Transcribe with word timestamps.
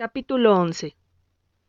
Capítulo 0.00 0.54
11 0.56 0.96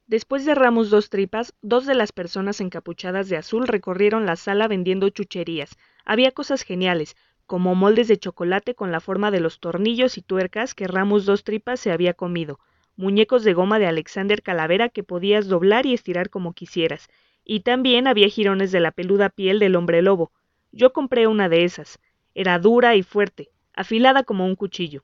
Después 0.07 0.45
de 0.45 0.55
Ramos 0.55 0.89
dos 0.89 1.09
tripas, 1.09 1.53
dos 1.61 1.85
de 1.85 1.95
las 1.95 2.13
personas 2.13 2.61
encapuchadas 2.61 3.27
de 3.27 3.35
azul 3.35 3.67
recorrieron 3.67 4.25
la 4.25 4.37
sala 4.37 4.69
vendiendo 4.69 5.09
chucherías. 5.09 5.77
Había 6.05 6.31
cosas 6.31 6.61
geniales, 6.61 7.17
como 7.45 7.75
moldes 7.75 8.07
de 8.07 8.17
chocolate 8.17 8.73
con 8.73 8.89
la 8.89 9.01
forma 9.01 9.31
de 9.31 9.41
los 9.41 9.59
tornillos 9.59 10.17
y 10.17 10.21
tuercas 10.21 10.73
que 10.73 10.87
Ramos 10.87 11.25
dos 11.25 11.43
tripas 11.43 11.81
se 11.81 11.91
había 11.91 12.13
comido, 12.13 12.61
muñecos 12.95 13.43
de 13.43 13.51
goma 13.51 13.79
de 13.79 13.87
Alexander 13.87 14.41
Calavera 14.41 14.87
que 14.87 15.03
podías 15.03 15.49
doblar 15.49 15.85
y 15.85 15.93
estirar 15.93 16.29
como 16.29 16.53
quisieras, 16.53 17.09
y 17.43 17.59
también 17.59 18.07
había 18.07 18.29
jirones 18.29 18.71
de 18.71 18.79
la 18.79 18.91
peluda 18.91 19.27
piel 19.27 19.59
del 19.59 19.75
hombre 19.75 20.01
lobo. 20.01 20.31
Yo 20.71 20.93
compré 20.93 21.27
una 21.27 21.49
de 21.49 21.65
esas. 21.65 21.99
Era 22.33 22.59
dura 22.59 22.95
y 22.95 23.03
fuerte, 23.03 23.49
afilada 23.73 24.23
como 24.23 24.45
un 24.45 24.55
cuchillo. 24.55 25.03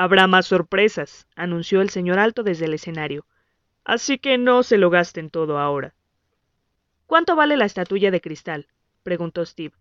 Habrá 0.00 0.28
más 0.28 0.46
sorpresas, 0.46 1.26
anunció 1.34 1.80
el 1.80 1.90
señor 1.90 2.20
Alto 2.20 2.44
desde 2.44 2.66
el 2.66 2.74
escenario. 2.74 3.26
Así 3.84 4.16
que 4.20 4.38
no 4.38 4.62
se 4.62 4.78
lo 4.78 4.90
gasten 4.90 5.28
todo 5.28 5.58
ahora. 5.58 5.92
¿Cuánto 7.06 7.34
vale 7.34 7.56
la 7.56 7.64
estatuilla 7.64 8.12
de 8.12 8.20
cristal? 8.20 8.68
preguntó 9.02 9.44
Steve. 9.44 9.74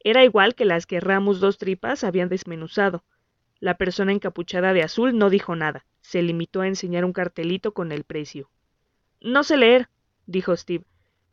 Era 0.00 0.24
igual 0.24 0.56
que 0.56 0.64
las 0.64 0.84
que 0.84 0.98
Ramos 0.98 1.38
dos 1.38 1.58
tripas 1.58 2.02
habían 2.02 2.28
desmenuzado. 2.28 3.04
La 3.60 3.76
persona 3.78 4.10
encapuchada 4.10 4.72
de 4.72 4.82
azul 4.82 5.16
no 5.16 5.30
dijo 5.30 5.54
nada. 5.54 5.86
Se 6.00 6.22
limitó 6.22 6.62
a 6.62 6.66
enseñar 6.66 7.04
un 7.04 7.12
cartelito 7.12 7.72
con 7.72 7.92
el 7.92 8.02
precio. 8.02 8.50
No 9.20 9.44
sé 9.44 9.56
leer, 9.56 9.88
dijo 10.26 10.56
Steve. 10.56 10.86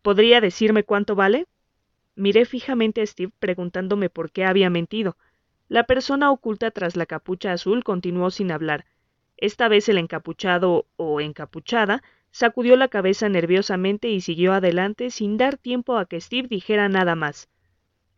¿Podría 0.03 0.39
decirme 0.39 0.83
cuánto 0.83 1.15
vale? 1.15 1.47
Miré 2.13 2.45
fijamente 2.45 3.01
a 3.01 3.07
Steve 3.07 3.33
preguntándome 3.39 4.11
por 4.11 4.29
qué 4.31 4.45
había 4.45 4.69
mentido. 4.69 5.17
La 5.69 5.83
persona 5.83 6.31
oculta 6.31 6.71
tras 6.71 6.95
la 6.95 7.05
capucha 7.05 7.53
azul 7.53 7.83
continuó 7.83 8.31
sin 8.31 8.51
hablar. 8.51 8.85
Esta 9.37 9.67
vez 9.67 9.87
el 9.87 9.99
encapuchado 9.99 10.87
o 10.95 11.21
encapuchada 11.21 12.01
sacudió 12.31 12.75
la 12.75 12.87
cabeza 12.87 13.29
nerviosamente 13.29 14.09
y 14.09 14.21
siguió 14.21 14.53
adelante 14.53 15.11
sin 15.11 15.37
dar 15.37 15.57
tiempo 15.57 15.97
a 15.97 16.07
que 16.07 16.19
Steve 16.19 16.47
dijera 16.47 16.89
nada 16.89 17.13
más. 17.13 17.49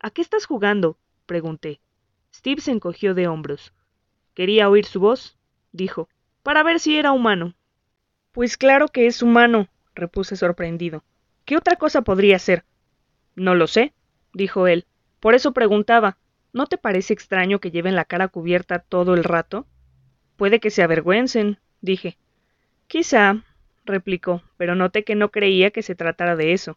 ¿A 0.00 0.10
qué 0.10 0.22
estás 0.22 0.46
jugando? 0.46 0.96
pregunté. 1.26 1.80
Steve 2.34 2.62
se 2.62 2.70
encogió 2.70 3.12
de 3.12 3.28
hombros. 3.28 3.74
Quería 4.32 4.70
oír 4.70 4.86
su 4.86 5.00
voz, 5.00 5.36
dijo, 5.72 6.08
para 6.42 6.62
ver 6.62 6.80
si 6.80 6.96
era 6.96 7.12
humano. 7.12 7.54
Pues 8.32 8.56
claro 8.56 8.88
que 8.88 9.06
es 9.06 9.20
humano, 9.20 9.68
repuse 9.94 10.36
sorprendido. 10.36 11.04
¿Qué 11.44 11.58
otra 11.58 11.76
cosa 11.76 12.00
podría 12.00 12.38
ser? 12.38 12.64
No 13.34 13.54
lo 13.54 13.66
sé, 13.66 13.92
dijo 14.32 14.66
él. 14.66 14.86
Por 15.20 15.34
eso 15.34 15.52
preguntaba. 15.52 16.16
¿No 16.52 16.66
te 16.66 16.76
parece 16.76 17.14
extraño 17.14 17.60
que 17.60 17.70
lleven 17.70 17.96
la 17.96 18.04
cara 18.04 18.28
cubierta 18.28 18.78
todo 18.78 19.14
el 19.14 19.24
rato? 19.24 19.66
Puede 20.36 20.60
que 20.60 20.70
se 20.70 20.82
avergüencen, 20.82 21.58
dije. 21.80 22.18
Quizá, 22.88 23.42
replicó, 23.86 24.42
pero 24.58 24.74
noté 24.74 25.02
que 25.02 25.14
no 25.14 25.30
creía 25.30 25.70
que 25.70 25.82
se 25.82 25.94
tratara 25.94 26.36
de 26.36 26.52
eso. 26.52 26.76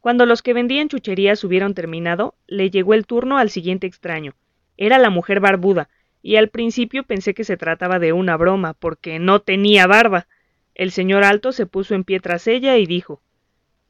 Cuando 0.00 0.26
los 0.26 0.42
que 0.42 0.54
vendían 0.54 0.88
chucherías 0.88 1.44
hubieron 1.44 1.74
terminado, 1.74 2.34
le 2.48 2.70
llegó 2.70 2.94
el 2.94 3.06
turno 3.06 3.38
al 3.38 3.50
siguiente 3.50 3.86
extraño. 3.86 4.34
Era 4.76 4.98
la 4.98 5.10
mujer 5.10 5.38
barbuda, 5.38 5.88
y 6.20 6.34
al 6.36 6.48
principio 6.48 7.04
pensé 7.04 7.32
que 7.32 7.44
se 7.44 7.56
trataba 7.56 8.00
de 8.00 8.12
una 8.12 8.36
broma, 8.36 8.74
porque 8.74 9.20
no 9.20 9.40
tenía 9.40 9.86
barba. 9.86 10.26
El 10.74 10.90
señor 10.90 11.22
Alto 11.22 11.52
se 11.52 11.66
puso 11.66 11.94
en 11.94 12.02
pie 12.02 12.18
tras 12.18 12.48
ella 12.48 12.76
y 12.76 12.86
dijo 12.86 13.20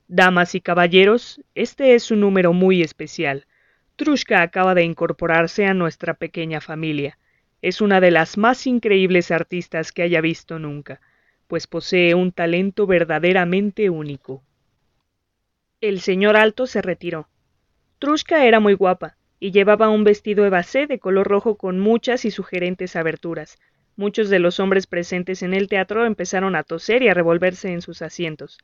Damas 0.09 0.55
y 0.55 0.61
caballeros, 0.61 1.41
este 1.55 1.95
es 1.95 2.11
un 2.11 2.21
número 2.21 2.53
muy 2.53 2.83
especial. 2.83 3.47
Trushka 3.97 4.43
acaba 4.43 4.75
de 4.75 4.85
incorporarse 4.85 5.65
a 5.65 5.73
nuestra 5.73 6.13
pequeña 6.13 6.61
familia. 6.61 7.19
Es 7.63 7.81
una 7.81 7.99
de 7.99 8.11
las 8.11 8.37
más 8.37 8.67
increíbles 8.67 9.31
artistas 9.31 9.91
que 9.91 10.03
haya 10.03 10.21
visto 10.21 10.59
nunca, 10.59 11.01
pues 11.47 11.67
posee 11.67 12.15
un 12.15 12.31
talento 12.31 12.87
verdaderamente 12.87 13.89
único. 13.89 14.43
El 15.81 16.01
señor 16.01 16.37
Alto 16.37 16.67
se 16.67 16.83
retiró. 16.83 17.31
Trushka 17.99 18.45
era 18.45 18.61
muy 18.61 18.75
guapa, 18.75 19.17
y 19.41 19.53
llevaba 19.53 19.89
un 19.89 20.05
vestido 20.05 20.45
evasé 20.45 20.87
de 20.87 20.99
color 20.99 21.27
rojo 21.27 21.57
con 21.57 21.79
muchas 21.81 22.27
y 22.27 22.31
sugerentes 22.31 22.97
aberturas. 22.97 23.59
Muchos 23.97 24.29
de 24.29 24.41
los 24.41 24.61
hombres 24.61 24.87
presentes 24.87 25.43
en 25.43 25.55
el 25.55 25.69
teatro 25.69 26.05
empezaron 26.05 26.55
a 26.55 26.65
toser 26.65 27.03
y 27.03 27.09
a 27.09 27.15
revolverse 27.15 27.73
en 27.73 27.81
sus 27.81 28.03
asientos. 28.03 28.59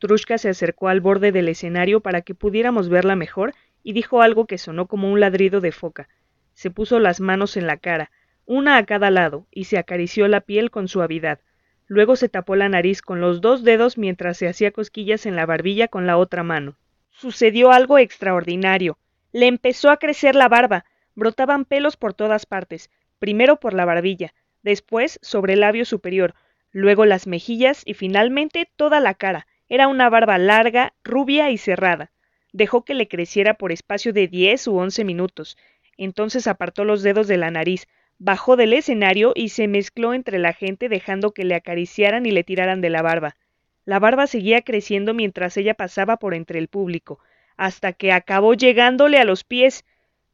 Trushka 0.00 0.36
se 0.36 0.48
acercó 0.48 0.88
al 0.88 1.00
borde 1.00 1.30
del 1.30 1.48
escenario 1.48 2.00
para 2.00 2.22
que 2.22 2.34
pudiéramos 2.34 2.88
verla 2.88 3.14
mejor 3.14 3.54
y 3.84 3.92
dijo 3.92 4.22
algo 4.22 4.46
que 4.46 4.58
sonó 4.58 4.88
como 4.88 5.12
un 5.12 5.20
ladrido 5.20 5.60
de 5.60 5.70
foca. 5.70 6.08
Se 6.54 6.70
puso 6.70 6.98
las 6.98 7.20
manos 7.20 7.56
en 7.56 7.66
la 7.66 7.76
cara, 7.76 8.10
una 8.46 8.78
a 8.78 8.86
cada 8.86 9.10
lado, 9.10 9.46
y 9.52 9.64
se 9.64 9.78
acarició 9.78 10.26
la 10.26 10.40
piel 10.40 10.70
con 10.70 10.88
suavidad. 10.88 11.38
Luego 11.86 12.16
se 12.16 12.30
tapó 12.30 12.56
la 12.56 12.68
nariz 12.70 13.02
con 13.02 13.20
los 13.20 13.42
dos 13.42 13.62
dedos 13.62 13.98
mientras 13.98 14.38
se 14.38 14.48
hacía 14.48 14.72
cosquillas 14.72 15.26
en 15.26 15.36
la 15.36 15.44
barbilla 15.44 15.88
con 15.88 16.06
la 16.06 16.16
otra 16.16 16.42
mano. 16.42 16.76
Sucedió 17.10 17.70
algo 17.70 17.98
extraordinario. 17.98 18.98
Le 19.32 19.46
empezó 19.46 19.90
a 19.90 19.98
crecer 19.98 20.34
la 20.34 20.48
barba, 20.48 20.86
brotaban 21.14 21.66
pelos 21.66 21.96
por 21.96 22.14
todas 22.14 22.46
partes, 22.46 22.90
primero 23.18 23.60
por 23.60 23.74
la 23.74 23.84
barbilla, 23.84 24.32
después 24.62 25.18
sobre 25.20 25.52
el 25.52 25.60
labio 25.60 25.84
superior, 25.84 26.34
luego 26.72 27.04
las 27.04 27.26
mejillas 27.26 27.82
y 27.84 27.94
finalmente 27.94 28.66
toda 28.76 29.00
la 29.00 29.14
cara. 29.14 29.46
Era 29.68 29.88
una 29.88 30.08
barba 30.08 30.38
larga, 30.38 30.94
rubia 31.02 31.50
y 31.50 31.58
cerrada 31.58 32.13
dejó 32.54 32.84
que 32.84 32.94
le 32.94 33.08
creciera 33.08 33.54
por 33.54 33.72
espacio 33.72 34.12
de 34.12 34.28
diez 34.28 34.68
u 34.68 34.76
once 34.76 35.04
minutos. 35.04 35.58
Entonces 35.98 36.46
apartó 36.46 36.84
los 36.84 37.02
dedos 37.02 37.26
de 37.26 37.36
la 37.36 37.50
nariz, 37.50 37.88
bajó 38.18 38.56
del 38.56 38.72
escenario 38.72 39.32
y 39.34 39.48
se 39.48 39.66
mezcló 39.66 40.14
entre 40.14 40.38
la 40.38 40.52
gente 40.52 40.88
dejando 40.88 41.32
que 41.32 41.44
le 41.44 41.56
acariciaran 41.56 42.26
y 42.26 42.30
le 42.30 42.44
tiraran 42.44 42.80
de 42.80 42.90
la 42.90 43.02
barba. 43.02 43.36
La 43.84 43.98
barba 43.98 44.28
seguía 44.28 44.62
creciendo 44.62 45.14
mientras 45.14 45.56
ella 45.56 45.74
pasaba 45.74 46.16
por 46.16 46.32
entre 46.32 46.60
el 46.60 46.68
público, 46.68 47.18
hasta 47.56 47.92
que 47.92 48.12
acabó 48.12 48.54
llegándole 48.54 49.18
a 49.18 49.24
los 49.24 49.42
pies. 49.42 49.84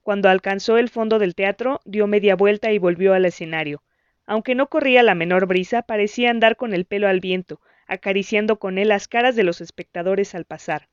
Cuando 0.02 0.28
alcanzó 0.28 0.76
el 0.76 0.90
fondo 0.90 1.18
del 1.18 1.34
teatro, 1.34 1.80
dio 1.86 2.06
media 2.06 2.36
vuelta 2.36 2.70
y 2.70 2.78
volvió 2.78 3.14
al 3.14 3.24
escenario. 3.24 3.82
Aunque 4.26 4.54
no 4.54 4.68
corría 4.68 5.02
la 5.02 5.14
menor 5.14 5.46
brisa, 5.46 5.80
parecía 5.80 6.30
andar 6.30 6.56
con 6.56 6.74
el 6.74 6.84
pelo 6.84 7.08
al 7.08 7.20
viento, 7.20 7.62
acariciando 7.86 8.58
con 8.58 8.76
él 8.76 8.88
las 8.88 9.08
caras 9.08 9.36
de 9.36 9.42
los 9.42 9.62
espectadores 9.62 10.34
al 10.34 10.44
pasar. 10.44 10.88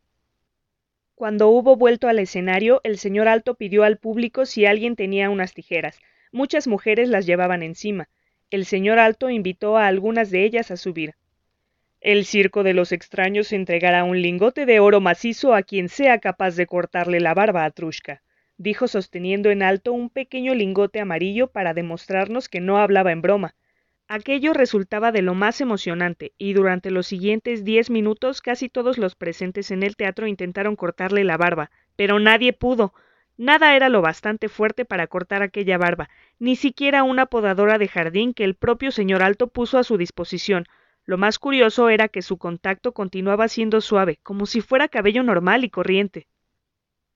Cuando 1.18 1.50
hubo 1.50 1.76
vuelto 1.76 2.10
al 2.10 2.20
escenario, 2.20 2.80
el 2.84 3.00
señor 3.00 3.28
Alto 3.28 3.56
pidió 3.56 3.84
al 3.84 3.98
público 3.98 4.46
si 4.46 4.68
alguien 4.68 4.96
tenía 4.96 5.32
unas 5.32 5.56
tijeras. 5.56 6.00
Muchas 6.32 6.68
mujeres 6.68 7.10
las 7.10 7.26
llevaban 7.26 7.64
encima. 7.64 8.08
El 8.52 8.66
señor 8.66 9.00
Alto 9.00 9.32
invitó 9.32 9.78
a 9.78 9.88
algunas 9.88 10.30
de 10.30 10.44
ellas 10.44 10.70
a 10.70 10.78
subir. 10.78 11.16
El 12.02 12.24
circo 12.24 12.62
de 12.62 12.76
los 12.76 12.92
extraños 12.92 13.52
entregará 13.52 14.04
un 14.04 14.22
lingote 14.22 14.68
de 14.68 14.80
oro 14.80 15.02
macizo 15.02 15.56
a 15.56 15.64
quien 15.64 15.90
sea 15.90 16.20
capaz 16.20 16.56
de 16.56 16.68
cortarle 16.68 17.20
la 17.20 17.34
barba 17.34 17.66
a 17.66 17.72
Trushka, 17.72 18.22
dijo 18.60 18.88
sosteniendo 18.88 19.50
en 19.50 19.64
alto 19.64 19.94
un 19.94 20.12
pequeño 20.12 20.54
lingote 20.54 21.00
amarillo 21.00 21.48
para 21.48 21.74
demostrarnos 21.74 22.48
que 22.48 22.62
no 22.62 22.78
hablaba 22.78 23.12
en 23.12 23.24
broma. 23.24 23.56
Aquello 24.10 24.54
resultaba 24.54 25.12
de 25.12 25.22
lo 25.22 25.34
más 25.34 25.60
emocionante, 25.60 26.32
y 26.38 26.54
durante 26.54 26.92
los 26.92 27.08
siguientes 27.08 27.66
diez 27.66 27.90
minutos 27.90 28.42
casi 28.42 28.70
todos 28.70 28.98
los 28.98 29.16
presentes 29.16 29.70
en 29.70 29.84
el 29.84 29.98
teatro 29.98 30.28
intentaron 30.28 30.78
cortarle 30.78 31.26
la 31.26 31.36
barba, 31.36 31.72
pero 31.98 32.18
nadie 32.18 32.54
pudo. 32.54 32.94
Nada 33.36 33.76
era 33.76 33.90
lo 33.90 34.02
bastante 34.02 34.48
fuerte 34.48 34.86
para 34.86 35.08
cortar 35.08 35.44
aquella 35.44 35.78
barba, 35.78 36.10
ni 36.40 36.56
siquiera 36.56 37.04
una 37.04 37.26
podadora 37.26 37.78
de 37.78 37.90
jardín 37.90 38.34
que 38.34 38.46
el 38.46 38.56
propio 38.56 38.92
señor 38.92 39.22
Alto 39.22 39.48
puso 39.48 39.78
a 39.78 39.84
su 39.84 39.98
disposición. 39.98 40.68
Lo 41.04 41.18
más 41.18 41.38
curioso 41.38 41.90
era 41.90 42.08
que 42.08 42.22
su 42.22 42.38
contacto 42.38 42.94
continuaba 42.94 43.50
siendo 43.50 43.82
suave, 43.82 44.20
como 44.24 44.46
si 44.46 44.62
fuera 44.62 44.88
cabello 44.88 45.22
normal 45.22 45.66
y 45.66 45.70
corriente. 45.70 46.28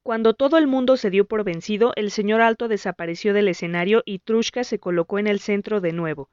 Cuando 0.04 0.34
todo 0.34 0.58
el 0.58 0.68
mundo 0.68 0.98
se 0.98 1.10
dio 1.10 1.24
por 1.24 1.46
vencido, 1.46 1.94
el 1.96 2.12
señor 2.12 2.42
Alto 2.42 2.68
desapareció 2.68 3.34
del 3.34 3.48
escenario 3.48 4.04
y 4.06 4.20
Trushka 4.20 4.66
se 4.66 4.78
colocó 4.78 5.20
en 5.20 5.28
el 5.28 5.40
centro 5.40 5.80
de 5.80 5.94
nuevo 5.94 6.30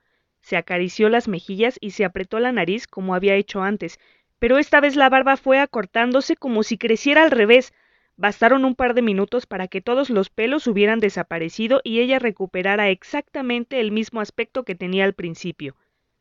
se 0.48 0.56
acarició 0.56 1.10
las 1.10 1.28
mejillas 1.28 1.76
y 1.78 1.90
se 1.90 2.06
apretó 2.06 2.40
la 2.40 2.52
nariz 2.52 2.86
como 2.86 3.14
había 3.14 3.34
hecho 3.34 3.60
antes, 3.60 4.00
pero 4.38 4.56
esta 4.56 4.80
vez 4.80 4.96
la 4.96 5.10
barba 5.10 5.36
fue 5.36 5.58
acortándose 5.58 6.36
como 6.36 6.62
si 6.62 6.78
creciera 6.78 7.22
al 7.22 7.30
revés. 7.30 7.74
Bastaron 8.16 8.64
un 8.64 8.74
par 8.74 8.94
de 8.94 9.02
minutos 9.02 9.44
para 9.44 9.68
que 9.68 9.82
todos 9.82 10.08
los 10.08 10.30
pelos 10.30 10.66
hubieran 10.66 11.00
desaparecido 11.00 11.82
y 11.84 12.00
ella 12.00 12.18
recuperara 12.18 12.88
exactamente 12.88 13.78
el 13.78 13.92
mismo 13.92 14.22
aspecto 14.22 14.64
que 14.64 14.74
tenía 14.74 15.04
al 15.04 15.12
principio. 15.12 15.76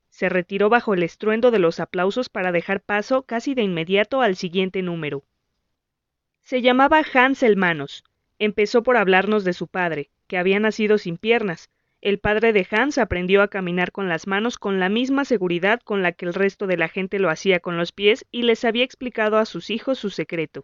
Se 0.09 0.27
retiró 0.27 0.67
bajo 0.67 0.93
el 0.93 1.03
estruendo 1.03 1.49
de 1.49 1.59
los 1.59 1.79
aplausos 1.79 2.27
para 2.27 2.51
dejar 2.51 2.81
paso 2.81 3.21
casi 3.21 3.55
de 3.55 3.61
inmediato 3.61 4.21
al 4.21 4.35
siguiente 4.35 4.81
número. 4.81 5.23
Se 6.41 6.61
llamaba 6.61 7.01
Hans 7.13 7.45
Manos. 7.55 8.03
Empezó 8.39 8.83
por 8.83 8.97
hablarnos 8.97 9.45
de 9.45 9.53
su 9.53 9.67
padre, 9.67 10.09
que 10.27 10.37
había 10.37 10.59
nacido 10.59 10.97
sin 10.97 11.17
piernas, 11.17 11.69
el 12.01 12.19
padre 12.19 12.53
de 12.53 12.67
Hans 12.69 12.97
aprendió 12.99 13.41
a 13.41 13.47
caminar 13.47 13.91
con 13.91 14.07
las 14.07 14.27
manos 14.27 14.57
con 14.57 14.79
la 14.79 14.87
misma 14.87 15.25
seguridad 15.25 15.79
con 15.83 16.03
la 16.03 16.11
que 16.11 16.25
el 16.25 16.33
resto 16.33 16.67
de 16.67 16.77
la 16.77 16.89
gente 16.89 17.17
lo 17.17 17.29
hacía 17.29 17.59
con 17.59 17.75
los 17.75 17.91
pies 17.91 18.25
y 18.31 18.43
les 18.43 18.63
había 18.65 18.83
explicado 18.83 19.37
a 19.37 19.45
sus 19.45 19.69
hijos 19.69 19.97
su 19.97 20.09
secreto. 20.09 20.61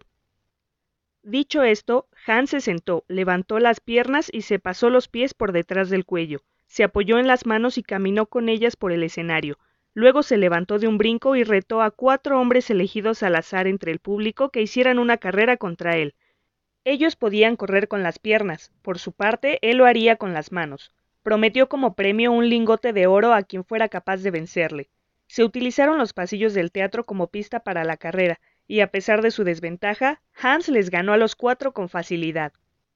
Dicho 1.22 1.62
esto, 1.62 2.06
Hans 2.26 2.50
se 2.50 2.60
sentó, 2.60 3.04
levantó 3.08 3.58
las 3.58 3.80
piernas 3.80 4.28
y 4.32 4.42
se 4.42 4.58
pasó 4.58 4.90
los 4.90 5.08
pies 5.08 5.34
por 5.34 5.52
detrás 5.52 5.90
del 5.90 6.04
cuello, 6.04 6.42
se 6.66 6.84
apoyó 6.84 7.18
en 7.18 7.26
las 7.26 7.46
manos 7.46 7.78
y 7.78 7.82
caminó 7.82 8.26
con 8.26 8.48
ellas 8.48 8.76
por 8.76 8.92
el 8.92 9.02
escenario. 9.02 9.58
Luego 9.94 10.22
se 10.22 10.36
levantó 10.36 10.78
de 10.78 10.88
un 10.88 10.98
brinco 10.98 11.34
y 11.36 11.44
retó 11.44 11.82
a 11.82 11.90
cuatro 11.90 12.40
hombres 12.40 12.68
elegidos 12.68 13.22
al 13.22 13.36
azar 13.36 13.66
entre 13.66 13.92
el 13.92 14.00
público 14.00 14.50
que 14.50 14.60
hicieran 14.60 14.98
una 14.98 15.16
carrera 15.16 15.56
contra 15.56 15.96
él. 15.96 16.14
Ellos 16.84 17.16
podían 17.16 17.56
correr 17.56 17.88
con 17.88 18.02
las 18.02 18.18
piernas, 18.18 18.72
por 18.82 18.98
su 18.98 19.12
parte 19.12 19.58
él 19.62 19.78
lo 19.78 19.86
haría 19.86 20.16
con 20.16 20.34
las 20.34 20.52
manos. 20.52 20.92
Prometió 21.24 21.70
como 21.70 21.94
premio 21.94 22.32
un 22.32 22.50
lingote 22.50 22.92
de 22.92 23.06
oro 23.06 23.32
a 23.32 23.42
quien 23.44 23.64
fuera 23.64 23.88
capaz 23.88 24.18
de 24.18 24.30
vencerle. 24.30 24.90
Se 25.26 25.42
utilizaron 25.42 25.96
los 25.96 26.12
pasillos 26.12 26.52
del 26.52 26.70
teatro 26.70 27.06
como 27.06 27.28
pista 27.28 27.60
para 27.60 27.82
la 27.82 27.96
carrera, 27.96 28.40
y 28.68 28.80
a 28.80 28.88
pesar 28.88 29.22
de 29.22 29.30
su 29.30 29.42
desventaja, 29.42 30.20
Hans 30.38 30.68
les 30.68 30.90
ganó 30.90 31.14
a 31.14 31.16
los 31.16 31.34
cuatro 31.34 31.72
con 31.72 31.88
facilidad. 31.88 32.52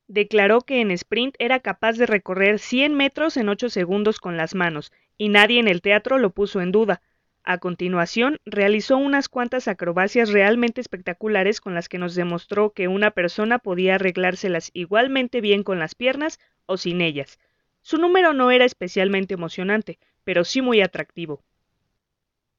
Declaró 0.09 0.61
que 0.61 0.83
en 0.83 0.91
sprint 0.91 1.37
era 1.39 1.61
capaz 1.61 1.95
de 1.95 2.05
recorrer 2.05 2.59
100 2.59 2.93
metros 2.95 3.39
en 3.39 3.49
8 3.49 3.71
segundos 3.71 4.21
con 4.21 4.37
las 4.37 4.55
manos, 4.55 4.93
y 5.17 5.31
nadie 5.31 5.59
en 5.59 5.67
el 5.67 5.81
teatro 5.81 6.19
lo 6.19 6.29
puso 6.29 6.61
en 6.61 6.71
duda. 6.71 7.01
A 7.45 7.57
continuación, 7.57 8.37
realizó 8.45 8.99
unas 8.99 9.31
cuantas 9.31 9.69
acrobacias 9.69 10.31
realmente 10.31 10.83
espectaculares 10.83 11.63
con 11.63 11.73
las 11.73 11.89
que 11.89 11.97
nos 11.97 12.15
demostró 12.15 12.75
que 12.75 12.89
una 12.89 13.11
persona 13.11 13.59
podía 13.59 13.95
arreglárselas 13.95 14.69
igualmente 14.75 15.41
bien 15.41 15.63
con 15.63 15.79
las 15.79 15.95
piernas 15.95 16.39
o 16.67 16.77
sin 16.77 17.01
ellas. 17.01 17.39
Su 17.89 17.97
número 17.97 18.35
no 18.35 18.51
era 18.51 18.67
especialmente 18.67 19.33
emocionante, 19.33 19.99
pero 20.23 20.45
sí 20.45 20.61
muy 20.61 20.83
atractivo. 20.83 21.43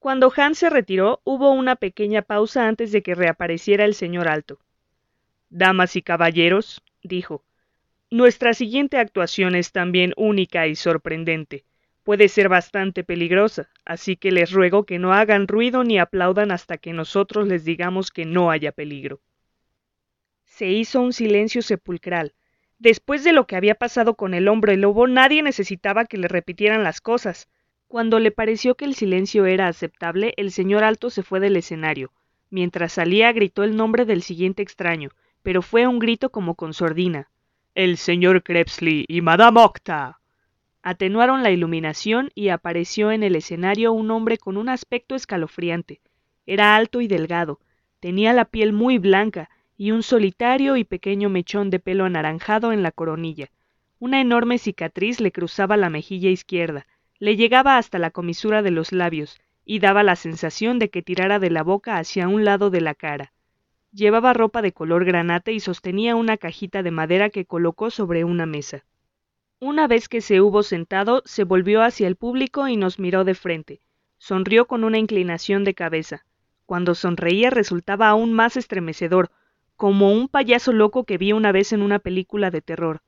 Cuando 0.00 0.32
Hans 0.36 0.58
se 0.58 0.70
retiró, 0.70 1.20
hubo 1.22 1.52
una 1.52 1.76
pequeña 1.76 2.22
pausa 2.22 2.66
antes 2.66 2.90
de 2.90 3.00
que 3.04 3.14
reapareciera 3.14 3.84
el 3.84 3.94
señor 3.94 4.26
Alto. 4.26 4.58
Damas 5.48 5.94
y 5.94 6.02
caballeros, 6.02 6.82
dijo, 7.04 7.44
nuestra 8.10 8.54
siguiente 8.54 8.98
actuación 8.98 9.54
es 9.54 9.70
también 9.70 10.14
única 10.16 10.66
y 10.66 10.74
sorprendente 10.74 11.64
puede 12.02 12.28
ser 12.28 12.48
bastante 12.48 13.04
peligrosa, 13.04 13.70
así 13.84 14.16
que 14.16 14.32
les 14.32 14.50
ruego 14.50 14.84
que 14.84 14.98
no 14.98 15.12
hagan 15.12 15.46
ruido 15.46 15.84
ni 15.84 16.00
aplaudan 16.00 16.50
hasta 16.50 16.76
que 16.76 16.92
nosotros 16.92 17.46
les 17.46 17.64
digamos 17.64 18.10
que 18.10 18.24
no 18.24 18.50
haya 18.50 18.72
peligro. 18.72 19.20
Se 20.44 20.66
hizo 20.66 21.00
un 21.00 21.12
silencio 21.12 21.62
sepulcral. 21.62 22.34
Después 22.80 23.24
de 23.24 23.34
lo 23.34 23.46
que 23.46 23.56
había 23.56 23.74
pasado 23.74 24.14
con 24.14 24.32
el 24.32 24.48
hombre 24.48 24.78
lobo, 24.78 25.06
nadie 25.06 25.42
necesitaba 25.42 26.06
que 26.06 26.16
le 26.16 26.28
repitieran 26.28 26.82
las 26.82 27.02
cosas. 27.02 27.46
Cuando 27.88 28.18
le 28.18 28.30
pareció 28.30 28.74
que 28.74 28.86
el 28.86 28.94
silencio 28.94 29.44
era 29.44 29.68
aceptable, 29.68 30.32
el 30.38 30.50
señor 30.50 30.82
Alto 30.82 31.10
se 31.10 31.22
fue 31.22 31.40
del 31.40 31.58
escenario. 31.58 32.10
Mientras 32.48 32.94
salía 32.94 33.30
gritó 33.32 33.64
el 33.64 33.76
nombre 33.76 34.06
del 34.06 34.22
siguiente 34.22 34.62
extraño, 34.62 35.10
pero 35.42 35.60
fue 35.60 35.86
un 35.86 35.98
grito 35.98 36.30
como 36.30 36.54
con 36.54 36.72
sordina. 36.72 37.28
El 37.74 37.98
señor 37.98 38.42
Krebsley 38.42 39.04
y 39.06 39.20
Madame 39.20 39.60
Octa. 39.60 40.18
Atenuaron 40.82 41.42
la 41.42 41.50
iluminación 41.50 42.30
y 42.34 42.48
apareció 42.48 43.12
en 43.12 43.22
el 43.22 43.36
escenario 43.36 43.92
un 43.92 44.10
hombre 44.10 44.38
con 44.38 44.56
un 44.56 44.70
aspecto 44.70 45.14
escalofriante. 45.14 46.00
Era 46.46 46.76
alto 46.76 47.02
y 47.02 47.08
delgado, 47.08 47.60
tenía 48.00 48.32
la 48.32 48.46
piel 48.46 48.72
muy 48.72 48.96
blanca 48.96 49.50
y 49.80 49.92
un 49.92 50.02
solitario 50.02 50.76
y 50.76 50.84
pequeño 50.84 51.30
mechón 51.30 51.70
de 51.70 51.78
pelo 51.78 52.04
anaranjado 52.04 52.70
en 52.72 52.82
la 52.82 52.92
coronilla. 52.92 53.50
Una 53.98 54.20
enorme 54.20 54.58
cicatriz 54.58 55.20
le 55.20 55.32
cruzaba 55.32 55.78
la 55.78 55.88
mejilla 55.88 56.28
izquierda, 56.28 56.86
le 57.18 57.34
llegaba 57.34 57.78
hasta 57.78 57.98
la 57.98 58.10
comisura 58.10 58.60
de 58.60 58.72
los 58.72 58.92
labios 58.92 59.40
y 59.64 59.78
daba 59.78 60.02
la 60.02 60.16
sensación 60.16 60.78
de 60.78 60.90
que 60.90 61.00
tirara 61.00 61.38
de 61.38 61.48
la 61.48 61.62
boca 61.62 61.96
hacia 61.96 62.28
un 62.28 62.44
lado 62.44 62.68
de 62.68 62.82
la 62.82 62.94
cara. 62.94 63.32
Llevaba 63.90 64.34
ropa 64.34 64.60
de 64.60 64.72
color 64.72 65.06
granate 65.06 65.54
y 65.54 65.60
sostenía 65.60 66.14
una 66.14 66.36
cajita 66.36 66.82
de 66.82 66.90
madera 66.90 67.30
que 67.30 67.46
colocó 67.46 67.88
sobre 67.88 68.22
una 68.22 68.44
mesa. 68.44 68.84
Una 69.60 69.86
vez 69.86 70.10
que 70.10 70.20
se 70.20 70.42
hubo 70.42 70.62
sentado, 70.62 71.22
se 71.24 71.44
volvió 71.44 71.80
hacia 71.80 72.06
el 72.06 72.16
público 72.16 72.68
y 72.68 72.76
nos 72.76 72.98
miró 72.98 73.24
de 73.24 73.34
frente. 73.34 73.80
Sonrió 74.18 74.66
con 74.66 74.84
una 74.84 74.98
inclinación 74.98 75.64
de 75.64 75.72
cabeza. 75.72 76.26
Cuando 76.66 76.94
sonreía 76.94 77.48
resultaba 77.48 78.10
aún 78.10 78.34
más 78.34 78.58
estremecedor, 78.58 79.30
como 79.80 80.12
un 80.12 80.28
payaso 80.28 80.74
loco 80.74 81.04
que 81.04 81.16
vi 81.16 81.32
una 81.32 81.52
vez 81.52 81.72
en 81.72 81.80
una 81.80 82.00
película 82.00 82.50
de 82.50 82.60
terror. 82.60 83.00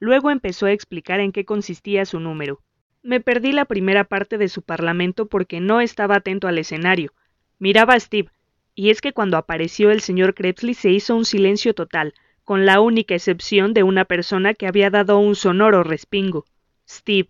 Luego 0.00 0.32
empezó 0.32 0.66
a 0.66 0.72
explicar 0.72 1.20
en 1.20 1.30
qué 1.30 1.44
consistía 1.44 2.04
su 2.04 2.18
número. 2.18 2.58
Me 3.04 3.20
perdí 3.20 3.52
la 3.52 3.64
primera 3.64 4.02
parte 4.02 4.36
de 4.36 4.48
su 4.48 4.62
parlamento 4.62 5.26
porque 5.26 5.60
no 5.60 5.80
estaba 5.80 6.16
atento 6.16 6.48
al 6.48 6.58
escenario. 6.58 7.12
Miraba 7.60 7.94
a 7.94 8.00
Steve, 8.00 8.28
y 8.74 8.90
es 8.90 9.00
que 9.00 9.12
cuando 9.12 9.36
apareció 9.36 9.92
el 9.92 10.00
señor 10.00 10.34
Krebsley 10.34 10.74
se 10.74 10.90
hizo 10.90 11.14
un 11.14 11.24
silencio 11.24 11.74
total, 11.74 12.12
con 12.42 12.66
la 12.66 12.80
única 12.80 13.14
excepción 13.14 13.72
de 13.72 13.84
una 13.84 14.04
persona 14.04 14.54
que 14.54 14.66
había 14.66 14.90
dado 14.90 15.16
un 15.20 15.36
sonoro 15.36 15.84
respingo. 15.84 16.44
Steve. 16.88 17.28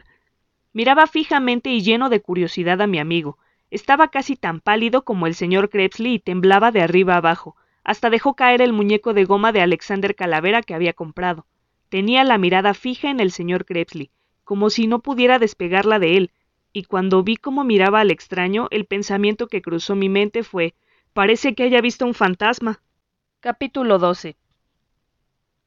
Miraba 0.73 1.07
fijamente 1.07 1.69
y 1.69 1.83
lleno 1.83 2.09
de 2.09 2.23
curiosidad 2.23 2.81
a 2.81 2.87
mi 2.87 2.99
amigo. 2.99 3.37
Estaba 3.71 4.09
casi 4.09 4.37
tan 4.37 4.61
pálido 4.61 5.05
como 5.05 5.27
el 5.27 5.35
señor 5.35 5.69
Krebsley 5.69 6.15
y 6.15 6.19
temblaba 6.19 6.71
de 6.71 6.81
arriba 6.81 7.17
abajo. 7.17 7.57
Hasta 7.91 8.09
dejó 8.09 8.35
caer 8.35 8.63
el 8.63 8.73
muñeco 8.73 9.15
de 9.15 9.25
goma 9.25 9.51
de 9.51 9.63
Alexander 9.63 10.15
Calavera 10.15 10.63
que 10.63 10.75
había 10.75 10.93
comprado. 10.93 11.47
Tenía 11.89 12.23
la 12.23 12.39
mirada 12.39 12.73
fija 12.73 13.11
en 13.11 13.19
el 13.19 13.33
señor 13.33 13.65
Krebsley, 13.65 14.13
como 14.45 14.71
si 14.71 14.87
no 14.87 15.01
pudiera 15.01 15.41
despegarla 15.41 15.99
de 15.99 16.17
él, 16.17 16.31
y 16.73 16.85
cuando 16.85 17.25
vi 17.25 17.37
cómo 17.37 17.65
miraba 17.65 17.99
al 17.99 18.13
extraño, 18.13 18.69
el 18.71 18.85
pensamiento 18.85 19.49
que 19.49 19.61
cruzó 19.61 19.97
mi 19.97 20.09
mente 20.09 20.45
fue 20.45 20.75
parece 21.15 21.57
que 21.57 21.65
haya 21.65 21.81
visto 21.81 22.07
un 22.07 22.15
fantasma. 22.15 22.81
Capítulo 23.41 23.99
12 23.99 24.37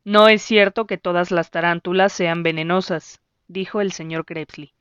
no 0.06 0.30
es 0.30 0.42
cierto 0.42 0.88
que 0.88 0.98
todas 0.98 1.30
las 1.30 1.52
tarántulas 1.52 2.14
sean 2.14 2.42
venenosas, 2.42 3.22
dijo 3.50 3.82
el 3.82 3.92
señor 3.92 4.24
Krebsley. 4.24 4.72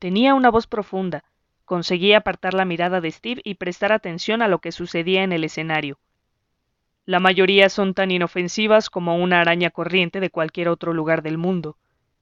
Tenía 0.00 0.34
una 0.34 0.50
voz 0.50 0.66
profunda. 0.66 1.22
Conseguía 1.64 2.18
apartar 2.18 2.54
la 2.54 2.64
mirada 2.64 3.00
de 3.00 3.12
Steve 3.12 3.40
y 3.44 3.54
prestar 3.54 3.92
atención 3.92 4.42
a 4.42 4.48
lo 4.48 4.58
que 4.58 4.72
sucedía 4.72 5.22
en 5.22 5.30
el 5.30 5.44
escenario. 5.44 6.00
La 7.08 7.20
mayoría 7.20 7.70
son 7.70 7.94
tan 7.94 8.10
inofensivas 8.10 8.90
como 8.90 9.16
una 9.16 9.40
araña 9.40 9.70
corriente 9.70 10.20
de 10.20 10.28
cualquier 10.28 10.68
otro 10.68 10.92
lugar 10.92 11.22
del 11.22 11.38
mundo, 11.38 11.78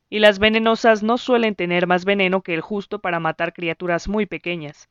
y 0.09 0.21
las 0.21 0.39
venenosas 0.39 1.03
no 1.03 1.19
suelen 1.19 1.57
tener 1.57 1.89
más 1.89 2.05
veneno 2.05 2.41
que 2.41 2.55
el 2.55 2.61
justo 2.61 3.01
para 3.01 3.19
matar 3.19 3.53
criaturas 3.53 4.07
muy 4.07 4.27
pequeñas. 4.27 4.89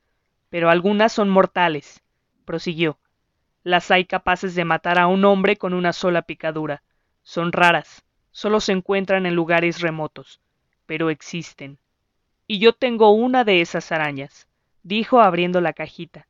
Pero 0.50 0.70
algunas 0.70 1.14
son 1.14 1.30
mortales, 1.30 2.04
prosiguió. 2.44 3.00
Las 3.64 3.90
hay 3.90 4.04
capaces 4.04 4.54
de 4.54 4.66
matar 4.66 5.00
a 5.00 5.08
un 5.08 5.24
hombre 5.24 5.56
con 5.56 5.74
una 5.74 5.94
sola 5.94 6.24
picadura 6.24 6.84
son 7.24 7.54
raras, 7.54 8.04
solo 8.32 8.60
se 8.60 8.74
encuentran 8.74 9.26
en 9.26 9.34
lugares 9.34 9.80
remotos, 9.80 10.42
pero 10.88 11.10
existen. 11.10 11.78
Y 12.48 12.60
yo 12.60 12.74
tengo 12.74 13.12
una 13.12 13.46
de 13.46 13.62
esas 13.62 13.94
arañas, 13.94 14.50
dijo 14.84 15.22
abriendo 15.22 15.62
la 15.62 15.72
cajita. 15.72 16.28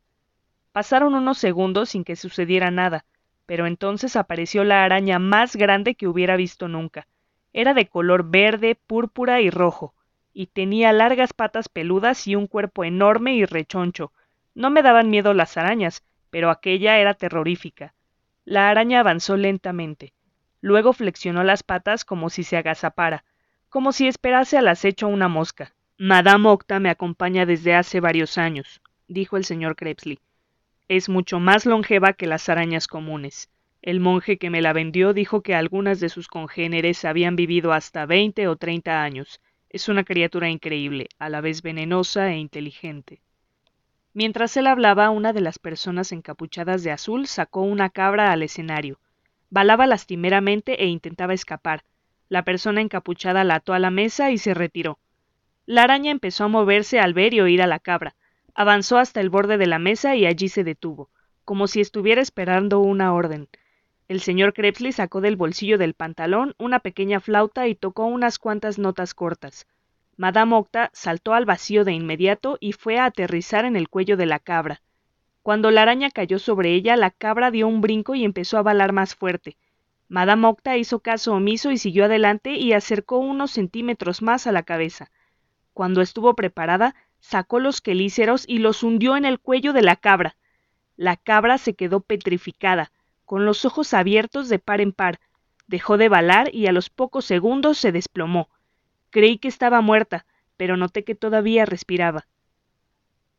Pasaron 0.71 1.15
unos 1.15 1.39
segundos 1.39 1.89
sin 1.89 2.03
que 2.03 2.15
sucediera 2.15 2.69
nada, 2.69 3.05
pero 3.46 3.68
entonces 3.68 4.16
apareció 4.16 4.64
la 4.64 4.84
araña 4.84 5.20
más 5.20 5.56
grande 5.56 5.96
que 5.96 6.08
hubiera 6.08 6.36
visto 6.36 6.68
nunca. 6.68 7.08
Era 7.54 7.74
de 7.74 7.88
color 7.88 8.30
verde, 8.30 8.75
púrpura 8.75 9.42
y 9.42 9.50
rojo, 9.50 9.94
y 10.34 10.48
tenía 10.48 10.92
largas 10.92 11.34
patas 11.34 11.70
peludas 11.70 12.28
y 12.28 12.36
un 12.36 12.48
cuerpo 12.48 12.84
enorme 12.84 13.36
y 13.36 13.46
rechoncho. 13.46 14.12
No 14.54 14.70
me 14.70 14.82
daban 14.82 15.10
miedo 15.10 15.34
las 15.34 15.58
arañas, 15.58 16.04
pero 16.30 16.50
aquella 16.50 16.98
era 16.98 17.14
terrorífica. 17.14 17.94
La 18.44 18.70
araña 18.70 19.00
avanzó 19.00 19.38
lentamente. 19.38 20.14
Luego 20.62 20.94
flexionó 20.94 21.44
las 21.44 21.64
patas 21.64 22.04
como 22.04 22.30
si 22.30 22.44
se 22.44 22.58
agazapara, 22.58 23.24
como 23.70 23.92
si 23.92 24.08
esperase 24.08 24.58
al 24.58 24.68
acecho 24.68 25.08
una 25.08 25.28
mosca. 25.28 25.74
Madame 25.98 26.50
Octa 26.50 26.80
me 26.80 26.90
acompaña 26.90 27.46
desde 27.46 27.74
hace 27.74 28.02
varios 28.02 28.38
años, 28.38 28.82
dijo 29.08 29.38
el 29.38 29.46
señor 29.46 29.75
Krebsley. 29.78 30.20
Es 30.88 31.10
mucho 31.10 31.39
más 31.39 31.65
longeva 31.65 32.13
que 32.13 32.27
las 32.27 32.48
arañas 32.48 32.88
comunes. 32.88 33.50
El 33.82 34.00
monje 34.00 34.38
que 34.38 34.51
me 34.51 34.62
la 34.62 34.72
vendió 34.72 35.13
dijo 35.13 35.42
que 35.42 35.56
algunas 35.56 36.00
de 36.00 36.10
sus 36.10 36.27
congéneres 36.27 37.06
habían 37.06 37.36
vivido 37.36 37.74
hasta 37.74 38.06
veinte 38.06 38.48
o 38.48 38.56
treinta 38.56 39.01
años. 39.01 39.42
Es 39.72 39.89
una 39.89 40.04
criatura 40.04 40.48
increíble, 40.48 41.10
a 41.18 41.30
la 41.30 41.42
vez 41.42 41.63
venenosa 41.63 42.32
e 42.32 42.38
inteligente. 42.38 43.20
Mientras 44.13 44.56
él 44.58 44.68
hablaba, 44.68 45.10
una 45.10 45.34
de 45.34 45.42
las 45.42 45.58
personas 45.58 46.12
encapuchadas 46.12 46.84
de 46.84 46.92
azul 46.92 47.25
sacó 47.25 47.62
una 47.62 47.89
cabra 47.89 48.32
al 48.32 48.44
escenario. 48.44 49.00
Balaba 49.50 49.88
lastimeramente 49.88 50.84
e 50.84 50.86
intentaba 50.86 51.34
escapar. 51.34 51.84
La 52.30 52.44
persona 52.44 52.82
encapuchada 52.82 53.44
la 53.44 53.56
ató 53.56 53.74
a 53.74 53.80
la 53.80 53.89
mesa 53.89 54.30
y 54.30 54.38
se 54.38 54.54
retiró. 54.54 55.00
La 55.65 55.82
araña 55.82 56.12
empezó 56.12 56.44
a 56.44 56.48
moverse 56.48 57.00
al 57.00 57.15
ver 57.15 57.34
y 57.34 57.42
oír 57.42 57.63
a 57.63 57.68
la 57.68 57.80
cabra. 57.80 58.15
Avanzó 58.55 58.97
hasta 58.97 59.19
el 59.19 59.29
borde 59.29 59.57
de 59.57 59.67
la 59.67 59.79
mesa 59.79 60.15
y 60.15 60.25
allí 60.25 60.47
se 60.47 60.63
detuvo, 60.63 61.09
como 61.43 61.67
si 61.67 61.81
estuviera 61.81 62.21
esperando 62.21 62.79
una 62.79 63.13
orden. 63.13 63.50
El 64.07 64.21
señor 64.21 64.53
Krebsley 64.53 64.93
sacó 64.93 65.19
del 65.19 65.35
bolsillo 65.35 65.77
del 65.77 65.93
pantalón 65.93 66.55
una 66.57 66.79
pequeña 66.79 67.19
flauta 67.19 67.67
y 67.67 67.75
tocó 67.75 68.05
unas 68.05 68.39
cuantas 68.39 68.79
notas 68.79 69.13
cortas. 69.13 69.67
Madame 70.15 70.55
Octa 70.55 70.89
saltó 70.93 71.33
al 71.33 71.43
vacío 71.43 71.83
de 71.83 71.91
inmediato 71.91 72.57
y 72.62 72.71
fue 72.71 72.97
a 72.97 73.05
aterrizar 73.05 73.65
en 73.65 73.75
el 73.75 73.89
cuello 73.89 74.15
de 74.15 74.25
la 74.25 74.39
cabra. 74.39 74.81
Cuando 75.41 75.69
la 75.69 75.81
araña 75.81 76.09
cayó 76.09 76.39
sobre 76.39 76.74
ella, 76.74 76.95
la 76.95 77.12
cabra 77.12 77.51
dio 77.51 77.67
un 77.67 77.81
brinco 77.81 78.15
y 78.15 78.24
empezó 78.24 78.57
a 78.57 78.63
balar 78.63 78.93
más 78.93 79.15
fuerte. 79.15 79.57
Madame 80.07 80.47
Octa 80.47 80.77
hizo 80.77 81.00
caso 81.00 81.33
omiso 81.33 81.71
y 81.71 81.77
siguió 81.77 82.05
adelante 82.05 82.53
y 82.53 82.71
acercó 82.71 83.17
unos 83.17 83.51
centímetros 83.51 84.21
más 84.21 84.47
a 84.47 84.53
la 84.53 84.63
cabeza. 84.63 85.12
Cuando 85.74 86.01
estuvo 86.01 86.35
preparada, 86.35 86.95
sacó 87.25 87.60
los 87.60 87.82
quelíceros 87.82 88.46
y 88.48 88.60
los 88.60 88.84
hundió 88.84 89.17
en 89.17 89.25
el 89.25 89.39
cuello 89.39 89.74
de 89.74 89.82
la 89.82 89.96
cabra. 89.96 90.38
La 90.96 91.17
cabra 91.17 91.58
se 91.58 91.74
quedó 91.74 92.01
petrificada, 92.01 92.91
con 93.25 93.46
los 93.46 93.65
ojos 93.65 93.96
abiertos 93.96 94.48
de 94.48 94.60
par 94.60 94.79
en 94.79 94.91
par, 94.91 95.20
dejó 95.65 95.98
de 95.98 96.08
balar 96.08 96.53
y 96.53 96.67
a 96.67 96.72
los 96.72 96.91
pocos 96.91 97.25
segundos 97.25 97.79
se 97.79 97.91
desplomó. 97.91 98.50
Creí 99.10 99.39
que 99.39 99.48
estaba 99.48 99.82
muerta, 99.82 100.27
pero 100.55 100.77
noté 100.77 101.03
que 101.03 101.15
todavía 101.15 101.65
respiraba. 101.65 102.27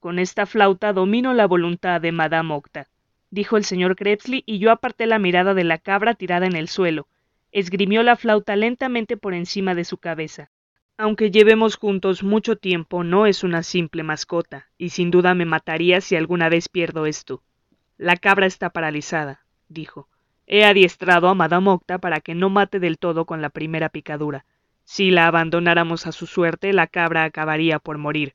Con 0.00 0.18
esta 0.18 0.46
flauta 0.46 0.92
domino 0.92 1.32
la 1.32 1.46
voluntad 1.46 2.00
de 2.00 2.10
Madame 2.10 2.54
Octa, 2.54 2.88
dijo 3.30 3.56
el 3.56 3.64
señor 3.64 3.94
Krebsley, 3.94 4.42
y 4.46 4.58
yo 4.58 4.72
aparté 4.72 5.06
la 5.06 5.20
mirada 5.20 5.54
de 5.54 5.62
la 5.62 5.78
cabra 5.78 6.14
tirada 6.14 6.46
en 6.46 6.56
el 6.56 6.66
suelo. 6.66 7.06
Esgrimió 7.52 8.02
la 8.02 8.16
flauta 8.16 8.56
lentamente 8.56 9.16
por 9.16 9.32
encima 9.32 9.76
de 9.76 9.84
su 9.84 9.98
cabeza. 9.98 10.50
Aunque 10.98 11.30
llevemos 11.30 11.76
juntos 11.76 12.22
mucho 12.22 12.56
tiempo, 12.56 13.04
no 13.04 13.26
es 13.26 13.44
una 13.44 13.62
simple 13.62 14.02
mascota, 14.02 14.68
y 14.78 14.90
sin 14.90 15.10
duda 15.10 15.34
me 15.34 15.44
mataría 15.44 16.00
si 16.00 16.16
alguna 16.16 16.48
vez 16.48 16.70
pierdo 16.70 17.04
esto. 17.04 17.42
La 17.98 18.16
cabra 18.16 18.46
está 18.46 18.70
paralizada, 18.70 19.44
dijo. 19.68 20.08
He 20.46 20.64
adiestrado 20.64 21.28
a 21.28 21.34
Madame 21.34 21.70
Octa 21.70 21.98
para 21.98 22.20
que 22.20 22.34
no 22.34 22.48
mate 22.48 22.80
del 22.80 22.98
todo 22.98 23.26
con 23.26 23.42
la 23.42 23.50
primera 23.50 23.90
picadura. 23.90 24.46
Si 24.84 25.10
la 25.10 25.26
abandonáramos 25.26 26.06
a 26.06 26.12
su 26.12 26.26
suerte, 26.26 26.72
la 26.72 26.86
cabra 26.86 27.24
acabaría 27.24 27.78
por 27.78 27.98
morir. 27.98 28.34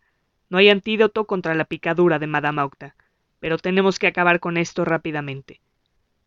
No 0.49 0.59
hay 0.59 0.69
antídoto 0.69 1.25
contra 1.25 1.55
la 1.55 1.65
picadura 1.65 2.19
de 2.19 2.27
Madame 2.27 2.61
Octa, 2.61 2.95
pero 3.39 3.57
tenemos 3.57 3.97
que 3.97 4.07
acabar 4.07 4.39
con 4.39 4.57
esto 4.57 4.85
rápidamente. 4.85 5.61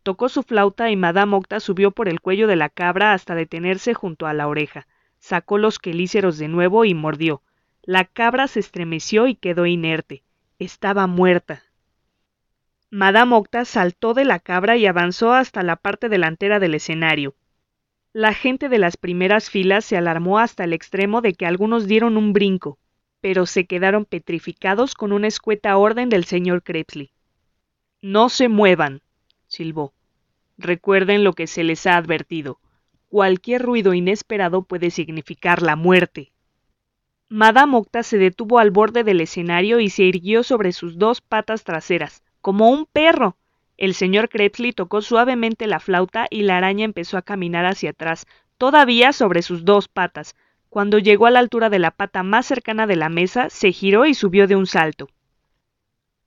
Tocó 0.03 0.29
su 0.29 0.43
flauta 0.43 0.91
y 0.91 0.97
Madame 0.97 1.37
Octa 1.37 1.61
subió 1.61 1.93
por 1.93 2.09
el 2.09 2.21
cuello 2.21 2.49
de 2.49 2.57
la 2.57 2.71
cabra 2.71 3.13
hasta 3.13 3.35
detenerse 3.37 3.95
junto 3.95 4.27
a 4.27 4.33
la 4.33 4.49
oreja. 4.49 4.89
Sacó 5.25 5.57
los 5.57 5.79
quelíceros 5.79 6.37
de 6.37 6.49
nuevo 6.49 6.85
y 6.85 6.93
mordió. 6.93 7.41
La 7.83 8.05
cabra 8.05 8.47
se 8.47 8.61
estremeció 8.61 9.27
y 9.27 9.35
quedó 9.35 9.65
inerte. 9.65 10.23
Estaba 10.59 11.07
muerta. 11.07 11.63
Madame 12.91 13.35
Octa 13.35 13.65
saltó 13.65 14.13
de 14.13 14.27
la 14.27 14.39
cabra 14.39 14.77
y 14.77 14.85
avanzó 14.85 15.33
hasta 15.33 15.63
la 15.63 15.77
parte 15.77 16.11
delantera 16.11 16.61
del 16.61 16.75
escenario. 16.75 17.35
La 18.13 18.35
gente 18.35 18.69
de 18.69 18.77
las 18.77 18.99
primeras 18.99 19.49
filas 19.49 19.87
se 19.87 19.97
alarmó 19.97 20.41
hasta 20.41 20.65
el 20.65 20.75
extremo 20.75 21.23
de 21.23 21.33
que 21.33 21.47
algunos 21.47 21.87
dieron 21.87 22.19
un 22.19 22.35
brinco, 22.35 22.79
pero 23.23 23.47
se 23.47 23.65
quedaron 23.65 24.05
petrificados 24.05 24.95
con 24.95 25.11
una 25.11 25.29
escueta 25.29 25.75
orden 25.79 26.11
del 26.11 26.27
señor 26.27 26.63
Krebsley. 26.63 27.13
No 28.03 28.29
se 28.29 28.49
muevan, 28.49 29.01
silbó. 29.47 29.95
Recuerden 30.59 31.25
lo 31.25 31.33
que 31.33 31.47
se 31.47 31.65
les 31.65 31.87
ha 31.87 31.97
advertido. 31.97 32.61
Cualquier 33.15 33.63
ruido 33.63 33.95
inesperado 33.95 34.63
puede 34.63 34.91
significar 34.91 35.63
la 35.63 35.77
muerte. 35.77 36.33
Madame 37.29 37.77
Octa 37.77 38.03
se 38.03 38.19
detuvo 38.19 38.59
al 38.59 38.73
borde 38.73 39.05
del 39.05 39.21
escenario 39.21 39.79
y 39.79 39.89
se 39.89 40.03
irguió 40.03 40.43
sobre 40.43 40.73
sus 40.73 40.99
dos 40.99 41.21
patas 41.21 41.63
traseras, 41.63 42.25
como 42.41 42.71
un 42.71 42.87
perro. 42.87 43.37
El 43.77 43.95
señor 43.95 44.29
Krebsley 44.29 44.73
tocó 44.73 45.01
suavemente 45.01 45.69
la 45.69 45.79
flauta 45.79 46.27
y 46.29 46.43
la 46.43 46.57
araña 46.57 46.85
empezó 46.85 47.17
a 47.17 47.23
caminar 47.23 47.67
hacia 47.67 47.91
atrás, 47.91 48.27
todavía 48.59 49.13
sobre 49.13 49.43
sus 49.43 49.65
dos 49.65 49.87
patas. 49.87 50.35
Cuando 50.69 50.99
llegó 50.99 51.27
a 51.27 51.31
la 51.31 51.39
altura 51.39 51.71
de 51.71 51.79
la 51.79 51.93
pata 51.93 52.25
más 52.25 52.47
cercana 52.47 52.89
de 52.89 52.97
la 52.97 53.11
mesa, 53.11 53.49
se 53.49 53.71
giró 53.71 54.07
y 54.07 54.15
subió 54.15 54.49
de 54.49 54.57
un 54.57 54.67
salto. 54.67 55.09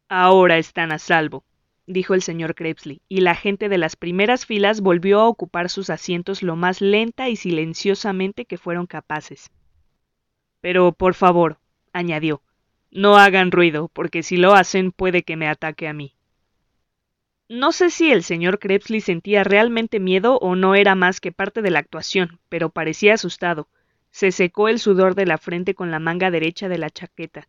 Ahora 0.08 0.58
están 0.58 0.94
a 0.94 1.00
salvo, 1.00 1.44
dijo 1.88 2.14
el 2.14 2.22
señor 2.22 2.54
Krebsley, 2.54 3.02
y 3.08 3.22
la 3.22 3.34
gente 3.34 3.70
de 3.70 3.78
las 3.78 3.96
primeras 3.96 4.46
filas 4.46 4.82
volvió 4.82 5.22
a 5.22 5.28
ocupar 5.28 5.70
sus 5.70 5.90
asientos 5.90 6.44
lo 6.44 6.56
más 6.56 6.82
lenta 6.82 7.30
y 7.30 7.38
silenciosamente 7.38 8.46
que 8.46 8.58
fueron 8.58 8.86
capaces. 8.86 9.50
Pero, 10.62 10.92
por 10.92 11.14
favor, 11.14 11.60
añadió, 11.94 12.44
no 12.92 13.18
hagan 13.18 13.52
ruido, 13.52 13.90
porque 13.94 14.22
si 14.22 14.38
lo 14.38 14.54
hacen 14.54 14.92
puede 14.92 15.24
que 15.24 15.38
me 15.38 15.48
ataque 15.48 15.88
a 15.88 15.94
mí. 15.94 16.14
No 17.50 17.72
sé 17.72 17.90
si 17.90 18.12
el 18.12 18.24
señor 18.24 18.60
Krebsley 18.60 19.00
sentía 19.00 19.46
realmente 19.46 20.02
miedo 20.02 20.38
o 20.40 20.58
no 20.58 20.76
era 20.76 20.96
más 20.96 21.22
que 21.22 21.32
parte 21.32 21.62
de 21.62 21.72
la 21.72 21.80
actuación, 21.80 22.40
pero 22.50 22.70
parecía 22.70 23.14
asustado. 23.14 23.70
Se 24.12 24.34
secó 24.34 24.68
el 24.68 24.80
sudor 24.80 25.16
de 25.16 25.26
la 25.26 25.38
frente 25.38 25.74
con 25.74 25.90
la 25.90 26.00
manga 26.00 26.30
derecha 26.32 26.68
de 26.68 26.78
la 26.78 26.90
chaqueta. 26.90 27.48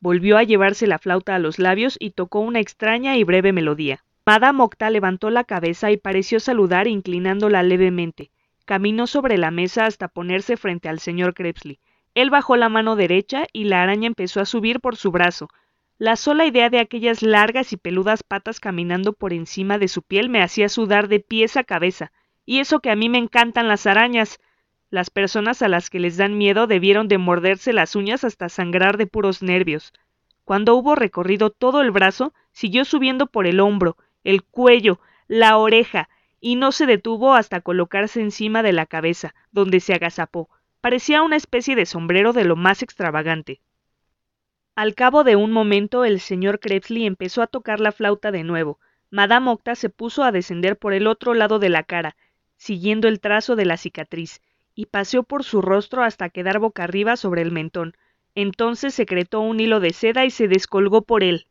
Volvió 0.00 0.38
a 0.38 0.42
llevarse 0.42 0.86
la 0.86 0.98
flauta 0.98 1.34
a 1.34 1.38
los 1.38 1.58
labios 1.58 1.96
y 2.00 2.10
tocó 2.10 2.40
una 2.40 2.60
extraña 2.60 3.16
y 3.16 3.24
breve 3.24 3.52
melodía. 3.52 4.02
Madame 4.24 4.62
Octa 4.62 4.90
levantó 4.90 5.28
la 5.30 5.44
cabeza 5.44 5.90
y 5.90 5.96
pareció 5.96 6.40
saludar 6.40 6.86
inclinándola 6.86 7.62
levemente. 7.62 8.30
Caminó 8.64 9.06
sobre 9.06 9.36
la 9.38 9.50
mesa 9.50 9.86
hasta 9.86 10.08
ponerse 10.08 10.56
frente 10.56 10.88
al 10.88 11.00
señor 11.00 11.34
Krebsley. 11.34 11.80
Él 12.14 12.30
bajó 12.30 12.56
la 12.56 12.68
mano 12.68 12.96
derecha 12.96 13.46
y 13.52 13.64
la 13.64 13.82
araña 13.82 14.06
empezó 14.06 14.40
a 14.40 14.44
subir 14.44 14.80
por 14.80 14.96
su 14.96 15.10
brazo. 15.10 15.48
La 15.98 16.16
sola 16.16 16.46
idea 16.46 16.70
de 16.70 16.78
aquellas 16.78 17.22
largas 17.22 17.72
y 17.72 17.76
peludas 17.76 18.22
patas 18.22 18.58
caminando 18.58 19.12
por 19.12 19.32
encima 19.32 19.78
de 19.78 19.88
su 19.88 20.02
piel 20.02 20.28
me 20.28 20.42
hacía 20.42 20.68
sudar 20.68 21.08
de 21.08 21.20
pies 21.20 21.56
a 21.56 21.64
cabeza. 21.64 22.10
Y 22.46 22.60
eso 22.60 22.80
que 22.80 22.90
a 22.90 22.96
mí 22.96 23.08
me 23.08 23.18
encantan 23.18 23.68
las 23.68 23.86
arañas. 23.86 24.40
Las 24.90 25.08
personas 25.08 25.62
a 25.62 25.68
las 25.68 25.88
que 25.88 26.00
les 26.00 26.16
dan 26.16 26.36
miedo 26.36 26.66
debieron 26.66 27.06
de 27.06 27.16
morderse 27.16 27.72
las 27.72 27.94
uñas 27.94 28.24
hasta 28.24 28.48
sangrar 28.48 28.96
de 28.96 29.06
puros 29.06 29.40
nervios. 29.40 29.92
Cuando 30.44 30.74
hubo 30.74 30.96
recorrido 30.96 31.50
todo 31.50 31.80
el 31.80 31.92
brazo, 31.92 32.34
siguió 32.50 32.84
subiendo 32.84 33.28
por 33.28 33.46
el 33.46 33.60
hombro, 33.60 33.96
el 34.24 34.42
cuello, 34.42 34.98
la 35.28 35.56
oreja, 35.58 36.08
y 36.40 36.56
no 36.56 36.72
se 36.72 36.86
detuvo 36.86 37.34
hasta 37.34 37.60
colocarse 37.60 38.20
encima 38.20 38.64
de 38.64 38.72
la 38.72 38.84
cabeza, 38.84 39.32
donde 39.52 39.78
se 39.78 39.94
agazapó. 39.94 40.48
Parecía 40.80 41.22
una 41.22 41.36
especie 41.36 41.76
de 41.76 41.86
sombrero 41.86 42.32
de 42.32 42.44
lo 42.44 42.56
más 42.56 42.82
extravagante. 42.82 43.60
Al 44.74 44.96
cabo 44.96 45.22
de 45.22 45.36
un 45.36 45.52
momento 45.52 46.04
el 46.04 46.18
señor 46.18 46.58
Krebsley 46.58 47.06
empezó 47.06 47.42
a 47.42 47.46
tocar 47.46 47.78
la 47.78 47.92
flauta 47.92 48.32
de 48.32 48.42
nuevo. 48.42 48.80
Madame 49.10 49.50
Octa 49.50 49.76
se 49.76 49.88
puso 49.88 50.24
a 50.24 50.32
descender 50.32 50.78
por 50.78 50.94
el 50.94 51.06
otro 51.06 51.34
lado 51.34 51.60
de 51.60 51.68
la 51.68 51.84
cara, 51.84 52.16
siguiendo 52.56 53.06
el 53.06 53.20
trazo 53.20 53.54
de 53.54 53.66
la 53.66 53.76
cicatriz, 53.76 54.40
y 54.80 54.86
paseó 54.86 55.24
por 55.24 55.44
su 55.44 55.60
rostro 55.60 56.02
hasta 56.02 56.30
quedar 56.30 56.58
boca 56.58 56.84
arriba 56.84 57.18
sobre 57.18 57.42
el 57.42 57.52
mentón. 57.52 57.94
Entonces 58.34 58.94
secretó 58.94 59.40
un 59.40 59.60
hilo 59.60 59.78
de 59.78 59.92
seda 59.92 60.24
y 60.24 60.30
se 60.30 60.48
descolgó 60.48 61.02
por 61.02 61.22
él. 61.22 61.48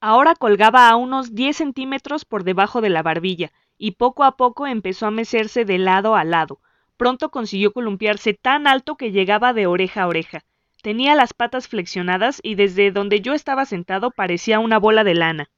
Ahora 0.00 0.34
colgaba 0.34 0.88
a 0.88 0.96
unos 0.96 1.34
diez 1.34 1.58
centímetros 1.58 2.24
por 2.24 2.44
debajo 2.44 2.80
de 2.80 2.88
la 2.88 3.02
barbilla, 3.02 3.52
y 3.76 3.90
poco 3.92 4.24
a 4.24 4.38
poco 4.38 4.66
empezó 4.66 5.04
a 5.04 5.10
mecerse 5.10 5.66
de 5.66 5.76
lado 5.76 6.16
a 6.16 6.24
lado, 6.24 6.60
Pronto 6.96 7.30
consiguió 7.30 7.74
columpiarse 7.74 8.32
tan 8.32 8.66
alto 8.66 8.96
que 8.96 9.12
llegaba 9.12 9.52
de 9.52 9.66
oreja 9.66 10.04
a 10.04 10.06
oreja. 10.08 10.44
Tenía 10.82 11.14
las 11.14 11.34
patas 11.34 11.68
flexionadas 11.68 12.40
y 12.42 12.54
desde 12.54 12.90
donde 12.90 13.20
yo 13.20 13.34
estaba 13.34 13.66
sentado 13.66 14.12
parecía 14.12 14.60
una 14.60 14.78
bola 14.78 15.04
de 15.04 15.14
lana. 15.14 15.50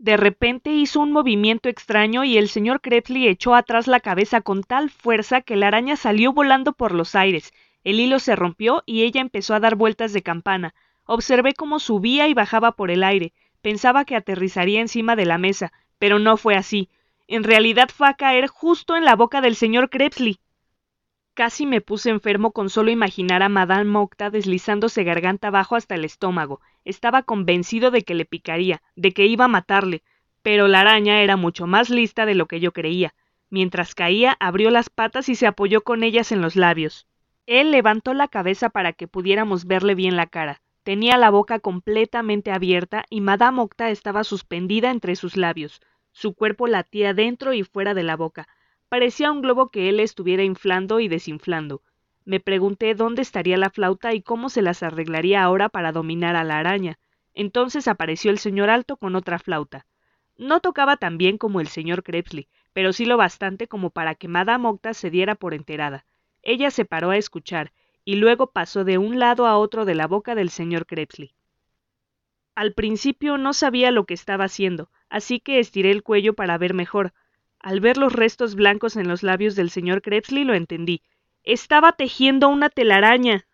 De 0.00 0.16
repente 0.16 0.72
hizo 0.72 0.98
un 1.00 1.12
movimiento 1.12 1.68
extraño 1.68 2.24
y 2.24 2.38
el 2.38 2.48
señor 2.48 2.80
Krebsley 2.80 3.28
echó 3.28 3.54
atrás 3.54 3.86
la 3.86 4.00
cabeza 4.00 4.40
con 4.40 4.62
tal 4.62 4.88
fuerza 4.88 5.42
que 5.42 5.56
la 5.56 5.66
araña 5.66 5.94
salió 5.94 6.32
volando 6.32 6.72
por 6.72 6.92
los 6.92 7.14
aires. 7.14 7.52
El 7.84 8.00
hilo 8.00 8.18
se 8.18 8.34
rompió 8.34 8.82
y 8.86 9.02
ella 9.02 9.20
empezó 9.20 9.52
a 9.52 9.60
dar 9.60 9.74
vueltas 9.74 10.14
de 10.14 10.22
campana. 10.22 10.74
Observé 11.04 11.52
cómo 11.52 11.78
subía 11.78 12.28
y 12.28 12.32
bajaba 12.32 12.72
por 12.72 12.90
el 12.90 13.04
aire. 13.04 13.34
Pensaba 13.60 14.06
que 14.06 14.16
aterrizaría 14.16 14.80
encima 14.80 15.16
de 15.16 15.26
la 15.26 15.36
mesa, 15.36 15.70
pero 15.98 16.18
no 16.18 16.38
fue 16.38 16.56
así. 16.56 16.88
En 17.26 17.44
realidad 17.44 17.90
fue 17.94 18.08
a 18.08 18.14
caer 18.14 18.46
justo 18.46 18.96
en 18.96 19.04
la 19.04 19.16
boca 19.16 19.42
del 19.42 19.54
señor 19.54 19.90
Krebsley. 19.90 20.40
Casi 21.34 21.66
me 21.66 21.82
puse 21.82 22.08
enfermo 22.08 22.52
con 22.52 22.70
solo 22.70 22.90
imaginar 22.90 23.42
a 23.42 23.50
Madame 23.50 23.84
Mocta 23.84 24.30
deslizándose 24.30 25.04
garganta 25.04 25.48
abajo 25.48 25.76
hasta 25.76 25.94
el 25.94 26.06
estómago. 26.06 26.62
Estaba 26.84 27.22
convencido 27.22 27.90
de 27.90 28.02
que 28.02 28.14
le 28.14 28.24
picaría, 28.24 28.82
de 28.96 29.12
que 29.12 29.26
iba 29.26 29.46
a 29.46 29.48
matarle, 29.48 30.02
pero 30.42 30.68
la 30.68 30.80
araña 30.80 31.22
era 31.22 31.36
mucho 31.36 31.66
más 31.66 31.90
lista 31.90 32.26
de 32.26 32.34
lo 32.34 32.46
que 32.46 32.60
yo 32.60 32.72
creía. 32.72 33.14
Mientras 33.50 33.94
caía, 33.94 34.36
abrió 34.40 34.70
las 34.70 34.90
patas 34.90 35.28
y 35.28 35.34
se 35.34 35.46
apoyó 35.46 35.82
con 35.82 36.02
ellas 36.02 36.32
en 36.32 36.40
los 36.40 36.56
labios. 36.56 37.06
Él 37.46 37.72
levantó 37.72 38.14
la 38.14 38.28
cabeza 38.28 38.70
para 38.70 38.92
que 38.92 39.08
pudiéramos 39.08 39.66
verle 39.66 39.94
bien 39.94 40.16
la 40.16 40.26
cara. 40.26 40.60
Tenía 40.82 41.18
la 41.18 41.30
boca 41.30 41.58
completamente 41.58 42.52
abierta 42.52 43.04
y 43.10 43.20
Madame 43.20 43.60
Octa 43.60 43.90
estaba 43.90 44.24
suspendida 44.24 44.90
entre 44.90 45.16
sus 45.16 45.36
labios. 45.36 45.82
Su 46.12 46.34
cuerpo 46.34 46.66
latía 46.66 47.12
dentro 47.12 47.52
y 47.52 47.64
fuera 47.64 47.92
de 47.92 48.02
la 48.02 48.16
boca. 48.16 48.48
Parecía 48.88 49.30
un 49.30 49.42
globo 49.42 49.70
que 49.70 49.88
él 49.88 50.00
estuviera 50.00 50.42
inflando 50.42 51.00
y 51.00 51.08
desinflando. 51.08 51.82
Me 52.24 52.40
pregunté 52.40 52.94
dónde 52.94 53.22
estaría 53.22 53.56
la 53.56 53.70
flauta 53.70 54.14
y 54.14 54.22
cómo 54.22 54.50
se 54.50 54.62
las 54.62 54.82
arreglaría 54.82 55.42
ahora 55.42 55.68
para 55.68 55.92
dominar 55.92 56.36
a 56.36 56.44
la 56.44 56.58
araña. 56.58 56.98
Entonces 57.34 57.88
apareció 57.88 58.30
el 58.30 58.38
señor 58.38 58.70
Alto 58.70 58.96
con 58.96 59.16
otra 59.16 59.38
flauta. 59.38 59.86
No 60.36 60.60
tocaba 60.60 60.96
tan 60.96 61.18
bien 61.18 61.38
como 61.38 61.60
el 61.60 61.68
señor 61.68 62.02
Krebsley, 62.02 62.48
pero 62.72 62.92
sí 62.92 63.04
lo 63.04 63.16
bastante 63.16 63.68
como 63.68 63.90
para 63.90 64.14
que 64.14 64.28
Madame 64.28 64.68
Octa 64.68 64.94
se 64.94 65.10
diera 65.10 65.34
por 65.34 65.54
enterada. 65.54 66.06
Ella 66.42 66.70
se 66.70 66.84
paró 66.84 67.10
a 67.10 67.16
escuchar, 67.16 67.72
y 68.04 68.16
luego 68.16 68.50
pasó 68.50 68.84
de 68.84 68.98
un 68.98 69.18
lado 69.18 69.46
a 69.46 69.58
otro 69.58 69.84
de 69.84 69.94
la 69.94 70.06
boca 70.06 70.34
del 70.34 70.50
señor 70.50 70.86
Krebsley. 70.86 71.34
Al 72.54 72.74
principio 72.74 73.38
no 73.38 73.52
sabía 73.52 73.90
lo 73.90 74.04
que 74.04 74.14
estaba 74.14 74.44
haciendo, 74.44 74.90
así 75.08 75.40
que 75.40 75.58
estiré 75.58 75.90
el 75.90 76.02
cuello 76.02 76.34
para 76.34 76.58
ver 76.58 76.74
mejor, 76.74 77.12
al 77.58 77.80
ver 77.80 77.96
los 77.96 78.12
restos 78.12 78.54
blancos 78.54 78.96
en 78.96 79.08
los 79.08 79.22
labios 79.22 79.54
del 79.54 79.70
señor 79.70 80.02
Krebsley 80.02 80.44
lo 80.44 80.54
entendí. 80.54 81.02
Estaba 81.42 81.92
tejiendo 81.92 82.50
una 82.50 82.68
telaraña. 82.68 83.46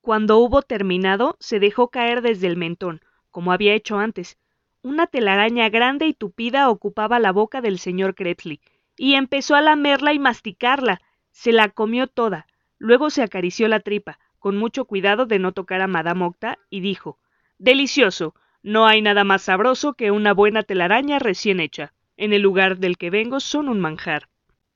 Cuando 0.00 0.38
hubo 0.38 0.62
terminado, 0.62 1.36
se 1.40 1.58
dejó 1.58 1.88
caer 1.88 2.22
desde 2.22 2.46
el 2.46 2.56
mentón, 2.56 3.00
como 3.32 3.52
había 3.52 3.74
hecho 3.74 3.98
antes. 3.98 4.38
Una 4.80 5.08
telaraña 5.08 5.68
grande 5.68 6.06
y 6.06 6.14
tupida 6.14 6.70
ocupaba 6.70 7.18
la 7.18 7.32
boca 7.32 7.60
del 7.60 7.80
señor 7.80 8.14
Krebsley, 8.14 8.60
y 8.96 9.14
empezó 9.14 9.56
a 9.56 9.60
lamerla 9.60 10.14
y 10.14 10.20
masticarla. 10.20 11.02
Se 11.32 11.52
la 11.52 11.70
comió 11.70 12.06
toda. 12.06 12.46
Luego 12.78 13.10
se 13.10 13.22
acarició 13.22 13.66
la 13.66 13.80
tripa, 13.80 14.20
con 14.38 14.56
mucho 14.56 14.84
cuidado 14.84 15.26
de 15.26 15.40
no 15.40 15.52
tocar 15.52 15.80
a 15.80 15.88
Madame 15.88 16.24
Octa, 16.24 16.58
y 16.70 16.80
dijo 16.80 17.18
Delicioso. 17.58 18.34
No 18.62 18.86
hay 18.86 19.02
nada 19.02 19.24
más 19.24 19.42
sabroso 19.42 19.94
que 19.94 20.12
una 20.12 20.34
buena 20.34 20.62
telaraña 20.62 21.18
recién 21.18 21.58
hecha. 21.58 21.94
En 22.16 22.32
el 22.32 22.42
lugar 22.42 22.78
del 22.78 22.96
que 22.96 23.10
vengo 23.10 23.40
son 23.40 23.68
un 23.68 23.80
manjar. 23.80 24.29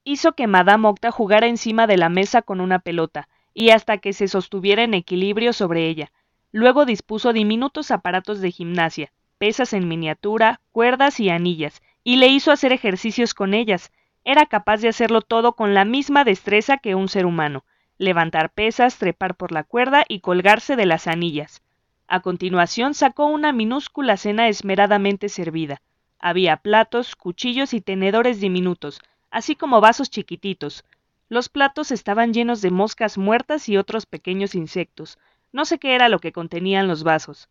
Hizo 0.04 0.34
que 0.34 0.46
Madame 0.46 0.86
Octa 0.88 1.10
jugara 1.10 1.46
encima 1.46 1.86
de 1.86 1.96
la 1.96 2.10
mesa 2.10 2.42
con 2.42 2.60
una 2.60 2.78
pelota, 2.78 3.28
y 3.54 3.70
hasta 3.70 3.98
que 3.98 4.12
se 4.12 4.28
sostuviera 4.28 4.82
en 4.82 4.92
equilibrio 4.92 5.54
sobre 5.54 5.88
ella. 5.88 6.12
Luego 6.52 6.84
dispuso 6.84 7.32
diminutos 7.32 7.90
aparatos 7.90 8.40
de 8.40 8.50
gimnasia, 8.50 9.12
pesas 9.38 9.72
en 9.72 9.88
miniatura, 9.88 10.60
cuerdas 10.72 11.20
y 11.20 11.30
anillas, 11.30 11.82
y 12.02 12.16
le 12.16 12.28
hizo 12.28 12.52
hacer 12.52 12.72
ejercicios 12.72 13.32
con 13.32 13.54
ellas. 13.54 13.92
Era 14.24 14.44
capaz 14.44 14.82
de 14.82 14.88
hacerlo 14.88 15.22
todo 15.22 15.54
con 15.54 15.72
la 15.72 15.84
misma 15.84 16.24
destreza 16.24 16.76
que 16.76 16.94
un 16.94 17.08
ser 17.08 17.24
humano, 17.24 17.64
levantar 17.96 18.50
pesas, 18.50 18.98
trepar 18.98 19.34
por 19.34 19.52
la 19.52 19.64
cuerda 19.64 20.04
y 20.06 20.20
colgarse 20.20 20.76
de 20.76 20.86
las 20.86 21.06
anillas. 21.06 21.62
A 22.08 22.20
continuación 22.20 22.92
sacó 22.92 23.24
una 23.24 23.52
minúscula 23.52 24.18
cena 24.18 24.48
esmeradamente 24.48 25.30
servida. 25.30 25.80
Había 26.18 26.58
platos, 26.58 27.16
cuchillos 27.16 27.72
y 27.72 27.80
tenedores 27.80 28.40
diminutos, 28.40 29.00
así 29.34 29.56
como 29.56 29.80
vasos 29.80 30.10
chiquititos, 30.10 30.84
los 31.28 31.48
platos 31.48 31.90
estaban 31.90 32.32
llenos 32.32 32.62
de 32.62 32.70
moscas 32.70 33.18
muertas 33.18 33.68
y 33.68 33.76
otros 33.76 34.06
pequeños 34.06 34.54
insectos. 34.54 35.18
No 35.52 35.64
sé 35.64 35.80
qué 35.80 35.96
era 35.96 36.08
lo 36.08 36.20
que 36.20 36.30
contenían 36.30 36.86
los 36.86 37.02
vasos. 37.02 37.48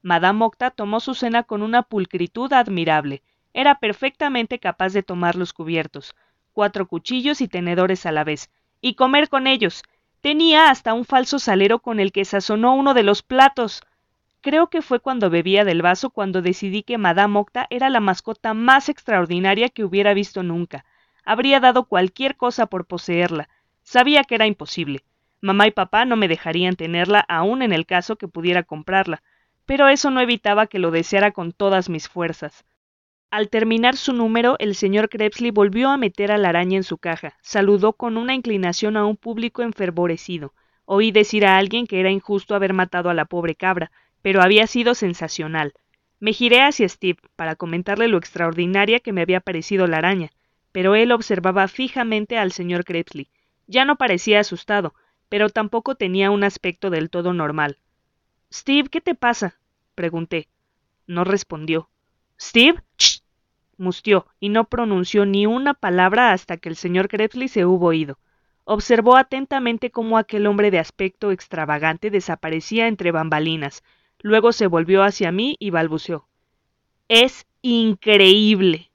Madame 0.00 0.44
Octa 0.44 0.70
tomó 0.70 1.00
su 1.00 1.14
cena 1.14 1.42
con 1.42 1.62
una 1.62 1.82
pulcritud 1.82 2.52
admirable. 2.52 3.20
Era 3.52 3.80
perfectamente 3.80 4.60
capaz 4.60 4.92
de 4.92 5.02
tomar 5.02 5.34
los 5.34 5.52
cubiertos, 5.52 6.14
cuatro 6.52 6.86
cuchillos 6.86 7.40
y 7.40 7.48
tenedores 7.48 8.06
a 8.06 8.12
la 8.12 8.22
vez, 8.22 8.48
y 8.80 8.94
comer 8.94 9.28
con 9.28 9.48
ellos. 9.48 9.82
Tenía 10.20 10.70
hasta 10.70 10.94
un 10.94 11.04
falso 11.04 11.40
salero 11.40 11.80
con 11.80 11.98
el 11.98 12.12
que 12.12 12.24
sazonó 12.24 12.76
uno 12.76 12.94
de 12.94 13.02
los 13.02 13.22
platos. 13.22 13.82
Creo 14.40 14.68
que 14.68 14.82
fue 14.82 15.00
cuando 15.00 15.30
bebía 15.30 15.64
del 15.64 15.82
vaso 15.82 16.10
cuando 16.10 16.42
decidí 16.42 16.84
que 16.84 16.96
Madame 16.96 17.40
Octa 17.40 17.66
era 17.70 17.90
la 17.90 17.98
mascota 17.98 18.54
más 18.54 18.88
extraordinaria 18.88 19.68
que 19.68 19.82
hubiera 19.82 20.14
visto 20.14 20.44
nunca 20.44 20.84
habría 21.24 21.60
dado 21.60 21.84
cualquier 21.84 22.36
cosa 22.36 22.66
por 22.66 22.86
poseerla. 22.86 23.48
Sabía 23.82 24.24
que 24.24 24.34
era 24.34 24.46
imposible. 24.46 25.04
Mamá 25.40 25.66
y 25.66 25.70
papá 25.70 26.04
no 26.04 26.16
me 26.16 26.28
dejarían 26.28 26.76
tenerla 26.76 27.20
aun 27.28 27.62
en 27.62 27.72
el 27.72 27.86
caso 27.86 28.16
que 28.16 28.28
pudiera 28.28 28.62
comprarla, 28.62 29.22
pero 29.66 29.88
eso 29.88 30.10
no 30.10 30.20
evitaba 30.20 30.66
que 30.66 30.78
lo 30.78 30.90
deseara 30.90 31.32
con 31.32 31.52
todas 31.52 31.88
mis 31.88 32.08
fuerzas. 32.08 32.64
Al 33.30 33.50
terminar 33.50 33.96
su 33.96 34.12
número, 34.12 34.56
el 34.58 34.74
señor 34.74 35.08
Krebsley 35.08 35.50
volvió 35.50 35.90
a 35.90 35.96
meter 35.96 36.30
a 36.30 36.38
la 36.38 36.50
araña 36.50 36.76
en 36.76 36.84
su 36.84 36.98
caja, 36.98 37.36
saludó 37.42 37.94
con 37.94 38.16
una 38.16 38.34
inclinación 38.34 38.96
a 38.96 39.04
un 39.04 39.16
público 39.16 39.62
enfervorecido. 39.62 40.54
Oí 40.84 41.10
decir 41.10 41.44
a 41.44 41.56
alguien 41.56 41.86
que 41.86 42.00
era 42.00 42.10
injusto 42.10 42.54
haber 42.54 42.74
matado 42.74 43.10
a 43.10 43.14
la 43.14 43.24
pobre 43.24 43.54
cabra, 43.54 43.90
pero 44.22 44.40
había 44.40 44.66
sido 44.66 44.94
sensacional. 44.94 45.74
Me 46.20 46.32
giré 46.32 46.62
hacia 46.62 46.88
Steve 46.88 47.18
para 47.36 47.56
comentarle 47.56 48.08
lo 48.08 48.18
extraordinaria 48.18 49.00
que 49.00 49.12
me 49.12 49.22
había 49.22 49.40
parecido 49.40 49.86
la 49.86 49.98
araña 49.98 50.30
pero 50.74 50.96
él 50.96 51.12
observaba 51.12 51.68
fijamente 51.68 52.36
al 52.36 52.50
señor 52.50 52.84
Krebsley. 52.84 53.28
Ya 53.68 53.84
no 53.84 53.94
parecía 53.94 54.40
asustado, 54.40 54.92
pero 55.28 55.48
tampoco 55.48 55.94
tenía 55.94 56.32
un 56.32 56.42
aspecto 56.42 56.90
del 56.90 57.10
todo 57.10 57.32
normal. 57.32 57.78
Steve, 58.52 58.88
¿qué 58.88 59.00
te 59.00 59.14
pasa? 59.14 59.56
pregunté. 59.94 60.48
No 61.06 61.22
respondió. 61.22 61.90
Steve. 62.40 62.82
¡Shh! 62.98 63.20
mustió, 63.76 64.26
y 64.40 64.48
no 64.48 64.64
pronunció 64.64 65.26
ni 65.26 65.46
una 65.46 65.74
palabra 65.74 66.32
hasta 66.32 66.56
que 66.56 66.70
el 66.70 66.74
señor 66.74 67.06
Krebsley 67.06 67.46
se 67.46 67.64
hubo 67.64 67.92
ido. 67.92 68.18
Observó 68.64 69.16
atentamente 69.16 69.92
cómo 69.92 70.18
aquel 70.18 70.44
hombre 70.44 70.72
de 70.72 70.80
aspecto 70.80 71.30
extravagante 71.30 72.10
desaparecía 72.10 72.88
entre 72.88 73.12
bambalinas. 73.12 73.84
Luego 74.18 74.50
se 74.50 74.66
volvió 74.66 75.04
hacia 75.04 75.30
mí 75.30 75.54
y 75.60 75.70
balbuceó. 75.70 76.26
Es 77.06 77.46
increíble. 77.62 78.90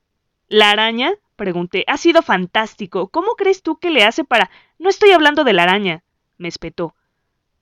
La 0.50 0.72
araña 0.72 1.14
pregunté. 1.40 1.86
Ha 1.88 1.96
sido 1.96 2.22
fantástico. 2.22 3.08
¿Cómo 3.08 3.36
crees 3.36 3.64
tú 3.64 3.80
que 3.80 3.90
le 3.90 4.04
hace 4.04 4.26
para... 4.26 4.52
No 4.78 4.90
estoy 4.90 5.12
hablando 5.12 5.46
de 5.46 5.54
la 5.54 5.64
araña, 5.64 6.04
me 6.38 6.50
espetó. 6.50 6.96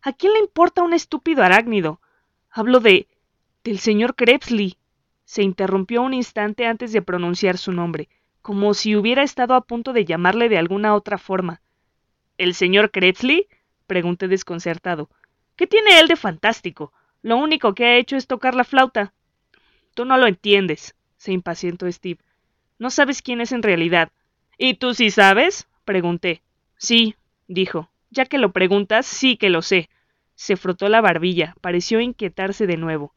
¿A 0.01 0.13
quién 0.13 0.33
le 0.33 0.39
importa 0.39 0.81
un 0.81 0.93
estúpido 0.93 1.43
arácnido? 1.43 2.01
Hablo 2.49 2.79
de... 2.79 3.07
del 3.63 3.77
señor 3.77 4.15
Krebsley. 4.15 4.77
Se 5.25 5.43
interrumpió 5.43 6.01
un 6.01 6.15
instante 6.15 6.65
antes 6.65 6.91
de 6.91 7.03
pronunciar 7.03 7.59
su 7.59 7.71
nombre, 7.71 8.09
como 8.41 8.73
si 8.73 8.95
hubiera 8.95 9.21
estado 9.21 9.53
a 9.53 9.61
punto 9.61 9.93
de 9.93 10.05
llamarle 10.05 10.49
de 10.49 10.57
alguna 10.57 10.95
otra 10.95 11.19
forma. 11.19 11.61
¿El 12.39 12.55
señor 12.55 12.89
Krebsley? 12.89 13.47
pregunté 13.85 14.27
desconcertado. 14.27 15.09
¿Qué 15.55 15.67
tiene 15.67 15.99
él 15.99 16.07
de 16.07 16.15
fantástico? 16.15 16.93
Lo 17.21 17.37
único 17.37 17.75
que 17.75 17.85
ha 17.85 17.97
hecho 17.97 18.15
es 18.15 18.25
tocar 18.25 18.55
la 18.55 18.63
flauta. 18.63 19.13
Tú 19.93 20.03
no 20.03 20.17
lo 20.17 20.25
entiendes, 20.25 20.95
se 21.17 21.31
impacientó 21.31 21.91
Steve. 21.91 22.26
No 22.79 22.89
sabes 22.89 23.21
quién 23.21 23.41
es 23.41 23.51
en 23.51 23.63
realidad. 23.63 24.09
¿Y 24.57 24.75
tú 24.75 24.93
sí 24.93 25.11
sabes? 25.11 25.67
pregunté. 25.85 26.41
Sí, 26.77 27.15
dijo. 27.47 27.89
Ya 28.09 28.25
que 28.25 28.37
lo 28.37 28.51
preguntas, 28.51 29.05
sí 29.05 29.37
que 29.37 29.49
lo 29.49 29.61
sé. 29.61 29.89
Se 30.35 30.55
frotó 30.55 30.87
la 30.87 31.01
barbilla, 31.01 31.55
pareció 31.61 31.99
inquietarse 31.99 32.67
de 32.67 32.77
nuevo. 32.77 33.13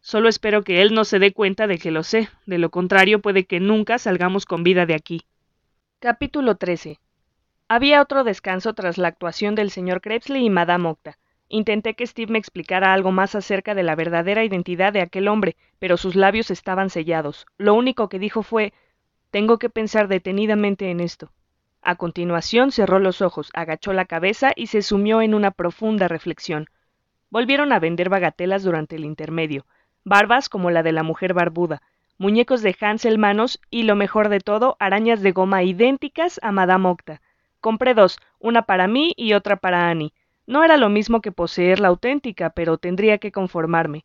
Solo 0.00 0.28
espero 0.28 0.62
que 0.62 0.80
él 0.80 0.94
no 0.94 1.04
se 1.04 1.18
dé 1.18 1.32
cuenta 1.32 1.66
de 1.66 1.78
que 1.78 1.90
lo 1.90 2.02
sé, 2.02 2.30
de 2.46 2.58
lo 2.58 2.70
contrario 2.70 3.20
puede 3.20 3.44
que 3.44 3.60
nunca 3.60 3.98
salgamos 3.98 4.46
con 4.46 4.62
vida 4.62 4.86
de 4.86 4.94
aquí. 4.94 5.22
Capítulo 5.98 6.54
13. 6.54 6.98
Había 7.68 8.00
otro 8.00 8.24
descanso 8.24 8.72
tras 8.72 8.96
la 8.96 9.08
actuación 9.08 9.54
del 9.54 9.70
señor 9.70 10.00
Krebsley 10.00 10.46
y 10.46 10.50
Madame 10.50 10.88
Octa. 10.88 11.18
Intenté 11.48 11.94
que 11.94 12.06
Steve 12.06 12.32
me 12.32 12.38
explicara 12.38 12.94
algo 12.94 13.12
más 13.12 13.34
acerca 13.34 13.74
de 13.74 13.82
la 13.82 13.94
verdadera 13.94 14.44
identidad 14.44 14.92
de 14.92 15.02
aquel 15.02 15.28
hombre, 15.28 15.56
pero 15.78 15.96
sus 15.96 16.14
labios 16.14 16.50
estaban 16.50 16.88
sellados. 16.88 17.46
Lo 17.58 17.74
único 17.74 18.08
que 18.08 18.18
dijo 18.18 18.42
fue 18.42 18.72
tengo 19.30 19.58
que 19.58 19.70
pensar 19.70 20.08
detenidamente 20.08 20.90
en 20.90 21.00
esto. 21.00 21.30
A 21.82 21.96
continuación 21.96 22.72
cerró 22.72 22.98
los 22.98 23.22
ojos, 23.22 23.50
agachó 23.54 23.92
la 23.92 24.04
cabeza 24.04 24.52
y 24.54 24.66
se 24.66 24.82
sumió 24.82 25.22
en 25.22 25.34
una 25.34 25.50
profunda 25.50 26.08
reflexión. 26.08 26.66
Volvieron 27.30 27.72
a 27.72 27.78
vender 27.78 28.08
bagatelas 28.08 28.62
durante 28.62 28.96
el 28.96 29.04
intermedio, 29.04 29.64
barbas 30.04 30.48
como 30.48 30.70
la 30.70 30.82
de 30.82 30.92
la 30.92 31.02
mujer 31.02 31.32
barbuda, 31.32 31.80
muñecos 32.18 32.60
de 32.60 32.76
Hansel 32.78 33.18
manos 33.18 33.60
y, 33.70 33.84
lo 33.84 33.96
mejor 33.96 34.28
de 34.28 34.40
todo, 34.40 34.76
arañas 34.78 35.22
de 35.22 35.32
goma 35.32 35.62
idénticas 35.62 36.38
a 36.42 36.52
Madame 36.52 36.88
Octa. 36.88 37.22
Compré 37.60 37.94
dos, 37.94 38.18
una 38.38 38.62
para 38.62 38.88
mí 38.88 39.14
y 39.16 39.32
otra 39.32 39.56
para 39.56 39.88
Annie. 39.88 40.12
No 40.46 40.64
era 40.64 40.76
lo 40.76 40.88
mismo 40.88 41.20
que 41.20 41.32
poseer 41.32 41.80
la 41.80 41.88
auténtica, 41.88 42.50
pero 42.50 42.76
tendría 42.76 43.18
que 43.18 43.32
conformarme. 43.32 44.04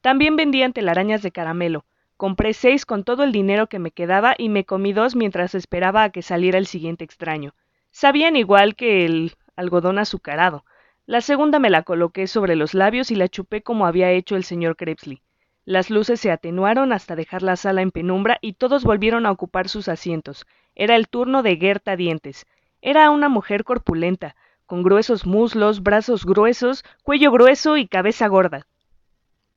También 0.00 0.36
vendían 0.36 0.72
telarañas 0.72 1.22
de 1.22 1.30
caramelo, 1.30 1.84
Compré 2.16 2.54
seis 2.54 2.86
con 2.86 3.02
todo 3.02 3.24
el 3.24 3.32
dinero 3.32 3.66
que 3.66 3.80
me 3.80 3.90
quedaba 3.90 4.34
y 4.38 4.48
me 4.48 4.64
comí 4.64 4.92
dos 4.92 5.16
mientras 5.16 5.54
esperaba 5.54 6.04
a 6.04 6.10
que 6.10 6.22
saliera 6.22 6.58
el 6.58 6.66
siguiente 6.66 7.04
extraño. 7.04 7.54
Sabían 7.90 8.36
igual 8.36 8.76
que 8.76 9.04
el 9.04 9.36
algodón 9.56 9.98
azucarado. 9.98 10.64
La 11.06 11.20
segunda 11.20 11.58
me 11.58 11.70
la 11.70 11.82
coloqué 11.82 12.26
sobre 12.26 12.56
los 12.56 12.72
labios 12.72 13.10
y 13.10 13.16
la 13.16 13.28
chupé 13.28 13.62
como 13.62 13.84
había 13.86 14.10
hecho 14.10 14.36
el 14.36 14.44
señor 14.44 14.76
Krebsley. 14.76 15.22
Las 15.64 15.90
luces 15.90 16.20
se 16.20 16.30
atenuaron 16.30 16.92
hasta 16.92 17.16
dejar 17.16 17.42
la 17.42 17.56
sala 17.56 17.82
en 17.82 17.90
penumbra 17.90 18.38
y 18.40 18.52
todos 18.52 18.84
volvieron 18.84 19.26
a 19.26 19.30
ocupar 19.30 19.68
sus 19.68 19.88
asientos. 19.88 20.46
Era 20.74 20.94
el 20.94 21.08
turno 21.08 21.42
de 21.42 21.56
Gerta 21.56 21.96
Dientes. 21.96 22.46
Era 22.80 23.10
una 23.10 23.28
mujer 23.28 23.64
corpulenta, 23.64 24.36
con 24.66 24.82
gruesos 24.82 25.26
muslos, 25.26 25.82
brazos 25.82 26.24
gruesos, 26.24 26.84
cuello 27.02 27.32
grueso 27.32 27.76
y 27.76 27.86
cabeza 27.88 28.28
gorda. 28.28 28.66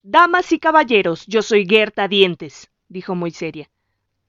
Damas 0.10 0.54
y 0.54 0.60
caballeros, 0.60 1.26
yo 1.28 1.42
soy 1.42 1.66
Gerta 1.68 2.08
Dientes, 2.08 2.72
dijo 2.88 3.14
muy 3.14 3.32
seria. 3.32 3.70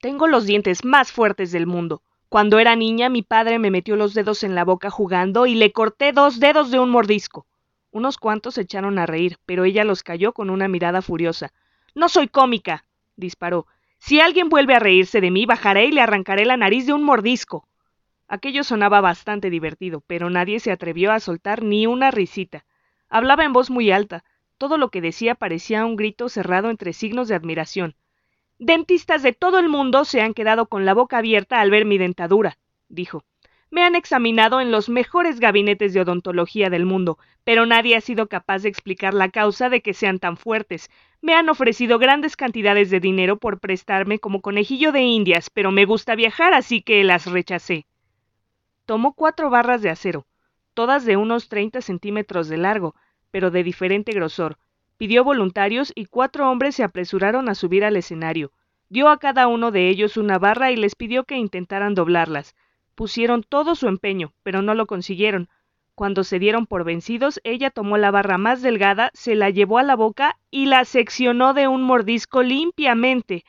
Tengo 0.01 0.27
los 0.27 0.45
dientes 0.45 0.83
más 0.83 1.13
fuertes 1.13 1.53
del 1.53 1.67
mundo. 1.67 2.01
Cuando 2.27 2.59
era 2.59 2.75
niña, 2.75 3.07
mi 3.07 3.21
padre 3.21 3.59
me 3.59 3.71
metió 3.71 3.95
los 3.95 4.13
dedos 4.13 4.43
en 4.43 4.55
la 4.55 4.65
boca 4.65 4.89
jugando 4.89 5.45
y 5.45 5.55
le 5.55 5.71
corté 5.71 6.11
dos 6.11 6.41
dedos 6.41 6.69
de 6.69 6.79
un 6.79 6.89
mordisco. 6.89 7.47
Unos 7.91 8.17
cuantos 8.17 8.55
se 8.55 8.63
echaron 8.63 8.99
a 8.99 9.05
reír, 9.05 9.37
pero 9.45 9.63
ella 9.63 9.85
los 9.85 10.03
calló 10.03 10.33
con 10.33 10.49
una 10.49 10.67
mirada 10.67 11.01
furiosa. 11.01 11.53
No 11.95 12.09
soy 12.09 12.27
cómica, 12.27 12.83
disparó. 13.15 13.65
Si 13.99 14.19
alguien 14.19 14.49
vuelve 14.49 14.75
a 14.75 14.79
reírse 14.79 15.21
de 15.21 15.31
mí, 15.31 15.45
bajaré 15.45 15.85
y 15.85 15.93
le 15.93 16.01
arrancaré 16.01 16.43
la 16.43 16.57
nariz 16.57 16.87
de 16.87 16.93
un 16.93 17.03
mordisco. 17.03 17.65
Aquello 18.27 18.65
sonaba 18.65 18.99
bastante 18.99 19.49
divertido, 19.49 20.03
pero 20.05 20.29
nadie 20.29 20.59
se 20.59 20.73
atrevió 20.73 21.13
a 21.13 21.21
soltar 21.21 21.63
ni 21.63 21.87
una 21.87 22.11
risita. 22.11 22.65
Hablaba 23.07 23.45
en 23.45 23.53
voz 23.53 23.69
muy 23.69 23.91
alta, 23.91 24.25
todo 24.59 24.77
lo 24.77 24.89
que 24.89 25.01
decía 25.01 25.33
parecía 25.33 25.85
un 25.85 25.95
grito 25.95 26.29
cerrado 26.29 26.69
entre 26.69 26.93
signos 26.93 27.27
de 27.27 27.35
admiración. 27.35 27.95
Dentistas 28.59 29.23
de 29.23 29.33
todo 29.33 29.57
el 29.57 29.69
mundo 29.69 30.05
se 30.05 30.21
han 30.21 30.35
quedado 30.35 30.67
con 30.67 30.85
la 30.85 30.93
boca 30.93 31.17
abierta 31.17 31.61
al 31.61 31.71
ver 31.71 31.85
mi 31.85 31.97
dentadura, 31.97 32.59
dijo. 32.89 33.23
Me 33.71 33.83
han 33.83 33.95
examinado 33.95 34.61
en 34.61 34.71
los 34.71 34.89
mejores 34.89 35.39
gabinetes 35.39 35.93
de 35.93 36.01
odontología 36.01 36.69
del 36.69 36.85
mundo, 36.85 37.19
pero 37.43 37.65
nadie 37.65 37.95
ha 37.95 38.01
sido 38.01 38.27
capaz 38.27 38.63
de 38.63 38.69
explicar 38.69 39.13
la 39.13 39.29
causa 39.29 39.69
de 39.69 39.81
que 39.81 39.93
sean 39.93 40.19
tan 40.19 40.37
fuertes. 40.37 40.89
Me 41.21 41.35
han 41.35 41.49
ofrecido 41.49 41.99
grandes 41.99 42.35
cantidades 42.35 42.89
de 42.89 42.99
dinero 42.99 43.37
por 43.37 43.59
prestarme 43.59 44.19
como 44.19 44.41
conejillo 44.41 44.91
de 44.91 45.03
indias, 45.03 45.49
pero 45.51 45.71
me 45.71 45.85
gusta 45.85 46.15
viajar, 46.15 46.53
así 46.53 46.81
que 46.81 47.03
las 47.03 47.27
rechacé. 47.27 47.85
Tomó 48.85 49.13
cuatro 49.13 49.49
barras 49.51 49.83
de 49.83 49.91
acero, 49.91 50.25
todas 50.73 51.05
de 51.05 51.15
unos 51.15 51.47
treinta 51.47 51.79
centímetros 51.81 52.49
de 52.49 52.57
largo, 52.57 52.95
pero 53.31 53.51
de 53.51 53.63
diferente 53.63 54.11
grosor. 54.11 54.57
Pidió 54.97 55.23
voluntarios 55.23 55.91
y 55.95 56.05
cuatro 56.05 56.49
hombres 56.49 56.75
se 56.75 56.83
apresuraron 56.83 57.49
a 57.49 57.55
subir 57.55 57.85
al 57.85 57.95
escenario. 57.95 58.51
Dio 58.89 59.09
a 59.09 59.17
cada 59.19 59.47
uno 59.47 59.71
de 59.71 59.87
ellos 59.87 60.17
una 60.17 60.39
barra 60.39 60.71
y 60.71 60.75
les 60.75 60.95
pidió 60.95 61.23
que 61.23 61.37
intentaran 61.37 61.95
doblarlas. 61.95 62.55
Pusieron 62.95 63.43
todo 63.43 63.75
su 63.75 63.87
empeño, 63.87 64.33
pero 64.43 64.61
no 64.61 64.73
lo 64.73 64.87
consiguieron. 64.87 65.47
Cuando 65.95 66.23
se 66.23 66.39
dieron 66.39 66.65
por 66.65 66.83
vencidos, 66.83 67.39
ella 67.43 67.69
tomó 67.69 67.97
la 67.97 68.09
barra 68.09 68.37
más 68.37 68.61
delgada, 68.61 69.11
se 69.13 69.35
la 69.35 69.49
llevó 69.49 69.77
a 69.77 69.83
la 69.83 69.95
boca 69.95 70.37
y 70.49 70.65
la 70.65 70.85
seccionó 70.85 71.53
de 71.53 71.67
un 71.67 71.83
mordisco 71.83 72.41
limpiamente. 72.41 73.43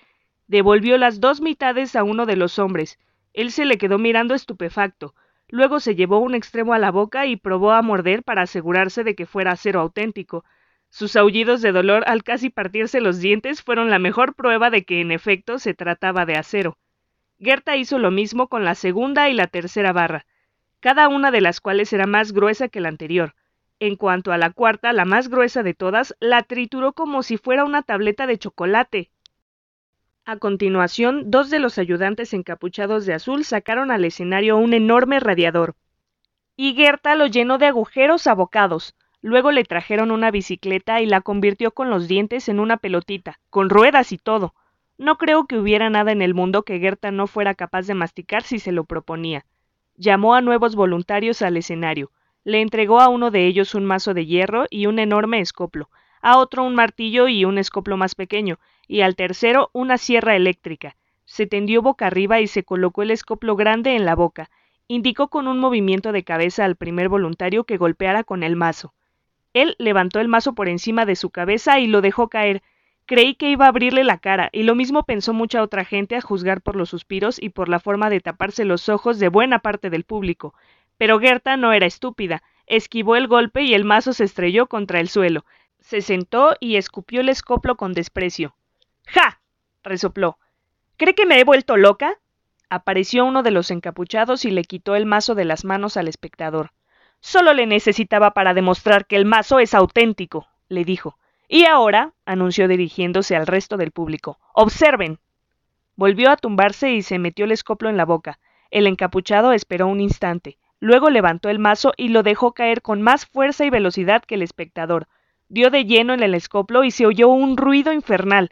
Devolvió 0.46 0.98
las 0.98 1.20
dos 1.20 1.40
mitades 1.40 1.94
a 1.96 2.02
uno 2.02 2.26
de 2.26 2.36
los 2.36 2.58
hombres. 2.58 2.98
Él 3.32 3.52
se 3.52 3.64
le 3.64 3.78
quedó 3.78 3.98
mirando 3.98 4.34
estupefacto. 4.34 5.14
Luego 5.50 5.80
se 5.80 5.96
llevó 5.96 6.18
un 6.18 6.34
extremo 6.34 6.74
a 6.74 6.78
la 6.78 6.90
boca 6.90 7.26
y 7.26 7.36
probó 7.36 7.72
a 7.72 7.82
morder 7.82 8.22
para 8.22 8.42
asegurarse 8.42 9.04
de 9.04 9.14
que 9.14 9.26
fuera 9.26 9.52
acero 9.52 9.80
auténtico. 9.80 10.44
Sus 10.88 11.16
aullidos 11.16 11.60
de 11.60 11.72
dolor 11.72 12.04
al 12.06 12.22
casi 12.22 12.50
partirse 12.50 13.00
los 13.00 13.20
dientes 13.20 13.62
fueron 13.62 13.90
la 13.90 13.98
mejor 13.98 14.34
prueba 14.34 14.70
de 14.70 14.84
que 14.84 15.00
en 15.00 15.10
efecto 15.10 15.58
se 15.58 15.74
trataba 15.74 16.24
de 16.24 16.34
acero. 16.34 16.78
Gerta 17.38 17.76
hizo 17.76 17.98
lo 17.98 18.10
mismo 18.10 18.48
con 18.48 18.64
la 18.64 18.74
segunda 18.74 19.28
y 19.28 19.34
la 19.34 19.46
tercera 19.46 19.92
barra, 19.92 20.26
cada 20.80 21.08
una 21.08 21.30
de 21.30 21.40
las 21.40 21.60
cuales 21.60 21.92
era 21.92 22.06
más 22.06 22.32
gruesa 22.32 22.68
que 22.68 22.80
la 22.80 22.88
anterior. 22.88 23.34
En 23.78 23.96
cuanto 23.96 24.32
a 24.32 24.38
la 24.38 24.50
cuarta, 24.50 24.92
la 24.92 25.04
más 25.04 25.28
gruesa 25.28 25.62
de 25.62 25.74
todas, 25.74 26.14
la 26.20 26.42
trituró 26.42 26.92
como 26.92 27.22
si 27.22 27.38
fuera 27.38 27.64
una 27.64 27.82
tableta 27.82 28.26
de 28.26 28.38
chocolate. 28.38 29.10
A 30.26 30.36
continuación, 30.36 31.30
dos 31.30 31.50
de 31.50 31.58
los 31.58 31.78
ayudantes 31.78 32.34
encapuchados 32.34 33.06
de 33.06 33.14
azul 33.14 33.44
sacaron 33.44 33.90
al 33.90 34.04
escenario 34.04 34.58
un 34.58 34.74
enorme 34.74 35.18
radiador. 35.18 35.74
Y 36.56 36.74
Gerta 36.74 37.14
lo 37.14 37.26
llenó 37.26 37.58
de 37.58 37.66
agujeros 37.66 38.26
abocados. 38.26 38.94
Luego 39.22 39.50
le 39.50 39.64
trajeron 39.64 40.10
una 40.10 40.30
bicicleta 40.30 41.00
y 41.00 41.06
la 41.06 41.20
convirtió 41.22 41.72
con 41.72 41.90
los 41.90 42.06
dientes 42.06 42.48
en 42.48 42.60
una 42.60 42.76
pelotita, 42.76 43.40
con 43.48 43.70
ruedas 43.70 44.12
y 44.12 44.18
todo. 44.18 44.54
No 44.98 45.16
creo 45.16 45.46
que 45.46 45.58
hubiera 45.58 45.88
nada 45.88 46.12
en 46.12 46.20
el 46.20 46.34
mundo 46.34 46.62
que 46.62 46.78
Gerta 46.78 47.10
no 47.10 47.26
fuera 47.26 47.54
capaz 47.54 47.86
de 47.86 47.94
masticar 47.94 48.42
si 48.42 48.58
se 48.58 48.72
lo 48.72 48.84
proponía. 48.84 49.46
Llamó 49.96 50.34
a 50.34 50.42
nuevos 50.42 50.76
voluntarios 50.76 51.40
al 51.40 51.56
escenario. 51.56 52.10
Le 52.44 52.60
entregó 52.60 53.00
a 53.00 53.08
uno 53.08 53.30
de 53.30 53.46
ellos 53.46 53.74
un 53.74 53.86
mazo 53.86 54.12
de 54.12 54.26
hierro 54.26 54.66
y 54.68 54.86
un 54.86 54.98
enorme 54.98 55.40
escoplo, 55.40 55.88
a 56.20 56.38
otro 56.38 56.64
un 56.64 56.74
martillo 56.74 57.28
y 57.28 57.44
un 57.44 57.56
escoplo 57.58 57.96
más 57.96 58.14
pequeño, 58.14 58.58
y 58.90 59.02
al 59.02 59.14
tercero 59.14 59.70
una 59.72 59.98
sierra 59.98 60.34
eléctrica. 60.34 60.96
Se 61.24 61.46
tendió 61.46 61.80
boca 61.80 62.08
arriba 62.08 62.40
y 62.40 62.48
se 62.48 62.64
colocó 62.64 63.02
el 63.02 63.12
escoplo 63.12 63.54
grande 63.54 63.94
en 63.94 64.04
la 64.04 64.16
boca. 64.16 64.50
Indicó 64.88 65.28
con 65.28 65.46
un 65.46 65.60
movimiento 65.60 66.10
de 66.10 66.24
cabeza 66.24 66.64
al 66.64 66.74
primer 66.74 67.08
voluntario 67.08 67.62
que 67.62 67.76
golpeara 67.76 68.24
con 68.24 68.42
el 68.42 68.56
mazo. 68.56 68.92
Él 69.54 69.76
levantó 69.78 70.18
el 70.18 70.26
mazo 70.26 70.56
por 70.56 70.68
encima 70.68 71.06
de 71.06 71.14
su 71.14 71.30
cabeza 71.30 71.78
y 71.78 71.86
lo 71.86 72.00
dejó 72.00 72.28
caer, 72.28 72.62
Creí 73.06 73.36
que 73.36 73.50
iba 73.50 73.66
a 73.66 73.68
abrirle 73.68 74.02
la 74.02 74.18
cara, 74.18 74.50
y 74.52 74.64
lo 74.64 74.74
mismo 74.74 75.04
pensó 75.04 75.32
mucha 75.32 75.62
otra 75.62 75.84
gente 75.84 76.16
a 76.16 76.20
juzgar 76.20 76.60
por 76.60 76.74
los 76.74 76.90
suspiros 76.90 77.40
y 77.40 77.50
por 77.50 77.68
la 77.68 77.78
forma 77.78 78.10
de 78.10 78.20
taparse 78.20 78.64
los 78.64 78.88
ojos 78.88 79.20
de 79.20 79.28
buena 79.28 79.60
parte 79.60 79.88
del 79.90 80.04
público. 80.04 80.54
Pero 80.96 81.20
Gerta 81.20 81.56
no 81.56 81.72
era 81.72 81.86
estúpida, 81.86 82.42
esquivó 82.66 83.14
el 83.14 83.28
golpe 83.28 83.62
y 83.62 83.74
el 83.74 83.84
mazo 83.84 84.12
se 84.12 84.24
estrelló 84.24 84.66
contra 84.66 84.98
el 85.00 85.08
suelo. 85.08 85.44
Se 85.80 86.02
sentó 86.02 86.56
y 86.60 86.76
escupió 86.76 87.20
el 87.20 87.28
escoplo 87.28 87.76
con 87.76 87.94
desprecio. 87.94 88.54
¡Ja! 89.06 89.40
resopló. 89.82 90.38
¿Cree 90.96 91.14
que 91.14 91.26
me 91.26 91.40
he 91.40 91.44
vuelto 91.44 91.76
loca? 91.76 92.18
Apareció 92.68 93.24
uno 93.24 93.42
de 93.42 93.50
los 93.50 93.70
encapuchados 93.70 94.44
y 94.44 94.50
le 94.50 94.64
quitó 94.64 94.94
el 94.94 95.06
mazo 95.06 95.34
de 95.34 95.44
las 95.44 95.64
manos 95.64 95.96
al 95.96 96.08
espectador. 96.08 96.72
Solo 97.20 97.52
le 97.52 97.66
necesitaba 97.66 98.32
para 98.32 98.54
demostrar 98.54 99.06
que 99.06 99.16
el 99.16 99.24
mazo 99.24 99.58
es 99.58 99.74
auténtico, 99.74 100.46
le 100.68 100.84
dijo. 100.84 101.18
Y 101.48 101.64
ahora, 101.64 102.14
anunció 102.24 102.68
dirigiéndose 102.68 103.34
al 103.34 103.46
resto 103.46 103.76
del 103.76 103.90
público, 103.90 104.38
observen. 104.54 105.18
Volvió 105.96 106.30
a 106.30 106.36
tumbarse 106.36 106.92
y 106.92 107.02
se 107.02 107.18
metió 107.18 107.44
el 107.44 107.52
escoplo 107.52 107.90
en 107.90 107.96
la 107.96 108.04
boca. 108.04 108.38
El 108.70 108.86
encapuchado 108.86 109.52
esperó 109.52 109.88
un 109.88 110.00
instante. 110.00 110.58
Luego 110.78 111.10
levantó 111.10 111.48
el 111.48 111.58
mazo 111.58 111.92
y 111.96 112.08
lo 112.08 112.22
dejó 112.22 112.52
caer 112.52 112.80
con 112.82 113.02
más 113.02 113.26
fuerza 113.26 113.64
y 113.64 113.70
velocidad 113.70 114.22
que 114.22 114.36
el 114.36 114.42
espectador. 114.42 115.08
Dio 115.48 115.70
de 115.70 115.84
lleno 115.84 116.14
en 116.14 116.22
el 116.22 116.34
escoplo 116.34 116.84
y 116.84 116.90
se 116.90 117.04
oyó 117.04 117.28
un 117.28 117.56
ruido 117.56 117.92
infernal. 117.92 118.50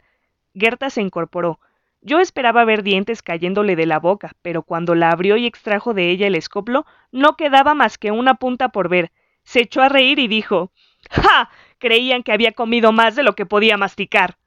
Gerta 0.53 0.89
se 0.89 1.01
incorporó. 1.01 1.59
Yo 2.01 2.19
esperaba 2.19 2.63
ver 2.65 2.83
dientes 2.83 3.21
cayéndole 3.21 3.75
de 3.75 3.85
la 3.85 3.99
boca, 3.99 4.33
pero 4.41 4.63
cuando 4.63 4.95
la 4.95 5.09
abrió 5.09 5.35
y 5.37 5.45
extrajo 5.45 5.93
de 5.93 6.09
ella 6.09 6.27
el 6.27 6.35
escoplo, 6.35 6.85
no 7.11 7.35
quedaba 7.35 7.73
más 7.73 7.97
que 7.97 8.11
una 8.11 8.35
punta 8.35 8.69
por 8.69 8.87
ver. 8.87 9.11
Se 9.43 9.61
echó 9.61 9.81
a 9.81 9.89
reír 9.89 10.19
y 10.19 10.27
dijo 10.27 10.71
¡Ja! 11.09 11.49
creían 11.77 12.23
que 12.23 12.31
había 12.31 12.51
comido 12.51 12.91
más 12.91 13.15
de 13.15 13.23
lo 13.23 13.35
que 13.35 13.45
podía 13.45 13.77
masticar. 13.77 14.37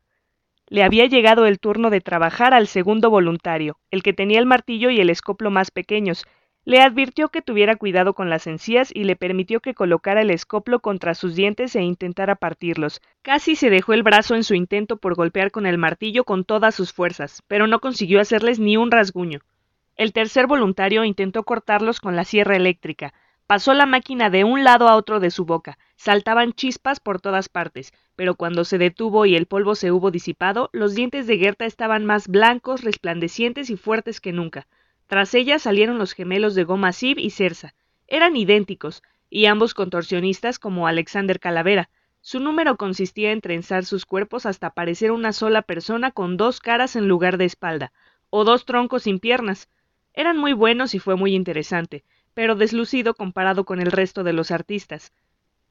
Le 0.69 0.83
había 0.83 1.07
llegado 1.07 1.45
el 1.45 1.59
turno 1.59 1.91
de 1.91 2.01
trabajar 2.01 2.55
al 2.55 2.67
segundo 2.67 3.11
voluntario, 3.11 3.79
el 3.91 4.03
que 4.03 4.15
tenía 4.15 4.39
el 4.39 4.47
martillo 4.47 4.91
y 4.91 5.01
el 5.01 5.11
escoplo 5.11 5.51
más 5.51 5.71
pequeños. 5.71 6.25
Le 6.65 6.81
advirtió 6.81 7.29
que 7.29 7.43
tuviera 7.43 7.77
cuidado 7.77 8.15
con 8.15 8.31
las 8.31 8.47
encías 8.47 8.91
y 8.95 9.05
le 9.05 9.17
permitió 9.17 9.61
que 9.61 9.75
colocara 9.75 10.23
el 10.23 10.31
escoplo 10.31 10.81
contra 10.81 11.15
sus 11.15 11.35
dientes 11.35 11.75
e 11.75 11.83
intentara 11.83 12.37
partirlos. 12.37 13.01
Casi 13.23 13.57
se 13.57 13.71
dejó 13.71 13.93
el 13.93 14.03
brazo 14.03 14.35
en 14.35 14.45
su 14.45 14.55
intento 14.55 14.97
por 14.97 15.15
golpear 15.15 15.51
con 15.51 15.67
el 15.67 15.79
martillo 15.79 16.25
con 16.25 16.45
todas 16.45 16.75
sus 16.75 16.93
fuerzas, 16.93 17.43
pero 17.49 17.67
no 17.67 17.81
consiguió 17.81 18.21
hacerles 18.21 18.59
ni 18.59 18.77
un 18.77 18.91
rasguño. 18.91 19.41
El 19.97 20.13
tercer 20.13 20.47
voluntario 20.47 21.05
intentó 21.05 21.43
cortarlos 21.43 22.01
con 22.01 22.17
la 22.17 22.25
sierra 22.25 22.57
eléctrica, 22.57 23.13
Pasó 23.53 23.75
la 23.75 23.85
máquina 23.85 24.31
de 24.31 24.45
un 24.45 24.65
lado 24.65 24.89
a 24.89 24.97
otro 24.97 25.21
de 25.21 25.31
su 25.31 25.45
boca, 25.45 25.77
saltaban 25.97 26.55
chispas 26.55 27.01
por 27.01 27.21
todas 27.21 27.51
partes, 27.51 27.93
pero 28.17 28.35
cuando 28.35 28.65
se 28.65 28.79
detuvo 28.79 29.27
y 29.27 29.37
el 29.37 29.45
polvo 29.45 29.75
se 29.75 29.93
hubo 29.93 30.11
disipado, 30.11 30.71
los 30.73 30.95
dientes 30.95 31.27
de 31.27 31.37
Gerta 31.37 31.67
estaban 31.67 32.07
más 32.07 32.29
blancos, 32.29 32.83
resplandecientes 32.83 33.69
y 33.69 33.77
fuertes 33.77 34.23
que 34.23 34.33
nunca. 34.33 34.67
Tras 35.13 35.35
ella 35.35 35.59
salieron 35.59 35.99
los 35.99 36.15
gemelos 36.15 36.55
de 36.55 36.65
Goma 36.65 36.91
Sib 36.91 37.19
y 37.19 37.29
Cersa. 37.29 37.75
Eran 38.09 38.35
idénticos, 38.35 39.03
y 39.29 39.45
ambos 39.45 39.75
contorsionistas 39.75 40.59
como 40.59 40.87
Alexander 40.87 41.39
Calavera. 41.39 41.91
Su 42.23 42.41
número 42.41 42.79
consistía 42.79 43.31
en 43.31 43.43
trenzar 43.43 43.85
sus 43.85 44.07
cuerpos 44.07 44.47
hasta 44.47 44.71
parecer 44.71 45.11
una 45.11 45.35
sola 45.35 45.61
persona 45.61 46.13
con 46.13 46.39
dos 46.39 46.61
caras 46.61 46.97
en 46.97 47.09
lugar 47.09 47.37
de 47.37 47.45
espalda, 47.45 47.93
o 48.31 48.45
dos 48.45 48.65
troncos 48.65 49.03
sin 49.03 49.19
piernas. 49.19 49.69
Eran 50.15 50.39
muy 50.39 50.55
buenos 50.55 50.95
y 50.95 50.99
fue 50.99 51.15
muy 51.15 51.35
interesante 51.35 52.05
pero 52.33 52.55
deslucido 52.55 53.13
comparado 53.13 53.67
con 53.67 53.83
el 53.83 53.93
resto 53.93 54.25
de 54.25 54.33
los 54.33 54.51
artistas. 54.51 55.13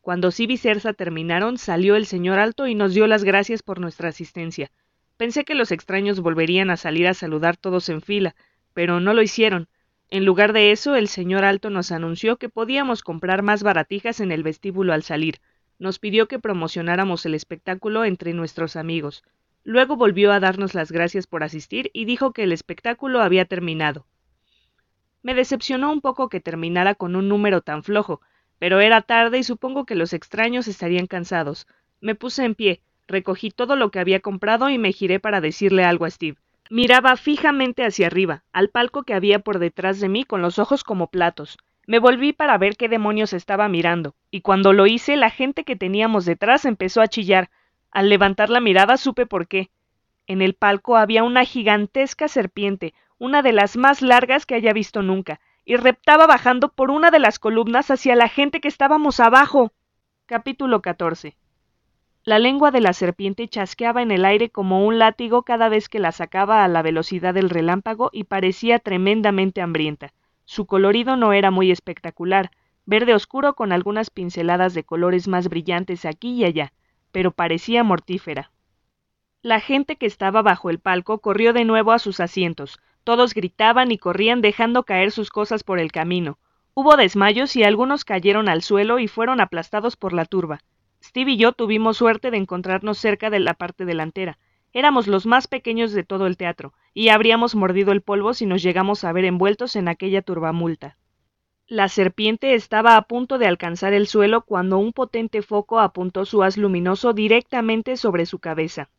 Cuando 0.01 0.29
Sib 0.29 0.51
y 0.51 0.57
Cersa 0.57 0.93
terminaron, 0.93 1.57
salió 1.57 1.95
el 1.95 2.05
señor 2.05 2.37
Alto 2.37 2.67
y 2.67 2.75
nos 2.75 2.93
dio 2.93 3.07
las 3.07 3.23
gracias 3.23 3.63
por 3.63 3.79
nuestra 3.79 4.09
asistencia. 4.09 4.69
Pensé 5.17 5.45
que 5.45 5.55
los 5.55 5.71
extraños 5.71 6.19
volverían 6.19 6.69
a 6.69 6.77
salir 6.77 7.07
a 7.07 7.15
saludar 7.15 7.57
todos 7.57 7.89
en 7.89 8.03
fila, 8.03 8.35
pero 8.73 8.99
no 8.99 9.13
lo 9.13 9.21
hicieron. 9.21 9.67
En 10.09 10.25
lugar 10.25 10.51
de 10.51 10.71
eso, 10.71 10.95
el 10.95 11.07
señor 11.07 11.45
Alto 11.45 11.69
nos 11.69 11.91
anunció 11.91 12.37
que 12.37 12.49
podíamos 12.49 13.01
comprar 13.01 13.43
más 13.43 13.63
baratijas 13.63 14.19
en 14.19 14.31
el 14.31 14.43
vestíbulo 14.43 14.93
al 14.93 15.03
salir. 15.03 15.39
Nos 15.79 15.99
pidió 15.99 16.27
que 16.27 16.39
promocionáramos 16.39 17.25
el 17.25 17.33
espectáculo 17.33 18.03
entre 18.05 18.33
nuestros 18.33 18.75
amigos. 18.75 19.23
Luego 19.63 19.95
volvió 19.95 20.31
a 20.31 20.39
darnos 20.39 20.73
las 20.73 20.91
gracias 20.91 21.27
por 21.27 21.43
asistir 21.43 21.91
y 21.93 22.05
dijo 22.05 22.33
que 22.33 22.43
el 22.43 22.51
espectáculo 22.51 23.21
había 23.21 23.45
terminado. 23.45 24.05
Me 25.23 25.35
decepcionó 25.35 25.91
un 25.91 26.01
poco 26.01 26.29
que 26.29 26.39
terminara 26.39 26.95
con 26.95 27.15
un 27.15 27.29
número 27.29 27.61
tan 27.61 27.83
flojo, 27.83 28.21
pero 28.59 28.79
era 28.79 29.01
tarde 29.01 29.39
y 29.39 29.43
supongo 29.43 29.85
que 29.85 29.95
los 29.95 30.13
extraños 30.13 30.67
estarían 30.67 31.07
cansados. 31.07 31.67
Me 31.99 32.15
puse 32.15 32.43
en 32.43 32.55
pie, 32.55 32.81
recogí 33.07 33.51
todo 33.51 33.75
lo 33.75 33.91
que 33.91 33.99
había 33.99 34.19
comprado 34.19 34.69
y 34.69 34.77
me 34.77 34.91
giré 34.91 35.19
para 35.19 35.41
decirle 35.41 35.83
algo 35.83 36.05
a 36.05 36.09
Steve. 36.09 36.37
Miraba 36.73 37.17
fijamente 37.17 37.83
hacia 37.83 38.07
arriba, 38.07 38.45
al 38.53 38.69
palco 38.69 39.03
que 39.03 39.13
había 39.13 39.39
por 39.39 39.59
detrás 39.59 39.99
de 39.99 40.07
mí 40.07 40.23
con 40.23 40.41
los 40.41 40.57
ojos 40.57 40.85
como 40.85 41.07
platos. 41.07 41.57
Me 41.85 41.99
volví 41.99 42.31
para 42.31 42.57
ver 42.57 42.77
qué 42.77 42.87
demonios 42.87 43.33
estaba 43.33 43.67
mirando, 43.67 44.15
y 44.31 44.39
cuando 44.39 44.71
lo 44.71 44.87
hice 44.87 45.17
la 45.17 45.29
gente 45.29 45.65
que 45.65 45.75
teníamos 45.75 46.23
detrás 46.23 46.63
empezó 46.63 47.01
a 47.01 47.09
chillar. 47.09 47.49
Al 47.91 48.07
levantar 48.07 48.49
la 48.49 48.61
mirada 48.61 48.95
supe 48.95 49.25
por 49.25 49.49
qué. 49.49 49.69
En 50.27 50.41
el 50.41 50.53
palco 50.53 50.95
había 50.95 51.25
una 51.25 51.43
gigantesca 51.43 52.29
serpiente, 52.29 52.93
una 53.17 53.41
de 53.41 53.51
las 53.51 53.75
más 53.75 54.01
largas 54.01 54.45
que 54.45 54.55
haya 54.55 54.71
visto 54.71 55.01
nunca, 55.01 55.41
y 55.65 55.75
reptaba 55.75 56.25
bajando 56.25 56.69
por 56.69 56.89
una 56.89 57.11
de 57.11 57.19
las 57.19 57.37
columnas 57.37 57.91
hacia 57.91 58.15
la 58.15 58.29
gente 58.29 58.61
que 58.61 58.69
estábamos 58.69 59.19
abajo. 59.19 59.73
Capítulo 60.25 60.81
14. 60.81 61.35
La 62.23 62.37
lengua 62.37 62.69
de 62.69 62.81
la 62.81 62.93
serpiente 62.93 63.47
chasqueaba 63.47 64.03
en 64.03 64.11
el 64.11 64.25
aire 64.25 64.51
como 64.51 64.85
un 64.85 64.99
látigo 64.99 65.41
cada 65.41 65.69
vez 65.69 65.89
que 65.89 65.97
la 65.97 66.11
sacaba 66.11 66.63
a 66.63 66.67
la 66.67 66.83
velocidad 66.83 67.33
del 67.33 67.49
relámpago 67.49 68.11
y 68.13 68.25
parecía 68.25 68.77
tremendamente 68.77 69.59
hambrienta. 69.59 70.13
Su 70.45 70.67
colorido 70.67 71.15
no 71.17 71.33
era 71.33 71.49
muy 71.49 71.71
espectacular, 71.71 72.51
verde 72.85 73.15
oscuro 73.15 73.55
con 73.55 73.71
algunas 73.71 74.11
pinceladas 74.11 74.75
de 74.75 74.83
colores 74.83 75.27
más 75.27 75.49
brillantes 75.49 76.05
aquí 76.05 76.33
y 76.33 76.43
allá, 76.43 76.73
pero 77.11 77.31
parecía 77.31 77.83
mortífera. 77.83 78.51
La 79.41 79.59
gente 79.59 79.95
que 79.95 80.05
estaba 80.05 80.43
bajo 80.43 80.69
el 80.69 80.77
palco 80.77 81.21
corrió 81.21 81.53
de 81.53 81.65
nuevo 81.65 81.91
a 81.91 81.97
sus 81.97 82.19
asientos. 82.19 82.79
Todos 83.03 83.33
gritaban 83.33 83.91
y 83.91 83.97
corrían 83.97 84.41
dejando 84.41 84.83
caer 84.83 85.09
sus 85.09 85.31
cosas 85.31 85.63
por 85.63 85.79
el 85.79 85.91
camino. 85.91 86.37
Hubo 86.75 86.97
desmayos 86.97 87.55
y 87.55 87.63
algunos 87.63 88.05
cayeron 88.05 88.47
al 88.47 88.61
suelo 88.61 88.99
y 88.99 89.07
fueron 89.07 89.41
aplastados 89.41 89.95
por 89.95 90.13
la 90.13 90.25
turba. 90.25 90.59
Steve 91.03 91.31
y 91.31 91.37
yo 91.37 91.53
tuvimos 91.53 91.97
suerte 91.97 92.31
de 92.31 92.37
encontrarnos 92.37 92.97
cerca 92.97 93.29
de 93.29 93.39
la 93.39 93.53
parte 93.53 93.85
delantera. 93.85 94.37
Éramos 94.73 95.07
los 95.07 95.25
más 95.25 95.47
pequeños 95.47 95.91
de 95.91 96.03
todo 96.03 96.27
el 96.27 96.37
teatro, 96.37 96.73
y 96.93 97.09
habríamos 97.09 97.55
mordido 97.55 97.91
el 97.91 98.01
polvo 98.01 98.33
si 98.33 98.45
nos 98.45 98.61
llegamos 98.61 99.03
a 99.03 99.11
ver 99.11 99.25
envueltos 99.25 99.75
en 99.75 99.87
aquella 99.87 100.21
turbamulta. 100.21 100.97
La 101.67 101.87
serpiente 101.87 102.53
estaba 102.53 102.97
a 102.97 103.01
punto 103.03 103.37
de 103.37 103.47
alcanzar 103.47 103.93
el 103.93 104.07
suelo 104.07 104.41
cuando 104.41 104.77
un 104.77 104.93
potente 104.93 105.41
foco 105.41 105.79
apuntó 105.79 106.25
su 106.25 106.43
haz 106.43 106.57
luminoso 106.57 107.13
directamente 107.13 107.97
sobre 107.97 108.25
su 108.25 108.39
cabeza. 108.39 108.89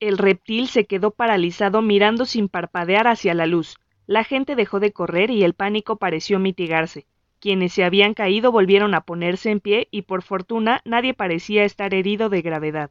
El 0.00 0.18
reptil 0.18 0.66
se 0.68 0.86
quedó 0.86 1.12
paralizado 1.12 1.80
mirando 1.80 2.26
sin 2.26 2.48
parpadear 2.48 3.06
hacia 3.06 3.34
la 3.34 3.46
luz. 3.46 3.78
La 4.06 4.24
gente 4.24 4.56
dejó 4.56 4.80
de 4.80 4.92
correr 4.92 5.30
y 5.30 5.44
el 5.44 5.54
pánico 5.54 5.96
pareció 5.96 6.38
mitigarse. 6.38 7.06
Quienes 7.44 7.74
se 7.74 7.84
habían 7.84 8.14
caído 8.14 8.52
volvieron 8.52 8.94
a 8.94 9.02
ponerse 9.02 9.50
en 9.50 9.60
pie 9.60 9.86
y 9.90 10.00
por 10.00 10.22
fortuna 10.22 10.80
nadie 10.86 11.12
parecía 11.12 11.64
estar 11.64 11.92
herido 11.92 12.30
de 12.30 12.40
gravedad. 12.40 12.90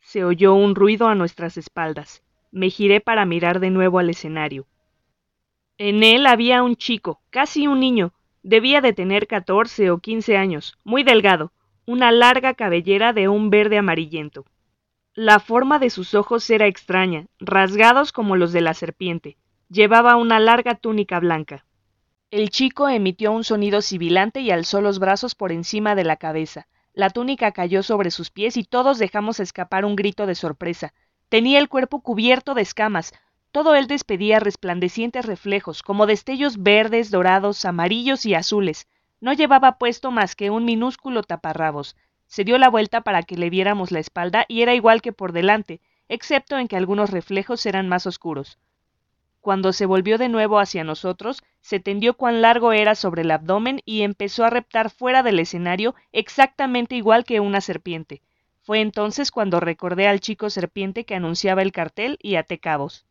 Se 0.00 0.22
oyó 0.22 0.52
un 0.52 0.74
ruido 0.74 1.08
a 1.08 1.14
nuestras 1.14 1.56
espaldas. 1.56 2.22
Me 2.50 2.68
giré 2.68 3.00
para 3.00 3.24
mirar 3.24 3.58
de 3.58 3.70
nuevo 3.70 3.98
al 3.98 4.10
escenario. 4.10 4.66
En 5.78 6.02
él 6.02 6.26
había 6.26 6.62
un 6.62 6.76
chico, 6.76 7.22
casi 7.30 7.66
un 7.66 7.80
niño, 7.80 8.12
debía 8.42 8.82
de 8.82 8.92
tener 8.92 9.26
catorce 9.26 9.90
o 9.90 9.96
quince 9.96 10.36
años, 10.36 10.76
muy 10.84 11.02
delgado, 11.02 11.52
una 11.86 12.12
larga 12.12 12.52
cabellera 12.52 13.14
de 13.14 13.28
un 13.28 13.48
verde 13.48 13.78
amarillento. 13.78 14.44
La 15.14 15.40
forma 15.40 15.78
de 15.78 15.88
sus 15.88 16.12
ojos 16.12 16.50
era 16.50 16.66
extraña, 16.66 17.28
rasgados 17.40 18.12
como 18.12 18.36
los 18.36 18.52
de 18.52 18.60
la 18.60 18.74
serpiente. 18.74 19.38
Llevaba 19.70 20.16
una 20.16 20.38
larga 20.38 20.74
túnica 20.74 21.18
blanca. 21.18 21.64
El 22.32 22.48
chico 22.48 22.88
emitió 22.88 23.30
un 23.30 23.44
sonido 23.44 23.82
sibilante 23.82 24.40
y 24.40 24.50
alzó 24.50 24.80
los 24.80 24.98
brazos 24.98 25.34
por 25.34 25.52
encima 25.52 25.94
de 25.94 26.04
la 26.04 26.16
cabeza. 26.16 26.66
La 26.94 27.10
túnica 27.10 27.52
cayó 27.52 27.82
sobre 27.82 28.10
sus 28.10 28.30
pies 28.30 28.56
y 28.56 28.64
todos 28.64 28.98
dejamos 28.98 29.38
escapar 29.38 29.84
un 29.84 29.96
grito 29.96 30.24
de 30.24 30.34
sorpresa. 30.34 30.94
Tenía 31.28 31.58
el 31.58 31.68
cuerpo 31.68 32.00
cubierto 32.00 32.54
de 32.54 32.62
escamas, 32.62 33.12
todo 33.50 33.74
él 33.74 33.86
despedía 33.86 34.40
resplandecientes 34.40 35.26
reflejos, 35.26 35.82
como 35.82 36.06
destellos 36.06 36.62
verdes, 36.62 37.10
dorados, 37.10 37.66
amarillos 37.66 38.24
y 38.24 38.32
azules. 38.34 38.88
No 39.20 39.34
llevaba 39.34 39.76
puesto 39.76 40.10
más 40.10 40.34
que 40.34 40.48
un 40.48 40.64
minúsculo 40.64 41.22
taparrabos. 41.24 41.96
Se 42.28 42.44
dio 42.44 42.56
la 42.56 42.70
vuelta 42.70 43.02
para 43.02 43.24
que 43.24 43.36
le 43.36 43.50
viéramos 43.50 43.90
la 43.90 44.00
espalda 44.00 44.46
y 44.48 44.62
era 44.62 44.74
igual 44.74 45.02
que 45.02 45.12
por 45.12 45.32
delante, 45.32 45.82
excepto 46.08 46.56
en 46.56 46.66
que 46.66 46.78
algunos 46.78 47.10
reflejos 47.10 47.66
eran 47.66 47.90
más 47.90 48.06
oscuros. 48.06 48.58
Cuando 49.42 49.72
se 49.72 49.86
volvió 49.86 50.18
de 50.18 50.28
nuevo 50.28 50.60
hacia 50.60 50.84
nosotros, 50.84 51.42
se 51.60 51.80
tendió 51.80 52.14
cuán 52.14 52.42
largo 52.42 52.72
era 52.72 52.94
sobre 52.94 53.22
el 53.22 53.30
abdomen 53.32 53.80
y 53.84 54.02
empezó 54.02 54.44
a 54.44 54.50
reptar 54.50 54.88
fuera 54.88 55.24
del 55.24 55.40
escenario 55.40 55.96
exactamente 56.12 56.94
igual 56.94 57.24
que 57.24 57.40
una 57.40 57.60
serpiente. 57.60 58.22
Fue 58.62 58.80
entonces 58.80 59.32
cuando 59.32 59.58
recordé 59.58 60.06
al 60.06 60.20
chico 60.20 60.48
serpiente 60.48 61.04
que 61.04 61.16
anunciaba 61.16 61.62
el 61.62 61.72
cartel 61.72 62.18
y 62.22 62.36
até 62.36 62.58
cabos. 62.58 63.04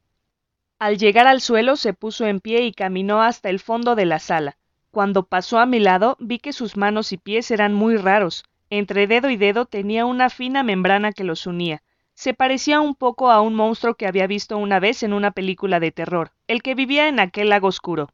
Al 0.79 0.97
llegar 0.97 1.27
al 1.27 1.41
suelo 1.41 1.75
se 1.75 1.93
puso 1.93 2.25
en 2.25 2.39
pie 2.39 2.61
y 2.61 2.71
caminó 2.71 3.21
hasta 3.21 3.49
el 3.49 3.59
fondo 3.59 3.95
de 3.95 4.05
la 4.05 4.19
sala. 4.19 4.55
Cuando 4.89 5.23
pasó 5.23 5.59
a 5.59 5.65
mi 5.65 5.81
lado 5.81 6.15
vi 6.21 6.39
que 6.39 6.53
sus 6.53 6.77
manos 6.77 7.11
y 7.11 7.17
pies 7.17 7.51
eran 7.51 7.73
muy 7.73 7.97
raros. 7.97 8.45
Entre 8.69 9.05
dedo 9.05 9.29
y 9.29 9.35
dedo 9.35 9.65
tenía 9.65 10.05
una 10.05 10.29
fina 10.29 10.63
membrana 10.63 11.11
que 11.11 11.25
los 11.25 11.45
unía. 11.45 11.83
Se 12.21 12.35
parecía 12.35 12.81
un 12.81 12.93
poco 12.93 13.31
a 13.31 13.41
un 13.41 13.55
monstruo 13.55 13.95
que 13.95 14.05
había 14.05 14.27
visto 14.27 14.55
una 14.59 14.79
vez 14.79 15.01
en 15.01 15.11
una 15.11 15.31
película 15.31 15.79
de 15.79 15.91
terror, 15.91 16.33
el 16.45 16.61
que 16.61 16.75
vivía 16.75 17.07
en 17.07 17.19
aquel 17.19 17.49
lago 17.49 17.67
oscuro. 17.67 18.11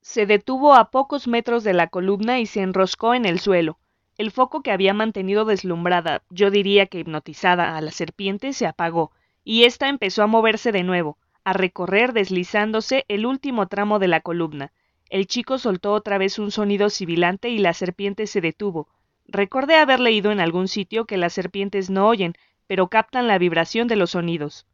Se 0.00 0.26
detuvo 0.26 0.76
a 0.76 0.92
pocos 0.92 1.26
metros 1.26 1.64
de 1.64 1.72
la 1.72 1.88
columna 1.88 2.38
y 2.38 2.46
se 2.46 2.60
enroscó 2.60 3.12
en 3.14 3.26
el 3.26 3.40
suelo. 3.40 3.80
El 4.16 4.30
foco 4.30 4.62
que 4.62 4.70
había 4.70 4.94
mantenido 4.94 5.44
deslumbrada, 5.44 6.22
yo 6.30 6.52
diría 6.52 6.86
que 6.86 7.00
hipnotizada, 7.00 7.76
a 7.76 7.80
la 7.80 7.90
serpiente 7.90 8.52
se 8.52 8.64
apagó, 8.64 9.10
y 9.42 9.64
ésta 9.64 9.88
empezó 9.88 10.22
a 10.22 10.28
moverse 10.28 10.70
de 10.70 10.84
nuevo 10.84 11.18
a 11.42 11.52
recorrer 11.52 12.12
deslizándose 12.12 13.06
el 13.08 13.26
último 13.26 13.66
tramo 13.66 13.98
de 13.98 14.06
la 14.06 14.20
columna. 14.20 14.70
El 15.10 15.26
chico 15.26 15.58
soltó 15.58 15.94
otra 15.94 16.16
vez 16.16 16.38
un 16.38 16.52
sonido 16.52 16.88
sibilante 16.90 17.48
y 17.48 17.58
la 17.58 17.72
serpiente 17.72 18.28
se 18.28 18.40
detuvo. 18.40 18.86
Recordé 19.26 19.74
haber 19.74 19.98
leído 19.98 20.30
en 20.30 20.38
algún 20.38 20.68
sitio 20.68 21.06
que 21.06 21.16
las 21.16 21.32
serpientes 21.32 21.90
no 21.90 22.06
oyen, 22.06 22.34
pero 22.66 22.88
captan 22.88 23.26
la 23.26 23.38
vibración 23.38 23.88
de 23.88 23.96
los 23.96 24.12
sonidos. 24.12 24.66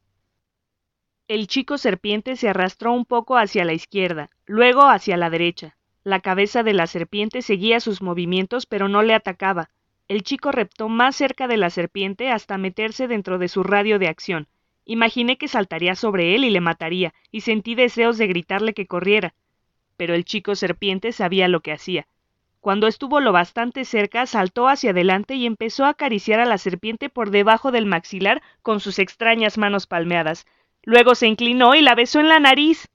El 1.28 1.46
chico 1.46 1.78
serpiente 1.78 2.36
se 2.36 2.48
arrastró 2.48 2.92
un 2.92 3.04
poco 3.04 3.36
hacia 3.36 3.64
la 3.64 3.72
izquierda, 3.72 4.30
luego 4.46 4.82
hacia 4.88 5.16
la 5.16 5.30
derecha. 5.30 5.76
La 6.02 6.20
cabeza 6.20 6.62
de 6.62 6.72
la 6.72 6.86
serpiente 6.86 7.42
seguía 7.42 7.78
sus 7.78 8.02
movimientos, 8.02 8.66
pero 8.66 8.88
no 8.88 9.02
le 9.02 9.14
atacaba. 9.14 9.70
El 10.08 10.24
chico 10.24 10.50
reptó 10.50 10.88
más 10.88 11.14
cerca 11.14 11.46
de 11.46 11.56
la 11.56 11.70
serpiente 11.70 12.30
hasta 12.30 12.58
meterse 12.58 13.06
dentro 13.06 13.38
de 13.38 13.48
su 13.48 13.62
radio 13.62 13.98
de 14.00 14.08
acción. 14.08 14.48
Imaginé 14.84 15.38
que 15.38 15.46
saltaría 15.46 15.94
sobre 15.94 16.34
él 16.34 16.42
y 16.42 16.50
le 16.50 16.60
mataría, 16.60 17.14
y 17.30 17.42
sentí 17.42 17.76
deseos 17.76 18.18
de 18.18 18.26
gritarle 18.26 18.74
que 18.74 18.88
corriera. 18.88 19.34
Pero 19.96 20.14
el 20.14 20.24
chico 20.24 20.56
serpiente 20.56 21.12
sabía 21.12 21.46
lo 21.46 21.60
que 21.60 21.70
hacía. 21.70 22.08
Cuando 22.60 22.86
estuvo 22.86 23.20
lo 23.20 23.32
bastante 23.32 23.86
cerca, 23.86 24.26
saltó 24.26 24.68
hacia 24.68 24.90
adelante 24.90 25.34
y 25.34 25.46
empezó 25.46 25.86
a 25.86 25.90
acariciar 25.90 26.40
a 26.40 26.44
la 26.44 26.58
serpiente 26.58 27.08
por 27.08 27.30
debajo 27.30 27.72
del 27.72 27.86
maxilar 27.86 28.42
con 28.60 28.80
sus 28.80 28.98
extrañas 28.98 29.56
manos 29.56 29.86
palmeadas. 29.86 30.46
Luego 30.82 31.14
se 31.14 31.26
inclinó 31.26 31.74
y 31.74 31.80
la 31.80 31.94
besó 31.94 32.20
en 32.20 32.28
la 32.28 32.38
nariz. 32.38 32.88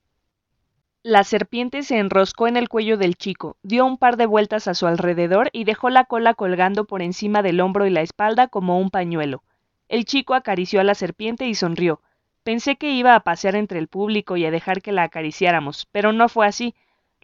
La 1.02 1.24
serpiente 1.24 1.84
se 1.84 1.98
enroscó 1.98 2.48
en 2.48 2.58
el 2.58 2.70
cuello 2.70 2.98
del 2.98 3.16
chico, 3.16 3.58
dio 3.64 3.86
un 3.86 3.98
par 3.98 4.18
de 4.18 4.26
vueltas 4.26 4.68
a 4.68 4.74
su 4.74 4.88
alrededor 4.88 5.50
y 5.52 5.64
dejó 5.64 5.90
la 5.90 6.06
cola 6.06 6.34
colgando 6.36 6.86
por 6.86 7.02
encima 7.02 7.42
del 7.42 7.60
hombro 7.60 7.86
y 7.86 7.92
la 7.92 8.02
espalda 8.02 8.48
como 8.48 8.80
un 8.80 8.90
pañuelo. 8.90 9.44
El 9.88 10.06
chico 10.06 10.34
acarició 10.34 10.80
a 10.80 10.84
la 10.84 10.96
serpiente 10.96 11.48
y 11.48 11.56
sonrió. 11.56 12.02
Pensé 12.44 12.76
que 12.76 12.92
iba 12.92 13.16
a 13.16 13.20
pasear 13.20 13.56
entre 13.56 13.80
el 13.80 13.88
público 13.88 14.38
y 14.38 14.46
a 14.46 14.52
dejar 14.52 14.82
que 14.82 14.92
la 14.92 15.04
acariciáramos, 15.04 15.88
pero 15.92 16.12
no 16.12 16.30
fue 16.30 16.48
así. 16.48 16.76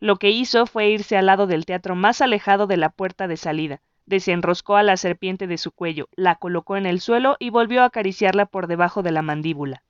Lo 0.02 0.18
que 0.18 0.32
hizo 0.32 0.66
fue 0.66 0.90
irse 0.90 1.16
al 1.16 1.28
lado 1.28 1.46
del 1.46 1.66
teatro 1.66 1.96
más 1.96 2.22
alejado 2.22 2.66
de 2.66 2.76
la 2.76 2.90
puerta 2.90 3.28
de 3.28 3.38
salida. 3.38 3.82
Desenroscó 4.08 4.76
a 4.76 4.84
la 4.84 4.98
serpiente 4.98 5.46
de 5.46 5.60
su 5.60 5.72
cuello, 5.72 6.10
la 6.16 6.36
colocó 6.36 6.76
en 6.76 6.88
el 6.88 7.00
suelo 7.00 7.38
y 7.40 7.52
volvió 7.52 7.84
a 7.84 7.86
acariciarla 7.86 8.48
por 8.48 8.66
debajo 8.66 9.04
de 9.04 9.12
la 9.12 9.22
mandíbula. 9.22 9.84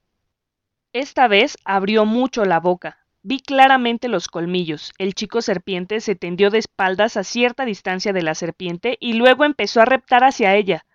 Esta 0.92 1.30
vez 1.30 1.58
abrió 1.64 2.04
mucho 2.06 2.44
la 2.44 2.60
boca. 2.60 2.98
Vi 3.24 3.40
claramente 3.40 4.10
los 4.10 4.28
colmillos. 4.28 4.92
El 4.98 5.14
chico 5.14 5.42
serpiente 5.42 6.02
se 6.02 6.16
tendió 6.16 6.50
de 6.50 6.58
espaldas 6.58 7.16
a 7.16 7.24
cierta 7.24 7.64
distancia 7.64 8.12
de 8.12 8.22
la 8.22 8.36
serpiente 8.36 8.98
y 9.00 9.14
luego 9.14 9.46
empezó 9.46 9.80
a 9.82 9.86
reptar 9.86 10.26
hacia 10.26 10.56
ella. 10.56 10.86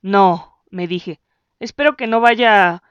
No, 0.00 0.62
me 0.70 0.86
dije. 0.86 1.20
Espero 1.60 1.94
que 1.94 2.06
no 2.06 2.20
vaya. 2.20 2.82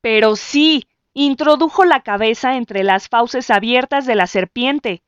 Pero 0.00 0.36
sí. 0.36 0.86
Introdujo 1.14 1.84
la 1.84 2.00
cabeza 2.00 2.56
entre 2.56 2.84
las 2.84 3.08
fauces 3.08 3.50
abiertas 3.50 4.06
de 4.06 4.14
la 4.14 4.26
serpiente. 4.26 5.02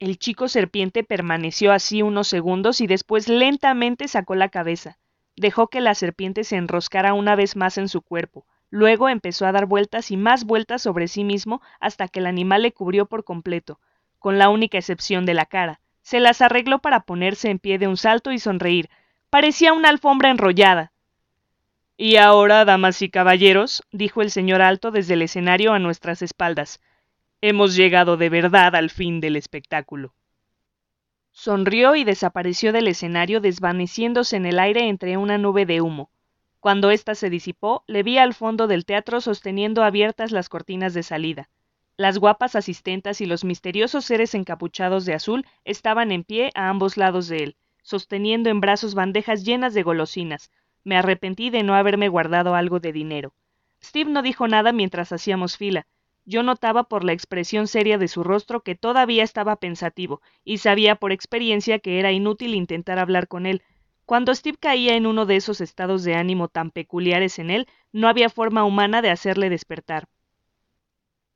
El 0.00 0.18
chico 0.18 0.48
serpiente 0.48 1.04
permaneció 1.04 1.72
así 1.72 2.02
unos 2.02 2.26
segundos 2.26 2.80
y 2.80 2.86
después 2.86 3.28
lentamente 3.28 4.08
sacó 4.08 4.34
la 4.34 4.48
cabeza. 4.48 4.98
Dejó 5.36 5.68
que 5.68 5.80
la 5.80 5.94
serpiente 5.94 6.42
se 6.42 6.56
enroscara 6.56 7.14
una 7.14 7.36
vez 7.36 7.54
más 7.54 7.78
en 7.78 7.88
su 7.88 8.02
cuerpo. 8.02 8.44
Luego 8.70 9.08
empezó 9.08 9.46
a 9.46 9.52
dar 9.52 9.66
vueltas 9.66 10.10
y 10.10 10.16
más 10.16 10.44
vueltas 10.44 10.82
sobre 10.82 11.06
sí 11.06 11.22
mismo 11.22 11.60
hasta 11.80 12.08
que 12.08 12.20
el 12.20 12.26
animal 12.26 12.62
le 12.62 12.72
cubrió 12.72 13.06
por 13.06 13.24
completo, 13.24 13.78
con 14.18 14.38
la 14.38 14.48
única 14.48 14.78
excepción 14.78 15.26
de 15.26 15.34
la 15.34 15.46
cara. 15.46 15.80
Se 16.02 16.18
las 16.18 16.40
arregló 16.40 16.80
para 16.80 17.00
ponerse 17.00 17.50
en 17.50 17.58
pie 17.58 17.78
de 17.78 17.86
un 17.86 17.96
salto 17.96 18.32
y 18.32 18.38
sonreír. 18.38 18.90
Parecía 19.28 19.72
una 19.72 19.90
alfombra 19.90 20.30
enrollada. 20.30 20.92
Y 22.02 22.16
ahora, 22.16 22.64
damas 22.64 23.02
y 23.02 23.10
caballeros, 23.10 23.82
dijo 23.92 24.22
el 24.22 24.30
señor 24.30 24.62
Alto 24.62 24.90
desde 24.90 25.12
el 25.12 25.20
escenario 25.20 25.74
a 25.74 25.78
nuestras 25.78 26.22
espaldas, 26.22 26.80
hemos 27.42 27.76
llegado 27.76 28.16
de 28.16 28.30
verdad 28.30 28.74
al 28.74 28.88
fin 28.88 29.20
del 29.20 29.36
espectáculo. 29.36 30.14
Sonrió 31.30 31.96
y 31.96 32.04
desapareció 32.04 32.72
del 32.72 32.88
escenario 32.88 33.42
desvaneciéndose 33.42 34.36
en 34.36 34.46
el 34.46 34.58
aire 34.60 34.88
entre 34.88 35.18
una 35.18 35.36
nube 35.36 35.66
de 35.66 35.82
humo. 35.82 36.10
Cuando 36.58 36.90
ésta 36.90 37.14
se 37.14 37.28
disipó, 37.28 37.84
le 37.86 38.02
vi 38.02 38.16
al 38.16 38.32
fondo 38.32 38.66
del 38.66 38.86
teatro 38.86 39.20
sosteniendo 39.20 39.84
abiertas 39.84 40.32
las 40.32 40.48
cortinas 40.48 40.94
de 40.94 41.02
salida. 41.02 41.50
Las 41.98 42.16
guapas 42.16 42.56
asistentas 42.56 43.20
y 43.20 43.26
los 43.26 43.44
misteriosos 43.44 44.06
seres 44.06 44.34
encapuchados 44.34 45.04
de 45.04 45.12
azul 45.12 45.44
estaban 45.66 46.12
en 46.12 46.24
pie 46.24 46.50
a 46.54 46.70
ambos 46.70 46.96
lados 46.96 47.28
de 47.28 47.42
él, 47.42 47.56
sosteniendo 47.82 48.48
en 48.48 48.60
brazos 48.60 48.94
bandejas 48.94 49.44
llenas 49.44 49.74
de 49.74 49.82
golosinas, 49.82 50.50
me 50.84 50.96
arrepentí 50.96 51.50
de 51.50 51.62
no 51.62 51.74
haberme 51.74 52.08
guardado 52.08 52.54
algo 52.54 52.80
de 52.80 52.92
dinero. 52.92 53.32
Steve 53.82 54.10
no 54.10 54.22
dijo 54.22 54.48
nada 54.48 54.72
mientras 54.72 55.12
hacíamos 55.12 55.56
fila. 55.56 55.86
Yo 56.24 56.42
notaba 56.42 56.84
por 56.84 57.04
la 57.04 57.12
expresión 57.12 57.66
seria 57.66 57.98
de 57.98 58.08
su 58.08 58.22
rostro 58.22 58.60
que 58.60 58.74
todavía 58.74 59.24
estaba 59.24 59.56
pensativo, 59.56 60.20
y 60.44 60.58
sabía 60.58 60.96
por 60.96 61.12
experiencia 61.12 61.78
que 61.78 61.98
era 61.98 62.12
inútil 62.12 62.54
intentar 62.54 62.98
hablar 62.98 63.26
con 63.26 63.46
él. 63.46 63.62
Cuando 64.04 64.34
Steve 64.34 64.58
caía 64.60 64.96
en 64.96 65.06
uno 65.06 65.24
de 65.24 65.36
esos 65.36 65.60
estados 65.60 66.04
de 66.04 66.14
ánimo 66.14 66.48
tan 66.48 66.70
peculiares 66.70 67.38
en 67.38 67.50
él, 67.50 67.68
no 67.92 68.08
había 68.08 68.28
forma 68.28 68.64
humana 68.64 69.02
de 69.02 69.10
hacerle 69.10 69.48
despertar. 69.50 70.08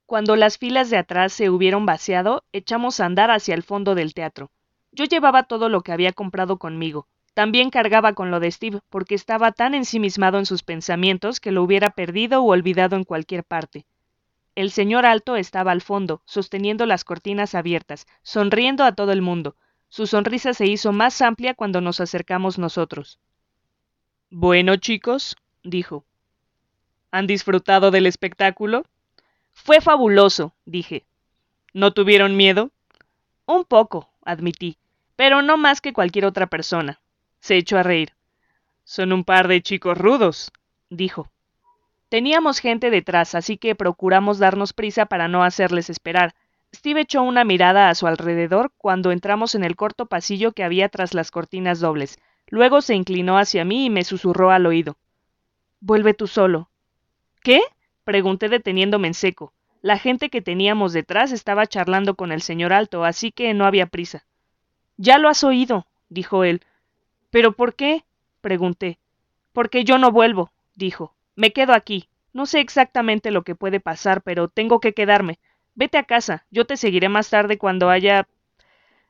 Cuando 0.07 0.37
las 0.37 0.59
filas 0.59 0.90
de 0.90 0.98
atrás 0.98 1.33
se 1.33 1.48
hubieron 1.48 1.87
vaciado, 1.87 2.44
echamos 2.52 3.00
a 3.00 3.07
andar 3.07 3.30
hacia 3.30 3.54
el 3.54 3.62
fondo 3.62 3.94
del 3.94 4.12
teatro. 4.12 4.50
Yo 4.92 5.07
llevaba 5.07 5.44
todo 5.44 5.68
lo 5.68 5.80
que 5.80 5.92
había 5.92 6.12
comprado 6.12 6.59
conmigo. 6.59 7.09
También 7.35 7.70
cargaba 7.70 8.12
con 8.14 8.31
lo 8.31 8.38
de 8.38 8.51
Steve, 8.51 8.81
porque 8.88 9.16
estaba 9.16 9.51
tan 9.51 9.75
ensimismado 9.75 10.38
en 10.38 10.47
sus 10.47 10.62
pensamientos 10.62 11.40
que 11.40 11.51
lo 11.51 11.64
hubiera 11.64 11.90
perdido 11.90 12.40
o 12.40 12.53
olvidado 12.53 12.94
en 12.94 13.05
cualquier 13.05 13.42
parte. 13.42 13.87
El 14.55 14.70
señor 14.70 15.05
Alto 15.05 15.35
estaba 15.35 15.73
al 15.73 15.83
fondo, 15.83 16.23
sosteniendo 16.27 16.87
las 16.87 17.03
cortinas 17.03 17.57
abiertas, 17.57 18.07
sonriendo 18.23 18.85
a 18.85 18.92
todo 18.92 19.11
el 19.11 19.20
mundo. 19.20 19.57
Su 19.88 20.07
sonrisa 20.07 20.55
se 20.55 20.66
hizo 20.66 20.92
más 20.92 21.20
amplia 21.23 21.55
cuando 21.55 21.81
nos 21.81 22.01
acercamos 22.01 22.57
nosotros. 22.57 23.18
Bueno, 24.31 24.77
chicos, 24.77 25.37
dijo. 25.64 26.05
¿Han 27.11 27.27
disfrutado 27.27 27.90
del 27.90 28.07
espectáculo? 28.07 28.85
Fue 29.53 29.81
fabuloso, 29.81 30.55
dije. 30.64 31.05
¿No 31.73 31.92
tuvieron 31.92 32.37
miedo? 32.37 32.70
Un 33.47 33.64
poco, 33.64 34.09
admití, 34.25 34.79
pero 35.16 35.42
no 35.42 35.57
más 35.57 35.81
que 35.81 35.92
cualquier 35.92 36.27
otra 36.27 36.47
persona. 36.47 37.01
Se 37.44 37.59
echó 37.59 37.76
a 37.76 37.83
reír. 37.83 38.14
Son 38.85 39.12
un 39.12 39.22
par 39.22 39.48
de 39.48 39.61
chicos 39.61 39.98
rudos, 39.98 40.50
dijo. 40.88 41.30
Teníamos 42.09 42.59
gente 42.59 42.88
detrás, 42.88 43.35
así 43.35 43.59
que 43.59 43.74
procuramos 43.74 44.38
darnos 44.38 44.72
prisa 44.72 45.04
para 45.04 45.28
no 45.28 45.44
hacerles 45.44 45.90
esperar. 45.90 46.35
Steve 46.74 47.02
echó 47.02 47.22
una 47.22 47.44
mirada 47.44 47.90
a 47.90 47.94
su 47.94 48.07
alrededor 48.07 48.72
cuando 48.78 49.12
entramos 49.12 49.54
en 49.54 49.62
el 49.62 49.76
corto 49.76 50.07
pasillo 50.07 50.52
que 50.52 50.64
había 50.64 50.88
tras 50.88 51.12
las 51.12 51.30
cortinas 51.30 51.80
dobles. 51.80 52.18
Luego 52.46 52.80
se 52.80 52.94
inclinó 52.94 53.37
hacia 53.37 53.66
mí 53.66 53.85
y 53.85 53.90
me 53.90 54.04
susurró 54.04 54.50
al 54.50 54.64
oído. 54.64 54.96
Vuelve 55.80 56.14
tú 56.14 56.26
solo. 56.26 56.70
¿Qué? 57.42 57.61
pregunté 58.04 58.48
deteniéndome 58.48 59.09
en 59.09 59.14
seco. 59.14 59.52
La 59.83 59.98
gente 59.98 60.30
que 60.30 60.40
teníamos 60.40 60.94
detrás 60.94 61.30
estaba 61.30 61.66
charlando 61.66 62.14
con 62.14 62.33
el 62.33 62.40
señor 62.40 62.72
Alto, 62.72 63.04
así 63.04 63.33
que 63.33 63.52
no 63.52 63.66
había 63.66 63.85
prisa. 63.85 64.24
Ya 64.96 65.18
lo 65.18 65.28
has 65.28 65.44
oído, 65.44 65.87
dijo 66.09 66.44
él. 66.44 66.62
¿Pero 67.35 67.51
por 67.51 67.75
qué? 67.75 68.05
pregunté. 68.40 69.01
Porque 69.53 69.83
yo 69.83 69.99
no 69.99 70.12
vuelvo, 70.12 70.53
dijo. 70.77 71.16
Me 71.35 71.53
quedo 71.53 71.73
aquí. 71.73 72.09
No 72.33 72.47
sé 72.47 72.61
exactamente 72.61 73.33
lo 73.33 73.42
que 73.42 73.57
puede 73.57 73.81
pasar, 73.81 74.23
pero 74.23 74.47
tengo 74.47 74.79
que 74.79 74.92
quedarme. 74.92 75.40
Vete 75.75 75.99
a 75.99 76.05
casa. 76.05 76.47
Yo 76.53 76.64
te 76.64 76.77
seguiré 76.77 77.09
más 77.09 77.31
tarde 77.31 77.59
cuando 77.59 77.90
haya. 77.90 78.29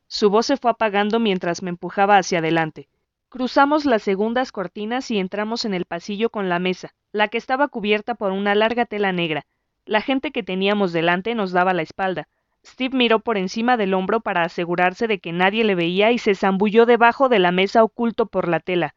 Su 0.06 0.30
voz 0.30 0.46
se 0.46 0.56
fue 0.56 0.70
apagando 0.70 1.20
mientras 1.20 1.62
me 1.62 1.68
empujaba 1.68 2.16
hacia 2.16 2.38
adelante. 2.38 2.88
Cruzamos 3.28 3.84
las 3.84 4.02
segundas 4.02 4.52
cortinas 4.52 5.10
y 5.10 5.18
entramos 5.18 5.66
en 5.66 5.74
el 5.74 5.84
pasillo 5.84 6.30
con 6.30 6.48
la 6.48 6.58
mesa, 6.58 6.94
la 7.12 7.28
que 7.28 7.36
estaba 7.36 7.68
cubierta 7.68 8.14
por 8.14 8.32
una 8.32 8.54
larga 8.54 8.86
tela 8.86 9.12
negra. 9.12 9.44
La 9.84 10.00
gente 10.00 10.30
que 10.30 10.42
teníamos 10.42 10.94
delante 10.94 11.34
nos 11.34 11.52
daba 11.52 11.74
la 11.74 11.82
espalda. 11.82 12.26
Steve 12.66 12.96
miró 12.96 13.20
por 13.20 13.36
encima 13.36 13.76
del 13.76 13.92
hombro 13.92 14.20
para 14.20 14.42
asegurarse 14.42 15.06
de 15.06 15.18
que 15.18 15.32
nadie 15.32 15.64
le 15.64 15.74
veía 15.74 16.12
y 16.12 16.18
se 16.18 16.34
zambulló 16.34 16.86
debajo 16.86 17.28
de 17.28 17.38
la 17.38 17.52
mesa 17.52 17.84
oculto 17.84 18.26
por 18.26 18.48
la 18.48 18.60
tela. 18.60 18.94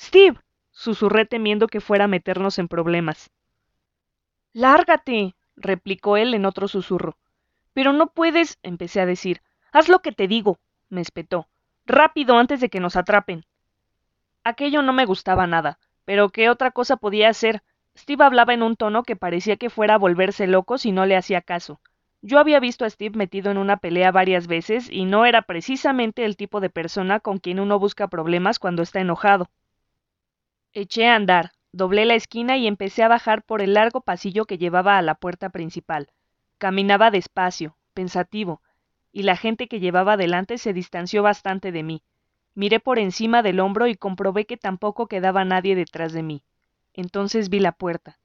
Steve. 0.00 0.40
susurré 0.70 1.26
temiendo 1.26 1.66
que 1.66 1.80
fuera 1.80 2.04
a 2.04 2.08
meternos 2.08 2.58
en 2.58 2.68
problemas. 2.68 3.30
Lárgate. 4.54 5.34
replicó 5.56 6.16
él 6.16 6.32
en 6.32 6.46
otro 6.46 6.68
susurro. 6.68 7.18
Pero 7.74 7.92
no 7.92 8.06
puedes. 8.06 8.58
empecé 8.62 9.00
a 9.00 9.06
decir. 9.06 9.42
Haz 9.72 9.88
lo 9.88 10.00
que 10.00 10.12
te 10.12 10.26
digo. 10.26 10.58
me 10.88 11.02
espetó. 11.02 11.48
Rápido 11.84 12.38
antes 12.38 12.60
de 12.60 12.70
que 12.70 12.80
nos 12.80 12.96
atrapen. 12.96 13.44
Aquello 14.44 14.82
no 14.82 14.92
me 14.92 15.04
gustaba 15.04 15.46
nada, 15.46 15.78
pero 16.04 16.30
¿qué 16.30 16.48
otra 16.48 16.70
cosa 16.70 16.96
podía 16.96 17.28
hacer? 17.28 17.62
Steve 17.96 18.24
hablaba 18.24 18.54
en 18.54 18.62
un 18.62 18.76
tono 18.76 19.02
que 19.02 19.16
parecía 19.16 19.56
que 19.56 19.70
fuera 19.70 19.94
a 19.94 19.98
volverse 19.98 20.46
loco 20.46 20.78
si 20.78 20.92
no 20.92 21.06
le 21.06 21.16
hacía 21.16 21.42
caso. 21.42 21.80
Yo 22.24 22.38
había 22.38 22.60
visto 22.60 22.84
a 22.84 22.90
Steve 22.90 23.18
metido 23.18 23.50
en 23.50 23.58
una 23.58 23.78
pelea 23.78 24.12
varias 24.12 24.46
veces 24.46 24.88
y 24.88 25.04
no 25.04 25.26
era 25.26 25.42
precisamente 25.42 26.24
el 26.24 26.36
tipo 26.36 26.60
de 26.60 26.70
persona 26.70 27.18
con 27.18 27.38
quien 27.38 27.58
uno 27.58 27.80
busca 27.80 28.06
problemas 28.06 28.60
cuando 28.60 28.82
está 28.82 29.00
enojado. 29.00 29.50
Eché 30.72 31.08
a 31.08 31.16
andar, 31.16 31.50
doblé 31.72 32.04
la 32.04 32.14
esquina 32.14 32.56
y 32.56 32.68
empecé 32.68 33.02
a 33.02 33.08
bajar 33.08 33.42
por 33.42 33.60
el 33.60 33.74
largo 33.74 34.02
pasillo 34.02 34.44
que 34.44 34.56
llevaba 34.56 34.98
a 34.98 35.02
la 35.02 35.16
puerta 35.16 35.50
principal. 35.50 36.12
Caminaba 36.58 37.10
despacio, 37.10 37.76
pensativo, 37.92 38.62
y 39.10 39.24
la 39.24 39.36
gente 39.36 39.66
que 39.66 39.80
llevaba 39.80 40.16
delante 40.16 40.58
se 40.58 40.72
distanció 40.72 41.24
bastante 41.24 41.72
de 41.72 41.82
mí. 41.82 42.04
Miré 42.54 42.78
por 42.78 43.00
encima 43.00 43.42
del 43.42 43.58
hombro 43.58 43.88
y 43.88 43.96
comprobé 43.96 44.46
que 44.46 44.56
tampoco 44.56 45.08
quedaba 45.08 45.44
nadie 45.44 45.74
detrás 45.74 46.12
de 46.12 46.22
mí. 46.22 46.44
Entonces 46.94 47.48
vi 47.48 47.58
la 47.58 47.72
puerta. 47.72 48.20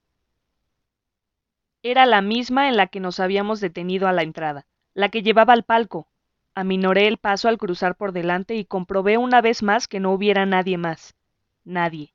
Era 1.83 2.05
la 2.05 2.21
misma 2.21 2.67
en 2.67 2.75
la 2.75 2.87
que 2.87 2.99
nos 2.99 3.19
habíamos 3.19 3.61
detenido 3.61 4.07
a 4.07 4.11
la 4.11 4.23
entrada, 4.23 4.65
la 4.93 5.09
que 5.09 5.21
llevaba 5.21 5.53
al 5.53 5.63
palco. 5.63 6.07
Aminoré 6.55 7.07
el 7.07 7.17
paso 7.17 7.49
al 7.49 7.57
cruzar 7.57 7.95
por 7.95 8.11
delante 8.11 8.55
y 8.55 8.65
comprobé 8.65 9.17
una 9.17 9.41
vez 9.41 9.61
más 9.61 9.87
que 9.87 9.99
no 9.99 10.11
hubiera 10.11 10.45
nadie 10.45 10.77
más. 10.77 11.15
Nadie. 11.63 12.13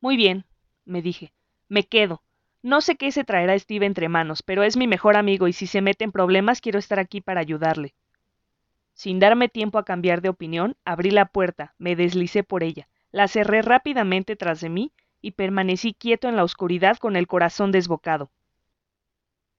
Muy 0.00 0.16
bien, 0.16 0.44
me 0.84 1.00
dije. 1.00 1.32
Me 1.68 1.84
quedo. 1.84 2.22
No 2.62 2.80
sé 2.80 2.96
qué 2.96 3.10
se 3.10 3.24
traerá 3.24 3.58
Steve 3.58 3.86
entre 3.86 4.08
manos, 4.08 4.42
pero 4.42 4.62
es 4.62 4.76
mi 4.76 4.86
mejor 4.86 5.16
amigo 5.16 5.48
y 5.48 5.52
si 5.52 5.66
se 5.66 5.80
mete 5.80 6.04
en 6.04 6.12
problemas 6.12 6.60
quiero 6.60 6.78
estar 6.78 6.98
aquí 6.98 7.20
para 7.20 7.40
ayudarle. 7.40 7.94
Sin 8.94 9.18
darme 9.18 9.48
tiempo 9.48 9.78
a 9.78 9.84
cambiar 9.84 10.20
de 10.20 10.28
opinión, 10.28 10.76
abrí 10.84 11.10
la 11.10 11.24
puerta, 11.24 11.74
me 11.78 11.96
deslicé 11.96 12.44
por 12.44 12.62
ella, 12.62 12.88
la 13.10 13.26
cerré 13.26 13.62
rápidamente 13.62 14.36
tras 14.36 14.60
de 14.60 14.68
mí 14.68 14.92
y 15.22 15.32
permanecí 15.32 15.94
quieto 15.94 16.28
en 16.28 16.36
la 16.36 16.44
oscuridad 16.44 16.98
con 16.98 17.16
el 17.16 17.26
corazón 17.26 17.72
desbocado. 17.72 18.30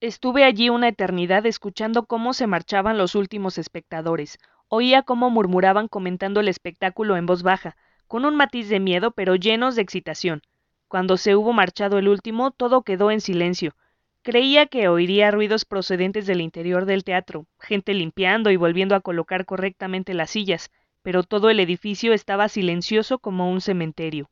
Estuve 0.06 0.44
allí 0.44 0.68
una 0.68 0.90
eternidad 0.90 1.46
escuchando 1.46 2.08
cómo 2.08 2.34
se 2.34 2.46
marchaban 2.46 2.98
los 2.98 3.16
últimos 3.16 3.58
espectadores. 3.58 4.38
Oía 4.68 5.04
cómo 5.04 5.30
murmuraban 5.30 5.88
comentando 5.88 6.42
el 6.42 6.50
espectáculo 6.50 7.16
en 7.16 7.26
voz 7.26 7.42
baja, 7.42 7.78
con 8.10 8.26
un 8.26 8.36
matiz 8.36 8.68
de 8.68 8.82
miedo 8.82 9.12
pero 9.12 9.38
llenos 9.38 9.78
de 9.78 9.82
excitación. 9.82 10.42
Cuando 10.90 11.16
se 11.16 11.38
hubo 11.38 11.54
marchado 11.54 12.00
el 12.00 12.10
último, 12.10 12.52
todo 12.52 12.82
quedó 12.82 13.12
en 13.12 13.22
silencio, 13.22 13.78
Creía 14.24 14.66
que 14.66 14.90
oiría 14.90 15.32
ruidos 15.32 15.64
procedentes 15.64 16.28
del 16.28 16.42
interior 16.42 16.86
del 16.86 17.06
teatro, 17.06 17.46
gente 17.58 17.94
limpiando 17.94 18.52
y 18.52 18.58
volviendo 18.58 18.96
a 18.96 19.00
colocar 19.00 19.46
correctamente 19.46 20.14
las 20.14 20.32
sillas, 20.32 20.70
pero 21.02 21.24
todo 21.24 21.50
el 21.50 21.62
edificio 21.62 22.12
estaba 22.12 22.50
silencioso 22.50 23.20
como 23.20 23.50
un 23.50 23.62
cementerio. 23.62 24.30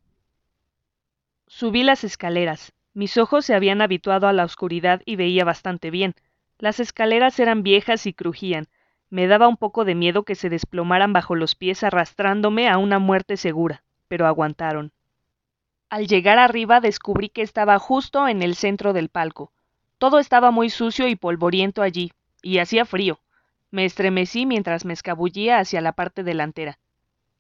Subí 1.47 1.83
las 1.83 2.03
escaleras. 2.03 2.73
Mis 2.93 3.17
ojos 3.17 3.45
se 3.45 3.55
habían 3.55 3.81
habituado 3.81 4.27
a 4.27 4.33
la 4.33 4.43
oscuridad 4.43 5.01
y 5.05 5.15
veía 5.15 5.45
bastante 5.45 5.91
bien. 5.91 6.13
Las 6.57 6.79
escaleras 6.79 7.39
eran 7.39 7.63
viejas 7.63 8.05
y 8.05 8.13
crujían. 8.13 8.67
Me 9.09 9.27
daba 9.27 9.47
un 9.47 9.57
poco 9.57 9.85
de 9.85 9.95
miedo 9.95 10.23
que 10.23 10.35
se 10.35 10.49
desplomaran 10.49 11.13
bajo 11.13 11.35
los 11.35 11.55
pies 11.55 11.83
arrastrándome 11.83 12.69
a 12.69 12.77
una 12.77 12.99
muerte 12.99 13.37
segura, 13.37 13.83
pero 14.07 14.27
aguantaron. 14.27 14.91
Al 15.89 16.07
llegar 16.07 16.37
arriba 16.37 16.79
descubrí 16.79 17.29
que 17.29 17.41
estaba 17.41 17.79
justo 17.79 18.27
en 18.27 18.41
el 18.41 18.55
centro 18.55 18.93
del 18.93 19.09
palco. 19.09 19.51
Todo 19.97 20.19
estaba 20.19 20.51
muy 20.51 20.69
sucio 20.69 21.07
y 21.07 21.15
polvoriento 21.15 21.81
allí, 21.81 22.11
y 22.41 22.59
hacía 22.59 22.85
frío. 22.85 23.19
Me 23.71 23.85
estremecí 23.85 24.45
mientras 24.45 24.83
me 24.83 24.93
escabullía 24.93 25.59
hacia 25.59 25.81
la 25.81 25.91
parte 25.93 26.23
delantera. 26.23 26.79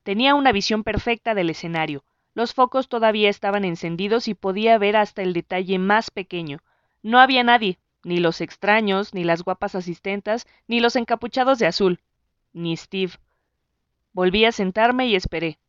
Tenía 0.03 0.35
una 0.35 0.51
visión 0.51 0.83
perfecta 0.83 1.33
del 1.33 1.49
escenario. 1.49 2.03
Los 2.33 2.53
focos 2.53 2.87
todavía 2.87 3.29
estaban 3.29 3.65
encendidos 3.65 4.27
y 4.27 4.33
podía 4.33 4.77
ver 4.77 4.95
hasta 4.95 5.21
el 5.21 5.33
detalle 5.33 5.79
más 5.79 6.11
pequeño. 6.11 6.59
No 7.03 7.19
había 7.19 7.43
nadie, 7.43 7.79
ni 8.03 8.19
los 8.19 8.41
extraños, 8.41 9.13
ni 9.13 9.23
las 9.23 9.43
guapas 9.43 9.75
asistentas, 9.75 10.47
ni 10.67 10.79
los 10.79 10.95
encapuchados 10.95 11.59
de 11.59 11.67
azul, 11.67 11.99
ni 12.53 12.77
Steve. 12.77 13.13
Volví 14.13 14.45
a 14.45 14.51
sentarme 14.51 15.07
y 15.07 15.15
esperé. 15.15 15.59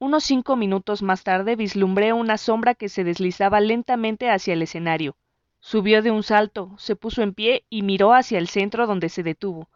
Unos 0.00 0.22
cinco 0.24 0.54
minutos 0.54 1.02
más 1.02 1.24
tarde 1.24 1.56
vislumbré 1.56 2.12
una 2.12 2.38
sombra 2.38 2.74
que 2.74 2.88
se 2.88 3.02
deslizaba 3.02 3.60
lentamente 3.60 4.30
hacia 4.30 4.54
el 4.54 4.62
escenario. 4.62 5.16
Subió 5.60 6.02
de 6.02 6.12
un 6.12 6.22
salto, 6.22 6.74
se 6.78 6.94
puso 6.94 7.22
en 7.22 7.34
pie 7.34 7.64
y 7.68 7.82
miró 7.82 8.14
hacia 8.14 8.38
el 8.38 8.48
centro 8.48 8.86
donde 8.86 9.08
se 9.08 9.24
detuvo. 9.24 9.68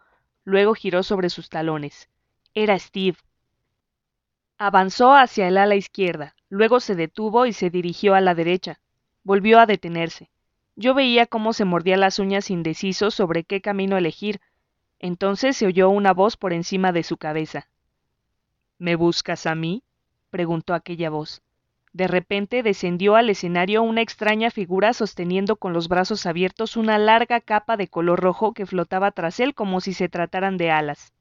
Luego 0.45 0.75
giró 0.75 1.03
sobre 1.03 1.29
sus 1.29 1.49
talones. 1.49 2.09
Era 2.55 2.79
Steve. 2.79 3.17
Avanzó 4.65 5.13
hacia 5.13 5.49
el 5.49 5.59
ala 5.59 5.75
izquierda, 5.75 6.37
luego 6.49 6.79
se 6.79 6.95
detuvo 6.95 7.47
y 7.47 7.53
se 7.53 7.69
dirigió 7.69 8.15
a 8.15 8.21
la 8.21 8.37
derecha. 8.37 8.79
Volvió 9.25 9.59
a 9.59 9.67
detenerse. 9.67 10.31
Yo 10.77 10.95
veía 10.95 11.27
cómo 11.27 11.53
se 11.53 11.65
mordía 11.65 11.97
las 11.97 12.21
uñas 12.21 12.49
indeciso 12.49 13.11
sobre 13.11 13.43
qué 13.43 13.61
camino 13.61 13.97
elegir. 13.97 14.41
Entonces 15.01 15.57
se 15.57 15.67
oyó 15.67 15.89
una 15.91 16.13
voz 16.13 16.37
por 16.37 16.53
encima 16.53 16.93
de 16.93 17.03
su 17.03 17.17
cabeza. 17.17 17.67
¿Me 18.79 18.95
buscas 18.95 19.47
a 19.47 19.57
mí? 19.57 19.83
preguntó 20.31 20.75
aquella 20.75 21.11
voz. 21.11 21.43
De 21.93 22.07
repente 22.07 22.63
descendió 22.63 23.17
al 23.17 23.31
escenario 23.31 23.83
una 23.83 24.03
extraña 24.03 24.53
figura 24.53 24.93
sosteniendo 24.93 25.57
con 25.57 25.73
los 25.73 25.89
brazos 25.89 26.25
abiertos 26.25 26.77
una 26.77 26.99
larga 26.99 27.41
capa 27.41 27.77
de 27.77 27.89
color 27.89 28.21
rojo 28.21 28.55
que 28.55 28.67
flotaba 28.67 29.11
tras 29.11 29.41
él 29.41 29.57
como 29.57 29.81
si 29.81 29.93
se 29.93 30.09
trataran 30.09 30.57
de 30.57 30.71
alas. 30.71 31.13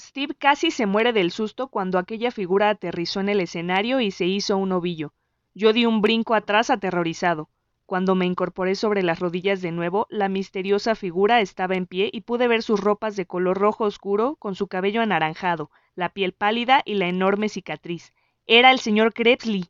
Steve 0.00 0.34
casi 0.34 0.70
se 0.70 0.86
muere 0.86 1.12
del 1.12 1.32
susto 1.32 1.66
cuando 1.68 1.98
aquella 1.98 2.30
figura 2.30 2.70
aterrizó 2.70 3.18
en 3.18 3.28
el 3.28 3.40
escenario 3.40 4.00
y 4.00 4.12
se 4.12 4.26
hizo 4.26 4.56
un 4.56 4.70
ovillo. 4.70 5.12
Yo 5.54 5.72
di 5.72 5.86
un 5.86 6.00
brinco 6.02 6.34
atrás 6.34 6.70
aterrorizado. 6.70 7.48
Cuando 7.84 8.14
me 8.14 8.26
incorporé 8.26 8.76
sobre 8.76 9.02
las 9.02 9.18
rodillas 9.18 9.60
de 9.60 9.72
nuevo, 9.72 10.06
la 10.08 10.28
misteriosa 10.28 10.94
figura 10.94 11.40
estaba 11.40 11.74
en 11.74 11.86
pie 11.86 12.10
y 12.12 12.20
pude 12.20 12.46
ver 12.46 12.62
sus 12.62 12.78
ropas 12.78 13.16
de 13.16 13.26
color 13.26 13.58
rojo 13.58 13.84
oscuro, 13.84 14.36
con 14.36 14.54
su 14.54 14.68
cabello 14.68 15.00
anaranjado, 15.00 15.70
la 15.96 16.10
piel 16.10 16.32
pálida 16.32 16.82
y 16.84 16.94
la 16.94 17.08
enorme 17.08 17.48
cicatriz. 17.48 18.12
Era 18.46 18.70
el 18.70 18.78
señor 18.78 19.12
Krebsley. 19.12 19.64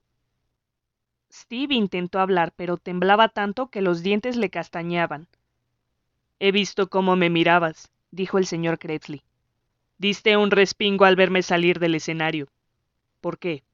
Steve 1.33 1.75
intentó 1.75 2.21
hablar, 2.21 2.53
pero 2.55 2.77
temblaba 2.77 3.29
tanto 3.29 3.69
que 3.71 3.81
los 3.81 4.03
dientes 4.03 4.37
le 4.37 4.51
castañaban. 4.51 5.27
He 6.39 6.53
visto 6.53 6.91
cómo 6.91 7.17
me 7.17 7.31
mirabas, 7.31 7.91
dijo 8.11 8.37
el 8.37 8.47
señor 8.47 8.79
Krebsley. 8.79 9.23
Diste 9.99 10.37
un 10.37 10.51
respingo 10.51 11.05
al 11.05 11.17
verme 11.17 11.43
salir 11.43 11.79
del 11.79 11.97
escenario. 11.97 12.49
¿Por 13.21 13.39
qué? 13.39 13.65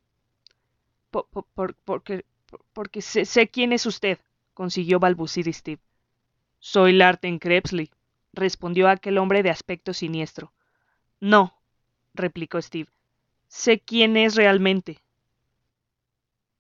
porque, 1.84 2.24
porque 2.72 3.02
sé, 3.02 3.24
sé 3.24 3.48
quién 3.48 3.72
es 3.72 3.86
usted, 3.86 4.18
consiguió 4.52 4.98
balbucir 4.98 5.52
Steve. 5.52 5.80
Soy 6.58 6.92
Larten 6.92 7.38
Krebsley, 7.38 7.90
respondió 8.32 8.88
aquel 8.88 9.18
hombre 9.18 9.42
de 9.42 9.50
aspecto 9.50 9.92
siniestro. 9.92 10.52
No, 11.20 11.60
replicó 12.14 12.60
Steve. 12.60 12.90
Sé 13.48 13.80
quién 13.80 14.16
es 14.16 14.34
realmente. 14.34 14.98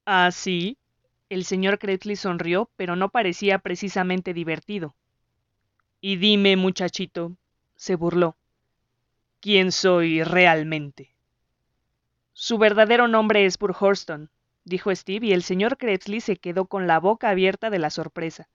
¿Ah, 0.04 0.30
sí? 0.30 0.78
El 1.28 1.44
señor 1.44 1.78
Krebsley 1.78 2.16
sonrió, 2.16 2.70
pero 2.76 2.96
no 2.96 3.08
parecía 3.08 3.58
precisamente 3.58 4.34
divertido. 4.34 4.94
Y 6.00 6.16
dime, 6.16 6.56
muchachito, 6.56 7.36
se 7.74 7.96
burló, 7.96 8.36
¿quién 9.44 9.72
soy 9.72 10.22
realmente? 10.22 11.14
Su 12.32 12.56
verdadero 12.56 13.08
nombre 13.08 13.44
es 13.44 13.58
Horston 13.60 14.30
dijo 14.64 14.90
Steve, 14.96 15.26
y 15.26 15.32
el 15.34 15.42
señor 15.42 15.76
Krebsley 15.76 16.22
se 16.22 16.36
quedó 16.36 16.64
con 16.64 16.86
la 16.86 16.98
boca 16.98 17.28
abierta 17.28 17.68
de 17.68 17.78
la 17.78 17.90
sorpresa. 17.90 18.48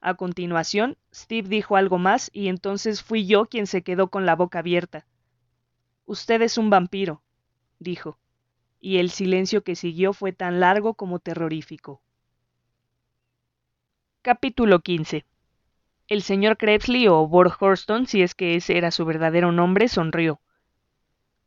A 0.00 0.14
continuación, 0.14 0.96
Steve 1.14 1.46
dijo 1.46 1.76
algo 1.76 1.98
más 1.98 2.30
y 2.32 2.48
entonces 2.48 3.02
fui 3.02 3.26
yo 3.26 3.50
quien 3.50 3.66
se 3.66 3.82
quedó 3.82 4.08
con 4.08 4.24
la 4.24 4.34
boca 4.34 4.60
abierta. 4.60 5.06
Usted 6.06 6.40
es 6.40 6.56
un 6.56 6.70
vampiro, 6.70 7.22
dijo, 7.78 8.18
y 8.80 8.96
el 8.96 9.10
silencio 9.10 9.62
que 9.62 9.76
siguió 9.76 10.14
fue 10.14 10.32
tan 10.32 10.58
largo 10.58 10.94
como 10.94 11.18
terrorífico. 11.18 12.00
Capítulo 14.22 14.80
15 14.80 15.26
El 16.10 16.22
señor 16.22 16.56
Krebsley 16.56 17.06
o 17.06 17.22
Horston, 17.22 18.08
si 18.08 18.22
es 18.22 18.34
que 18.34 18.56
ese 18.56 18.76
era 18.76 18.90
su 18.90 19.04
verdadero 19.04 19.52
nombre, 19.52 19.86
sonrió. 19.86 20.40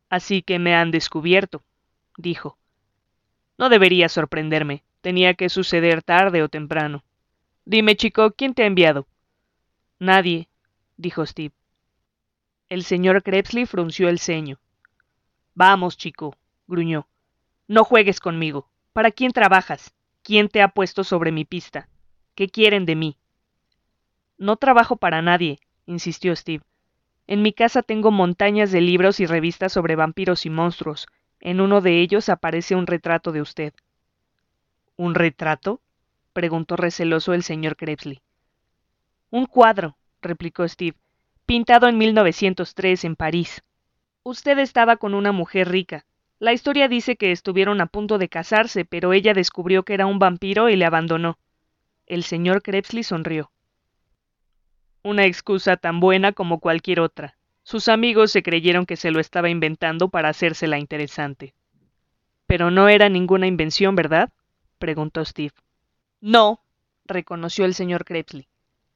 Así 0.09 0.41
que 0.41 0.57
me 0.57 0.73
han 0.73 0.89
descubierto, 0.89 1.61
dijo. 2.17 2.57
No 3.57 3.67
debería 3.67 4.07
sorprenderme. 4.07 4.85
Tenía 5.01 5.33
que 5.33 5.49
suceder 5.49 6.01
tarde 6.01 6.41
o 6.41 6.47
temprano. 6.47 7.03
Dime, 7.65 7.97
chico, 7.97 8.31
¿quién 8.31 8.53
te 8.53 8.63
ha 8.63 8.65
enviado? 8.65 9.05
Nadie, 9.99 10.47
dijo 10.95 11.25
Steve. 11.25 11.53
El 12.69 12.85
señor 12.85 13.21
Krebsley 13.21 13.65
frunció 13.65 14.07
el 14.07 14.17
ceño. 14.17 14.59
Vamos, 15.55 15.97
chico, 15.97 16.37
gruñó. 16.67 17.09
No 17.67 17.83
juegues 17.83 18.21
conmigo. 18.21 18.69
¿Para 18.93 19.11
quién 19.11 19.33
trabajas? 19.33 19.93
¿Quién 20.21 20.47
te 20.47 20.61
ha 20.61 20.69
puesto 20.69 21.03
sobre 21.03 21.33
mi 21.33 21.43
pista? 21.43 21.89
¿Qué 22.33 22.47
quieren 22.47 22.85
de 22.85 22.95
mí? 22.95 23.17
No 24.43 24.57
trabajo 24.57 24.97
para 24.97 25.21
nadie, 25.21 25.57
insistió 25.85 26.35
Steve. 26.35 26.65
En 27.27 27.41
mi 27.41 27.53
casa 27.53 27.81
tengo 27.81 28.11
montañas 28.11 28.73
de 28.73 28.81
libros 28.81 29.21
y 29.21 29.25
revistas 29.25 29.71
sobre 29.71 29.95
vampiros 29.95 30.45
y 30.45 30.49
monstruos, 30.49 31.07
en 31.39 31.61
uno 31.61 31.79
de 31.79 32.01
ellos 32.01 32.27
aparece 32.27 32.75
un 32.75 32.85
retrato 32.85 33.31
de 33.31 33.39
usted. 33.39 33.73
¿Un 34.97 35.15
retrato? 35.15 35.79
preguntó 36.33 36.75
receloso 36.75 37.33
el 37.33 37.43
señor 37.43 37.77
Krebsley. 37.77 38.19
Un 39.29 39.45
cuadro, 39.45 39.95
replicó 40.21 40.67
Steve, 40.67 40.97
pintado 41.45 41.87
en 41.87 41.97
1903 41.97 43.05
en 43.05 43.15
París. 43.15 43.63
Usted 44.23 44.59
estaba 44.59 44.97
con 44.97 45.13
una 45.13 45.31
mujer 45.31 45.69
rica. 45.69 46.03
La 46.39 46.51
historia 46.51 46.89
dice 46.89 47.15
que 47.15 47.31
estuvieron 47.31 47.79
a 47.79 47.85
punto 47.85 48.17
de 48.17 48.27
casarse, 48.27 48.83
pero 48.83 49.13
ella 49.13 49.33
descubrió 49.33 49.83
que 49.83 49.93
era 49.93 50.05
un 50.05 50.19
vampiro 50.19 50.67
y 50.67 50.75
le 50.75 50.83
abandonó. 50.83 51.37
El 52.07 52.23
señor 52.23 52.61
Krebsley 52.61 53.03
sonrió. 53.03 53.49
Una 55.05 55.25
excusa 55.25 55.75
tan 55.75 55.99
buena 55.99 56.31
como 56.31 56.61
cualquier 56.61 57.01
otra. 57.01 57.35
Sus 57.63 57.89
amigos 57.89 58.31
se 58.31 58.41
creyeron 58.41 58.85
que 58.85 58.95
se 58.95 59.11
lo 59.11 59.19
estaba 59.19 59.49
inventando 59.49 60.07
para 60.07 60.29
hacérsela 60.29 60.79
interesante. 60.79 61.53
Pero 62.47 62.71
no 62.71 62.87
era 62.87 63.09
ninguna 63.09 63.45
invención, 63.45 63.95
¿verdad? 63.95 64.29
preguntó 64.79 65.25
Steve. 65.25 65.51
No, 66.21 66.61
reconoció 67.05 67.65
el 67.65 67.73
señor 67.73 68.05
Krebsley. 68.05 68.47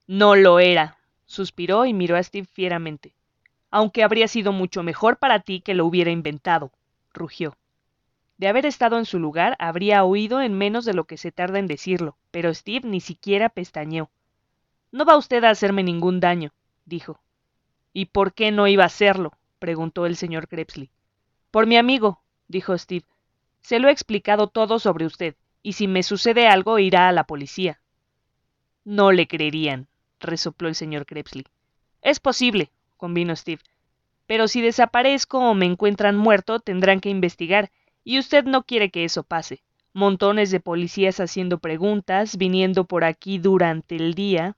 No 0.07 0.37
lo 0.37 0.61
era, 0.61 0.97
suspiró 1.25 1.85
y 1.85 1.93
miró 1.93 2.15
a 2.15 2.23
Steve 2.23 2.47
fieramente. 2.49 3.13
Aunque 3.69 4.01
habría 4.01 4.29
sido 4.29 4.53
mucho 4.53 4.83
mejor 4.83 5.17
para 5.17 5.41
ti 5.41 5.59
que 5.59 5.73
lo 5.73 5.85
hubiera 5.85 6.09
inventado, 6.09 6.71
rugió. 7.13 7.57
De 8.37 8.47
haber 8.47 8.65
estado 8.65 8.97
en 8.97 9.05
su 9.05 9.19
lugar, 9.19 9.57
habría 9.59 10.05
oído 10.05 10.39
en 10.41 10.53
menos 10.53 10.85
de 10.85 10.93
lo 10.93 11.03
que 11.03 11.17
se 11.17 11.33
tarda 11.33 11.59
en 11.59 11.67
decirlo, 11.67 12.15
pero 12.31 12.53
Steve 12.53 12.87
ni 12.87 13.01
siquiera 13.01 13.49
pestañeó. 13.49 14.09
No 14.91 15.05
va 15.05 15.17
usted 15.17 15.43
a 15.43 15.49
hacerme 15.49 15.83
ningún 15.83 16.19
daño, 16.19 16.53
dijo. 16.85 17.19
¿Y 17.93 18.05
por 18.05 18.33
qué 18.33 18.51
no 18.51 18.67
iba 18.67 18.83
a 18.83 18.87
hacerlo? 18.87 19.33
preguntó 19.59 20.05
el 20.05 20.15
señor 20.15 20.47
Krebsley. 20.47 20.89
Por 21.51 21.65
mi 21.65 21.77
amigo, 21.77 22.21
dijo 22.47 22.77
Steve. 22.77 23.05
Se 23.61 23.79
lo 23.79 23.89
he 23.89 23.91
explicado 23.91 24.47
todo 24.47 24.79
sobre 24.79 25.05
usted, 25.05 25.35
y 25.63 25.73
si 25.73 25.87
me 25.87 26.03
sucede 26.03 26.47
algo 26.47 26.79
irá 26.79 27.09
a 27.09 27.11
la 27.11 27.25
policía. 27.25 27.81
No 28.85 29.11
le 29.11 29.27
creerían, 29.27 29.87
resopló 30.19 30.69
el 30.69 30.75
señor 30.75 31.05
Krebsley. 31.05 31.45
Es 32.01 32.19
posible, 32.19 32.71
convino 32.95 33.35
Steve. 33.35 33.61
Pero 34.27 34.47
si 34.47 34.61
desaparezco 34.61 35.39
o 35.39 35.53
me 35.53 35.65
encuentran 35.65 36.15
muerto, 36.15 36.59
tendrán 36.59 36.99
que 36.99 37.09
investigar, 37.09 37.71
y 38.03 38.19
usted 38.19 38.45
no 38.45 38.63
quiere 38.63 38.89
que 38.89 39.03
eso 39.03 39.23
pase. 39.23 39.63
Montones 39.93 40.51
de 40.51 40.59
policías 40.59 41.19
haciendo 41.19 41.57
preguntas, 41.57 42.37
viniendo 42.37 42.85
por 42.85 43.03
aquí 43.03 43.39
durante 43.39 43.95
el 43.95 44.13
día. 44.13 44.55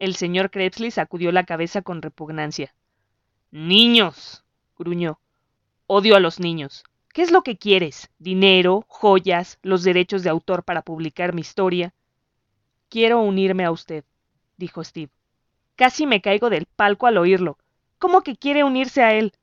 El 0.00 0.16
señor 0.16 0.50
Krebsley 0.50 0.90
sacudió 0.90 1.30
la 1.30 1.44
cabeza 1.44 1.82
con 1.82 2.00
repugnancia. 2.00 2.74
Niños. 3.50 4.42
gruñó. 4.78 5.20
Odio 5.86 6.16
a 6.16 6.20
los 6.20 6.40
niños. 6.40 6.84
¿Qué 7.12 7.20
es 7.20 7.30
lo 7.30 7.42
que 7.42 7.58
quieres? 7.58 8.08
¿Dinero? 8.18 8.86
¿Joyas? 8.88 9.58
¿Los 9.60 9.82
derechos 9.82 10.22
de 10.22 10.30
autor 10.30 10.64
para 10.64 10.80
publicar 10.80 11.34
mi 11.34 11.42
historia? 11.42 11.92
Quiero 12.88 13.20
unirme 13.20 13.66
a 13.66 13.70
usted, 13.70 14.04
dijo 14.56 14.82
Steve. 14.82 15.12
Casi 15.76 16.06
me 16.06 16.22
caigo 16.22 16.48
del 16.48 16.64
palco 16.64 17.06
al 17.06 17.18
oírlo. 17.18 17.58
¿Cómo 17.98 18.22
que 18.22 18.36
quiere 18.36 18.64
unirse 18.64 19.02
a 19.02 19.12
él? 19.12 19.34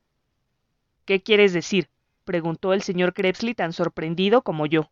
¿Qué 1.04 1.22
quieres 1.22 1.52
decir? 1.52 1.88
preguntó 2.24 2.72
el 2.72 2.82
señor 2.82 3.14
Krebsley 3.14 3.54
tan 3.54 3.72
sorprendido 3.72 4.42
como 4.42 4.66
yo. 4.66 4.90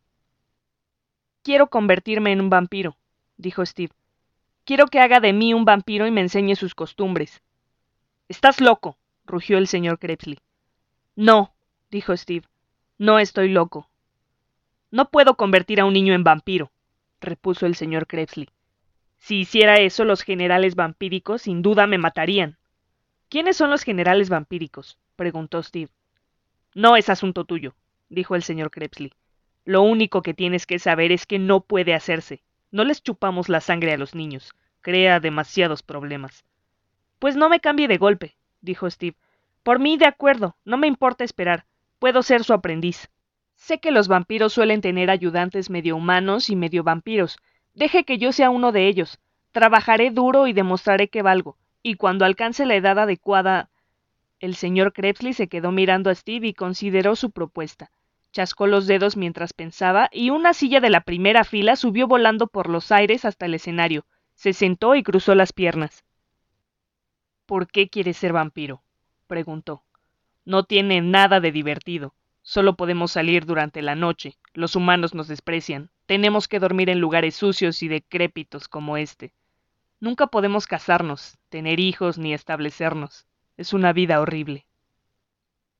Quiero 1.42 1.70
convertirme 1.70 2.30
en 2.30 2.40
un 2.40 2.50
vampiro, 2.50 2.96
dijo 3.36 3.66
Steve. 3.66 3.92
Quiero 4.66 4.88
que 4.88 4.98
haga 4.98 5.20
de 5.20 5.32
mí 5.32 5.54
un 5.54 5.64
vampiro 5.64 6.08
y 6.08 6.10
me 6.10 6.20
enseñe 6.20 6.56
sus 6.56 6.74
costumbres. 6.74 7.40
Estás 8.28 8.60
loco, 8.60 8.98
rugió 9.24 9.58
el 9.58 9.68
señor 9.68 10.00
Krebsley. 10.00 10.40
No, 11.14 11.54
dijo 11.88 12.16
Steve. 12.16 12.48
No 12.98 13.20
estoy 13.20 13.48
loco. 13.48 13.88
No 14.90 15.08
puedo 15.08 15.36
convertir 15.36 15.80
a 15.80 15.84
un 15.84 15.92
niño 15.92 16.14
en 16.14 16.24
vampiro, 16.24 16.72
repuso 17.20 17.64
el 17.66 17.76
señor 17.76 18.08
Krebsley. 18.08 18.48
Si 19.18 19.36
hiciera 19.38 19.76
eso, 19.76 20.04
los 20.04 20.22
generales 20.22 20.74
vampíricos 20.74 21.42
sin 21.42 21.62
duda 21.62 21.86
me 21.86 21.98
matarían. 21.98 22.58
¿Quiénes 23.28 23.56
son 23.56 23.70
los 23.70 23.84
generales 23.84 24.30
vampíricos? 24.30 24.98
preguntó 25.14 25.62
Steve. 25.62 25.92
No 26.74 26.96
es 26.96 27.08
asunto 27.08 27.44
tuyo, 27.44 27.76
dijo 28.08 28.34
el 28.34 28.42
señor 28.42 28.72
Krebsley. 28.72 29.12
Lo 29.64 29.82
único 29.82 30.22
que 30.22 30.34
tienes 30.34 30.66
que 30.66 30.80
saber 30.80 31.12
es 31.12 31.24
que 31.24 31.38
no 31.38 31.60
puede 31.60 31.94
hacerse. 31.94 32.42
No 32.76 32.84
les 32.84 33.02
chupamos 33.02 33.48
la 33.48 33.62
sangre 33.62 33.94
a 33.94 33.96
los 33.96 34.14
niños. 34.14 34.54
Crea 34.82 35.18
demasiados 35.18 35.82
problemas. 35.82 36.44
Pues 37.18 37.34
no 37.34 37.48
me 37.48 37.58
cambie 37.58 37.88
de 37.88 37.96
golpe, 37.96 38.36
dijo 38.60 38.90
Steve. 38.90 39.16
Por 39.62 39.78
mí, 39.78 39.96
de 39.96 40.04
acuerdo, 40.04 40.56
no 40.66 40.76
me 40.76 40.86
importa 40.86 41.24
esperar. 41.24 41.64
Puedo 41.98 42.22
ser 42.22 42.44
su 42.44 42.52
aprendiz. 42.52 43.08
Sé 43.54 43.78
que 43.78 43.92
los 43.92 44.08
vampiros 44.08 44.52
suelen 44.52 44.82
tener 44.82 45.08
ayudantes 45.08 45.70
medio 45.70 45.96
humanos 45.96 46.50
y 46.50 46.54
medio 46.54 46.84
vampiros. 46.84 47.38
Deje 47.72 48.04
que 48.04 48.18
yo 48.18 48.30
sea 48.30 48.50
uno 48.50 48.72
de 48.72 48.88
ellos. 48.88 49.20
Trabajaré 49.52 50.10
duro 50.10 50.46
y 50.46 50.52
demostraré 50.52 51.08
que 51.08 51.22
valgo. 51.22 51.56
Y 51.82 51.94
cuando 51.94 52.26
alcance 52.26 52.66
la 52.66 52.74
edad 52.74 52.98
adecuada. 52.98 53.70
El 54.38 54.54
señor 54.54 54.92
Krebsley 54.92 55.32
se 55.32 55.48
quedó 55.48 55.72
mirando 55.72 56.10
a 56.10 56.14
Steve 56.14 56.48
y 56.48 56.52
consideró 56.52 57.16
su 57.16 57.30
propuesta. 57.30 57.90
Chascó 58.36 58.66
los 58.66 58.86
dedos 58.86 59.16
mientras 59.16 59.54
pensaba 59.54 60.10
y 60.12 60.28
una 60.28 60.52
silla 60.52 60.80
de 60.80 60.90
la 60.90 61.00
primera 61.00 61.42
fila 61.42 61.74
subió 61.74 62.06
volando 62.06 62.48
por 62.48 62.68
los 62.68 62.92
aires 62.92 63.24
hasta 63.24 63.46
el 63.46 63.54
escenario. 63.54 64.04
Se 64.34 64.52
sentó 64.52 64.94
y 64.94 65.02
cruzó 65.02 65.34
las 65.34 65.54
piernas. 65.54 66.04
¿Por 67.46 67.66
qué 67.66 67.88
quieres 67.88 68.18
ser 68.18 68.34
vampiro? 68.34 68.82
preguntó. 69.26 69.84
No 70.44 70.64
tiene 70.64 71.00
nada 71.00 71.40
de 71.40 71.50
divertido. 71.50 72.14
Solo 72.42 72.76
podemos 72.76 73.10
salir 73.10 73.46
durante 73.46 73.80
la 73.80 73.94
noche. 73.94 74.36
Los 74.52 74.76
humanos 74.76 75.14
nos 75.14 75.28
desprecian. 75.28 75.90
Tenemos 76.04 76.46
que 76.46 76.58
dormir 76.58 76.90
en 76.90 77.00
lugares 77.00 77.36
sucios 77.36 77.82
y 77.82 77.88
decrépitos 77.88 78.68
como 78.68 78.98
este. 78.98 79.32
Nunca 79.98 80.26
podemos 80.26 80.66
casarnos, 80.66 81.38
tener 81.48 81.80
hijos 81.80 82.18
ni 82.18 82.34
establecernos. 82.34 83.26
Es 83.56 83.72
una 83.72 83.94
vida 83.94 84.20
horrible. 84.20 84.66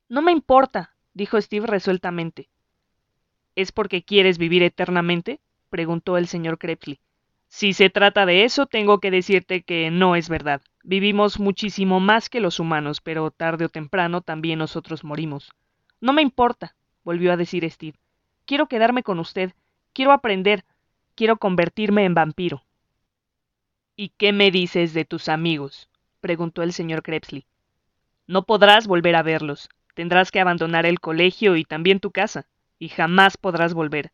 No 0.09 0.23
me 0.23 0.33
importa, 0.33 0.96
dijo 1.17 1.41
Steve 1.41 1.67
resueltamente. 1.67 2.51
¿Es 3.55 3.73
porque 3.73 4.03
quieres 4.03 4.37
vivir 4.37 4.63
eternamente? 4.63 5.41
preguntó 5.71 6.19
el 6.19 6.27
señor 6.27 6.59
Crepsley. 6.59 7.01
Si 7.49 7.73
se 7.73 7.89
trata 7.89 8.27
de 8.27 8.45
eso, 8.45 8.67
tengo 8.67 9.01
que 9.01 9.11
decirte 9.11 9.63
que 9.63 9.91
no 9.91 10.15
es 10.15 10.29
verdad. 10.29 10.61
Vivimos 10.83 11.41
muchísimo 11.41 12.01
más 12.01 12.29
que 12.29 12.41
los 12.41 12.61
humanos, 12.61 13.01
pero 13.01 13.31
tarde 13.31 13.65
o 13.65 13.71
temprano 13.71 14.21
también 14.21 14.59
nosotros 14.59 15.05
morimos. 15.05 15.51
No 16.03 16.13
me 16.13 16.21
importa, 16.21 16.77
volvió 17.03 17.33
a 17.33 17.39
decir 17.39 17.69
Steve. 17.71 17.99
Quiero 18.45 18.67
quedarme 18.67 19.03
con 19.03 19.19
usted. 19.19 19.55
Quiero 19.95 20.13
aprender. 20.13 20.67
Quiero 21.15 21.39
convertirme 21.39 22.05
en 22.05 22.13
vampiro. 22.13 22.63
¿Y 23.97 24.11
qué 24.11 24.35
me 24.35 24.51
dices 24.51 24.93
de 24.93 25.07
tus 25.07 25.31
amigos? 25.31 25.89
preguntó 26.21 26.63
el 26.63 26.75
señor 26.75 27.03
Crepsley. 27.03 27.47
No 28.27 28.43
podrás 28.43 28.87
volver 28.87 29.17
a 29.17 29.23
verlos. 29.23 29.71
Tendrás 29.97 30.31
que 30.31 30.41
abandonar 30.41 30.85
el 30.85 31.01
colegio 31.01 31.57
y 31.57 31.65
también 31.65 32.01
tu 32.01 32.11
casa, 32.11 32.45
y 32.79 32.91
jamás 32.91 33.39
podrás 33.39 33.73
volver. 33.73 34.13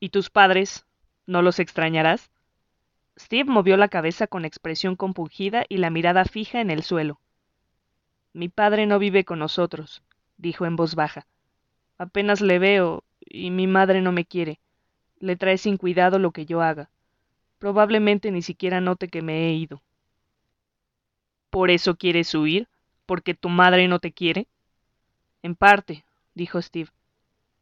¿Y 0.00 0.08
tus 0.08 0.28
padres? 0.28 0.86
¿No 1.24 1.40
los 1.40 1.60
extrañarás? 1.60 2.32
Steve 3.16 3.48
movió 3.48 3.76
la 3.76 3.86
cabeza 3.86 4.26
con 4.26 4.44
expresión 4.44 4.96
compungida 4.96 5.64
y 5.68 5.76
la 5.76 5.88
mirada 5.88 6.24
fija 6.24 6.60
en 6.60 6.68
el 6.68 6.82
suelo. 6.82 7.20
Mi 8.32 8.48
padre 8.48 8.86
no 8.86 8.98
vive 8.98 9.24
con 9.24 9.38
nosotros, 9.38 10.02
dijo 10.36 10.66
en 10.66 10.74
voz 10.74 10.96
baja. 10.96 11.28
Apenas 11.96 12.40
le 12.40 12.58
veo, 12.58 13.04
y 13.20 13.52
mi 13.52 13.68
madre 13.68 14.00
no 14.00 14.10
me 14.10 14.24
quiere. 14.24 14.58
Le 15.20 15.36
trae 15.36 15.58
sin 15.58 15.76
cuidado 15.76 16.18
lo 16.18 16.32
que 16.32 16.44
yo 16.44 16.60
haga. 16.60 16.90
Probablemente 17.60 18.32
ni 18.32 18.42
siquiera 18.42 18.80
note 18.80 19.06
que 19.06 19.22
me 19.22 19.46
he 19.46 19.52
ido. 19.52 19.80
¿Por 21.50 21.70
eso 21.70 21.94
quieres 21.94 22.34
huir? 22.34 22.66
¿Porque 23.06 23.34
tu 23.34 23.48
madre 23.48 23.86
no 23.86 24.00
te 24.00 24.10
quiere? 24.10 24.48
En 25.42 25.54
parte, 25.54 26.04
dijo 26.34 26.60
Steve. 26.60 26.90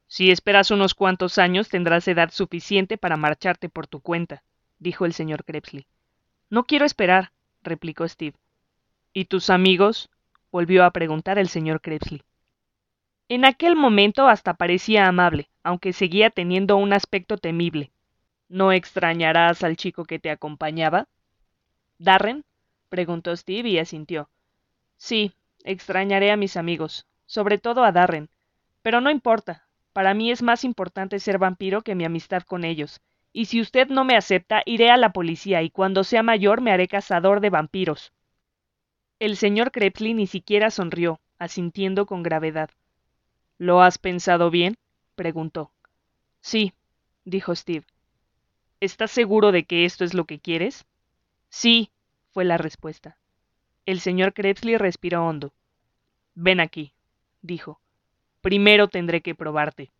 Si 0.08 0.30
esperas 0.30 0.70
unos 0.70 0.94
cuantos 0.94 1.38
años 1.38 1.68
tendrás 1.68 2.08
edad 2.08 2.30
suficiente 2.30 2.96
para 2.98 3.16
marcharte 3.16 3.68
por 3.68 3.86
tu 3.86 4.00
cuenta, 4.00 4.42
dijo 4.78 5.04
el 5.04 5.12
señor 5.12 5.44
Crepsley. 5.44 5.86
No 6.50 6.64
quiero 6.64 6.86
esperar, 6.86 7.32
replicó 7.62 8.08
Steve. 8.08 8.36
¿Y 9.12 9.26
tus 9.26 9.50
amigos? 9.50 10.10
volvió 10.50 10.84
a 10.84 10.90
preguntar 10.90 11.38
el 11.38 11.48
señor 11.48 11.80
Crepsley. 11.82 12.22
En 13.28 13.44
aquel 13.44 13.76
momento 13.76 14.28
hasta 14.28 14.54
parecía 14.54 15.06
amable, 15.06 15.50
aunque 15.62 15.92
seguía 15.92 16.30
teniendo 16.30 16.78
un 16.78 16.94
aspecto 16.94 17.36
temible. 17.36 17.90
¿No 18.48 18.72
extrañarás 18.72 19.62
al 19.62 19.76
chico 19.76 20.06
que 20.06 20.18
te 20.18 20.30
acompañaba? 20.30 21.06
¿Darren? 21.98 22.44
preguntó 22.88 23.36
Steve 23.36 23.68
y 23.68 23.78
asintió. 23.78 24.30
Sí, 24.96 25.34
extrañaré 25.64 26.30
a 26.30 26.38
mis 26.38 26.56
amigos, 26.56 27.06
sobre 27.28 27.58
todo 27.58 27.84
a 27.84 27.92
Darren. 27.92 28.30
Pero 28.82 29.00
no 29.00 29.10
importa, 29.10 29.68
para 29.92 30.14
mí 30.14 30.32
es 30.32 30.42
más 30.42 30.64
importante 30.64 31.20
ser 31.20 31.38
vampiro 31.38 31.82
que 31.82 31.94
mi 31.94 32.04
amistad 32.04 32.42
con 32.42 32.64
ellos. 32.64 33.00
Y 33.32 33.44
si 33.44 33.60
usted 33.60 33.88
no 33.88 34.04
me 34.04 34.16
acepta, 34.16 34.62
iré 34.64 34.90
a 34.90 34.96
la 34.96 35.12
policía 35.12 35.62
y 35.62 35.70
cuando 35.70 36.02
sea 36.02 36.24
mayor 36.24 36.60
me 36.60 36.72
haré 36.72 36.88
cazador 36.88 37.40
de 37.40 37.50
vampiros. 37.50 38.12
El 39.20 39.36
señor 39.36 39.70
Crepsley 39.70 40.14
ni 40.14 40.26
siquiera 40.26 40.70
sonrió, 40.70 41.20
asintiendo 41.38 42.06
con 42.06 42.22
gravedad. 42.22 42.70
¿Lo 43.58 43.82
has 43.82 43.98
pensado 43.98 44.50
bien? 44.50 44.76
preguntó. 45.14 45.70
Sí, 46.40 46.72
dijo 47.24 47.54
Steve. 47.54 47.84
¿Estás 48.80 49.10
seguro 49.10 49.52
de 49.52 49.64
que 49.64 49.84
esto 49.84 50.04
es 50.04 50.14
lo 50.14 50.24
que 50.24 50.38
quieres? 50.38 50.86
Sí, 51.50 51.90
fue 52.30 52.44
la 52.44 52.56
respuesta. 52.56 53.18
El 53.84 54.00
señor 54.00 54.32
Crepsley 54.32 54.76
respiró 54.76 55.26
hondo. 55.26 55.52
Ven 56.34 56.60
aquí, 56.60 56.92
dijo. 57.48 57.80
Primero 58.40 58.86
tendré 58.86 59.20
que 59.22 59.34
probarte. 59.34 59.90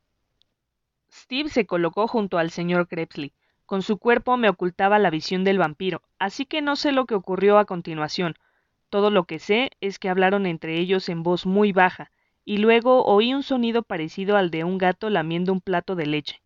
Steve 1.11 1.49
se 1.49 1.67
colocó 1.67 2.07
junto 2.07 2.39
al 2.39 2.51
señor 2.51 2.87
Crepsley. 2.87 3.33
Con 3.67 3.83
su 3.83 3.99
cuerpo 3.99 4.37
me 4.37 4.49
ocultaba 4.49 5.01
la 5.01 5.11
visión 5.11 5.43
del 5.43 5.59
vampiro, 5.59 6.03
así 6.19 6.47
que 6.47 6.63
no 6.63 6.77
sé 6.77 6.93
lo 6.93 7.07
que 7.07 7.17
ocurrió 7.17 7.59
a 7.59 7.65
continuación. 7.65 8.37
Todo 8.91 9.11
lo 9.11 9.25
que 9.25 9.39
sé 9.39 9.71
es 9.81 9.99
que 9.99 10.09
hablaron 10.09 10.47
entre 10.47 10.79
ellos 10.79 11.09
en 11.09 11.23
voz 11.23 11.45
muy 11.47 11.73
baja, 11.73 12.13
y 12.45 12.59
luego 12.59 13.05
oí 13.05 13.35
un 13.35 13.43
sonido 13.43 13.83
parecido 13.83 14.37
al 14.37 14.51
de 14.51 14.65
un 14.65 14.79
gato 14.79 15.11
lamiendo 15.11 15.53
un 15.53 15.61
plato 15.61 15.97
de 15.97 16.07
leche. 16.07 16.41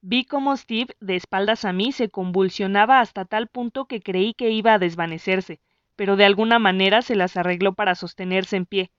Vi 0.00 0.24
cómo 0.24 0.56
Steve, 0.56 0.96
de 1.00 1.16
espaldas 1.16 1.64
a 1.64 1.72
mí, 1.72 1.92
se 1.92 2.08
convulsionaba 2.08 3.00
hasta 3.00 3.24
tal 3.24 3.48
punto 3.48 3.84
que 3.84 4.00
creí 4.00 4.34
que 4.34 4.50
iba 4.50 4.74
a 4.74 4.78
desvanecerse, 4.78 5.60
pero 5.94 6.16
de 6.16 6.24
alguna 6.24 6.58
manera 6.58 7.02
se 7.02 7.14
las 7.14 7.36
arregló 7.36 7.74
para 7.74 7.94
sostenerse 7.94 8.56
en 8.56 8.66
pie. 8.66 8.90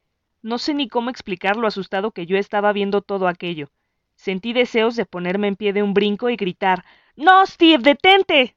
No 0.43 0.57
sé 0.57 0.73
ni 0.73 0.87
cómo 0.87 1.09
explicar 1.09 1.55
lo 1.55 1.67
asustado 1.67 2.11
que 2.11 2.25
yo 2.25 2.37
estaba 2.37 2.73
viendo 2.73 3.01
todo 3.01 3.27
aquello. 3.27 3.69
Sentí 4.15 4.53
deseos 4.53 4.95
de 4.95 5.05
ponerme 5.05 5.47
en 5.47 5.55
pie 5.55 5.73
de 5.73 5.83
un 5.83 5.93
brinco 5.93 6.29
y 6.29 6.35
gritar 6.35 6.83
No, 7.15 7.45
Steve, 7.45 7.83
detente. 7.83 8.55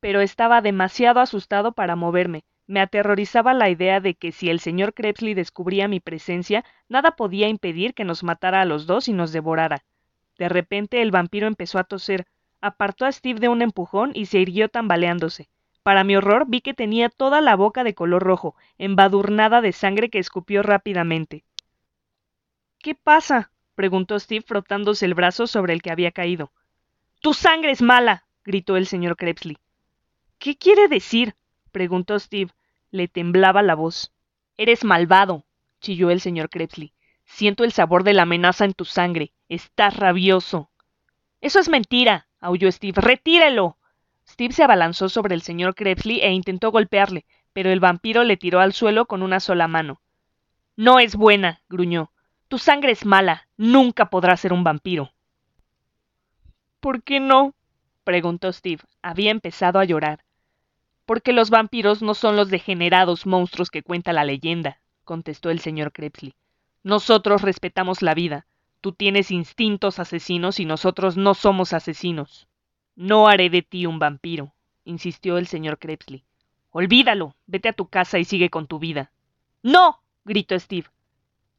Pero 0.00 0.20
estaba 0.20 0.60
demasiado 0.60 1.20
asustado 1.20 1.72
para 1.72 1.96
moverme. 1.96 2.44
Me 2.66 2.80
aterrorizaba 2.80 3.54
la 3.54 3.70
idea 3.70 4.00
de 4.00 4.14
que 4.14 4.32
si 4.32 4.50
el 4.50 4.60
señor 4.60 4.94
Crepsley 4.94 5.34
descubría 5.34 5.88
mi 5.88 6.00
presencia, 6.00 6.64
nada 6.88 7.16
podía 7.16 7.48
impedir 7.48 7.92
que 7.92 8.04
nos 8.04 8.22
matara 8.22 8.60
a 8.60 8.64
los 8.64 8.86
dos 8.86 9.08
y 9.08 9.12
nos 9.12 9.32
devorara. 9.32 9.84
De 10.38 10.48
repente 10.48 11.02
el 11.02 11.10
vampiro 11.10 11.46
empezó 11.46 11.78
a 11.78 11.84
toser, 11.84 12.26
apartó 12.60 13.04
a 13.04 13.12
Steve 13.12 13.40
de 13.40 13.48
un 13.48 13.62
empujón 13.62 14.12
y 14.14 14.26
se 14.26 14.38
irguió 14.38 14.68
tambaleándose. 14.68 15.48
Para 15.82 16.04
mi 16.04 16.16
horror 16.16 16.44
vi 16.48 16.60
que 16.60 16.74
tenía 16.74 17.08
toda 17.08 17.40
la 17.40 17.56
boca 17.56 17.82
de 17.82 17.94
color 17.94 18.22
rojo, 18.22 18.54
embadurnada 18.78 19.60
de 19.60 19.72
sangre 19.72 20.10
que 20.10 20.18
escupió 20.18 20.62
rápidamente. 20.62 21.44
¿Qué 22.78 22.94
pasa? 22.94 23.50
preguntó 23.74 24.18
Steve 24.18 24.44
frotándose 24.46 25.06
el 25.06 25.14
brazo 25.14 25.46
sobre 25.46 25.72
el 25.72 25.82
que 25.82 25.90
había 25.90 26.12
caído. 26.12 26.52
Tu 27.20 27.34
sangre 27.34 27.72
es 27.72 27.82
mala. 27.82 28.26
gritó 28.44 28.76
el 28.76 28.86
señor 28.86 29.16
Crepsley. 29.16 29.58
¿Qué 30.38 30.56
quiere 30.56 30.88
decir? 30.88 31.34
preguntó 31.70 32.18
Steve. 32.18 32.52
Le 32.90 33.08
temblaba 33.08 33.62
la 33.62 33.74
voz. 33.74 34.12
Eres 34.56 34.84
malvado, 34.84 35.44
chilló 35.80 36.10
el 36.10 36.20
señor 36.20 36.50
Crepsley. 36.50 36.92
Siento 37.24 37.64
el 37.64 37.72
sabor 37.72 38.04
de 38.04 38.12
la 38.12 38.22
amenaza 38.22 38.64
en 38.64 38.74
tu 38.74 38.84
sangre. 38.84 39.32
Estás 39.48 39.96
rabioso. 39.96 40.70
Eso 41.40 41.58
es 41.58 41.68
mentira, 41.68 42.28
aulló 42.40 42.70
Steve. 42.70 43.00
Retírelo. 43.00 43.78
Steve 44.28 44.54
se 44.54 44.62
abalanzó 44.62 45.08
sobre 45.08 45.34
el 45.34 45.42
señor 45.42 45.74
Crepsley 45.74 46.20
e 46.20 46.30
intentó 46.32 46.70
golpearle, 46.70 47.26
pero 47.52 47.70
el 47.70 47.80
vampiro 47.80 48.24
le 48.24 48.36
tiró 48.36 48.60
al 48.60 48.72
suelo 48.72 49.06
con 49.06 49.22
una 49.22 49.40
sola 49.40 49.68
mano. 49.68 50.00
No 50.76 50.98
es 50.98 51.16
buena, 51.16 51.60
gruñó. 51.68 52.10
Tu 52.48 52.58
sangre 52.58 52.92
es 52.92 53.04
mala. 53.04 53.48
Nunca 53.56 54.10
podrás 54.10 54.40
ser 54.40 54.52
un 54.52 54.64
vampiro. 54.64 55.12
¿Por 56.80 57.02
qué 57.02 57.20
no? 57.20 57.54
preguntó 58.04 58.52
Steve. 58.52 58.82
Había 59.02 59.30
empezado 59.30 59.78
a 59.78 59.84
llorar. 59.84 60.24
Porque 61.06 61.32
los 61.32 61.50
vampiros 61.50 62.02
no 62.02 62.14
son 62.14 62.36
los 62.36 62.48
degenerados 62.48 63.26
monstruos 63.26 63.70
que 63.70 63.82
cuenta 63.82 64.12
la 64.12 64.24
leyenda, 64.24 64.80
contestó 65.04 65.50
el 65.50 65.60
señor 65.60 65.92
Crepsley. 65.92 66.34
Nosotros 66.82 67.42
respetamos 67.42 68.02
la 68.02 68.14
vida. 68.14 68.46
Tú 68.80 68.92
tienes 68.92 69.30
instintos 69.30 69.98
asesinos 69.98 70.58
y 70.58 70.64
nosotros 70.64 71.16
no 71.16 71.34
somos 71.34 71.72
asesinos. 71.72 72.48
No 72.94 73.26
haré 73.28 73.48
de 73.48 73.62
ti 73.62 73.86
un 73.86 73.98
vampiro, 73.98 74.54
insistió 74.84 75.38
el 75.38 75.46
señor 75.46 75.78
Crepsley. 75.78 76.24
Olvídalo, 76.70 77.34
vete 77.46 77.68
a 77.70 77.72
tu 77.72 77.88
casa 77.88 78.18
y 78.18 78.24
sigue 78.24 78.50
con 78.50 78.66
tu 78.66 78.78
vida. 78.78 79.12
No, 79.62 80.02
gritó 80.24 80.58
Steve. 80.58 80.88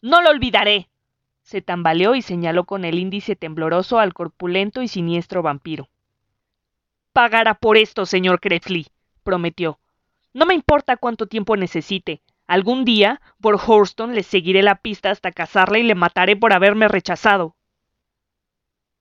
No 0.02 0.22
lo 0.22 0.30
olvidaré. 0.30 0.90
Se 1.42 1.62
tambaleó 1.62 2.16
y 2.16 2.22
señaló 2.22 2.66
con 2.66 2.86
el 2.86 3.00
índice 3.00 3.36
tembloroso 3.36 4.00
al 4.00 4.14
corpulento 4.14 4.82
y 4.82 4.88
siniestro 4.88 5.42
vampiro. 5.42 5.90
Pagará 7.14 7.54
por 7.54 7.78
esto, 7.78 8.06
señor 8.06 8.40
Crepsley, 8.40 8.88
prometió. 9.24 9.80
No 10.34 10.46
me 10.46 10.54
importa 10.54 10.98
cuánto 10.98 11.28
tiempo 11.28 11.58
necesite. 11.58 12.22
Algún 12.48 12.86
día, 12.86 13.22
por 13.40 13.60
Horston 13.66 14.16
le 14.16 14.24
seguiré 14.24 14.64
la 14.64 14.76
pista 14.76 15.12
hasta 15.12 15.32
cazarle 15.32 15.80
y 15.80 15.84
le 15.84 15.96
mataré 15.96 16.36
por 16.36 16.54
haberme 16.54 16.88
rechazado. 16.88 17.56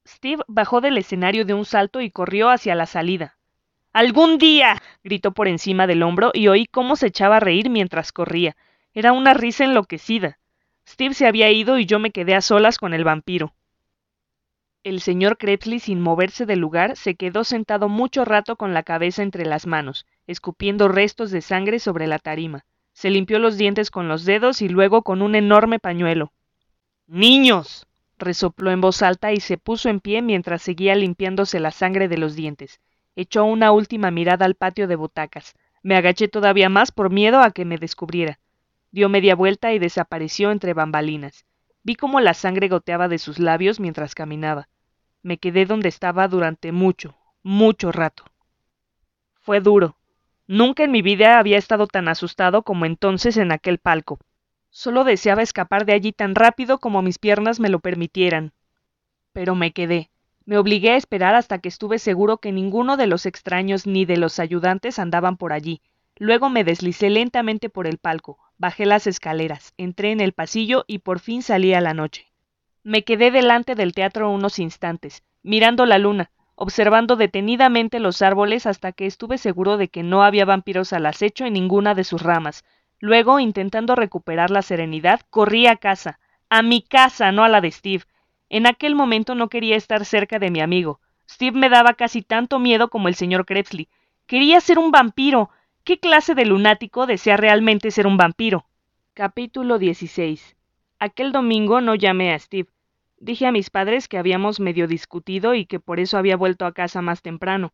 Steve 0.07 0.43
bajó 0.49 0.81
del 0.81 0.99
escenario 0.99 1.45
de 1.45 1.55
un 1.55 1.65
salto 1.65 2.01
y 2.01 2.11
corrió 2.11 2.51
hacia 2.51 2.75
la 2.75 2.87
salida. 2.87 3.37
¡Algún 3.93 4.39
día! 4.39 4.83
gritó 5.05 5.33
por 5.33 5.49
encima 5.49 5.87
del 5.87 6.03
hombro 6.03 6.31
y 6.33 6.49
oí 6.49 6.67
cómo 6.67 6.97
se 6.97 7.09
echaba 7.09 7.37
a 7.37 7.41
reír 7.41 7.71
mientras 7.71 8.13
corría. 8.13 8.57
Era 8.95 9.13
una 9.13 9.35
risa 9.35 9.65
enloquecida. 9.65 10.39
Steve 10.89 11.15
se 11.15 11.27
había 11.27 11.51
ido 11.51 11.79
y 11.79 11.87
yo 11.87 11.99
me 11.99 12.11
quedé 12.11 12.35
a 12.35 12.41
solas 12.41 12.79
con 12.79 12.95
el 12.95 13.05
vampiro. 13.05 13.55
El 14.83 15.01
señor 15.01 15.39
Krebsley, 15.39 15.79
sin 15.79 16.01
moverse 16.01 16.45
del 16.45 16.59
lugar, 16.59 16.97
se 16.97 17.15
quedó 17.15 17.45
sentado 17.45 17.89
mucho 17.89 18.25
rato 18.25 18.57
con 18.57 18.75
la 18.75 18.83
cabeza 18.83 19.23
entre 19.23 19.47
las 19.47 19.67
manos, 19.67 20.07
escupiendo 20.27 20.89
restos 20.89 21.31
de 21.31 21.41
sangre 21.41 21.79
sobre 21.79 22.09
la 22.09 22.19
tarima. 22.19 22.65
Se 22.93 23.09
limpió 23.09 23.39
los 23.39 23.57
dientes 23.57 23.91
con 23.91 24.09
los 24.09 24.25
dedos 24.25 24.61
y 24.61 24.69
luego 24.69 25.03
con 25.03 25.23
un 25.23 25.37
enorme 25.37 25.79
pañuelo. 25.79 26.33
Niños. 27.07 27.87
Resopló 28.19 28.71
en 28.71 28.81
voz 28.81 29.03
alta 29.03 29.33
y 29.33 29.41
se 29.41 29.59
puso 29.59 29.89
en 29.89 30.01
pie 30.01 30.23
mientras 30.23 30.63
seguía 30.63 30.95
limpiándose 30.95 31.61
la 31.61 31.71
sangre 31.71 32.09
de 32.09 32.19
los 32.19 32.35
dientes. 32.35 32.81
Echó 33.17 33.45
una 33.45 33.73
última 33.73 34.11
mirada 34.11 34.47
al 34.47 34.55
patio 34.55 34.87
de 34.87 34.97
butacas. 34.97 35.55
Me 35.83 35.97
agaché 35.97 36.29
todavía 36.29 36.69
más 36.69 36.93
por 36.93 37.11
miedo 37.11 37.41
a 37.41 37.51
que 37.51 37.65
me 37.65 37.79
descubriera. 37.79 38.39
Dio 38.91 39.09
media 39.09 39.35
vuelta 39.35 39.73
y 39.73 39.79
desapareció 39.79 40.51
entre 40.51 40.75
bambalinas. 40.75 41.45
Vi 41.83 41.97
cómo 41.97 42.21
la 42.21 42.35
sangre 42.35 42.69
goteaba 42.69 43.09
de 43.09 43.19
sus 43.19 43.39
labios 43.39 43.81
mientras 43.81 44.15
caminaba. 44.15 44.69
Me 45.23 45.39
quedé 45.39 45.67
donde 45.67 45.89
estaba 45.89 46.29
durante 46.29 46.73
mucho, 46.73 47.17
mucho 47.43 47.93
rato. 47.93 48.25
Fue 49.41 49.61
duro. 49.61 49.97
Nunca 50.47 50.85
en 50.85 50.91
mi 50.91 51.03
vida 51.03 51.39
había 51.39 51.59
estado 51.59 51.87
tan 51.87 52.09
asustado 52.09 52.63
como 52.63 52.85
entonces 52.85 53.37
en 53.37 53.53
aquel 53.53 53.79
palco. 53.79 54.19
Solo 54.75 55.05
deseaba 55.05 55.43
escapar 55.43 55.85
de 55.85 55.93
allí 55.93 56.13
tan 56.13 56.35
rápido 56.35 56.79
como 56.79 57.03
mis 57.03 57.19
piernas 57.19 57.61
me 57.61 57.69
lo 57.69 57.81
permitieran. 57.81 58.55
Pero 59.35 59.55
me 59.55 59.73
quedé. 59.73 60.11
Me 60.47 60.57
obligué 60.57 60.93
a 60.93 60.97
esperar 60.97 61.35
hasta 61.35 61.59
que 61.59 61.69
estuve 61.69 61.99
seguro 61.99 62.39
que 62.39 62.53
ninguno 62.53 62.97
de 62.97 63.07
los 63.07 63.27
extraños 63.27 63.87
ni 63.87 64.07
de 64.07 64.17
los 64.17 64.39
ayudantes 64.39 64.99
andaban 64.99 65.37
por 65.37 65.53
allí. 65.53 65.83
Luego 66.17 66.49
me 66.49 66.65
deslicé 66.65 67.11
lentamente 67.11 67.69
por 67.69 67.87
el 67.87 67.99
palco, 67.99 68.39
bajé 68.57 68.87
las 68.87 69.07
escaleras, 69.07 69.75
entré 69.77 70.11
en 70.11 70.21
el 70.21 70.33
pasillo 70.33 70.85
y 70.87 71.01
por 71.01 71.21
fin 71.21 71.43
salí 71.43 71.75
a 71.75 71.83
la 71.83 71.93
noche. 71.93 72.33
Me 72.83 73.05
quedé 73.05 73.31
delante 73.31 73.75
del 73.75 73.93
teatro 73.93 74.31
unos 74.31 74.59
instantes, 74.59 75.23
mirando 75.43 75.85
la 75.85 75.99
luna, 75.99 76.31
observando 76.55 77.17
detenidamente 77.17 78.01
los 78.01 78.23
árboles 78.23 78.65
hasta 78.65 78.93
que 78.93 79.05
estuve 79.05 79.37
seguro 79.37 79.77
de 79.77 79.89
que 79.89 80.03
no 80.03 80.23
había 80.23 80.47
vampiros 80.47 80.95
al 80.95 81.05
acecho 81.05 81.45
en 81.45 81.53
ninguna 81.53 81.95
de 81.95 82.05
sus 82.05 82.23
ramas. 82.23 82.65
Luego, 83.03 83.39
intentando 83.39 83.95
recuperar 83.95 84.51
la 84.51 84.63
serenidad, 84.63 85.21
corrí 85.29 85.67
a 85.67 85.77
casa, 85.77 86.19
a 86.49 86.63
mi 86.63 86.81
casa, 86.81 87.33
no 87.33 87.45
a 87.45 87.51
la 87.51 87.61
de 87.61 87.71
Steve. 87.71 88.05
En 88.49 88.67
aquel 88.67 88.95
momento 88.95 89.35
no 89.35 89.51
quería 89.51 89.77
estar 89.77 90.07
cerca 90.07 90.39
de 90.39 90.51
mi 90.51 90.63
amigo. 90.63 91.01
Steve 91.29 91.59
me 91.59 91.69
daba 91.69 91.93
casi 91.93 92.23
tanto 92.23 92.59
miedo 92.59 92.89
como 92.89 93.09
el 93.09 93.15
señor 93.15 93.45
Krebsley. 93.45 93.89
Quería 94.27 94.59
ser 94.63 94.79
un 94.79 94.91
vampiro, 94.91 95.51
¿Qué 95.85 95.99
clase 95.99 96.37
de 96.37 96.47
lunático 96.47 97.07
desea 97.07 97.37
realmente 97.37 97.91
ser 97.91 98.07
un 98.07 98.17
vampiro? 98.17 98.67
Capítulo 99.15 99.81
16. 99.81 100.57
Aquel 101.01 101.33
domingo 101.33 101.81
no 101.81 101.97
llamé 101.97 102.33
a 102.33 102.39
Steve. 102.39 102.69
Dije 103.17 103.47
a 103.49 103.53
mis 103.53 103.69
padres 103.69 104.07
que 104.07 104.17
habíamos 104.17 104.61
medio 104.61 104.87
discutido 104.87 105.57
y 105.57 105.67
que 105.67 105.81
por 105.81 105.99
eso 105.99 106.19
había 106.19 106.37
vuelto 106.37 106.67
a 106.67 106.73
casa 106.73 107.03
más 107.03 107.21
temprano. 107.21 107.73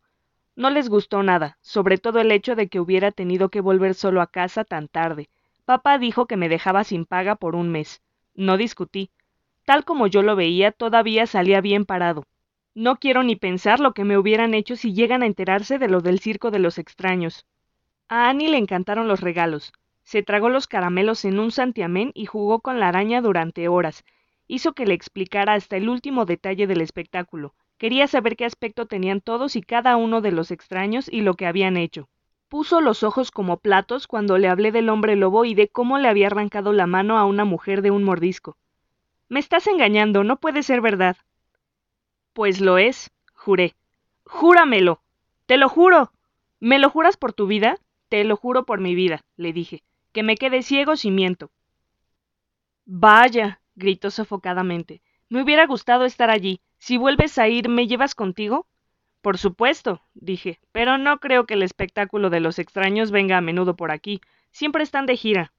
No 0.59 0.71
les 0.71 0.89
gustó 0.89 1.23
nada, 1.23 1.57
sobre 1.61 1.99
todo 1.99 2.19
el 2.19 2.33
hecho 2.33 2.57
de 2.57 2.67
que 2.67 2.81
hubiera 2.81 3.13
tenido 3.13 3.49
que 3.49 3.61
volver 3.61 3.95
solo 3.95 4.21
a 4.21 4.27
casa 4.27 4.65
tan 4.65 4.89
tarde. 4.89 5.29
Papá 5.65 5.99
dijo 5.99 6.27
que 6.27 6.37
me 6.37 6.49
dejaba 6.49 6.83
sin 6.83 7.07
paga 7.07 7.37
por 7.37 7.55
un 7.55 7.69
mes. 7.69 8.03
No 8.35 8.57
discutí. 8.57 9.13
Tal 9.65 9.85
como 9.85 10.09
yo 10.09 10.23
lo 10.23 10.35
veía, 10.35 10.73
todavía 10.73 11.29
salía 11.29 11.61
bien 11.61 11.85
parado. 11.85 12.25
No 12.75 12.97
quiero 12.97 13.23
ni 13.23 13.37
pensar 13.37 13.79
lo 13.79 13.95
que 13.95 14.03
me 14.03 14.19
hubieran 14.19 14.53
hecho 14.53 14.75
si 14.75 14.95
llegan 14.95 15.23
a 15.23 15.27
enterarse 15.27 15.79
de 15.79 15.87
lo 15.87 16.01
del 16.01 16.19
circo 16.19 16.51
de 16.51 16.59
los 16.59 16.79
extraños. 16.79 17.47
A 18.09 18.29
Annie 18.29 18.49
le 18.49 18.59
encantaron 18.59 19.07
los 19.07 19.21
regalos. 19.21 19.73
Se 20.03 20.25
tragó 20.25 20.49
los 20.49 20.67
caramelos 20.67 21.25
en 21.25 21.39
un 21.39 21.53
santiamén 21.53 22.11
y 22.15 22.27
jugó 22.27 22.63
con 22.63 22.81
la 22.81 22.89
araña 22.89 23.21
durante 23.21 23.69
horas. 23.69 24.05
Hizo 24.49 24.73
que 24.73 24.87
le 24.87 24.95
explicara 24.95 25.55
hasta 25.55 25.77
el 25.77 25.89
último 25.89 26.25
detalle 26.25 26.67
del 26.67 26.81
espectáculo. 26.81 27.55
Quería 27.79 28.09
saber 28.09 28.37
qué 28.37 28.45
aspecto 28.45 28.87
tenían 28.87 29.21
todos 29.21 29.55
y 29.55 29.63
cada 29.63 29.97
uno 29.97 30.21
de 30.21 30.33
los 30.33 30.51
extraños 30.51 31.09
y 31.09 31.21
lo 31.21 31.35
que 31.35 31.47
habían 31.47 31.77
hecho. 31.77 32.09
Puso 32.49 32.81
los 32.81 33.05
ojos 33.05 33.31
como 33.31 33.59
platos 33.59 34.07
cuando 34.07 34.37
le 34.37 34.49
hablé 34.49 34.73
del 34.73 34.89
hombre 34.89 35.15
lobo 35.15 35.45
y 35.45 35.55
de 35.55 35.69
cómo 35.69 35.99
le 35.99 36.09
había 36.09 36.27
arrancado 36.27 36.73
la 36.73 36.87
mano 36.87 37.19
a 37.19 37.25
una 37.25 37.45
mujer 37.45 37.83
de 37.83 37.93
un 37.93 38.03
mordisco. 38.03 38.57
Me 39.29 39.39
estás 39.39 39.67
engañando, 39.67 40.25
no 40.25 40.41
puede 40.41 40.63
ser 40.63 40.81
verdad. 40.81 41.17
Pues 42.33 42.61
lo 42.61 42.79
es, 42.79 43.11
juré. 43.35 43.75
Júramelo. 44.25 45.01
Te 45.47 45.57
lo 45.57 45.69
juro. 45.69 46.11
¿Me 46.61 46.79
lo 46.79 46.91
juras 46.91 47.17
por 47.17 47.33
tu 47.33 47.47
vida? 47.47 47.79
Te 48.09 48.25
lo 48.25 48.37
juro 48.37 48.65
por 48.65 48.81
mi 48.81 48.95
vida, 48.95 49.25
le 49.37 49.53
dije, 49.53 49.83
que 50.13 50.23
me 50.23 50.37
quede 50.37 50.63
ciego 50.63 50.97
si 50.97 51.11
miento. 51.11 51.51
Vaya, 52.87 53.61
gritó 53.77 54.11
sofocadamente. 54.11 55.03
Me 55.29 55.43
hubiera 55.43 55.67
gustado 55.67 56.07
estar 56.07 56.31
allí. 56.31 56.61
Si 56.79 56.97
vuelves 56.97 57.39
a 57.39 57.49
ir, 57.49 57.69
¿me 57.69 57.87
llevas 57.87 58.15
contigo? 58.15 58.67
Por 59.21 59.39
supuesto, 59.39 60.03
dije, 60.15 60.61
pero 60.73 60.99
no 60.99 61.19
creo 61.19 61.47
que 61.47 61.55
el 61.55 61.63
espectáculo 61.63 62.31
de 62.31 62.41
los 62.41 62.59
extraños 62.59 63.11
venga 63.11 63.37
a 63.37 63.41
menudo 63.41 63.77
por 63.77 63.91
aquí. 63.91 64.21
Siempre 64.51 64.83
están 64.83 65.07
de 65.07 65.17
gira. 65.17 65.53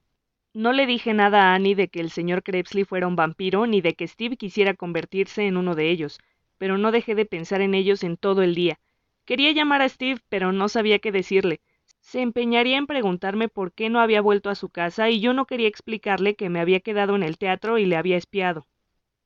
No 0.53 0.73
le 0.73 0.85
dije 0.85 1.13
nada 1.13 1.51
a 1.51 1.55
Annie 1.55 1.75
de 1.75 1.89
que 1.89 1.99
el 1.99 2.09
señor 2.09 2.43
Krebsley 2.43 2.83
fuera 2.83 3.07
un 3.07 3.15
vampiro 3.15 3.67
ni 3.67 3.81
de 3.81 3.93
que 3.93 4.07
Steve 4.07 4.37
quisiera 4.37 4.73
convertirse 4.73 5.45
en 5.45 5.57
uno 5.57 5.75
de 5.75 5.89
ellos, 5.89 6.19
pero 6.57 6.77
no 6.77 6.91
dejé 6.91 7.15
de 7.15 7.25
pensar 7.25 7.61
en 7.61 7.75
ellos 7.75 8.03
en 8.03 8.17
todo 8.17 8.41
el 8.41 8.55
día. 8.55 8.79
Quería 9.25 9.51
llamar 9.51 9.81
a 9.81 9.89
Steve, 9.89 10.21
pero 10.29 10.51
no 10.51 10.69
sabía 10.69 10.99
qué 10.99 11.11
decirle 11.11 11.61
se 12.01 12.21
empeñaría 12.21 12.77
en 12.77 12.87
preguntarme 12.87 13.49
por 13.49 13.71
qué 13.71 13.89
no 13.89 13.99
había 13.99 14.21
vuelto 14.21 14.49
a 14.49 14.55
su 14.55 14.69
casa 14.69 15.09
y 15.09 15.19
yo 15.19 15.33
no 15.33 15.45
quería 15.45 15.67
explicarle 15.67 16.35
que 16.35 16.49
me 16.49 16.59
había 16.59 16.79
quedado 16.79 17.15
en 17.15 17.23
el 17.23 17.37
teatro 17.37 17.77
y 17.77 17.85
le 17.85 17.97
había 17.97 18.17
espiado. 18.17 18.65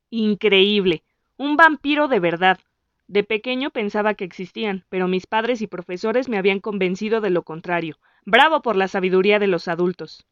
Increíble. 0.09 1.03
Un 1.37 1.57
vampiro 1.57 2.07
de 2.07 2.19
verdad. 2.19 2.59
De 3.07 3.23
pequeño 3.23 3.71
pensaba 3.71 4.13
que 4.13 4.23
existían, 4.23 4.85
pero 4.89 5.07
mis 5.07 5.25
padres 5.25 5.61
y 5.61 5.67
profesores 5.67 6.29
me 6.29 6.37
habían 6.37 6.59
convencido 6.59 7.21
de 7.21 7.31
lo 7.31 7.41
contrario. 7.41 7.97
Bravo 8.23 8.61
por 8.61 8.75
la 8.75 8.87
sabiduría 8.87 9.39
de 9.39 9.47
los 9.47 9.67
adultos. 9.67 10.27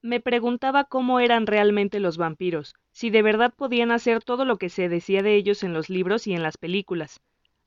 Me 0.00 0.20
preguntaba 0.20 0.84
cómo 0.84 1.20
eran 1.20 1.46
realmente 1.46 2.00
los 2.00 2.16
vampiros, 2.16 2.74
si 2.92 3.10
de 3.10 3.22
verdad 3.22 3.52
podían 3.54 3.90
hacer 3.90 4.22
todo 4.22 4.44
lo 4.46 4.56
que 4.56 4.70
se 4.70 4.88
decía 4.88 5.22
de 5.22 5.36
ellos 5.36 5.62
en 5.62 5.74
los 5.74 5.90
libros 5.90 6.26
y 6.26 6.32
en 6.32 6.42
las 6.42 6.56
películas. 6.56 7.20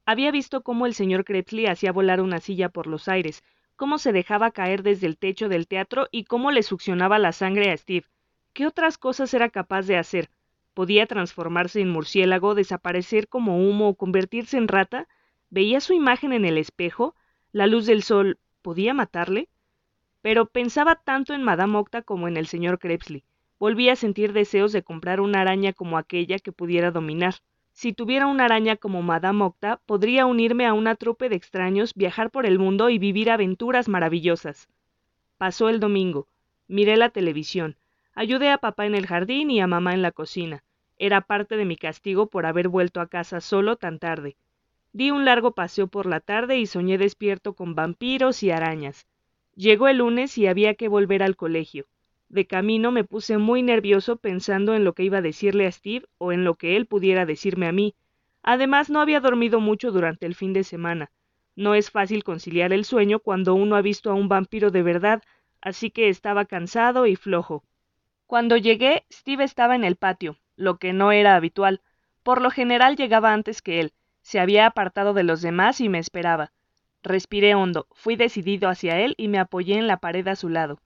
Había 0.06 0.32
visto 0.32 0.64
cómo 0.64 0.88
el 0.88 0.96
señor 0.96 1.26
Krebsley 1.26 1.68
hacía 1.68 1.92
volar 1.92 2.22
una 2.22 2.40
silla 2.40 2.70
por 2.70 2.88
los 2.88 3.08
aires, 3.08 3.44
cómo 3.76 4.00
se 4.00 4.12
dejaba 4.14 4.50
caer 4.52 4.82
desde 4.82 5.06
el 5.06 5.18
techo 5.18 5.48
del 5.48 5.68
teatro 5.68 6.08
y 6.12 6.24
cómo 6.24 6.50
le 6.50 6.64
succionaba 6.64 7.20
la 7.20 7.34
sangre 7.34 7.72
a 7.72 7.78
Steve. 7.78 8.08
¿Qué 8.54 8.66
otras 8.66 8.98
cosas 8.98 9.34
era 9.36 9.50
capaz 9.50 9.84
de 9.84 9.98
hacer? 9.98 10.30
¿Podía 10.74 11.08
transformarse 11.08 11.82
en 11.82 11.90
murciélago, 11.90 12.56
desaparecer 12.56 13.28
como 13.28 13.58
humo 13.58 13.90
o 13.90 13.96
convertirse 13.96 14.58
en 14.58 14.68
rata? 14.68 15.08
¿Veía 15.50 15.80
su 15.80 15.94
imagen 15.94 16.32
en 16.32 16.46
el 16.46 16.58
espejo? 16.58 17.16
¿La 17.52 17.68
luz 17.68 17.86
del 17.86 18.04
sol 18.04 18.38
podía 18.62 18.94
matarle? 18.94 19.50
Pero 20.22 20.46
pensaba 20.46 20.96
tanto 20.96 21.34
en 21.34 21.44
Madame 21.44 21.78
Octa 21.78 22.02
como 22.02 22.28
en 22.28 22.38
el 22.38 22.48
señor 22.48 22.78
Krebsley. 22.78 23.24
Volvía 23.58 23.94
a 23.94 23.98
sentir 23.98 24.32
deseos 24.32 24.72
de 24.72 24.84
comprar 24.84 25.20
una 25.20 25.42
araña 25.42 25.74
como 25.74 25.98
aquella 25.98 26.40
que 26.40 26.52
pudiera 26.52 26.92
dominar. 26.92 27.36
Si 27.72 27.94
tuviera 27.94 28.28
una 28.28 28.46
araña 28.46 28.76
como 28.76 29.02
Madame 29.02 29.44
Octa, 29.44 29.82
podría 29.86 30.26
unirme 30.26 30.66
a 30.66 30.74
una 30.74 30.96
trupe 30.96 31.30
de 31.30 31.36
extraños, 31.36 31.94
viajar 31.94 32.30
por 32.30 32.46
el 32.46 32.60
mundo 32.60 32.90
y 32.90 33.00
vivir 33.00 33.32
aventuras 33.32 33.88
maravillosas. 33.88 34.70
Pasó 35.38 35.70
el 35.70 35.80
domingo. 35.80 36.28
Miré 36.68 36.96
la 36.98 37.10
televisión. 37.10 37.78
Ayudé 38.22 38.50
a 38.50 38.58
papá 38.58 38.86
en 38.86 38.96
el 38.96 39.08
jardín 39.08 39.50
y 39.50 39.62
a 39.62 39.68
mamá 39.68 39.94
en 39.94 40.02
la 40.02 40.12
cocina. 40.12 40.62
Era 40.98 41.22
parte 41.22 41.56
de 41.56 41.64
mi 41.64 41.78
castigo 41.78 42.28
por 42.28 42.46
haber 42.46 42.68
vuelto 42.68 43.00
a 43.00 43.08
casa 43.08 43.40
solo 43.40 43.78
tan 43.78 43.98
tarde. 43.98 44.36
Di 44.92 45.10
un 45.10 45.24
largo 45.24 45.54
paseo 45.54 45.88
por 45.88 46.06
la 46.06 46.20
tarde 46.20 46.58
y 46.58 46.66
soñé 46.66 46.98
despierto 46.98 47.54
con 47.54 47.76
vampiros 47.76 48.44
y 48.44 48.52
arañas. 48.52 49.08
Llegó 49.56 49.88
el 49.88 50.00
lunes 50.00 50.38
y 50.38 50.48
había 50.48 50.74
que 50.74 50.90
volver 50.90 51.24
al 51.24 51.38
colegio. 51.38 51.86
De 52.28 52.46
camino 52.46 52.92
me 52.92 53.06
puse 53.06 53.38
muy 53.38 53.64
nervioso 53.64 54.18
pensando 54.18 54.76
en 54.76 54.84
lo 54.84 54.92
que 54.92 55.04
iba 55.04 55.20
a 55.20 55.22
decirle 55.22 55.66
a 55.66 55.72
Steve 55.72 56.06
o 56.18 56.34
en 56.34 56.44
lo 56.44 56.56
que 56.56 56.76
él 56.76 56.88
pudiera 56.88 57.26
decirme 57.26 57.68
a 57.68 57.72
mí. 57.72 57.96
Además, 58.44 58.90
no 58.90 59.00
había 59.00 59.22
dormido 59.22 59.62
mucho 59.62 59.94
durante 59.94 60.26
el 60.26 60.36
fin 60.36 60.52
de 60.52 60.66
semana. 60.66 61.10
No 61.56 61.74
es 61.74 61.90
fácil 61.90 62.26
conciliar 62.26 62.74
el 62.74 62.84
sueño 62.84 63.20
cuando 63.22 63.56
uno 63.56 63.78
ha 63.78 63.82
visto 63.82 64.12
a 64.12 64.14
un 64.14 64.28
vampiro 64.28 64.72
de 64.72 64.84
verdad, 64.84 65.24
así 65.62 65.90
que 65.90 66.10
estaba 66.10 66.44
cansado 66.44 67.06
y 67.06 67.16
flojo. 67.16 67.64
Cuando 68.30 68.58
llegué, 68.58 69.08
Steve 69.12 69.44
estaba 69.44 69.74
en 69.74 69.84
el 69.84 69.96
patio, 69.96 70.38
lo 70.56 70.78
que 70.78 70.94
no 70.94 71.12
era 71.12 71.36
habitual. 71.36 71.82
Por 72.22 72.44
lo 72.44 72.52
general 72.52 72.96
llegaba 72.96 73.34
antes 73.34 73.64
que 73.64 73.80
él. 73.80 73.92
Se 74.22 74.40
había 74.40 74.68
apartado 74.68 75.16
de 75.16 75.24
los 75.24 75.42
demás 75.42 75.82
y 75.82 75.90
me 75.90 75.98
esperaba. 75.98 76.52
Respiré 77.02 77.56
hondo, 77.56 77.88
fui 77.92 78.18
decidido 78.18 78.70
hacia 78.70 79.00
él 79.00 79.16
y 79.18 79.30
me 79.30 79.40
apoyé 79.40 79.80
en 79.80 79.88
la 79.88 79.98
pared 79.98 80.28
a 80.28 80.36
su 80.36 80.48
lado. 80.48 80.80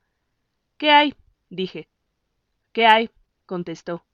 ¿Qué 0.77 0.91
hay? 0.91 1.15
dije. 1.49 1.89
¿Qué 2.71 2.85
hay? 2.85 3.09
contestó. 3.45 4.05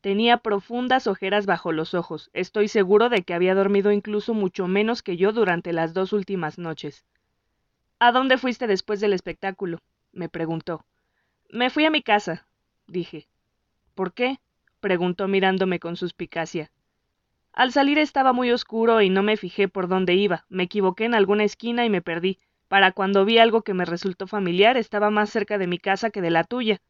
Tenía 0.00 0.36
profundas 0.36 1.08
ojeras 1.08 1.46
bajo 1.46 1.72
los 1.72 1.94
ojos. 1.94 2.30
Estoy 2.32 2.68
seguro 2.68 3.08
de 3.08 3.24
que 3.24 3.34
había 3.34 3.56
dormido 3.56 3.90
incluso 3.90 4.34
mucho 4.34 4.68
menos 4.68 5.02
que 5.02 5.16
yo 5.16 5.32
durante 5.32 5.72
las 5.72 5.94
dos 5.94 6.12
últimas 6.12 6.58
noches. 6.58 7.04
¿A 7.98 8.12
dónde 8.12 8.38
fuiste 8.38 8.68
después 8.68 9.00
del 9.00 9.14
espectáculo? 9.14 9.80
me 10.12 10.28
preguntó. 10.28 10.84
Me 11.50 11.70
fui 11.70 11.84
a 11.84 11.90
mi 11.90 12.02
casa, 12.02 12.46
dije. 12.88 13.28
¿Por 13.94 14.12
qué? 14.12 14.38
preguntó 14.80 15.28
mirándome 15.28 15.78
con 15.78 15.96
suspicacia. 15.96 16.70
Al 17.52 17.72
salir 17.72 17.98
estaba 17.98 18.32
muy 18.32 18.50
oscuro 18.50 19.00
y 19.02 19.10
no 19.10 19.22
me 19.22 19.36
fijé 19.36 19.68
por 19.68 19.88
dónde 19.88 20.14
iba. 20.14 20.44
Me 20.48 20.64
equivoqué 20.64 21.04
en 21.04 21.14
alguna 21.14 21.44
esquina 21.44 21.84
y 21.84 21.90
me 21.90 22.02
perdí. 22.02 22.38
Para 22.68 22.92
cuando 22.92 23.24
vi 23.24 23.38
algo 23.38 23.62
que 23.62 23.74
me 23.74 23.84
resultó 23.84 24.26
familiar, 24.26 24.76
estaba 24.76 25.10
más 25.10 25.30
cerca 25.30 25.58
de 25.58 25.66
mi 25.66 25.78
casa 25.78 26.10
que 26.10 26.20
de 26.20 26.30
la 26.30 26.44
tuya. 26.44 26.80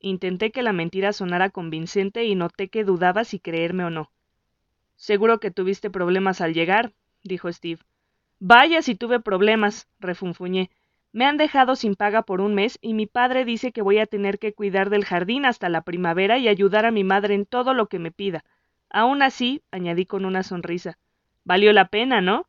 Intenté 0.00 0.50
que 0.50 0.62
la 0.62 0.72
mentira 0.72 1.12
sonara 1.12 1.50
convincente 1.50 2.24
y 2.24 2.34
noté 2.34 2.68
que 2.68 2.84
dudaba 2.84 3.24
si 3.24 3.38
creerme 3.38 3.84
o 3.84 3.90
no. 3.90 4.10
Seguro 4.96 5.40
que 5.40 5.50
tuviste 5.50 5.90
problemas 5.90 6.40
al 6.40 6.54
llegar, 6.54 6.92
dijo 7.22 7.52
Steve. 7.52 7.80
Vaya 8.38 8.80
si 8.80 8.94
tuve 8.94 9.20
problemas, 9.20 9.88
refunfuñé. 9.98 10.70
Me 11.12 11.24
han 11.24 11.36
dejado 11.36 11.74
sin 11.74 11.96
paga 11.96 12.22
por 12.22 12.40
un 12.40 12.54
mes 12.54 12.78
y 12.80 12.94
mi 12.94 13.06
padre 13.06 13.44
dice 13.44 13.72
que 13.72 13.82
voy 13.82 13.98
a 13.98 14.06
tener 14.06 14.38
que 14.38 14.52
cuidar 14.52 14.90
del 14.90 15.04
jardín 15.04 15.44
hasta 15.44 15.68
la 15.68 15.82
primavera 15.82 16.38
y 16.38 16.46
ayudar 16.46 16.86
a 16.86 16.92
mi 16.92 17.02
madre 17.02 17.34
en 17.34 17.46
todo 17.46 17.74
lo 17.74 17.88
que 17.88 17.98
me 17.98 18.12
pida. 18.12 18.44
Aún 18.90 19.22
así, 19.22 19.62
añadí 19.72 20.06
con 20.06 20.24
una 20.24 20.42
sonrisa, 20.42 20.98
valió 21.44 21.72
la 21.72 21.88
pena, 21.88 22.20
¿no? 22.20 22.46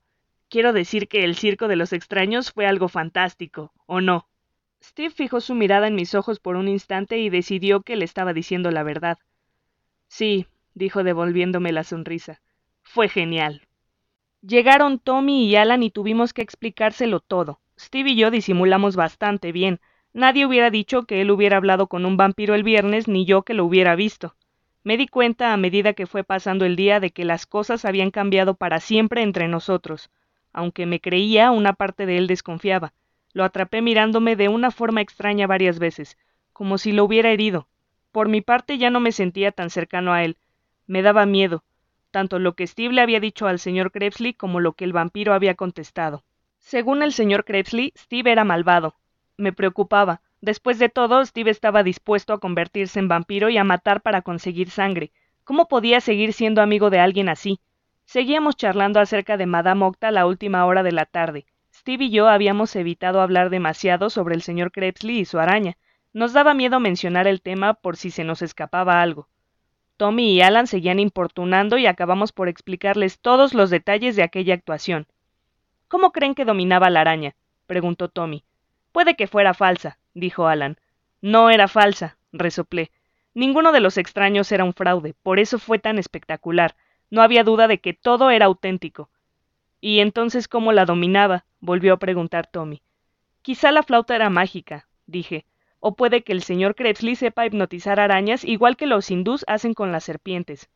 Quiero 0.49 0.74
decir 0.74 1.07
que 1.07 1.24
el 1.24 1.36
circo 1.36 1.68
de 1.68 1.76
los 1.76 1.93
extraños 1.93 2.51
fue 2.51 2.68
algo 2.68 2.88
fantástico, 2.88 3.72
¿o 3.86 4.01
no? 4.01 4.28
Steve 4.84 5.12
fijó 5.12 5.39
su 5.39 5.55
mirada 5.55 5.88
en 5.88 5.95
mis 5.95 6.14
ojos 6.14 6.39
por 6.39 6.55
un 6.55 6.68
instante 6.68 7.20
y 7.20 7.30
decidió 7.30 7.82
que 7.82 7.95
le 7.95 8.05
estaba 8.05 8.34
diciendo 8.34 8.70
la 8.70 8.84
verdad. 8.84 9.18
Sí, 10.07 10.47
dijo 10.74 11.03
devolviéndome 11.03 11.72
la 11.72 11.84
sonrisa. 11.84 12.41
Fue 12.82 13.07
genial. 13.07 13.68
Llegaron 14.41 14.99
Tommy 14.99 15.45
y 15.45 15.55
Alan 15.55 15.84
y 15.84 15.91
tuvimos 15.91 16.34
que 16.34 16.41
explicárselo 16.41 17.22
todo. 17.22 17.61
Steve 17.82 18.12
y 18.12 18.16
yo 18.16 18.30
disimulamos 18.30 18.96
bastante 18.96 19.52
bien. 19.52 19.80
Nadie 20.14 20.46
hubiera 20.46 20.70
dicho 20.70 21.04
que 21.04 21.20
él 21.20 21.32
hubiera 21.32 21.58
hablado 21.58 21.88
con 21.88 22.06
un 22.06 22.16
vampiro 22.16 22.54
el 22.54 22.62
viernes 22.62 23.08
ni 23.08 23.26
yo 23.26 23.42
que 23.42 23.56
lo 23.56 23.66
hubiera 23.66 23.96
visto. 23.96 24.36
Me 24.84 24.98
di 24.98 25.08
cuenta 25.08 25.52
a 25.52 25.58
medida 25.58 25.94
que 25.94 26.06
fue 26.06 26.24
pasando 26.24 26.64
el 26.66 26.76
día 26.76 27.00
de 27.00 27.10
que 27.10 27.26
las 27.26 27.48
cosas 27.48 27.84
habían 27.84 28.12
cambiado 28.12 28.54
para 28.54 28.80
siempre 28.80 29.24
entre 29.24 29.48
nosotros. 29.48 30.12
Aunque 30.54 30.86
me 30.86 31.00
creía, 31.00 31.50
una 31.50 31.74
parte 31.74 32.06
de 32.06 32.18
él 32.18 32.28
desconfiaba. 32.28 32.94
Lo 33.34 33.44
atrapé 33.44 33.82
mirándome 33.82 34.36
de 34.36 34.48
una 34.48 34.70
forma 34.70 35.02
extraña 35.02 35.48
varias 35.48 35.80
veces, 35.80 36.20
como 36.54 36.78
si 36.78 36.92
lo 36.92 37.04
hubiera 37.04 37.32
herido. 37.32 37.68
Por 38.12 38.30
mi 38.30 38.42
parte 38.42 38.78
ya 38.78 38.92
no 38.92 39.00
me 39.00 39.12
sentía 39.12 39.52
tan 39.52 39.72
cercano 39.72 40.14
a 40.14 40.24
él. 40.24 40.38
Me 40.86 41.02
daba 41.02 41.26
miedo, 41.26 41.64
tanto 42.12 42.38
lo 42.38 42.54
que 42.54 42.68
Steve 42.68 42.94
le 42.94 43.02
había 43.02 43.20
dicho 43.20 43.48
al 43.48 43.58
señor 43.58 43.92
Krebsley 43.92 44.36
como 44.36 44.60
lo 44.60 44.74
que 44.74 44.86
el 44.86 44.94
vampiro 44.94 45.34
había 45.34 45.56
contestado. 45.56 46.24
Según 46.62 47.03
el 47.03 47.14
señor 47.14 47.43
Krebsley, 47.45 47.93
Steve 47.97 48.32
era 48.32 48.43
malvado. 48.43 48.95
Me 49.38 49.53
preocupaba, 49.53 50.22
Después 50.41 50.80
de 50.80 50.89
todo, 50.89 51.24
Steve 51.24 51.51
estaba 51.51 51.84
dispuesto 51.84 52.34
a 52.34 52.39
convertirse 52.39 52.97
en 52.97 53.07
vampiro 53.07 53.49
y 53.49 53.59
a 53.59 53.64
matar 53.64 54.01
para 54.01 54.24
conseguir 54.24 54.72
sangre. 54.72 55.12
¿Cómo 55.43 55.68
podía 55.68 56.01
seguir 56.01 56.34
siendo 56.34 56.64
amigo 56.64 56.89
de 56.89 56.99
alguien 56.99 57.30
así? 57.30 57.59
Seguíamos 58.05 58.55
charlando 58.55 58.99
acerca 58.99 59.38
de 59.38 59.45
Madame 59.45 59.86
Octa 59.86 60.09
la 60.09 60.26
última 60.26 60.66
hora 60.66 60.82
de 60.82 60.93
la 60.93 61.05
tarde. 61.05 61.45
Steve 61.72 62.05
y 62.05 62.09
yo 62.09 62.28
habíamos 62.28 62.76
evitado 62.76 63.22
hablar 63.22 63.51
demasiado 63.51 64.09
sobre 64.09 64.34
el 64.34 64.41
señor 64.41 64.72
Krebsley 64.72 65.20
y 65.20 65.26
su 65.26 65.38
araña. 65.38 65.78
Nos 66.12 66.34
daba 66.34 66.55
miedo 66.55 66.80
mencionar 66.80 67.28
el 67.28 67.41
tema 67.41 67.76
por 67.76 67.95
si 67.95 68.09
se 68.09 68.24
nos 68.24 68.41
escapaba 68.41 68.99
algo. 68.99 69.28
Tommy 69.97 70.34
y 70.34 70.41
Alan 70.41 70.66
seguían 70.66 70.99
importunando 70.99 71.78
y 71.78 71.86
acabamos 71.86 72.32
por 72.32 72.49
explicarles 72.49 73.20
todos 73.20 73.53
los 73.53 73.70
detalles 73.70 74.16
de 74.16 74.24
aquella 74.24 74.55
actuación. 74.55 75.05
¿Cómo 75.92 76.14
creen 76.14 76.36
que 76.36 76.46
dominaba 76.46 76.89
la 76.89 77.02
araña? 77.02 77.36
preguntó 77.68 78.08
Tommy. 78.08 78.46
Puede 78.94 79.18
que 79.18 79.28
fuera 79.28 79.54
falsa, 79.54 80.00
dijo 80.14 80.48
Alan. 80.48 80.78
No 81.20 81.50
era 81.50 81.68
falsa, 81.68 82.18
resoplé. 82.32 82.92
Ninguno 83.34 83.74
de 83.74 83.82
los 83.82 83.98
extraños 83.98 84.54
era 84.54 84.64
un 84.64 84.72
fraude, 84.72 85.16
por 85.22 85.38
eso 85.38 85.60
fue 85.60 85.80
tan 85.80 86.00
espectacular. 86.00 86.78
No 87.10 87.22
había 87.22 87.44
duda 87.44 87.68
de 87.68 87.82
que 87.82 87.94
todo 87.94 88.30
era 88.30 88.46
auténtico. 88.46 89.10
¿Y 89.82 90.00
entonces 90.00 90.48
cómo 90.48 90.72
la 90.72 90.86
dominaba? 90.86 91.44
volvió 91.60 91.96
a 91.96 92.00
preguntar 92.00 92.48
Tommy. 92.48 92.82
Quizá 93.42 93.74
la 93.74 93.84
flauta 93.84 94.16
era 94.16 94.30
mágica, 94.30 94.88
dije. 95.08 95.46
O 95.82 95.98
puede 95.98 96.24
que 96.24 96.32
el 96.32 96.42
señor 96.42 96.76
Krebsley 96.76 97.18
sepa 97.18 97.46
hipnotizar 97.46 98.00
arañas 98.00 98.46
igual 98.46 98.78
que 98.78 98.88
los 98.88 99.12
hindús 99.12 99.44
hacen 99.46 99.74
con 99.74 99.92
las 99.92 100.06
serpientes. 100.06 100.70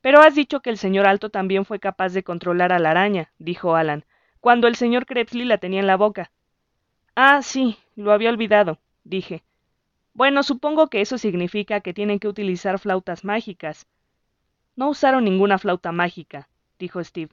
Pero 0.00 0.18
has 0.20 0.34
dicho 0.34 0.62
que 0.62 0.70
el 0.70 0.78
señor 0.78 1.06
Alto 1.06 1.30
también 1.30 1.64
fue 1.64 1.78
capaz 1.78 2.12
de 2.12 2.24
controlar 2.24 2.72
a 2.72 2.80
la 2.80 2.90
araña, 2.90 3.30
dijo 3.38 3.76
Alan, 3.76 4.04
cuando 4.40 4.68
el 4.68 4.76
señor 4.76 5.06
Krebsley 5.06 5.44
la 5.44 5.58
tenía 5.58 5.80
en 5.80 5.86
la 5.86 5.96
boca. 5.96 6.30
Ah, 7.14 7.42
sí, 7.42 7.78
lo 7.96 8.12
había 8.12 8.30
olvidado, 8.30 8.78
dije. 9.04 9.42
Bueno, 10.14 10.42
supongo 10.42 10.88
que 10.88 11.00
eso 11.00 11.18
significa 11.18 11.80
que 11.80 11.94
tienen 11.94 12.18
que 12.18 12.28
utilizar 12.28 12.78
flautas 12.78 13.24
mágicas. 13.24 13.86
No 14.76 14.88
usaron 14.88 15.24
ninguna 15.24 15.58
flauta 15.58 15.92
mágica, 15.92 16.48
dijo 16.78 17.02
Steve. 17.02 17.32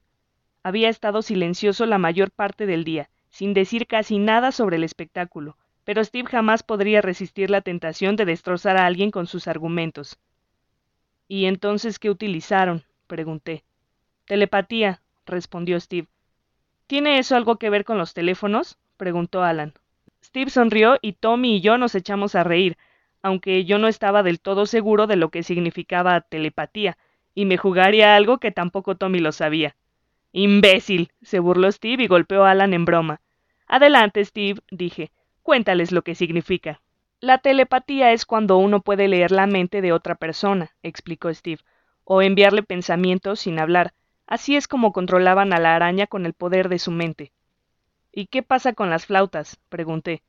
Había 0.63 0.89
estado 0.89 1.21
silencioso 1.21 1.85
la 1.85 1.97
mayor 1.97 2.31
parte 2.31 2.65
del 2.65 2.83
día, 2.83 3.09
sin 3.29 3.53
decir 3.53 3.85
casi 3.85 4.17
nada 4.17 4.51
sobre 4.51 4.77
el 4.77 4.83
espectáculo, 4.83 5.57
pero 5.83 6.03
Steve 6.03 6.29
jamás 6.29 6.63
podría 6.63 7.01
resistir 7.01 7.49
la 7.49 7.61
tentación 7.61 8.15
de 8.15 8.25
destrozar 8.25 8.77
a 8.77 8.85
alguien 8.85 9.11
con 9.11 9.27
sus 9.27 9.47
argumentos. 9.47 10.17
¿Y 11.27 11.45
entonces 11.45 11.99
qué 11.99 12.09
utilizaron? 12.09 12.83
pregunté. 13.07 13.63
Telepatía, 14.25 15.01
respondió 15.25 15.79
Steve. 15.79 16.07
¿Tiene 16.87 17.17
eso 17.17 17.35
algo 17.35 17.57
que 17.57 17.69
ver 17.69 17.83
con 17.83 17.97
los 17.97 18.13
teléfonos? 18.13 18.77
preguntó 18.97 19.43
Alan. 19.43 19.73
Steve 20.23 20.51
sonrió 20.51 20.97
y 21.01 21.13
Tommy 21.13 21.55
y 21.55 21.61
yo 21.61 21.77
nos 21.77 21.95
echamos 21.95 22.35
a 22.35 22.43
reír, 22.43 22.77
aunque 23.23 23.65
yo 23.65 23.79
no 23.79 23.87
estaba 23.87 24.21
del 24.21 24.39
todo 24.39 24.67
seguro 24.67 25.07
de 25.07 25.15
lo 25.15 25.29
que 25.29 25.41
significaba 25.41 26.21
telepatía, 26.21 26.97
y 27.33 27.45
me 27.45 27.57
jugaría 27.57 28.15
algo 28.15 28.37
que 28.37 28.51
tampoco 28.51 28.95
Tommy 28.95 29.19
lo 29.19 29.31
sabía. 29.31 29.75
Imbécil. 30.31 31.11
se 31.21 31.39
burló 31.39 31.71
Steve 31.71 32.03
y 32.03 32.07
golpeó 32.07 32.45
a 32.45 32.51
Alan 32.51 32.73
en 32.73 32.85
broma. 32.85 33.21
Adelante, 33.67 34.23
Steve, 34.23 34.61
dije. 34.69 35.11
Cuéntales 35.41 35.91
lo 35.91 36.03
que 36.03 36.13
significa. 36.13 36.81
La 37.19 37.39
telepatía 37.39 38.11
es 38.11 38.25
cuando 38.25 38.57
uno 38.57 38.81
puede 38.81 39.07
leer 39.07 39.31
la 39.31 39.47
mente 39.47 39.81
de 39.81 39.91
otra 39.91 40.15
persona, 40.15 40.75
explicó 40.83 41.33
Steve, 41.33 41.61
o 42.03 42.21
enviarle 42.21 42.61
pensamientos 42.63 43.39
sin 43.39 43.59
hablar. 43.59 43.93
Así 44.27 44.55
es 44.55 44.67
como 44.67 44.91
controlaban 44.91 45.53
a 45.53 45.59
la 45.59 45.75
araña 45.75 46.07
con 46.07 46.25
el 46.25 46.33
poder 46.33 46.69
de 46.69 46.79
su 46.79 46.91
mente. 46.91 47.31
¿Y 48.11 48.27
qué 48.27 48.43
pasa 48.43 48.73
con 48.73 48.89
las 48.89 49.05
flautas? 49.05 49.59
pregunté. 49.69 50.23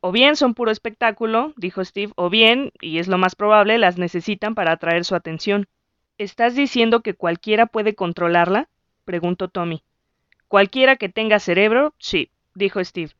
O 0.00 0.12
bien 0.12 0.36
son 0.36 0.54
puro 0.54 0.70
espectáculo, 0.70 1.52
dijo 1.56 1.84
Steve, 1.84 2.12
o 2.16 2.30
bien, 2.30 2.72
y 2.80 2.98
es 2.98 3.08
lo 3.08 3.18
más 3.18 3.34
probable, 3.34 3.78
las 3.78 3.98
necesitan 3.98 4.54
para 4.54 4.72
atraer 4.72 5.04
su 5.04 5.14
atención. 5.14 5.66
¿Estás 6.18 6.54
diciendo 6.54 7.00
que 7.00 7.14
cualquiera 7.14 7.66
puede 7.66 7.94
controlarla? 7.94 8.68
preguntó 9.04 9.48
Tommy. 9.48 9.82
Cualquiera 10.46 10.96
que 10.96 11.08
tenga 11.08 11.38
cerebro, 11.38 11.94
sí, 11.98 12.30
dijo 12.54 12.82
Steve. 12.84 13.12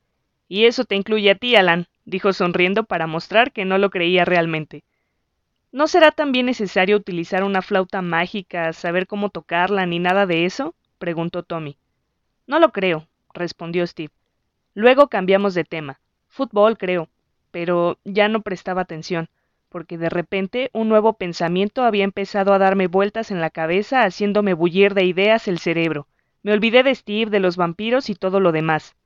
Y 0.48 0.66
eso 0.66 0.84
te 0.84 0.94
incluye 0.94 1.30
a 1.30 1.34
ti, 1.34 1.56
Alan, 1.56 1.86
dijo 2.04 2.32
sonriendo 2.32 2.84
para 2.84 3.06
mostrar 3.06 3.52
que 3.52 3.64
no 3.64 3.78
lo 3.78 3.90
creía 3.90 4.24
realmente. 4.24 4.84
¿No 5.70 5.86
será 5.86 6.12
también 6.12 6.46
necesario 6.46 6.96
utilizar 6.96 7.44
una 7.44 7.60
flauta 7.60 8.00
mágica, 8.00 8.72
saber 8.72 9.06
cómo 9.06 9.28
tocarla, 9.28 9.84
ni 9.84 9.98
nada 9.98 10.24
de 10.24 10.46
eso? 10.46 10.74
preguntó 10.98 11.42
Tommy. 11.42 11.76
No 12.46 12.58
lo 12.58 12.72
creo, 12.72 13.06
respondió 13.34 13.86
Steve. 13.86 14.12
Luego 14.72 15.08
cambiamos 15.08 15.52
de 15.52 15.64
tema. 15.64 16.00
Fútbol, 16.26 16.78
creo. 16.78 17.10
Pero 17.50 17.98
ya 18.04 18.28
no 18.28 18.40
prestaba 18.40 18.80
atención, 18.80 19.28
porque 19.68 19.98
de 19.98 20.08
repente 20.08 20.70
un 20.72 20.88
nuevo 20.88 21.14
pensamiento 21.14 21.82
había 21.82 22.04
empezado 22.04 22.54
a 22.54 22.58
darme 22.58 22.86
vueltas 22.86 23.30
en 23.30 23.42
la 23.42 23.50
cabeza, 23.50 24.04
haciéndome 24.04 24.54
bullir 24.54 24.94
de 24.94 25.04
ideas 25.04 25.48
el 25.48 25.58
cerebro. 25.58 26.06
Me 26.42 26.52
olvidé 26.52 26.82
de 26.82 26.94
Steve, 26.94 27.30
de 27.30 27.40
los 27.40 27.56
vampiros 27.56 28.08
y 28.08 28.14
todo 28.14 28.40
lo 28.40 28.52
demás. 28.52 28.96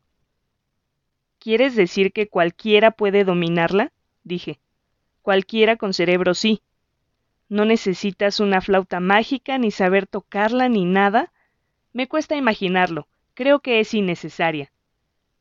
¿Quieres 1.41 1.75
decir 1.75 2.13
que 2.13 2.29
cualquiera 2.29 2.93
puede 2.93 3.25
dominarla? 3.25 3.91
dije. 4.23 4.61
Cualquiera 5.23 5.77
con 5.77 5.95
cerebro 5.95 6.35
sí. 6.35 6.63
No 7.49 7.65
necesitas 7.65 8.41
una 8.41 8.61
flauta 8.61 9.01
mágica, 9.01 9.59
ni 9.59 9.71
saber 9.71 10.07
tocarla, 10.07 10.69
ni 10.69 10.85
nada. 10.85 11.33
Me 11.93 12.09
cuesta 12.09 12.37
imaginarlo, 12.37 13.07
Creo 13.35 13.61
que 13.61 13.81
es 13.81 13.95
innecesaria. 13.95 14.71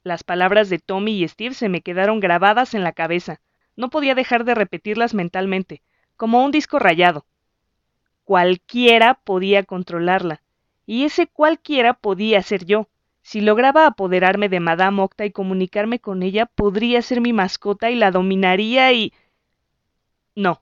Las 0.04 0.24
palabras 0.24 0.70
de 0.70 0.80
Tommy 0.80 1.22
y 1.22 1.28
Steve 1.28 1.54
se 1.54 1.68
me 1.68 1.82
quedaron 1.82 2.22
grabadas 2.22 2.74
en 2.74 2.84
la 2.84 2.94
cabeza. 2.94 3.42
No 3.76 3.90
podía 3.90 4.16
dejar 4.16 4.46
de 4.46 4.56
repetirlas 4.56 5.14
mentalmente, 5.14 5.82
como 6.16 6.44
un 6.44 6.52
disco 6.52 6.80
rayado. 6.80 7.26
Cualquiera 8.24 9.16
podía 9.16 9.64
controlarla, 9.64 10.42
y 10.86 11.04
ese 11.04 11.28
cualquiera 11.28 11.94
podía 11.94 12.42
ser 12.42 12.66
yo. 12.66 12.88
Si 13.24 13.42
lograba 13.42 13.86
apoderarme 13.86 14.48
de 14.48 14.62
Madame 14.62 15.02
Octa 15.02 15.26
y 15.26 15.32
comunicarme 15.32 16.00
con 16.00 16.24
ella, 16.24 16.46
podría 16.46 17.02
ser 17.02 17.20
mi 17.20 17.34
mascota 17.34 17.92
y 17.92 17.96
la 17.96 18.12
dominaría 18.12 18.92
y... 18.94 19.14
No, 20.36 20.62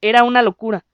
era 0.00 0.24
una 0.24 0.42
locura. 0.42 0.84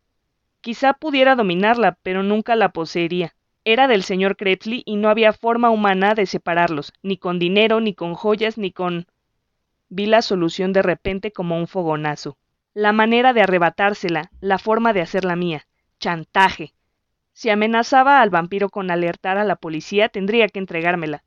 Quizá 0.60 0.92
pudiera 0.94 1.34
dominarla, 1.34 1.98
pero 2.02 2.22
nunca 2.22 2.56
la 2.56 2.70
poseería. 2.70 3.34
Era 3.64 3.86
del 3.86 4.02
señor 4.02 4.36
Krebsley 4.36 4.82
y 4.86 4.96
no 4.96 5.08
había 5.08 5.32
forma 5.32 5.70
humana 5.70 6.14
de 6.14 6.26
separarlos, 6.26 6.92
ni 7.02 7.18
con 7.18 7.38
dinero, 7.38 7.80
ni 7.80 7.94
con 7.94 8.14
joyas, 8.14 8.56
ni 8.58 8.72
con. 8.72 9.06
Vi 9.88 10.06
la 10.06 10.22
solución 10.22 10.72
de 10.72 10.82
repente 10.82 11.32
como 11.32 11.58
un 11.58 11.66
fogonazo. 11.66 12.38
La 12.74 12.92
manera 12.92 13.32
de 13.32 13.42
arrebatársela, 13.42 14.30
la 14.40 14.58
forma 14.58 14.92
de 14.92 15.02
hacerla 15.02 15.36
mía. 15.36 15.66
Chantaje. 16.00 16.72
Si 17.32 17.50
amenazaba 17.50 18.20
al 18.20 18.30
vampiro 18.30 18.68
con 18.68 18.90
alertar 18.90 19.38
a 19.38 19.44
la 19.44 19.56
policía, 19.56 20.08
tendría 20.08 20.48
que 20.48 20.58
entregármela. 20.58 21.24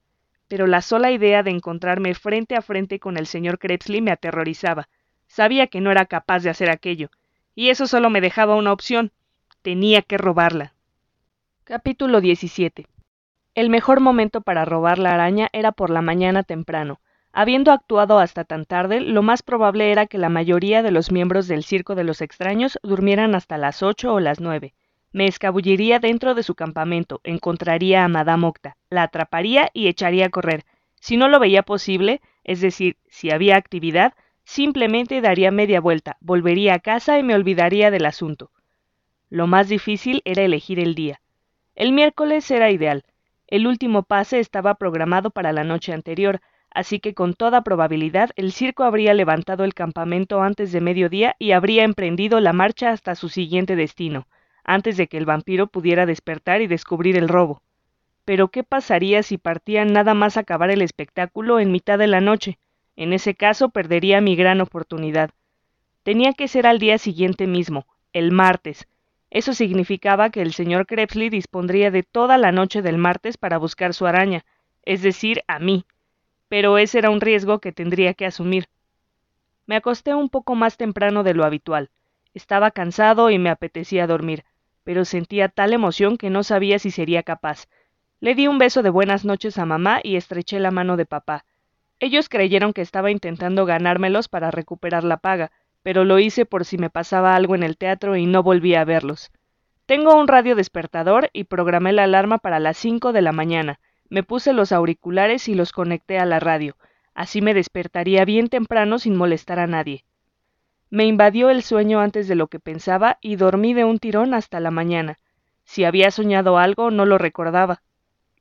Pero 0.47 0.67
la 0.67 0.81
sola 0.81 1.11
idea 1.11 1.43
de 1.43 1.51
encontrarme 1.51 2.13
frente 2.15 2.55
a 2.55 2.61
frente 2.61 2.99
con 2.99 3.17
el 3.17 3.27
señor 3.27 3.59
Krebsley 3.59 4.01
me 4.01 4.11
aterrorizaba. 4.11 4.89
Sabía 5.31 5.67
que 5.67 5.79
no 5.79 5.91
era 5.91 6.07
capaz 6.07 6.43
de 6.43 6.49
hacer 6.49 6.69
aquello, 6.69 7.09
y 7.55 7.69
eso 7.69 7.87
solo 7.87 8.09
me 8.09 8.19
dejaba 8.19 8.57
una 8.57 8.73
opción. 8.73 9.13
Tenía 9.61 10.01
que 10.01 10.17
robarla. 10.17 10.73
Capítulo 11.63 12.19
17. 12.19 12.85
El 13.55 13.69
mejor 13.69 14.01
momento 14.01 14.41
para 14.41 14.65
robar 14.65 14.99
la 14.99 15.13
araña 15.13 15.47
era 15.53 15.71
por 15.71 15.89
la 15.89 16.01
mañana 16.01 16.43
temprano. 16.43 16.99
Habiendo 17.31 17.71
actuado 17.71 18.19
hasta 18.19 18.43
tan 18.43 18.65
tarde, 18.65 18.99
lo 18.99 19.21
más 19.21 19.41
probable 19.41 19.93
era 19.93 20.05
que 20.05 20.17
la 20.17 20.27
mayoría 20.27 20.83
de 20.83 20.91
los 20.91 21.13
miembros 21.13 21.47
del 21.47 21.63
Circo 21.63 21.95
de 21.95 22.03
los 22.03 22.21
Extraños 22.21 22.77
durmieran 22.83 23.33
hasta 23.33 23.57
las 23.57 23.83
ocho 23.83 24.13
o 24.13 24.19
las 24.19 24.41
nueve. 24.41 24.73
Me 25.13 25.27
escabulliría 25.27 25.99
dentro 25.99 26.35
de 26.35 26.43
su 26.43 26.55
campamento, 26.55 27.21
encontraría 27.23 28.03
a 28.03 28.09
Madame 28.09 28.47
Octa, 28.47 28.75
la 28.89 29.03
atraparía 29.03 29.69
y 29.73 29.87
echaría 29.87 30.25
a 30.25 30.29
correr. 30.29 30.65
Si 30.99 31.15
no 31.15 31.29
lo 31.29 31.39
veía 31.39 31.63
posible, 31.63 32.19
es 32.43 32.59
decir, 32.59 32.97
si 33.07 33.31
había 33.31 33.55
actividad, 33.55 34.13
simplemente 34.43 35.21
daría 35.21 35.51
media 35.51 35.81
vuelta, 35.81 36.17
volvería 36.19 36.75
a 36.75 36.79
casa 36.79 37.17
y 37.19 37.23
me 37.23 37.35
olvidaría 37.35 37.91
del 37.91 38.05
asunto. 38.05 38.51
Lo 39.29 39.47
más 39.47 39.69
difícil 39.69 40.21
era 40.25 40.43
elegir 40.43 40.79
el 40.79 40.95
día. 40.95 41.21
El 41.75 41.93
miércoles 41.93 42.49
era 42.51 42.69
ideal. 42.69 43.03
El 43.47 43.67
último 43.67 44.03
pase 44.03 44.39
estaba 44.39 44.75
programado 44.75 45.31
para 45.31 45.53
la 45.53 45.63
noche 45.63 45.93
anterior, 45.93 46.41
así 46.69 46.99
que 46.99 47.13
con 47.13 47.33
toda 47.33 47.63
probabilidad 47.63 48.31
el 48.35 48.51
circo 48.51 48.83
habría 48.83 49.13
levantado 49.13 49.63
el 49.63 49.73
campamento 49.73 50.41
antes 50.41 50.71
de 50.71 50.81
mediodía 50.81 51.35
y 51.39 51.51
habría 51.51 51.83
emprendido 51.83 52.39
la 52.39 52.53
marcha 52.53 52.91
hasta 52.91 53.15
su 53.15 53.29
siguiente 53.29 53.75
destino, 53.75 54.27
antes 54.63 54.97
de 54.97 55.07
que 55.07 55.17
el 55.17 55.25
vampiro 55.25 55.67
pudiera 55.67 56.05
despertar 56.05 56.61
y 56.61 56.67
descubrir 56.67 57.17
el 57.17 57.27
robo. 57.27 57.61
Pero 58.25 58.49
¿qué 58.49 58.63
pasaría 58.63 59.23
si 59.23 59.37
partían 59.37 59.91
nada 59.93 60.13
más 60.13 60.37
acabar 60.37 60.71
el 60.71 60.81
espectáculo 60.81 61.59
en 61.59 61.71
mitad 61.71 61.97
de 61.97 62.07
la 62.07 62.21
noche? 62.21 62.57
En 63.01 63.13
ese 63.13 63.35
caso 63.35 63.69
perdería 63.69 64.21
mi 64.21 64.35
gran 64.35 64.61
oportunidad. 64.61 65.31
Tenía 66.03 66.33
que 66.33 66.47
ser 66.47 66.67
al 66.67 66.79
día 66.79 66.97
siguiente 66.97 67.47
mismo, 67.47 67.85
el 68.13 68.31
martes. 68.31 68.87
Eso 69.29 69.53
significaba 69.53 70.29
que 70.29 70.41
el 70.41 70.53
señor 70.53 70.85
Krebsley 70.85 71.29
dispondría 71.29 71.91
de 71.91 72.03
toda 72.03 72.37
la 72.37 72.51
noche 72.51 72.81
del 72.81 72.97
martes 72.97 73.37
para 73.37 73.57
buscar 73.57 73.93
su 73.93 74.05
araña, 74.05 74.45
es 74.83 75.01
decir, 75.01 75.43
a 75.47 75.59
mí 75.59 75.85
pero 76.51 76.77
ese 76.77 76.97
era 76.97 77.09
un 77.09 77.21
riesgo 77.21 77.59
que 77.59 77.71
tendría 77.71 78.13
que 78.13 78.25
asumir. 78.25 78.65
Me 79.67 79.77
acosté 79.77 80.13
un 80.13 80.27
poco 80.27 80.53
más 80.53 80.75
temprano 80.75 81.23
de 81.23 81.33
lo 81.33 81.45
habitual. 81.45 81.91
Estaba 82.33 82.71
cansado 82.71 83.29
y 83.29 83.39
me 83.39 83.49
apetecía 83.49 84.05
dormir, 84.05 84.43
pero 84.83 85.05
sentía 85.05 85.47
tal 85.47 85.71
emoción 85.71 86.17
que 86.17 86.29
no 86.29 86.43
sabía 86.43 86.77
si 86.77 86.91
sería 86.91 87.23
capaz. 87.23 87.69
Le 88.19 88.35
di 88.35 88.47
un 88.47 88.57
beso 88.57 88.83
de 88.83 88.89
buenas 88.89 89.23
noches 89.23 89.57
a 89.57 89.65
mamá 89.65 90.01
y 90.03 90.17
estreché 90.17 90.59
la 90.59 90.71
mano 90.71 90.97
de 90.97 91.05
papá. 91.05 91.45
Ellos 92.01 92.29
creyeron 92.29 92.73
que 92.73 92.81
estaba 92.81 93.11
intentando 93.11 93.67
ganármelos 93.67 94.27
para 94.27 94.49
recuperar 94.49 95.03
la 95.03 95.17
paga, 95.17 95.51
pero 95.83 96.03
lo 96.03 96.17
hice 96.17 96.47
por 96.47 96.65
si 96.65 96.79
me 96.79 96.89
pasaba 96.89 97.35
algo 97.35 97.53
en 97.53 97.61
el 97.61 97.77
teatro 97.77 98.15
y 98.15 98.25
no 98.25 98.41
volví 98.41 98.73
a 98.73 98.83
verlos. 98.83 99.31
Tengo 99.85 100.15
un 100.15 100.27
radio 100.27 100.55
despertador 100.55 101.29
y 101.31 101.43
programé 101.43 101.93
la 101.93 102.05
alarma 102.05 102.39
para 102.39 102.59
las 102.59 102.77
cinco 102.77 103.13
de 103.13 103.21
la 103.21 103.33
mañana. 103.33 103.79
Me 104.09 104.23
puse 104.23 104.51
los 104.51 104.71
auriculares 104.71 105.47
y 105.47 105.53
los 105.53 105.71
conecté 105.71 106.17
a 106.17 106.25
la 106.25 106.39
radio. 106.39 106.75
Así 107.13 107.39
me 107.39 107.53
despertaría 107.53 108.25
bien 108.25 108.47
temprano 108.47 108.97
sin 108.97 109.15
molestar 109.15 109.59
a 109.59 109.67
nadie. 109.67 110.03
Me 110.89 111.05
invadió 111.05 111.51
el 111.51 111.61
sueño 111.61 111.99
antes 111.99 112.27
de 112.27 112.33
lo 112.33 112.47
que 112.47 112.59
pensaba 112.59 113.19
y 113.21 113.35
dormí 113.35 113.75
de 113.75 113.85
un 113.85 113.99
tirón 113.99 114.33
hasta 114.33 114.59
la 114.59 114.71
mañana. 114.71 115.19
Si 115.65 115.83
había 115.83 116.09
soñado 116.09 116.57
algo, 116.57 116.89
no 116.89 117.05
lo 117.05 117.19
recordaba. 117.19 117.83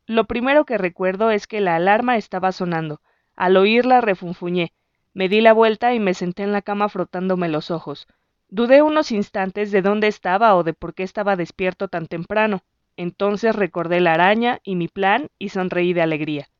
Lo 0.06 0.24
primero 0.24 0.64
que 0.64 0.78
recuerdo 0.78 1.30
es 1.30 1.46
que 1.46 1.60
la 1.60 1.76
alarma 1.76 2.16
estaba 2.16 2.52
sonando. 2.52 3.02
Al 3.40 3.56
oírla 3.56 4.02
refunfuñé. 4.02 4.74
Me 5.14 5.30
di 5.30 5.40
la 5.40 5.54
vuelta 5.54 5.94
y 5.94 5.98
me 5.98 6.12
senté 6.12 6.42
en 6.42 6.52
la 6.52 6.60
cama 6.60 6.90
frotándome 6.90 7.48
los 7.48 7.70
ojos. 7.70 8.06
Dudé 8.50 8.82
unos 8.82 9.12
instantes 9.12 9.72
de 9.72 9.80
dónde 9.80 10.08
estaba 10.08 10.54
o 10.56 10.62
de 10.62 10.74
por 10.74 10.92
qué 10.92 11.04
estaba 11.04 11.36
despierto 11.36 11.88
tan 11.88 12.06
temprano. 12.06 12.60
Entonces 12.98 13.56
recordé 13.56 14.00
la 14.00 14.12
araña 14.12 14.58
y 14.62 14.76
mi 14.76 14.88
plan 14.88 15.28
y 15.38 15.48
sonreí 15.48 15.94
de 15.94 16.02
alegría. 16.02 16.50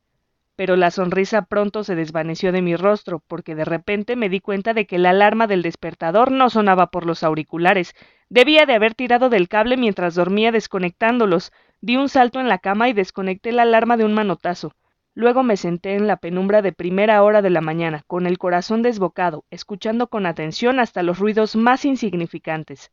Pero 0.55 0.75
la 0.75 0.89
sonrisa 0.89 1.43
pronto 1.43 1.83
se 1.83 1.93
desvaneció 1.93 2.51
de 2.51 2.63
mi 2.63 2.75
rostro, 2.75 3.21
porque 3.27 3.53
de 3.53 3.65
repente 3.65 4.15
me 4.15 4.29
di 4.29 4.39
cuenta 4.39 4.73
de 4.73 4.87
que 4.87 4.97
la 4.97 5.11
alarma 5.11 5.45
del 5.45 5.61
despertador 5.61 6.31
no 6.31 6.49
sonaba 6.49 6.87
por 6.87 7.05
los 7.05 7.21
auriculares. 7.21 7.93
Debía 8.27 8.65
de 8.65 8.73
haber 8.73 8.95
tirado 8.95 9.29
del 9.29 9.49
cable 9.49 9.77
mientras 9.77 10.15
dormía 10.15 10.51
desconectándolos. 10.51 11.51
Di 11.79 11.97
un 11.97 12.09
salto 12.09 12.39
en 12.39 12.49
la 12.49 12.57
cama 12.57 12.89
y 12.89 12.93
desconecté 12.93 13.51
la 13.51 13.61
alarma 13.61 13.97
de 13.97 14.05
un 14.05 14.15
manotazo. 14.15 14.73
Luego 15.13 15.43
me 15.43 15.57
senté 15.57 15.95
en 15.95 16.07
la 16.07 16.17
penumbra 16.17 16.61
de 16.61 16.71
primera 16.71 17.21
hora 17.21 17.41
de 17.41 17.49
la 17.49 17.59
mañana, 17.59 18.03
con 18.07 18.25
el 18.25 18.37
corazón 18.37 18.81
desbocado, 18.81 19.43
escuchando 19.51 20.07
con 20.07 20.25
atención 20.25 20.79
hasta 20.79 21.03
los 21.03 21.19
ruidos 21.19 21.57
más 21.57 21.83
insignificantes. 21.83 22.91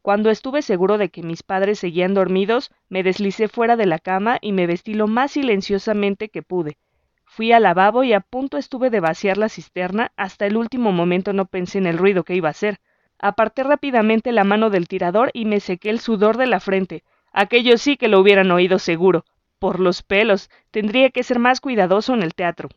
Cuando 0.00 0.30
estuve 0.30 0.62
seguro 0.62 0.98
de 0.98 1.08
que 1.08 1.24
mis 1.24 1.42
padres 1.42 1.80
seguían 1.80 2.14
dormidos, 2.14 2.70
me 2.88 3.02
deslicé 3.02 3.48
fuera 3.48 3.76
de 3.76 3.86
la 3.86 3.98
cama 3.98 4.38
y 4.40 4.52
me 4.52 4.66
vestí 4.66 4.94
lo 4.94 5.08
más 5.08 5.32
silenciosamente 5.32 6.28
que 6.28 6.42
pude. 6.42 6.78
Fui 7.24 7.52
al 7.52 7.64
lavabo 7.64 8.04
y 8.04 8.12
a 8.12 8.20
punto 8.20 8.56
estuve 8.56 8.88
de 8.88 9.00
vaciar 9.00 9.36
la 9.36 9.48
cisterna, 9.48 10.12
hasta 10.16 10.46
el 10.46 10.56
último 10.56 10.92
momento 10.92 11.32
no 11.32 11.46
pensé 11.46 11.78
en 11.78 11.86
el 11.86 11.98
ruido 11.98 12.22
que 12.22 12.36
iba 12.36 12.48
a 12.48 12.52
hacer. 12.52 12.78
Aparté 13.18 13.64
rápidamente 13.64 14.30
la 14.30 14.44
mano 14.44 14.70
del 14.70 14.86
tirador 14.86 15.30
y 15.34 15.44
me 15.44 15.58
sequé 15.58 15.90
el 15.90 15.98
sudor 15.98 16.36
de 16.36 16.46
la 16.46 16.60
frente. 16.60 17.02
Aquello 17.32 17.76
sí 17.76 17.96
que 17.96 18.08
lo 18.08 18.20
hubieran 18.20 18.50
oído 18.52 18.78
seguro. 18.78 19.24
Por 19.58 19.80
los 19.80 20.02
pelos. 20.02 20.50
Tendría 20.70 21.10
que 21.10 21.22
ser 21.22 21.38
más 21.38 21.60
cuidadoso 21.60 22.14
en 22.14 22.22
el 22.22 22.34
teatro. 22.34 22.68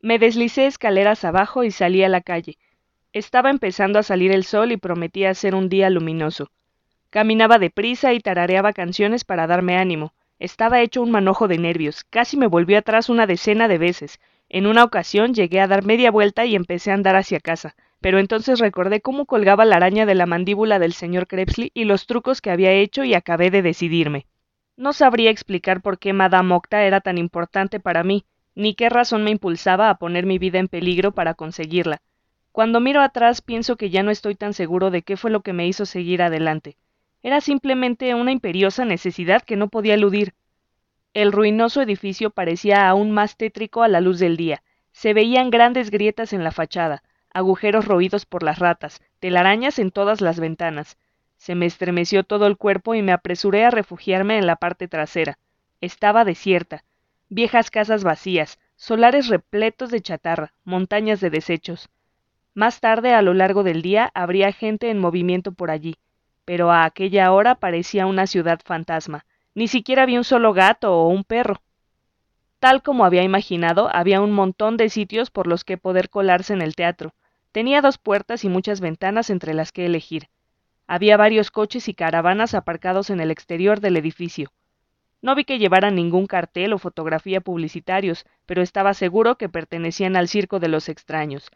Me 0.00 0.18
deslicé 0.18 0.66
escaleras 0.66 1.24
abajo 1.24 1.64
y 1.64 1.70
salí 1.70 2.04
a 2.04 2.08
la 2.08 2.20
calle. 2.20 2.56
Estaba 3.12 3.50
empezando 3.50 3.98
a 3.98 4.04
salir 4.04 4.30
el 4.30 4.44
sol 4.44 4.70
y 4.70 4.76
prometía 4.76 5.34
ser 5.34 5.54
un 5.54 5.68
día 5.68 5.90
luminoso. 5.90 6.50
Caminaba 7.10 7.58
deprisa 7.58 8.12
y 8.12 8.20
tarareaba 8.20 8.72
canciones 8.72 9.24
para 9.24 9.48
darme 9.48 9.76
ánimo. 9.76 10.14
Estaba 10.38 10.80
hecho 10.80 11.02
un 11.02 11.10
manojo 11.10 11.48
de 11.48 11.58
nervios, 11.58 12.04
casi 12.08 12.36
me 12.36 12.46
volvió 12.46 12.78
atrás 12.78 13.08
una 13.08 13.26
decena 13.26 13.66
de 13.66 13.78
veces. 13.78 14.20
En 14.48 14.66
una 14.66 14.84
ocasión 14.84 15.34
llegué 15.34 15.60
a 15.60 15.66
dar 15.66 15.84
media 15.84 16.10
vuelta 16.10 16.46
y 16.46 16.54
empecé 16.54 16.92
a 16.92 16.94
andar 16.94 17.16
hacia 17.16 17.40
casa, 17.40 17.74
pero 18.00 18.20
entonces 18.20 18.58
recordé 18.60 19.00
cómo 19.00 19.26
colgaba 19.26 19.64
la 19.64 19.76
araña 19.76 20.06
de 20.06 20.14
la 20.14 20.26
mandíbula 20.26 20.78
del 20.78 20.92
señor 20.92 21.26
Krebsley 21.26 21.72
y 21.74 21.84
los 21.84 22.06
trucos 22.06 22.40
que 22.40 22.50
había 22.50 22.72
hecho 22.72 23.04
y 23.04 23.14
acabé 23.14 23.50
de 23.50 23.62
decidirme. 23.62 24.26
No 24.80 24.94
sabría 24.94 25.30
explicar 25.30 25.82
por 25.82 25.98
qué 25.98 26.14
Madame 26.14 26.54
Octa 26.54 26.84
era 26.84 27.02
tan 27.02 27.18
importante 27.18 27.80
para 27.80 28.02
mí, 28.02 28.24
ni 28.54 28.72
qué 28.72 28.88
razón 28.88 29.22
me 29.22 29.30
impulsaba 29.30 29.90
a 29.90 29.98
poner 29.98 30.24
mi 30.24 30.38
vida 30.38 30.58
en 30.58 30.68
peligro 30.68 31.12
para 31.12 31.34
conseguirla. 31.34 32.00
Cuando 32.50 32.80
miro 32.80 33.02
atrás 33.02 33.42
pienso 33.42 33.76
que 33.76 33.90
ya 33.90 34.02
no 34.02 34.10
estoy 34.10 34.36
tan 34.36 34.54
seguro 34.54 34.90
de 34.90 35.02
qué 35.02 35.18
fue 35.18 35.30
lo 35.30 35.42
que 35.42 35.52
me 35.52 35.66
hizo 35.66 35.84
seguir 35.84 36.22
adelante. 36.22 36.78
Era 37.22 37.42
simplemente 37.42 38.14
una 38.14 38.32
imperiosa 38.32 38.86
necesidad 38.86 39.42
que 39.42 39.56
no 39.56 39.68
podía 39.68 39.92
eludir. 39.92 40.32
El 41.12 41.30
ruinoso 41.30 41.82
edificio 41.82 42.30
parecía 42.30 42.88
aún 42.88 43.10
más 43.10 43.36
tétrico 43.36 43.82
a 43.82 43.88
la 43.88 44.00
luz 44.00 44.18
del 44.18 44.38
día. 44.38 44.62
Se 44.92 45.12
veían 45.12 45.50
grandes 45.50 45.90
grietas 45.90 46.32
en 46.32 46.42
la 46.42 46.52
fachada, 46.52 47.02
agujeros 47.34 47.84
roídos 47.84 48.24
por 48.24 48.42
las 48.42 48.58
ratas, 48.58 49.02
telarañas 49.18 49.78
en 49.78 49.90
todas 49.90 50.22
las 50.22 50.40
ventanas. 50.40 50.96
Se 51.40 51.56
me 51.56 51.66
estremeció 51.66 52.22
todo 52.22 52.46
el 52.46 52.56
cuerpo 52.56 52.94
y 52.94 53.02
me 53.02 53.10
apresuré 53.10 53.64
a 53.64 53.72
refugiarme 53.72 54.38
en 54.38 54.46
la 54.46 54.54
parte 54.54 54.86
trasera. 54.86 55.38
Estaba 55.80 56.24
desierta. 56.24 56.84
Viejas 57.28 57.72
casas 57.72 58.04
vacías, 58.04 58.60
solares 58.76 59.26
repletos 59.26 59.90
de 59.90 60.00
chatarra, 60.00 60.52
montañas 60.62 61.18
de 61.18 61.30
desechos. 61.30 61.88
Más 62.54 62.78
tarde, 62.78 63.14
a 63.14 63.22
lo 63.22 63.34
largo 63.34 63.64
del 63.64 63.82
día, 63.82 64.10
habría 64.14 64.52
gente 64.52 64.90
en 64.90 65.00
movimiento 65.00 65.50
por 65.50 65.72
allí 65.72 65.96
pero 66.50 66.72
a 66.72 66.84
aquella 66.84 67.30
hora 67.30 67.54
parecía 67.54 68.06
una 68.06 68.26
ciudad 68.26 68.58
fantasma. 68.64 69.24
Ni 69.54 69.68
siquiera 69.68 70.02
había 70.02 70.18
un 70.18 70.24
solo 70.24 70.52
gato 70.52 70.92
o 70.92 71.06
un 71.06 71.22
perro. 71.22 71.62
Tal 72.58 72.82
como 72.82 73.04
había 73.04 73.22
imaginado, 73.22 73.88
había 73.94 74.20
un 74.20 74.32
montón 74.32 74.76
de 74.76 74.88
sitios 74.88 75.30
por 75.30 75.46
los 75.46 75.62
que 75.62 75.78
poder 75.78 76.10
colarse 76.10 76.52
en 76.52 76.60
el 76.60 76.74
teatro. 76.74 77.14
Tenía 77.52 77.80
dos 77.82 77.98
puertas 77.98 78.42
y 78.42 78.48
muchas 78.48 78.80
ventanas 78.80 79.30
entre 79.30 79.54
las 79.54 79.70
que 79.70 79.86
elegir. 79.86 80.28
Había 80.92 81.16
varios 81.16 81.52
coches 81.52 81.88
y 81.88 81.94
caravanas 81.94 82.52
aparcados 82.54 83.10
en 83.10 83.20
el 83.20 83.30
exterior 83.30 83.78
del 83.78 83.96
edificio. 83.96 84.50
No 85.22 85.36
vi 85.36 85.44
que 85.44 85.60
llevaran 85.60 85.94
ningún 85.94 86.26
cartel 86.26 86.72
o 86.72 86.78
fotografía 86.78 87.40
publicitarios, 87.40 88.26
pero 88.44 88.60
estaba 88.60 88.92
seguro 88.94 89.36
que 89.36 89.48
pertenecían 89.48 90.16
al 90.16 90.26
circo 90.26 90.58
de 90.58 90.66
los 90.66 90.88
extraños, 90.88 91.50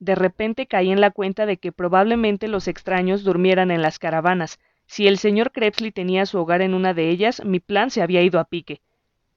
de 0.00 0.14
repente 0.14 0.66
caí 0.66 0.90
en 0.90 1.02
la 1.02 1.10
cuenta 1.10 1.44
de 1.44 1.58
que 1.58 1.72
probablemente 1.72 2.48
los 2.48 2.68
extraños 2.68 3.22
durmieran 3.22 3.70
en 3.70 3.82
las 3.82 3.98
caravanas. 3.98 4.58
Si 4.86 5.06
el 5.06 5.18
señor 5.18 5.52
Krebsley 5.52 5.92
tenía 5.92 6.24
su 6.24 6.38
hogar 6.38 6.62
en 6.62 6.72
una 6.72 6.94
de 6.94 7.10
ellas, 7.10 7.44
mi 7.44 7.60
plan 7.60 7.90
se 7.90 8.00
había 8.00 8.22
ido 8.22 8.40
a 8.40 8.44
pique. 8.44 8.80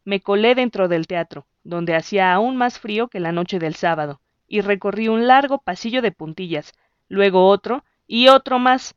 Me 0.05 0.21
colé 0.21 0.55
dentro 0.55 0.87
del 0.87 1.05
teatro, 1.05 1.45
donde 1.65 1.95
hacía 1.95 2.33
aún 2.33 2.55
más 2.55 2.79
frío 2.79 3.09
que 3.09 3.19
la 3.19 3.33
noche 3.33 3.59
del 3.59 3.75
sábado, 3.75 4.21
y 4.47 4.61
recorrí 4.61 5.09
un 5.09 5.27
largo 5.27 5.57
pasillo 5.57 6.01
de 6.01 6.13
puntillas, 6.13 6.71
luego 7.09 7.49
otro 7.49 7.83
y 8.07 8.29
otro 8.29 8.57
más. 8.57 8.95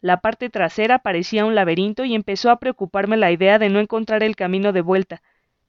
La 0.00 0.18
parte 0.18 0.50
trasera 0.50 0.98
parecía 0.98 1.44
un 1.44 1.54
laberinto 1.54 2.04
y 2.04 2.14
empezó 2.14 2.50
a 2.50 2.58
preocuparme 2.58 3.16
la 3.16 3.32
idea 3.32 3.58
de 3.58 3.68
no 3.68 3.80
encontrar 3.80 4.22
el 4.22 4.36
camino 4.36 4.72
de 4.72 4.82
vuelta. 4.82 5.22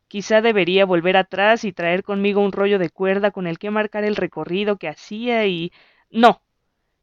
Quizá 0.07 0.41
debería 0.41 0.85
volver 0.85 1.17
atrás 1.17 1.63
y 1.63 1.73
traer 1.73 2.03
conmigo 2.03 2.41
un 2.41 2.51
rollo 2.51 2.79
de 2.79 2.89
cuerda 2.89 3.31
con 3.31 3.47
el 3.47 3.59
que 3.59 3.71
marcar 3.71 4.03
el 4.03 4.15
recorrido 4.15 4.77
que 4.77 4.87
hacía 4.87 5.45
y. 5.45 5.71
No. 6.09 6.41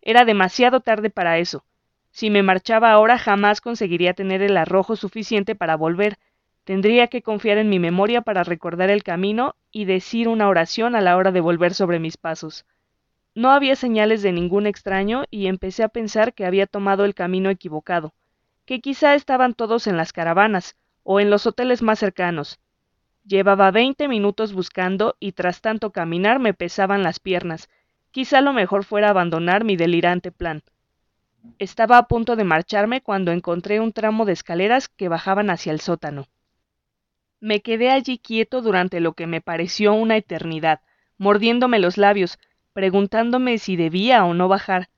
Era 0.00 0.24
demasiado 0.24 0.80
tarde 0.80 1.10
para 1.10 1.38
eso. 1.38 1.64
Si 2.10 2.30
me 2.30 2.42
marchaba 2.42 2.92
ahora 2.92 3.18
jamás 3.18 3.60
conseguiría 3.60 4.14
tener 4.14 4.42
el 4.42 4.56
arrojo 4.56 4.96
suficiente 4.96 5.54
para 5.54 5.76
volver. 5.76 6.18
Tendría 6.64 7.08
que 7.08 7.22
confiar 7.22 7.58
en 7.58 7.68
mi 7.68 7.78
memoria 7.78 8.22
para 8.22 8.44
recordar 8.44 8.90
el 8.90 9.02
camino 9.02 9.56
y 9.70 9.84
decir 9.84 10.28
una 10.28 10.48
oración 10.48 10.94
a 10.94 11.00
la 11.00 11.16
hora 11.16 11.32
de 11.32 11.40
volver 11.40 11.74
sobre 11.74 11.98
mis 11.98 12.16
pasos. 12.16 12.64
No 13.34 13.50
había 13.50 13.74
señales 13.74 14.22
de 14.22 14.32
ningún 14.32 14.66
extraño 14.66 15.24
y 15.30 15.48
empecé 15.48 15.82
a 15.82 15.88
pensar 15.88 16.34
que 16.34 16.46
había 16.46 16.66
tomado 16.66 17.04
el 17.04 17.14
camino 17.14 17.50
equivocado, 17.50 18.14
que 18.64 18.80
quizá 18.80 19.14
estaban 19.14 19.54
todos 19.54 19.86
en 19.86 19.96
las 19.96 20.12
caravanas 20.12 20.76
o 21.02 21.18
en 21.18 21.30
los 21.30 21.46
hoteles 21.46 21.82
más 21.82 21.98
cercanos. 21.98 22.60
Llevaba 23.26 23.70
veinte 23.70 24.06
minutos 24.06 24.52
buscando 24.52 25.16
y 25.18 25.32
tras 25.32 25.60
tanto 25.60 25.90
caminar 25.90 26.38
me 26.38 26.54
pesaban 26.54 27.02
las 27.02 27.18
piernas. 27.18 27.68
Quizá 28.12 28.40
lo 28.40 28.52
mejor 28.52 28.84
fuera 28.84 29.10
abandonar 29.10 29.64
mi 29.64 29.76
delirante 29.76 30.30
plan. 30.30 30.62
Estaba 31.58 31.98
a 31.98 32.06
punto 32.06 32.36
de 32.36 32.44
marcharme 32.44 33.00
cuando 33.00 33.32
encontré 33.32 33.80
un 33.80 33.92
tramo 33.92 34.24
de 34.24 34.32
escaleras 34.32 34.88
que 34.88 35.08
bajaban 35.08 35.50
hacia 35.50 35.72
el 35.72 35.80
sótano. 35.80 36.28
Me 37.40 37.60
quedé 37.60 37.90
allí 37.90 38.18
quieto 38.18 38.62
durante 38.62 39.00
lo 39.00 39.14
que 39.14 39.26
me 39.26 39.40
pareció 39.40 39.92
una 39.92 40.16
eternidad, 40.16 40.80
mordiéndome 41.18 41.78
los 41.80 41.98
labios, 41.98 42.38
preguntándome 42.74 43.56
si 43.56 43.76
debía 43.76 44.24
o 44.24 44.34
no 44.34 44.48
bajar. 44.48 44.88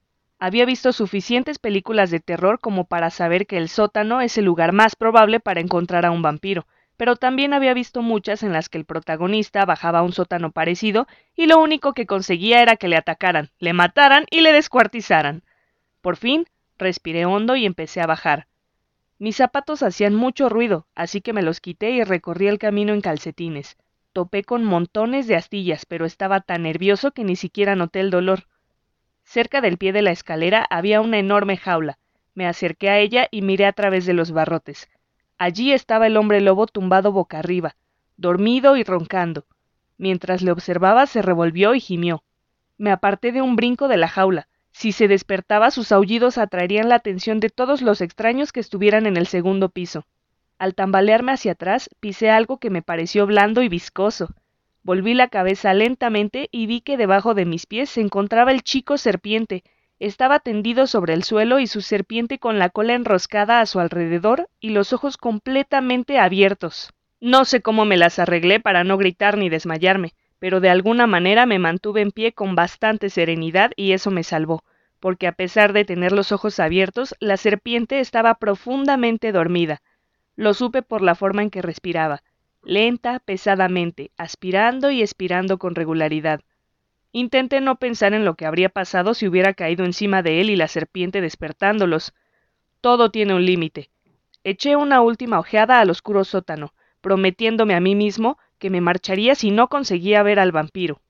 Había 0.40 0.64
visto 0.64 0.92
suficientes 0.92 1.58
películas 1.58 2.10
de 2.10 2.20
terror 2.20 2.58
como 2.58 2.86
para 2.86 3.10
saber 3.10 3.46
que 3.46 3.58
el 3.58 3.68
sótano 3.68 4.20
es 4.20 4.36
el 4.36 4.46
lugar 4.46 4.72
más 4.72 4.96
probable 4.96 5.38
para 5.38 5.60
encontrar 5.60 6.04
a 6.04 6.10
un 6.10 6.22
vampiro, 6.22 6.66
pero 6.96 7.16
también 7.16 7.52
había 7.52 7.74
visto 7.74 8.02
muchas 8.02 8.42
en 8.42 8.52
las 8.52 8.68
que 8.68 8.78
el 8.78 8.86
protagonista 8.86 9.64
bajaba 9.64 10.00
a 10.00 10.02
un 10.02 10.12
sótano 10.12 10.50
parecido 10.50 11.06
y 11.36 11.46
lo 11.46 11.60
único 11.60 11.92
que 11.92 12.06
conseguía 12.06 12.62
era 12.62 12.76
que 12.76 12.88
le 12.88 12.96
atacaran, 12.96 13.50
le 13.58 13.72
mataran 13.72 14.24
y 14.30 14.40
le 14.40 14.52
descuartizaran. 14.52 15.42
Por 16.00 16.16
fin, 16.16 16.46
respiré 16.78 17.26
hondo 17.26 17.56
y 17.56 17.66
empecé 17.66 18.00
a 18.00 18.06
bajar. 18.06 18.46
Mis 19.18 19.36
zapatos 19.36 19.82
hacían 19.82 20.14
mucho 20.14 20.48
ruido, 20.48 20.86
así 20.94 21.20
que 21.20 21.32
me 21.32 21.42
los 21.42 21.60
quité 21.60 21.90
y 21.90 22.04
recorrí 22.04 22.48
el 22.48 22.58
camino 22.58 22.92
en 22.92 23.00
calcetines. 23.00 23.76
Topé 24.16 24.44
con 24.44 24.64
montones 24.64 25.26
de 25.26 25.36
astillas, 25.36 25.84
pero 25.84 26.06
estaba 26.06 26.40
tan 26.40 26.62
nervioso 26.62 27.10
que 27.10 27.22
ni 27.22 27.36
siquiera 27.36 27.76
noté 27.76 28.00
el 28.00 28.08
dolor. 28.08 28.44
Cerca 29.24 29.60
del 29.60 29.76
pie 29.76 29.92
de 29.92 30.00
la 30.00 30.10
escalera 30.10 30.66
había 30.70 31.02
una 31.02 31.18
enorme 31.18 31.58
jaula. 31.58 31.98
Me 32.32 32.46
acerqué 32.46 32.88
a 32.88 32.98
ella 32.98 33.28
y 33.30 33.42
miré 33.42 33.66
a 33.66 33.74
través 33.74 34.06
de 34.06 34.14
los 34.14 34.32
barrotes. 34.32 34.88
Allí 35.36 35.70
estaba 35.70 36.06
el 36.06 36.16
hombre 36.16 36.40
lobo 36.40 36.66
tumbado 36.66 37.12
boca 37.12 37.40
arriba, 37.40 37.76
dormido 38.16 38.78
y 38.78 38.84
roncando. 38.84 39.44
Mientras 39.98 40.40
le 40.40 40.50
observaba 40.50 41.04
se 41.04 41.20
revolvió 41.20 41.74
y 41.74 41.80
gimió. 41.80 42.24
Me 42.78 42.92
aparté 42.92 43.32
de 43.32 43.42
un 43.42 43.54
brinco 43.54 43.86
de 43.86 43.98
la 43.98 44.08
jaula. 44.08 44.48
Si 44.72 44.92
se 44.92 45.08
despertaba, 45.08 45.70
sus 45.70 45.92
aullidos 45.92 46.38
atraerían 46.38 46.88
la 46.88 46.94
atención 46.94 47.38
de 47.38 47.50
todos 47.50 47.82
los 47.82 48.00
extraños 48.00 48.50
que 48.50 48.60
estuvieran 48.60 49.04
en 49.04 49.18
el 49.18 49.26
segundo 49.26 49.68
piso. 49.68 50.06
Al 50.58 50.74
tambalearme 50.74 51.32
hacia 51.32 51.52
atrás, 51.52 51.90
pisé 52.00 52.30
algo 52.30 52.58
que 52.58 52.70
me 52.70 52.82
pareció 52.82 53.26
blando 53.26 53.62
y 53.62 53.68
viscoso. 53.68 54.28
Volví 54.82 55.14
la 55.14 55.28
cabeza 55.28 55.74
lentamente 55.74 56.48
y 56.50 56.66
vi 56.66 56.80
que 56.80 56.96
debajo 56.96 57.34
de 57.34 57.44
mis 57.44 57.66
pies 57.66 57.90
se 57.90 58.00
encontraba 58.00 58.52
el 58.52 58.62
chico 58.62 58.98
serpiente. 58.98 59.64
Estaba 59.98 60.38
tendido 60.40 60.86
sobre 60.86 61.14
el 61.14 61.24
suelo 61.24 61.58
y 61.58 61.66
su 61.66 61.80
serpiente 61.80 62.38
con 62.38 62.58
la 62.58 62.70
cola 62.70 62.94
enroscada 62.94 63.60
a 63.60 63.66
su 63.66 63.80
alrededor 63.80 64.48
y 64.60 64.70
los 64.70 64.92
ojos 64.92 65.16
completamente 65.16 66.18
abiertos. 66.18 66.92
No 67.20 67.44
sé 67.44 67.62
cómo 67.62 67.84
me 67.84 67.96
las 67.96 68.18
arreglé 68.18 68.60
para 68.60 68.84
no 68.84 68.98
gritar 68.98 69.38
ni 69.38 69.48
desmayarme 69.48 70.12
pero 70.38 70.60
de 70.60 70.68
alguna 70.68 71.06
manera 71.06 71.46
me 71.46 71.58
mantuve 71.58 72.02
en 72.02 72.10
pie 72.10 72.32
con 72.32 72.54
bastante 72.54 73.10
serenidad 73.10 73.72
y 73.76 73.92
eso 73.92 74.10
me 74.10 74.22
salvó, 74.22 74.62
porque 75.00 75.26
a 75.26 75.32
pesar 75.32 75.72
de 75.72 75.84
tener 75.84 76.12
los 76.12 76.32
ojos 76.32 76.60
abiertos, 76.60 77.14
la 77.20 77.36
serpiente 77.36 78.00
estaba 78.00 78.34
profundamente 78.34 79.32
dormida. 79.32 79.80
Lo 80.36 80.54
supe 80.54 80.82
por 80.82 81.02
la 81.02 81.14
forma 81.14 81.42
en 81.42 81.50
que 81.50 81.62
respiraba, 81.62 82.22
lenta, 82.62 83.20
pesadamente, 83.20 84.10
aspirando 84.16 84.90
y 84.90 85.00
expirando 85.00 85.58
con 85.58 85.74
regularidad. 85.74 86.40
Intenté 87.12 87.60
no 87.62 87.76
pensar 87.76 88.12
en 88.12 88.24
lo 88.24 88.34
que 88.34 88.44
habría 88.44 88.68
pasado 88.68 89.14
si 89.14 89.26
hubiera 89.26 89.54
caído 89.54 89.84
encima 89.84 90.22
de 90.22 90.40
él 90.42 90.50
y 90.50 90.56
la 90.56 90.68
serpiente 90.68 91.22
despertándolos. 91.22 92.12
Todo 92.82 93.10
tiene 93.10 93.34
un 93.34 93.46
límite. 93.46 93.88
Eché 94.44 94.76
una 94.76 95.00
última 95.00 95.38
ojeada 95.38 95.80
al 95.80 95.88
oscuro 95.90 96.24
sótano, 96.24 96.74
prometiéndome 97.00 97.74
a 97.74 97.80
mí 97.80 97.94
mismo 97.94 98.38
que 98.58 98.68
me 98.68 98.80
marcharía 98.80 99.34
si 99.34 99.50
no 99.50 99.68
conseguía 99.68 100.22
ver 100.22 100.38
al 100.38 100.52
vampiro. 100.52 101.00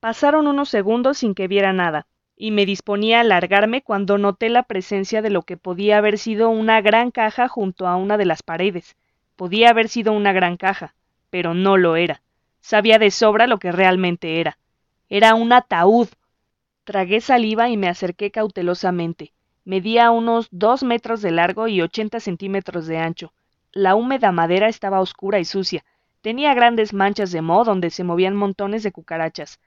Pasaron 0.00 0.46
unos 0.46 0.68
segundos 0.68 1.18
sin 1.18 1.34
que 1.34 1.48
viera 1.48 1.72
nada, 1.72 2.06
y 2.42 2.50
me 2.50 2.66
disponía 2.66 3.20
a 3.20 3.22
largarme 3.22 3.82
cuando 3.82 4.18
noté 4.18 4.48
la 4.48 4.64
presencia 4.64 5.22
de 5.22 5.30
lo 5.30 5.42
que 5.42 5.56
podía 5.56 5.98
haber 5.98 6.18
sido 6.18 6.50
una 6.50 6.80
gran 6.80 7.12
caja 7.12 7.46
junto 7.46 7.86
a 7.86 7.94
una 7.94 8.16
de 8.16 8.24
las 8.24 8.42
paredes. 8.42 8.96
Podía 9.36 9.70
haber 9.70 9.88
sido 9.88 10.12
una 10.12 10.32
gran 10.32 10.56
caja, 10.56 10.96
pero 11.30 11.54
no 11.54 11.76
lo 11.76 11.94
era. 11.94 12.20
Sabía 12.60 12.98
de 12.98 13.12
sobra 13.12 13.46
lo 13.46 13.60
que 13.60 13.70
realmente 13.70 14.40
era. 14.40 14.58
Era 15.08 15.36
un 15.36 15.52
ataúd. 15.52 16.08
Tragué 16.82 17.20
saliva 17.20 17.68
y 17.68 17.76
me 17.76 17.86
acerqué 17.86 18.32
cautelosamente. 18.32 19.32
Medía 19.64 20.10
unos 20.10 20.48
dos 20.50 20.82
metros 20.82 21.22
de 21.22 21.30
largo 21.30 21.68
y 21.68 21.80
ochenta 21.80 22.18
centímetros 22.18 22.88
de 22.88 22.98
ancho. 22.98 23.32
La 23.70 23.94
húmeda 23.94 24.32
madera 24.32 24.66
estaba 24.66 25.00
oscura 25.00 25.38
y 25.38 25.44
sucia, 25.44 25.84
Tenía 26.22 26.54
grandes 26.54 26.92
manchas 26.92 27.32
de 27.32 27.42
moho 27.42 27.64
donde 27.64 27.90
se 27.90 28.04
movían 28.04 28.36
montones 28.36 28.84
de 28.84 28.92
cucarachas. 28.92 29.58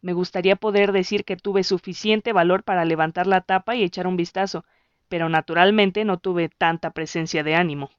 Me 0.00 0.12
gustaría 0.12 0.56
poder 0.56 0.92
decir 0.92 1.24
que 1.24 1.36
tuve 1.36 1.64
suficiente 1.64 2.32
valor 2.32 2.62
para 2.62 2.84
levantar 2.84 3.26
la 3.26 3.40
tapa 3.40 3.74
y 3.74 3.82
echar 3.82 4.06
un 4.06 4.16
vistazo, 4.16 4.64
pero 5.08 5.28
naturalmente 5.28 6.04
no 6.04 6.18
tuve 6.18 6.48
tanta 6.48 6.90
presencia 6.90 7.42
de 7.42 7.54
ánimo. 7.54 7.90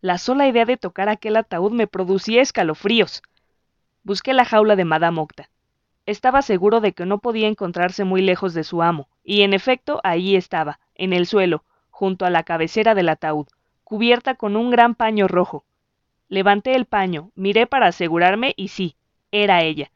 La 0.00 0.18
sola 0.18 0.48
idea 0.48 0.64
de 0.64 0.76
tocar 0.76 1.08
aquel 1.08 1.36
ataúd 1.36 1.72
me 1.72 1.86
producía 1.86 2.42
escalofríos. 2.42 3.22
Busqué 4.02 4.32
la 4.32 4.44
jaula 4.44 4.76
de 4.76 4.84
Madame 4.84 5.20
Octa. 5.20 5.50
Estaba 6.06 6.42
seguro 6.42 6.80
de 6.80 6.92
que 6.92 7.06
no 7.06 7.18
podía 7.18 7.48
encontrarse 7.48 8.04
muy 8.04 8.22
lejos 8.22 8.54
de 8.54 8.64
su 8.64 8.82
amo, 8.82 9.08
y 9.22 9.42
en 9.42 9.52
efecto 9.52 10.00
allí 10.04 10.36
estaba, 10.36 10.80
en 10.94 11.12
el 11.12 11.26
suelo, 11.26 11.64
junto 11.90 12.24
a 12.24 12.30
la 12.30 12.44
cabecera 12.44 12.94
del 12.94 13.10
ataúd, 13.10 13.46
cubierta 13.84 14.34
con 14.34 14.56
un 14.56 14.70
gran 14.70 14.94
paño 14.94 15.28
rojo, 15.28 15.64
Levanté 16.30 16.74
el 16.74 16.84
paño, 16.84 17.30
miré 17.36 17.66
para 17.66 17.86
asegurarme 17.86 18.52
y 18.54 18.68
sí, 18.68 18.96
era 19.32 19.62
ella, 19.62 19.90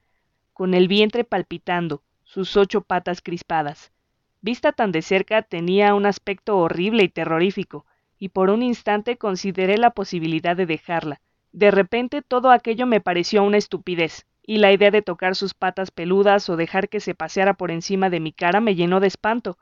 con 0.52 0.74
el 0.74 0.88
vientre 0.88 1.24
palpitando, 1.24 2.02
sus 2.24 2.56
ocho 2.56 2.80
patas 2.82 3.20
crispadas. 3.20 3.92
Vista 4.40 4.72
tan 4.72 4.92
de 4.92 5.02
cerca 5.02 5.42
tenía 5.42 5.94
un 5.94 6.06
aspecto 6.06 6.58
horrible 6.58 7.04
y 7.04 7.08
terrorífico, 7.08 7.86
y 8.18 8.28
por 8.28 8.50
un 8.50 8.62
instante 8.62 9.16
consideré 9.16 9.78
la 9.78 9.90
posibilidad 9.90 10.56
de 10.56 10.66
dejarla. 10.66 11.20
De 11.52 11.70
repente 11.70 12.22
todo 12.22 12.50
aquello 12.50 12.86
me 12.86 13.00
pareció 13.00 13.42
una 13.42 13.58
estupidez, 13.58 14.26
y 14.44 14.58
la 14.58 14.72
idea 14.72 14.90
de 14.90 15.02
tocar 15.02 15.36
sus 15.36 15.54
patas 15.54 15.90
peludas 15.90 16.48
o 16.48 16.56
dejar 16.56 16.88
que 16.88 17.00
se 17.00 17.14
paseara 17.14 17.54
por 17.54 17.70
encima 17.70 18.10
de 18.10 18.20
mi 18.20 18.32
cara 18.32 18.60
me 18.60 18.74
llenó 18.74 19.00
de 19.00 19.06
espanto, 19.06 19.58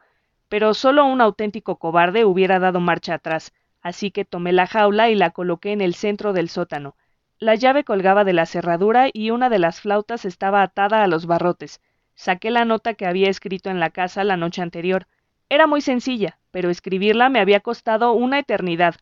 pero 0.48 0.74
solo 0.74 1.04
un 1.04 1.20
auténtico 1.20 1.76
cobarde 1.76 2.24
hubiera 2.24 2.58
dado 2.58 2.80
marcha 2.80 3.14
atrás, 3.14 3.52
así 3.82 4.10
que 4.10 4.24
tomé 4.24 4.52
la 4.52 4.66
jaula 4.66 5.10
y 5.10 5.14
la 5.14 5.30
coloqué 5.30 5.72
en 5.72 5.80
el 5.80 5.94
centro 5.94 6.32
del 6.32 6.48
sótano. 6.48 6.96
La 7.42 7.54
llave 7.54 7.84
colgaba 7.84 8.24
de 8.24 8.34
la 8.34 8.44
cerradura 8.44 9.08
y 9.10 9.30
una 9.30 9.48
de 9.48 9.58
las 9.58 9.80
flautas 9.80 10.26
estaba 10.26 10.62
atada 10.62 11.02
a 11.02 11.06
los 11.06 11.24
barrotes. 11.24 11.80
Saqué 12.14 12.50
la 12.50 12.66
nota 12.66 12.92
que 12.92 13.06
había 13.06 13.30
escrito 13.30 13.70
en 13.70 13.80
la 13.80 13.88
casa 13.88 14.24
la 14.24 14.36
noche 14.36 14.60
anterior. 14.60 15.06
Era 15.48 15.66
muy 15.66 15.80
sencilla, 15.80 16.38
pero 16.50 16.68
escribirla 16.68 17.30
me 17.30 17.40
había 17.40 17.60
costado 17.60 18.12
una 18.12 18.38
eternidad. 18.38 18.96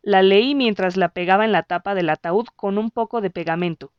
La 0.00 0.22
leí 0.22 0.54
mientras 0.54 0.96
la 0.96 1.10
pegaba 1.10 1.44
en 1.44 1.52
la 1.52 1.64
tapa 1.64 1.94
del 1.94 2.08
ataúd 2.08 2.46
con 2.56 2.78
un 2.78 2.90
poco 2.90 3.20
de 3.20 3.28
pegamento. 3.28 3.92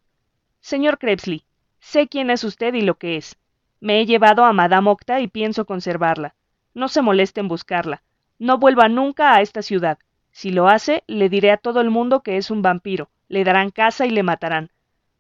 Señor 0.60 0.98
Krebsley, 0.98 1.46
sé 1.80 2.08
quién 2.08 2.32
es 2.32 2.44
usted 2.44 2.74
y 2.74 2.82
lo 2.82 2.96
que 2.96 3.18
es. 3.18 3.38
Me 3.80 4.00
he 4.00 4.08
llevado 4.08 4.44
a 4.44 4.54
Madame 4.54 4.90
Octa 4.90 5.22
y 5.22 5.28
pienso 5.28 5.66
conservarla. 5.68 6.34
No 6.74 6.88
se 6.88 7.04
moleste 7.04 7.42
en 7.42 7.48
buscarla. 7.48 8.02
No 8.40 8.58
vuelva 8.58 8.90
nunca 8.90 9.36
a 9.36 9.42
esta 9.42 9.62
ciudad. 9.62 10.00
Si 10.32 10.50
lo 10.50 10.68
hace, 10.68 11.04
le 11.06 11.30
diré 11.30 11.52
a 11.52 11.58
todo 11.58 11.80
el 11.80 11.92
mundo 11.92 12.24
que 12.24 12.38
es 12.38 12.50
un 12.50 12.64
vampiro, 12.64 13.12
le 13.34 13.44
darán 13.44 13.72
casa 13.72 14.06
y 14.06 14.12
le 14.12 14.22
matarán. 14.22 14.70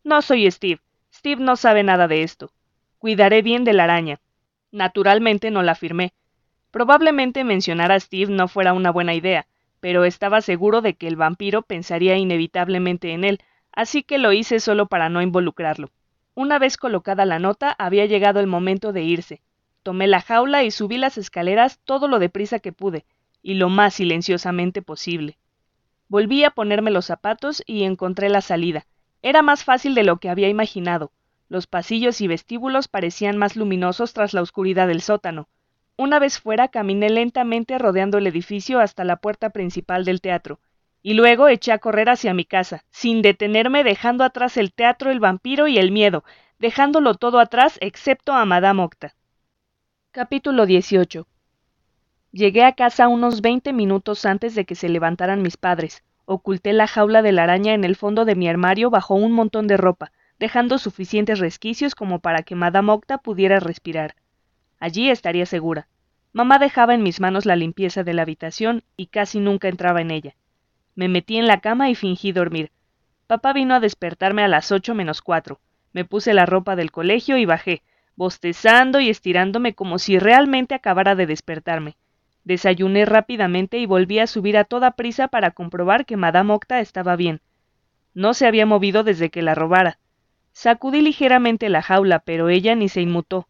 No 0.04 0.22
soy 0.22 0.50
Steve. 0.52 0.80
Steve 1.12 1.42
no 1.42 1.56
sabe 1.56 1.82
nada 1.82 2.08
de 2.08 2.22
esto. 2.22 2.52
Cuidaré 3.00 3.42
bien 3.42 3.64
de 3.64 3.74
la 3.74 3.86
araña. 3.86 4.20
Naturalmente 4.72 5.50
no 5.50 5.64
la 5.64 5.74
firmé. 5.74 6.14
Probablemente 6.70 7.44
mencionar 7.44 7.92
a 7.92 8.00
Steve 8.00 8.32
no 8.32 8.48
fuera 8.48 8.74
una 8.74 8.92
buena 8.92 9.16
idea, 9.16 9.48
pero 9.80 10.06
estaba 10.06 10.42
seguro 10.42 10.82
de 10.82 10.94
que 10.94 11.08
el 11.08 11.16
vampiro 11.16 11.64
pensaría 11.64 12.16
inevitablemente 12.16 13.14
en 13.14 13.24
él, 13.24 13.40
así 13.72 14.04
que 14.04 14.20
lo 14.20 14.32
hice 14.32 14.60
solo 14.60 14.86
para 14.86 15.10
no 15.10 15.24
involucrarlo. 15.24 15.90
Una 16.36 16.60
vez 16.60 16.78
colocada 16.78 17.26
la 17.26 17.40
nota, 17.40 17.76
había 17.80 18.06
llegado 18.06 18.40
el 18.40 18.48
momento 18.48 18.94
de 18.94 19.02
irse. 19.02 19.42
Tomé 19.82 20.06
la 20.06 20.22
jaula 20.22 20.64
y 20.64 20.70
subí 20.70 20.98
las 20.98 21.18
escaleras 21.18 21.80
todo 21.84 22.08
lo 22.08 22.20
deprisa 22.20 22.60
que 22.60 22.74
pude, 22.74 23.06
y 23.42 23.56
lo 23.56 23.70
más 23.70 23.96
silenciosamente 23.96 24.84
posible. 24.84 25.38
Volví 26.14 26.44
a 26.44 26.52
ponerme 26.52 26.92
los 26.92 27.08
zapatos 27.08 27.64
y 27.66 27.86
encontré 27.86 28.30
la 28.30 28.42
salida. 28.42 28.86
Era 29.24 29.42
más 29.42 29.64
fácil 29.64 29.96
de 29.96 30.04
lo 30.04 30.18
que 30.18 30.30
había 30.30 30.48
imaginado. 30.48 31.12
Los 31.50 31.66
pasillos 31.66 32.22
y 32.22 32.28
vestíbulos 32.28 32.88
parecían 32.88 33.36
más 33.36 33.56
luminosos 33.56 34.14
tras 34.14 34.36
la 34.36 34.44
oscuridad 34.44 34.88
del 34.88 35.02
sótano. 35.02 35.48
Una 35.98 36.20
vez 36.20 36.40
fuera 36.40 36.68
caminé 36.68 37.10
lentamente 37.10 37.80
rodeando 37.80 38.20
el 38.20 38.28
edificio 38.28 38.80
hasta 38.80 39.04
la 39.04 39.16
puerta 39.16 39.50
principal 39.50 40.06
del 40.06 40.22
teatro, 40.22 40.60
y 41.02 41.16
luego 41.16 41.48
eché 41.48 41.72
a 41.72 41.80
correr 41.80 42.12
hacia 42.12 42.36
mi 42.36 42.46
casa, 42.46 42.84
sin 42.92 43.24
detenerme 43.24 43.84
dejando 43.84 44.24
atrás 44.24 44.56
el 44.58 44.72
teatro, 44.72 45.10
el 45.10 45.20
vampiro 45.20 45.68
y 45.68 45.80
el 45.80 45.92
miedo, 45.92 46.24
dejándolo 46.60 47.16
todo 47.16 47.40
atrás 47.40 47.80
excepto 47.82 48.34
a 48.34 48.46
Madame 48.46 48.84
Octa. 48.84 49.16
Capítulo 50.12 50.68
18 50.68 51.26
Llegué 52.36 52.64
a 52.64 52.72
casa 52.72 53.10
unos 53.10 53.42
veinte 53.42 53.74
minutos 53.74 54.26
antes 54.26 54.56
de 54.56 54.66
que 54.66 54.74
se 54.74 54.90
levantaran 54.90 55.44
mis 55.44 55.56
padres. 55.56 56.04
Oculté 56.26 56.74
la 56.74 56.88
jaula 56.88 57.22
de 57.22 57.32
la 57.32 57.44
araña 57.44 57.76
en 57.76 57.84
el 57.84 57.96
fondo 57.96 58.26
de 58.26 58.34
mi 58.34 58.50
armario 58.50 58.90
bajo 58.90 59.14
un 59.14 59.32
montón 59.32 59.68
de 59.68 59.78
ropa, 59.78 60.12
dejando 60.40 60.80
suficientes 60.80 61.38
resquicios 61.38 61.94
como 61.94 62.18
para 62.22 62.42
que 62.42 62.56
Madame 62.56 62.92
Octa 62.92 63.20
pudiera 63.20 63.60
respirar. 63.60 64.16
Allí 64.80 65.12
estaría 65.12 65.46
segura. 65.46 65.88
Mamá 66.32 66.58
dejaba 66.58 66.96
en 66.96 67.04
mis 67.04 67.20
manos 67.20 67.46
la 67.46 67.56
limpieza 67.56 68.04
de 68.04 68.16
la 68.16 68.24
habitación 68.24 68.84
y 68.98 69.06
casi 69.06 69.40
nunca 69.40 69.68
entraba 69.68 70.02
en 70.02 70.10
ella. 70.10 70.36
Me 70.96 71.10
metí 71.10 71.38
en 71.38 71.46
la 71.46 71.62
cama 71.62 71.92
y 71.92 71.94
fingí 71.94 72.32
dormir. 72.32 72.72
Papá 73.28 73.54
vino 73.54 73.76
a 73.76 73.80
despertarme 73.80 74.42
a 74.42 74.48
las 74.48 74.72
ocho 74.72 74.96
menos 74.96 75.22
cuatro. 75.22 75.60
Me 75.92 76.04
puse 76.04 76.34
la 76.34 76.48
ropa 76.48 76.76
del 76.76 76.90
colegio 76.90 77.38
y 77.38 77.46
bajé, 77.46 77.84
bostezando 78.16 79.00
y 79.00 79.12
estirándome 79.12 79.76
como 79.76 80.00
si 80.00 80.18
realmente 80.18 80.74
acabara 80.74 81.14
de 81.14 81.28
despertarme. 81.28 81.96
Desayuné 82.44 83.06
rápidamente 83.06 83.78
y 83.78 83.86
volví 83.86 84.20
a 84.20 84.28
subir 84.28 84.58
a 84.58 84.66
toda 84.66 84.92
prisa 84.92 85.28
para 85.28 85.52
comprobar 85.52 86.06
que 86.06 86.18
Madame 86.18 86.54
Octa 86.54 86.80
estaba 86.80 87.16
bien. 87.16 87.42
No 88.14 88.34
se 88.34 88.46
había 88.46 88.66
movido 88.66 89.04
desde 89.04 89.30
que 89.30 89.42
la 89.42 89.56
robara. 89.56 89.98
Sacudí 90.52 91.02
ligeramente 91.02 91.70
la 91.70 91.82
jaula, 91.82 92.20
pero 92.20 92.50
ella 92.50 92.76
ni 92.76 92.90
se 92.90 93.02
inmutó. 93.02 93.48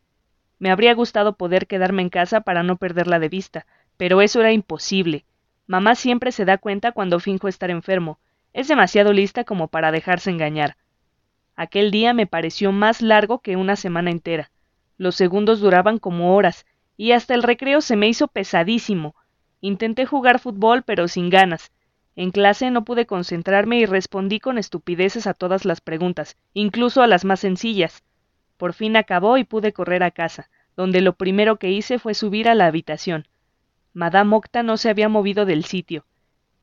Me 0.60 0.72
habría 0.72 0.94
gustado 0.94 1.36
poder 1.36 1.68
quedarme 1.68 2.02
en 2.02 2.10
casa 2.10 2.42
para 2.42 2.64
no 2.64 2.78
perderla 2.78 3.20
de 3.20 3.30
vista, 3.30 3.66
pero 3.98 4.22
eso 4.22 4.40
era 4.40 4.54
imposible. 4.54 5.26
Mamá 5.68 5.96
siempre 5.96 6.32
se 6.32 6.46
da 6.46 6.58
cuenta 6.58 6.92
cuando 6.92 7.20
finjo 7.20 7.48
estar 7.48 7.70
enfermo. 7.70 8.20
Es 8.54 8.68
demasiado 8.68 9.12
lista 9.12 9.44
como 9.44 9.68
para 9.68 9.92
dejarse 9.92 10.30
engañar. 10.30 10.78
Aquel 11.56 11.92
día 11.92 12.14
me 12.14 12.28
pareció 12.28 12.72
más 12.72 13.02
largo 13.02 13.40
que 13.40 13.58
una 13.58 13.76
semana 13.76 14.12
entera. 14.12 14.52
Los 14.98 15.16
segundos 15.16 15.60
duraban 15.60 15.98
como 15.98 16.36
horas, 16.36 16.66
y 16.98 17.12
hasta 17.12 17.34
el 17.34 17.44
recreo 17.44 17.82
se 17.82 17.96
me 17.96 18.08
hizo 18.08 18.28
pesadísimo. 18.28 19.16
Intenté 19.62 20.06
jugar 20.06 20.40
fútbol, 20.40 20.84
pero 20.84 21.08
sin 21.08 21.30
ganas. 21.30 21.72
En 22.16 22.32
clase 22.32 22.70
no 22.70 22.86
pude 22.86 23.06
concentrarme 23.06 23.80
y 23.80 23.86
respondí 23.86 24.40
con 24.40 24.58
estupideces 24.58 25.26
a 25.26 25.34
todas 25.34 25.66
las 25.66 25.82
preguntas, 25.82 26.38
incluso 26.54 27.02
a 27.02 27.08
las 27.08 27.26
más 27.26 27.40
sencillas. 27.40 28.04
Por 28.58 28.74
fin 28.74 28.96
acabó 28.96 29.38
y 29.38 29.44
pude 29.44 29.74
correr 29.74 30.04
a 30.04 30.12
casa, 30.12 30.50
donde 30.76 31.02
lo 31.02 31.14
primero 31.14 31.58
que 31.58 31.72
hice 31.72 31.98
fue 31.98 32.14
subir 32.14 32.48
a 32.48 32.56
la 32.56 32.68
habitación. 32.68 33.28
Madame 33.94 34.36
Octa 34.36 34.64
no 34.64 34.78
se 34.78 34.90
había 34.90 35.10
movido 35.10 35.46
del 35.46 35.66
sitio. 35.66 36.06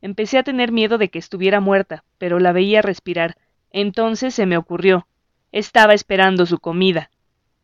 Empecé 0.02 0.38
a 0.38 0.42
tener 0.42 0.72
miedo 0.72 0.98
de 0.98 1.08
que 1.08 1.18
estuviera 1.18 1.60
muerta, 1.60 2.04
pero 2.18 2.38
la 2.38 2.52
veía 2.52 2.82
respirar. 2.82 3.36
Entonces 3.70 4.34
se 4.34 4.46
me 4.46 4.56
ocurrió. 4.56 5.06
Estaba 5.52 5.94
esperando 5.94 6.46
su 6.46 6.58
comida. 6.58 7.10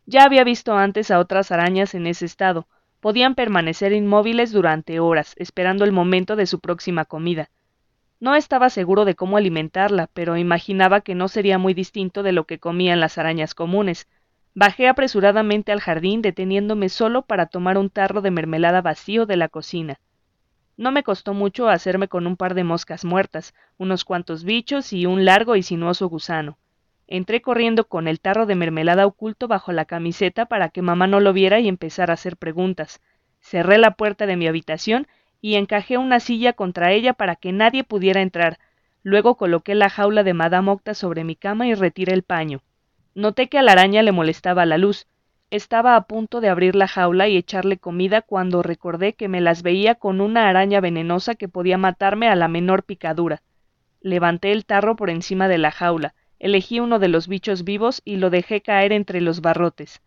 Ya 0.07 0.25
había 0.25 0.45
visto 0.45 0.77
antes 0.77 1.11
a 1.11 1.19
otras 1.19 1.51
arañas 1.51 1.95
en 1.95 2.07
ese 2.07 2.27
estado. 2.27 2.69
Podían 3.01 3.35
permanecer 3.35 3.93
inmóviles 3.93 4.53
durante 4.53 5.01
horas, 5.01 5.35
esperando 5.37 5.85
el 5.85 5.91
momento 5.91 6.37
de 6.37 6.47
su 6.47 6.61
próxima 6.61 7.05
comida. 7.05 7.51
No 8.21 8.37
estaba 8.37 8.71
seguro 8.71 9.05
de 9.05 9.17
cómo 9.17 9.37
alimentarla, 9.37 10.09
pero 10.15 10.37
imaginaba 10.37 11.01
que 11.01 11.17
no 11.17 11.27
sería 11.27 11.59
muy 11.59 11.75
distinto 11.75 12.23
de 12.23 12.33
lo 12.33 12.45
que 12.45 12.59
comían 12.59 13.01
las 13.01 13.19
arañas 13.19 13.55
comunes. 13.55 14.07
Bajé 14.55 14.89
apresuradamente 14.89 15.73
al 15.73 15.81
jardín, 15.81 16.23
deteniéndome 16.23 16.89
solo 16.89 17.23
para 17.23 17.47
tomar 17.47 17.77
un 17.77 17.91
tarro 17.91 18.23
de 18.23 18.31
mermelada 18.31 18.81
vacío 18.81 19.27
de 19.27 19.37
la 19.37 19.49
cocina. 19.49 19.99
No 20.77 20.93
me 20.93 21.03
costó 21.03 21.35
mucho 21.35 21.69
hacerme 21.69 22.07
con 22.07 22.27
un 22.27 22.37
par 22.37 22.55
de 22.55 22.65
moscas 22.65 23.05
muertas, 23.05 23.55
unos 23.77 24.05
cuantos 24.05 24.45
bichos 24.45 24.93
y 24.93 25.05
un 25.05 25.25
largo 25.25 25.57
y 25.57 25.63
sinuoso 25.63 26.09
gusano. 26.09 26.59
Entré 27.09 27.41
corriendo 27.41 27.87
con 27.87 28.09
el 28.09 28.19
tarro 28.19 28.47
de 28.47 28.57
mermelada 28.57 29.07
oculto 29.07 29.47
bajo 29.47 29.71
la 29.71 29.85
camiseta 29.85 30.47
para 30.47 30.71
que 30.71 30.83
mamá 30.83 31.07
no 31.07 31.21
lo 31.21 31.33
viera 31.33 31.61
y 31.61 31.69
empezar 31.69 32.11
a 32.11 32.15
hacer 32.15 32.37
preguntas. 32.37 33.01
Cerré 33.41 33.79
la 33.79 33.93
puerta 33.93 34.27
de 34.27 34.37
mi 34.37 34.49
habitación 34.49 35.07
y 35.41 35.55
encajé 35.55 35.99
una 35.99 36.19
silla 36.19 36.53
contra 36.53 36.91
ella 36.91 37.13
para 37.13 37.37
que 37.37 37.53
nadie 37.53 37.85
pudiera 37.85 38.23
entrar. 38.23 38.59
Luego 39.05 39.37
coloqué 39.37 39.77
la 39.77 39.89
jaula 39.89 40.25
de 40.25 40.35
Madame 40.35 40.73
Octa 40.73 40.95
sobre 40.95 41.23
mi 41.23 41.37
cama 41.37 41.69
y 41.69 41.75
retiré 41.75 42.13
el 42.13 42.25
paño. 42.25 42.63
Noté 43.15 43.49
que 43.49 43.59
a 43.59 43.63
la 43.63 43.73
araña 43.73 44.03
le 44.03 44.11
molestaba 44.11 44.67
la 44.67 44.77
luz. 44.77 45.07
Estaba 45.51 45.95
a 45.95 46.09
punto 46.09 46.41
de 46.41 46.49
abrir 46.49 46.75
la 46.75 46.89
jaula 46.89 47.29
y 47.29 47.37
echarle 47.37 47.79
comida 47.79 48.21
cuando 48.21 48.65
recordé 48.65 49.13
que 49.13 49.29
me 49.29 49.41
las 49.41 49.63
veía 49.63 49.95
con 49.95 50.21
una 50.21 50.49
araña 50.49 50.81
venenosa 50.81 51.37
que 51.37 51.47
podía 51.47 51.79
matarme 51.79 52.27
a 52.29 52.35
la 52.35 52.49
menor 52.49 52.83
picadura. 52.83 53.43
Levanté 54.01 54.51
el 54.51 54.67
tarro 54.67 54.97
por 54.97 55.09
encima 55.09 55.47
de 55.47 55.59
la 55.59 55.71
jaula 55.71 56.15
Elegí 56.39 56.80
uno 56.80 56.99
de 56.99 57.09
los 57.09 57.28
bichos 57.28 57.64
vivos 57.64 58.03
y 58.05 58.16
lo 58.16 58.30
dejé 58.30 58.61
caer 58.61 58.93
entre 58.93 59.20
los 59.20 59.41
barrotes. 59.41 60.03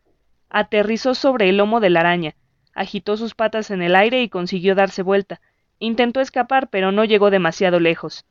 Aterrizó 0.49 1.15
sobre 1.15 1.49
el 1.49 1.57
lomo 1.57 1.79
de 1.79 1.89
la 1.89 2.01
araña, 2.01 2.35
agitó 2.73 3.17
sus 3.17 3.35
patas 3.35 3.71
en 3.71 3.81
el 3.81 3.95
aire 3.95 4.21
y 4.21 4.29
consiguió 4.29 4.75
darse 4.75 5.01
vuelta. 5.01 5.41
Intentó 5.79 6.21
escapar, 6.21 6.69
pero 6.69 6.91
no 6.91 7.05
llegó 7.05 7.29
demasiado 7.29 7.79
lejos. 7.79 8.25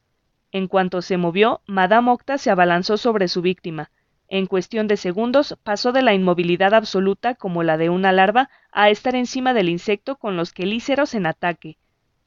En 0.52 0.68
cuanto 0.68 1.02
se 1.02 1.16
movió, 1.16 1.60
Madame 1.66 2.10
Octa 2.10 2.38
se 2.38 2.50
abalanzó 2.50 2.96
sobre 2.96 3.28
su 3.28 3.42
víctima. 3.42 3.90
En 4.28 4.46
cuestión 4.46 4.86
de 4.88 4.96
segundos 4.96 5.56
pasó 5.62 5.92
de 5.92 6.02
la 6.02 6.14
inmovilidad 6.14 6.74
absoluta 6.74 7.34
como 7.34 7.62
la 7.62 7.76
de 7.78 7.88
una 7.90 8.12
larva 8.12 8.50
a 8.72 8.90
estar 8.90 9.14
encima 9.14 9.54
del 9.54 9.68
insecto 9.68 10.16
con 10.16 10.36
los 10.36 10.52
quelíceros 10.52 11.14
en 11.14 11.26
ataque. 11.26 11.78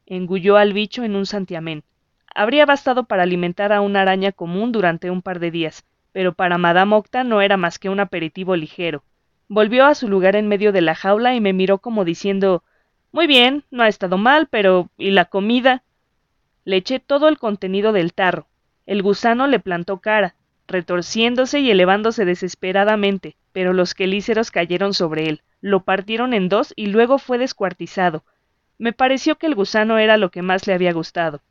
Engulló 0.05 0.57
al 0.57 0.73
bicho 0.73 1.03
en 1.03 1.15
un 1.15 1.25
santiamén. 1.25 1.83
Habría 2.33 2.65
bastado 2.65 3.03
para 3.03 3.23
alimentar 3.23 3.73
a 3.73 3.81
una 3.81 4.01
araña 4.01 4.31
común 4.31 4.71
durante 4.71 5.11
un 5.11 5.21
par 5.21 5.39
de 5.39 5.51
días, 5.51 5.83
pero 6.13 6.33
para 6.33 6.57
Madame 6.57 6.95
Octa 6.95 7.23
no 7.23 7.41
era 7.41 7.57
más 7.57 7.77
que 7.77 7.89
un 7.89 7.99
aperitivo 7.99 8.55
ligero. 8.55 9.03
Volvió 9.49 9.85
a 9.85 9.95
su 9.95 10.07
lugar 10.07 10.37
en 10.37 10.47
medio 10.47 10.71
de 10.71 10.81
la 10.81 10.95
jaula 10.95 11.35
y 11.35 11.41
me 11.41 11.51
miró 11.51 11.79
como 11.79 12.05
diciendo 12.05 12.63
Muy 13.11 13.27
bien, 13.27 13.65
no 13.69 13.83
ha 13.83 13.89
estado 13.89 14.17
mal, 14.17 14.47
pero 14.47 14.89
¿y 14.97 15.11
la 15.11 15.25
comida? 15.25 15.83
Le 16.63 16.77
eché 16.77 16.99
todo 16.99 17.27
el 17.27 17.37
contenido 17.37 17.91
del 17.91 18.13
tarro. 18.13 18.47
El 18.85 19.03
gusano 19.03 19.47
le 19.47 19.59
plantó 19.59 19.99
cara, 19.99 20.35
retorciéndose 20.67 21.59
y 21.59 21.69
elevándose 21.69 22.23
desesperadamente, 22.23 23.35
pero 23.51 23.73
los 23.73 23.93
quelíceros 23.93 24.51
cayeron 24.51 24.93
sobre 24.93 25.27
él, 25.27 25.41
lo 25.59 25.83
partieron 25.83 26.33
en 26.33 26.47
dos 26.47 26.71
y 26.77 26.87
luego 26.87 27.17
fue 27.17 27.37
descuartizado. 27.37 28.23
Me 28.77 28.93
pareció 28.93 29.37
que 29.37 29.47
el 29.47 29.55
gusano 29.55 29.97
era 29.97 30.15
lo 30.15 30.31
que 30.31 30.41
más 30.41 30.65
le 30.65 30.73
había 30.73 30.93
gustado. 30.93 31.41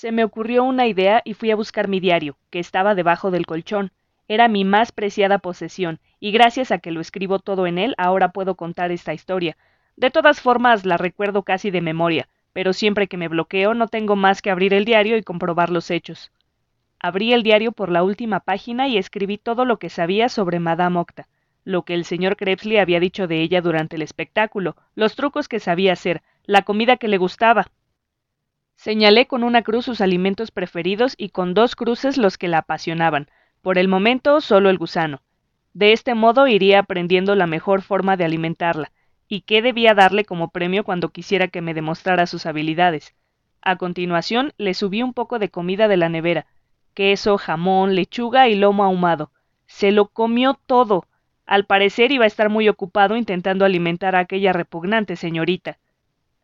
Se 0.00 0.12
me 0.12 0.24
ocurrió 0.24 0.64
una 0.64 0.86
idea 0.86 1.20
y 1.26 1.34
fui 1.34 1.50
a 1.50 1.56
buscar 1.56 1.86
mi 1.86 2.00
diario, 2.00 2.38
que 2.48 2.58
estaba 2.58 2.94
debajo 2.94 3.30
del 3.30 3.44
colchón. 3.44 3.92
Era 4.28 4.48
mi 4.48 4.64
más 4.64 4.92
preciada 4.92 5.36
posesión, 5.40 6.00
y 6.20 6.32
gracias 6.32 6.72
a 6.72 6.78
que 6.78 6.90
lo 6.90 7.02
escribo 7.02 7.38
todo 7.38 7.66
en 7.66 7.76
él, 7.76 7.94
ahora 7.98 8.32
puedo 8.32 8.54
contar 8.54 8.92
esta 8.92 9.12
historia. 9.12 9.58
De 9.96 10.10
todas 10.10 10.40
formas, 10.40 10.86
la 10.86 10.96
recuerdo 10.96 11.42
casi 11.42 11.70
de 11.70 11.82
memoria, 11.82 12.30
pero 12.54 12.72
siempre 12.72 13.08
que 13.08 13.18
me 13.18 13.28
bloqueo 13.28 13.74
no 13.74 13.88
tengo 13.88 14.16
más 14.16 14.40
que 14.40 14.50
abrir 14.50 14.72
el 14.72 14.86
diario 14.86 15.18
y 15.18 15.22
comprobar 15.22 15.68
los 15.68 15.90
hechos. 15.90 16.32
Abrí 16.98 17.34
el 17.34 17.42
diario 17.42 17.72
por 17.72 17.90
la 17.90 18.02
última 18.02 18.40
página 18.40 18.88
y 18.88 18.96
escribí 18.96 19.36
todo 19.36 19.66
lo 19.66 19.78
que 19.78 19.90
sabía 19.90 20.30
sobre 20.30 20.60
Madame 20.60 20.98
Octa, 20.98 21.28
lo 21.64 21.82
que 21.82 21.92
el 21.92 22.06
señor 22.06 22.36
Krebsley 22.36 22.78
había 22.78 23.00
dicho 23.00 23.26
de 23.26 23.42
ella 23.42 23.60
durante 23.60 23.96
el 23.96 24.02
espectáculo, 24.02 24.76
los 24.94 25.14
trucos 25.14 25.46
que 25.46 25.60
sabía 25.60 25.92
hacer, 25.92 26.22
la 26.46 26.62
comida 26.62 26.96
que 26.96 27.08
le 27.08 27.18
gustaba, 27.18 27.66
Señalé 28.80 29.26
con 29.26 29.44
una 29.44 29.60
cruz 29.60 29.84
sus 29.84 30.00
alimentos 30.00 30.50
preferidos 30.50 31.12
y 31.18 31.28
con 31.28 31.52
dos 31.52 31.76
cruces 31.76 32.16
los 32.16 32.38
que 32.38 32.48
la 32.48 32.56
apasionaban. 32.60 33.28
Por 33.60 33.76
el 33.76 33.88
momento, 33.88 34.40
solo 34.40 34.70
el 34.70 34.78
gusano. 34.78 35.20
De 35.74 35.92
este 35.92 36.14
modo 36.14 36.46
iría 36.46 36.78
aprendiendo 36.78 37.34
la 37.34 37.46
mejor 37.46 37.82
forma 37.82 38.16
de 38.16 38.24
alimentarla, 38.24 38.90
y 39.28 39.42
qué 39.42 39.60
debía 39.60 39.92
darle 39.92 40.24
como 40.24 40.48
premio 40.48 40.82
cuando 40.82 41.10
quisiera 41.10 41.48
que 41.48 41.60
me 41.60 41.74
demostrara 41.74 42.26
sus 42.26 42.46
habilidades. 42.46 43.14
A 43.60 43.76
continuación, 43.76 44.54
le 44.56 44.72
subí 44.72 45.02
un 45.02 45.12
poco 45.12 45.38
de 45.38 45.50
comida 45.50 45.86
de 45.86 45.98
la 45.98 46.08
nevera, 46.08 46.46
queso, 46.94 47.36
jamón, 47.36 47.94
lechuga 47.94 48.48
y 48.48 48.54
lomo 48.54 48.82
ahumado. 48.82 49.30
Se 49.66 49.92
lo 49.92 50.06
comió 50.06 50.58
todo. 50.64 51.04
Al 51.44 51.66
parecer 51.66 52.12
iba 52.12 52.24
a 52.24 52.28
estar 52.28 52.48
muy 52.48 52.66
ocupado 52.70 53.16
intentando 53.16 53.66
alimentar 53.66 54.16
a 54.16 54.20
aquella 54.20 54.54
repugnante 54.54 55.16
señorita. 55.16 55.76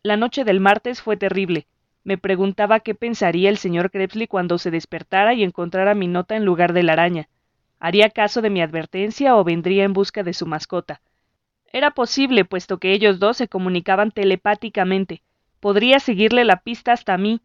La 0.03 0.17
noche 0.17 0.43
del 0.43 0.59
martes 0.59 1.01
fue 1.01 1.17
terrible. 1.17 1.65
Me 2.07 2.17
preguntaba 2.17 2.79
qué 2.79 2.95
pensaría 2.95 3.49
el 3.49 3.57
señor 3.57 3.91
Krebsley 3.91 4.27
cuando 4.27 4.57
se 4.59 4.71
despertara 4.71 5.33
y 5.33 5.43
encontrara 5.43 5.93
mi 5.93 6.07
nota 6.07 6.37
en 6.37 6.45
lugar 6.45 6.71
de 6.71 6.81
la 6.81 6.93
araña. 6.93 7.27
¿Haría 7.81 8.09
caso 8.11 8.41
de 8.41 8.49
mi 8.49 8.61
advertencia 8.61 9.35
o 9.35 9.43
vendría 9.43 9.83
en 9.83 9.91
busca 9.91 10.23
de 10.23 10.31
su 10.31 10.45
mascota? 10.45 11.01
Era 11.73 11.91
posible, 11.91 12.45
puesto 12.45 12.77
que 12.77 12.93
ellos 12.93 13.19
dos 13.19 13.35
se 13.35 13.49
comunicaban 13.49 14.11
telepáticamente. 14.11 15.21
Podría 15.59 15.99
seguirle 15.99 16.45
la 16.45 16.61
pista 16.61 16.93
hasta 16.93 17.17
mí. 17.17 17.41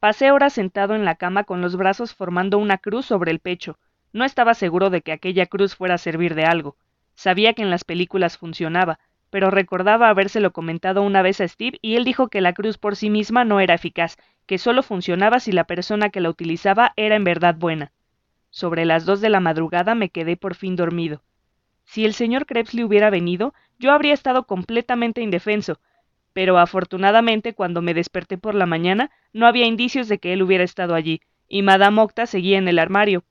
Pasé 0.00 0.32
horas 0.32 0.54
sentado 0.54 0.96
en 0.96 1.04
la 1.04 1.14
cama 1.14 1.44
con 1.44 1.60
los 1.60 1.76
brazos 1.76 2.12
formando 2.12 2.58
una 2.58 2.78
cruz 2.78 3.06
sobre 3.06 3.30
el 3.30 3.38
pecho. 3.38 3.78
No 4.12 4.24
estaba 4.24 4.54
seguro 4.54 4.90
de 4.90 5.02
que 5.02 5.12
aquella 5.12 5.46
cruz 5.46 5.76
fuera 5.76 5.94
a 5.94 5.98
servir 5.98 6.34
de 6.34 6.44
algo. 6.44 6.76
Sabía 7.14 7.52
que 7.52 7.62
en 7.62 7.70
las 7.70 7.84
películas 7.84 8.36
funcionaba, 8.36 8.98
pero 9.36 9.50
recordaba 9.50 10.08
habérselo 10.08 10.50
comentado 10.50 11.02
una 11.02 11.20
vez 11.20 11.42
a 11.42 11.46
Steve 11.46 11.78
y 11.82 11.96
él 11.96 12.04
dijo 12.04 12.28
que 12.28 12.40
la 12.40 12.54
cruz 12.54 12.78
por 12.78 12.96
sí 12.96 13.10
misma 13.10 13.44
no 13.44 13.60
era 13.60 13.74
eficaz, 13.74 14.16
que 14.46 14.56
solo 14.56 14.82
funcionaba 14.82 15.40
si 15.40 15.52
la 15.52 15.64
persona 15.64 16.08
que 16.08 16.22
la 16.22 16.30
utilizaba 16.30 16.94
era 16.96 17.16
en 17.16 17.24
verdad 17.24 17.54
buena. 17.54 17.92
Sobre 18.48 18.86
las 18.86 19.04
dos 19.04 19.20
de 19.20 19.28
la 19.28 19.40
madrugada 19.40 19.94
me 19.94 20.08
quedé 20.08 20.38
por 20.38 20.54
fin 20.54 20.74
dormido. 20.74 21.22
Si 21.84 22.06
el 22.06 22.14
señor 22.14 22.46
Krebsley 22.46 22.82
hubiera 22.82 23.10
venido, 23.10 23.52
yo 23.78 23.92
habría 23.92 24.14
estado 24.14 24.46
completamente 24.46 25.20
indefenso, 25.20 25.80
pero 26.32 26.56
afortunadamente 26.56 27.52
cuando 27.52 27.82
me 27.82 27.92
desperté 27.92 28.38
por 28.38 28.54
la 28.54 28.64
mañana 28.64 29.10
no 29.34 29.46
había 29.46 29.66
indicios 29.66 30.08
de 30.08 30.16
que 30.16 30.32
él 30.32 30.42
hubiera 30.42 30.64
estado 30.64 30.94
allí, 30.94 31.20
y 31.46 31.60
Madame 31.60 32.00
Octa 32.00 32.24
seguía 32.24 32.56
en 32.56 32.68
el 32.68 32.78
armario. 32.78 33.22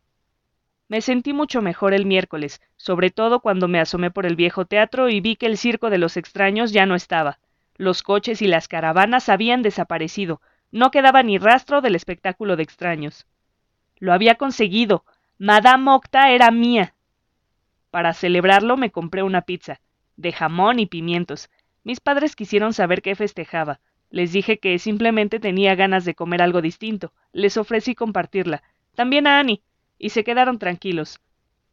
Me 0.87 1.01
sentí 1.01 1.33
mucho 1.33 1.61
mejor 1.61 1.93
el 1.93 2.05
miércoles, 2.05 2.61
sobre 2.77 3.09
todo 3.09 3.39
cuando 3.39 3.67
me 3.67 3.79
asomé 3.79 4.11
por 4.11 4.25
el 4.25 4.35
viejo 4.35 4.65
teatro 4.65 5.09
y 5.09 5.19
vi 5.19 5.35
que 5.35 5.47
el 5.47 5.57
circo 5.57 5.89
de 5.89 5.97
los 5.97 6.15
extraños 6.15 6.71
ya 6.71 6.85
no 6.85 6.95
estaba. 6.95 7.39
Los 7.75 8.03
coches 8.03 8.41
y 8.41 8.47
las 8.47 8.67
caravanas 8.67 9.29
habían 9.29 9.61
desaparecido, 9.61 10.41
no 10.71 10.91
quedaba 10.91 11.23
ni 11.23 11.37
rastro 11.37 11.81
del 11.81 11.95
espectáculo 11.95 12.55
de 12.55 12.63
extraños. 12.63 13.25
Lo 13.97 14.13
había 14.13 14.35
conseguido. 14.35 15.05
Madame 15.37 15.89
Octa 15.91 16.31
era 16.31 16.51
mía. 16.51 16.95
Para 17.91 18.13
celebrarlo 18.13 18.75
me 18.75 18.91
compré 18.91 19.23
una 19.23 19.41
pizza, 19.41 19.79
de 20.17 20.33
jamón 20.33 20.79
y 20.79 20.85
pimientos. 20.85 21.49
Mis 21.83 21.99
padres 21.99 22.35
quisieron 22.35 22.73
saber 22.73 23.01
qué 23.01 23.15
festejaba. 23.15 23.79
Les 24.09 24.33
dije 24.33 24.59
que 24.59 24.77
simplemente 24.79 25.39
tenía 25.39 25.75
ganas 25.75 26.03
de 26.03 26.15
comer 26.15 26.41
algo 26.41 26.61
distinto. 26.61 27.13
Les 27.31 27.57
ofrecí 27.57 27.95
compartirla. 27.95 28.61
También 28.95 29.27
a 29.27 29.39
Annie. 29.39 29.61
Y 29.97 30.09
se 30.09 30.23
quedaron 30.23 30.59
tranquilos. 30.59 31.19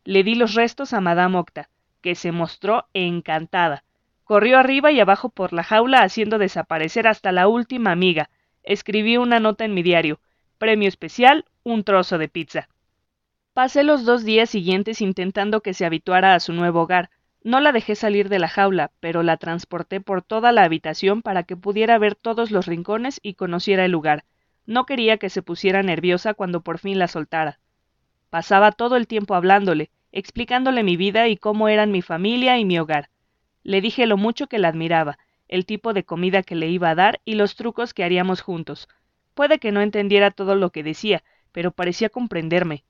Le 0.05 0.23
di 0.25 0.35
los 0.35 0.55
restos 0.55 0.93
a 0.93 1.01
Madame 1.01 1.39
Octa, 1.39 1.69
que 2.01 2.15
se 2.15 2.33
mostró 2.33 2.87
encantada. 2.93 3.85
Corrió 4.25 4.59
arriba 4.59 4.91
y 4.93 5.01
abajo 5.01 5.29
por 5.29 5.53
la 5.53 5.63
jaula 5.63 6.03
haciendo 6.03 6.39
desaparecer 6.39 7.07
hasta 7.07 7.33
la 7.33 7.49
última 7.49 7.93
amiga. 7.93 8.31
Escribí 8.63 9.17
una 9.17 9.41
nota 9.41 9.65
en 9.65 9.75
mi 9.75 9.83
diario. 9.83 10.21
Premio 10.59 10.89
especial, 10.89 11.45
un 11.65 11.85
trozo 11.85 12.19
de 12.19 12.29
pizza. 12.29 12.69
Pasé 13.53 13.83
los 13.83 14.05
dos 14.05 14.25
días 14.25 14.49
siguientes 14.49 15.01
intentando 15.01 15.61
que 15.61 15.75
se 15.75 15.85
habituara 15.85 16.35
a 16.35 16.41
su 16.41 16.53
nuevo 16.53 16.83
hogar. 16.83 17.11
No 17.45 17.61
la 17.61 17.73
dejé 17.73 17.97
salir 17.97 18.29
de 18.29 18.39
la 18.39 18.49
jaula, 18.49 18.93
pero 19.01 19.23
la 19.23 19.37
transporté 19.37 20.01
por 20.01 20.23
toda 20.23 20.53
la 20.53 20.63
habitación 20.63 21.23
para 21.23 21.43
que 21.43 21.57
pudiera 21.57 21.99
ver 21.99 22.15
todos 22.15 22.51
los 22.51 22.67
rincones 22.67 23.21
y 23.23 23.35
conociera 23.35 23.85
el 23.85 23.91
lugar. 23.91 24.25
No 24.65 24.87
quería 24.87 25.19
que 25.19 25.29
se 25.29 25.43
pusiera 25.43 25.83
nerviosa 25.83 26.35
cuando 26.35 26.63
por 26.63 26.79
fin 26.79 26.99
la 26.99 27.09
soltara. 27.09 27.59
Pasaba 28.33 28.73
todo 28.73 28.97
el 28.97 29.07
tiempo 29.07 29.35
hablándole, 29.35 29.91
explicándole 30.11 30.83
mi 30.83 30.97
vida 30.97 31.29
y 31.29 31.37
cómo 31.37 31.69
eran 31.69 31.93
mi 31.93 32.01
familia 32.01 32.57
y 32.57 32.65
mi 32.65 32.79
hogar. 32.79 33.11
Le 33.63 33.83
dije 33.83 34.07
lo 34.07 34.17
mucho 34.17 34.47
que 34.47 34.59
la 34.59 34.69
admiraba, 34.69 35.19
el 35.49 35.67
tipo 35.67 35.93
de 35.93 36.05
comida 36.05 36.43
que 36.43 36.55
le 36.55 36.69
iba 36.69 36.89
a 36.89 36.95
dar 36.95 37.21
y 37.27 37.35
los 37.35 37.57
trucos 37.57 37.93
que 37.93 38.05
haríamos 38.05 38.41
juntos. 38.41 38.89
Puede 39.35 39.59
que 39.59 39.71
no 39.71 39.83
entendiera 39.83 40.31
todo 40.31 40.55
lo 40.55 40.71
que 40.71 40.83
decía, 40.83 41.23
pero 41.53 41.73
parecía 41.73 42.09
comprenderme. 42.09 42.85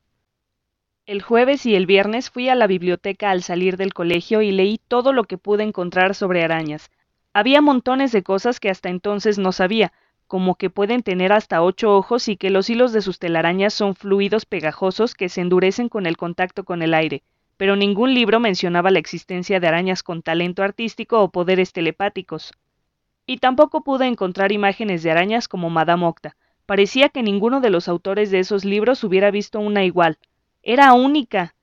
El 1.06 1.22
jueves 1.22 1.66
y 1.66 1.74
el 1.74 1.86
viernes 1.86 2.30
fui 2.30 2.48
a 2.48 2.54
la 2.54 2.68
biblioteca 2.68 3.32
al 3.32 3.42
salir 3.42 3.76
del 3.76 3.92
colegio 3.92 4.42
y 4.42 4.52
leí 4.52 4.78
todo 4.86 5.12
lo 5.12 5.24
que 5.24 5.38
pude 5.38 5.64
encontrar 5.64 6.14
sobre 6.14 6.44
arañas. 6.44 6.88
Había 7.32 7.60
montones 7.60 8.12
de 8.12 8.22
cosas 8.22 8.60
que 8.60 8.70
hasta 8.70 8.90
entonces 8.90 9.40
no 9.40 9.50
sabía, 9.50 9.92
como 10.32 10.54
que 10.54 10.70
pueden 10.70 11.02
tener 11.02 11.30
hasta 11.30 11.62
ocho 11.62 11.94
ojos 11.94 12.26
y 12.26 12.38
que 12.38 12.48
los 12.48 12.70
hilos 12.70 12.94
de 12.94 13.02
sus 13.02 13.18
telarañas 13.18 13.74
son 13.74 13.94
fluidos 13.94 14.46
pegajosos 14.46 15.14
que 15.14 15.28
se 15.28 15.42
endurecen 15.42 15.90
con 15.90 16.06
el 16.06 16.16
contacto 16.16 16.64
con 16.64 16.80
el 16.80 16.94
aire, 16.94 17.22
pero 17.58 17.76
ningún 17.76 18.14
libro 18.14 18.40
mencionaba 18.40 18.90
la 18.90 18.98
existencia 18.98 19.60
de 19.60 19.68
arañas 19.68 20.02
con 20.02 20.22
talento 20.22 20.62
artístico 20.62 21.20
o 21.20 21.30
poderes 21.30 21.74
telepáticos. 21.74 22.54
Y 23.26 23.40
tampoco 23.40 23.84
pude 23.84 24.06
encontrar 24.06 24.52
imágenes 24.52 25.02
de 25.02 25.10
arañas 25.10 25.48
como 25.48 25.68
Madame 25.68 26.06
Octa. 26.06 26.34
Parecía 26.64 27.10
que 27.10 27.22
ninguno 27.22 27.60
de 27.60 27.68
los 27.68 27.86
autores 27.86 28.30
de 28.30 28.38
esos 28.38 28.64
libros 28.64 29.04
hubiera 29.04 29.30
visto 29.30 29.60
una 29.60 29.84
igual, 29.84 30.16
era 30.62 30.94
única. 30.94 31.54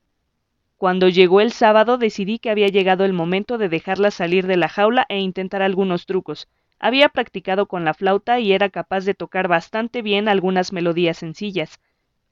Cuando 0.77 1.09
llegó 1.09 1.41
el 1.41 1.53
sábado 1.53 1.97
decidí 1.97 2.37
que 2.37 2.51
había 2.51 2.67
llegado 2.67 3.03
el 3.03 3.13
momento 3.13 3.57
de 3.57 3.67
dejarla 3.67 4.11
salir 4.11 4.45
de 4.45 4.57
la 4.57 4.69
jaula 4.69 5.07
e 5.09 5.17
intentar 5.17 5.63
algunos 5.63 6.05
trucos. 6.05 6.47
Había 6.79 7.09
practicado 7.09 7.67
con 7.67 7.83
la 7.83 7.93
flauta 7.93 8.39
y 8.39 8.53
era 8.53 8.69
capaz 8.69 9.03
de 9.03 9.13
tocar 9.13 9.49
bastante 9.49 10.01
bien 10.01 10.29
algunas 10.29 10.71
melodías 10.71 11.17
sencillas. 11.17 11.81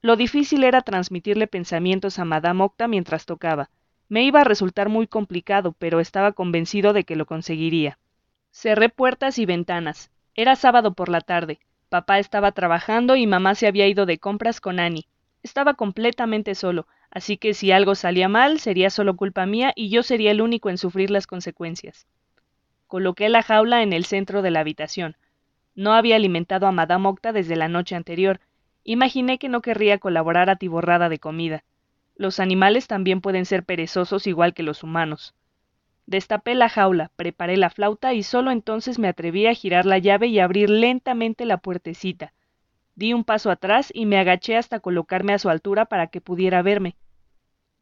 Lo 0.01 0.15
difícil 0.15 0.63
era 0.63 0.81
transmitirle 0.81 1.47
pensamientos 1.47 2.17
a 2.17 2.25
Madame 2.25 2.63
Octa 2.63 2.87
mientras 2.87 3.25
tocaba. 3.25 3.69
Me 4.07 4.23
iba 4.23 4.41
a 4.41 4.45
resultar 4.45 4.87
muy 4.87 5.05
complicado, 5.05 5.75
pero 5.77 5.99
estaba 5.99 6.31
convencido 6.31 6.93
de 6.93 7.03
que 7.03 7.17
lo 7.17 7.25
conseguiría. 7.25 7.99
Cerré 8.51 8.87
puertas 8.87 9.37
y 9.37 9.45
ventanas. 9.45 10.11
Era 10.33 10.55
sábado 10.55 10.93
por 10.93 11.09
la 11.09 11.19
tarde. 11.19 11.59
Papá 11.89 12.19
estaba 12.19 12.53
trabajando 12.53 13.17
y 13.17 13.27
mamá 13.27 13.53
se 13.53 13.67
había 13.67 13.87
ido 13.87 14.05
de 14.05 14.17
compras 14.17 14.61
con 14.61 14.79
Annie. 14.79 15.07
Estaba 15.43 15.73
completamente 15.73 16.55
solo, 16.55 16.87
así 17.11 17.37
que 17.37 17.53
si 17.53 17.71
algo 17.71 17.95
salía 17.95 18.29
mal 18.29 18.59
sería 18.59 18.89
solo 18.89 19.17
culpa 19.17 19.45
mía 19.45 19.73
y 19.75 19.89
yo 19.89 20.03
sería 20.03 20.31
el 20.31 20.41
único 20.41 20.69
en 20.69 20.77
sufrir 20.77 21.11
las 21.11 21.27
consecuencias. 21.27 22.07
Coloqué 22.87 23.27
la 23.27 23.43
jaula 23.43 23.83
en 23.83 23.91
el 23.91 24.05
centro 24.05 24.41
de 24.41 24.49
la 24.49 24.61
habitación. 24.61 25.17
No 25.75 25.93
había 25.93 26.15
alimentado 26.15 26.67
a 26.67 26.71
Madame 26.71 27.09
Octa 27.09 27.33
desde 27.33 27.57
la 27.57 27.67
noche 27.67 27.95
anterior. 27.95 28.39
Imaginé 28.85 29.37
que 29.39 29.49
no 29.49 29.61
querría 29.61 29.97
colaborar 29.97 30.49
atiborrada 30.49 31.09
de 31.09 31.19
comida. 31.19 31.65
Los 32.15 32.39
animales 32.39 32.87
también 32.87 33.19
pueden 33.19 33.45
ser 33.45 33.63
perezosos 33.63 34.25
igual 34.25 34.53
que 34.53 34.63
los 34.63 34.83
humanos. 34.83 35.35
Destapé 36.05 36.55
la 36.55 36.69
jaula, 36.69 37.11
preparé 37.17 37.57
la 37.57 37.69
flauta 37.69 38.13
y 38.13 38.23
solo 38.23 38.51
entonces 38.51 38.97
me 38.97 39.09
atreví 39.09 39.45
a 39.45 39.53
girar 39.53 39.85
la 39.85 39.97
llave 39.97 40.27
y 40.27 40.39
abrir 40.39 40.69
lentamente 40.69 41.43
la 41.45 41.57
puertecita. 41.57 42.31
Di 42.95 43.13
un 43.13 43.25
paso 43.25 43.51
atrás 43.51 43.91
y 43.93 44.05
me 44.05 44.17
agaché 44.17 44.55
hasta 44.55 44.79
colocarme 44.79 45.33
a 45.33 45.39
su 45.39 45.49
altura 45.49 45.85
para 45.85 46.07
que 46.07 46.21
pudiera 46.21 46.61
verme. 46.61 46.95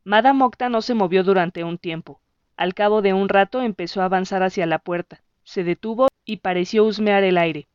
Madame 0.04 0.44
Octa 0.44 0.68
no 0.68 0.82
se 0.82 0.96
movió 0.96 1.24
durante 1.24 1.64
un 1.64 1.78
tiempo. 1.78 2.20
Al 2.58 2.74
cabo 2.74 3.02
de 3.02 3.14
un 3.14 3.30
rato 3.30 3.62
empezó 3.62 4.02
a 4.02 4.06
avanzar 4.06 4.44
hacia 4.44 4.66
la 4.66 4.80
puerta, 4.80 5.22
se 5.44 5.64
detuvo 5.64 6.08
y 6.26 6.38
pareció 6.38 6.84
husmear 6.86 7.24
el 7.24 7.38
aire. 7.38 7.68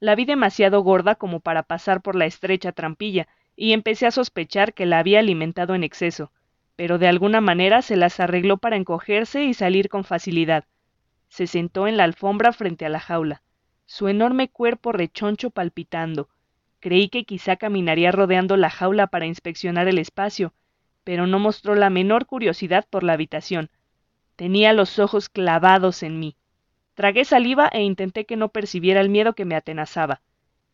La 0.00 0.14
vi 0.14 0.24
demasiado 0.24 0.80
gorda 0.80 1.14
como 1.14 1.40
para 1.40 1.62
pasar 1.62 2.00
por 2.00 2.16
la 2.16 2.26
estrecha 2.26 2.72
trampilla, 2.72 3.28
y 3.56 3.72
empecé 3.72 4.06
a 4.06 4.10
sospechar 4.10 4.74
que 4.74 4.86
la 4.86 4.98
había 4.98 5.20
alimentado 5.20 5.74
en 5.74 5.84
exceso, 5.84 6.32
pero 6.76 6.98
de 6.98 7.06
alguna 7.06 7.40
manera 7.40 7.82
se 7.82 7.96
las 7.96 8.18
arregló 8.18 8.56
para 8.56 8.76
encogerse 8.76 9.44
y 9.44 9.54
salir 9.54 9.88
con 9.88 10.04
facilidad. 10.04 10.64
Se 11.28 11.46
sentó 11.46 11.86
en 11.86 11.96
la 11.96 12.04
alfombra 12.04 12.52
frente 12.52 12.84
a 12.84 12.88
la 12.88 13.00
jaula, 13.00 13.42
su 13.86 14.08
enorme 14.08 14.48
cuerpo 14.48 14.92
rechoncho 14.92 15.50
palpitando, 15.50 16.28
Creí 16.84 17.08
que 17.08 17.24
quizá 17.24 17.56
caminaría 17.56 18.12
rodeando 18.12 18.58
la 18.58 18.68
jaula 18.68 19.06
para 19.06 19.24
inspeccionar 19.24 19.88
el 19.88 19.96
espacio, 19.96 20.52
pero 21.02 21.26
no 21.26 21.38
mostró 21.38 21.74
la 21.76 21.88
menor 21.88 22.26
curiosidad 22.26 22.84
por 22.90 23.04
la 23.04 23.14
habitación. 23.14 23.70
Tenía 24.36 24.72
los 24.72 24.98
ojos 24.98 25.28
clavados 25.28 26.02
en 26.02 26.18
mí. 26.18 26.36
Tragué 26.94 27.24
saliva 27.24 27.68
e 27.72 27.82
intenté 27.82 28.24
que 28.24 28.36
no 28.36 28.48
percibiera 28.48 29.00
el 29.00 29.08
miedo 29.08 29.34
que 29.34 29.44
me 29.44 29.56
atenazaba. 29.56 30.20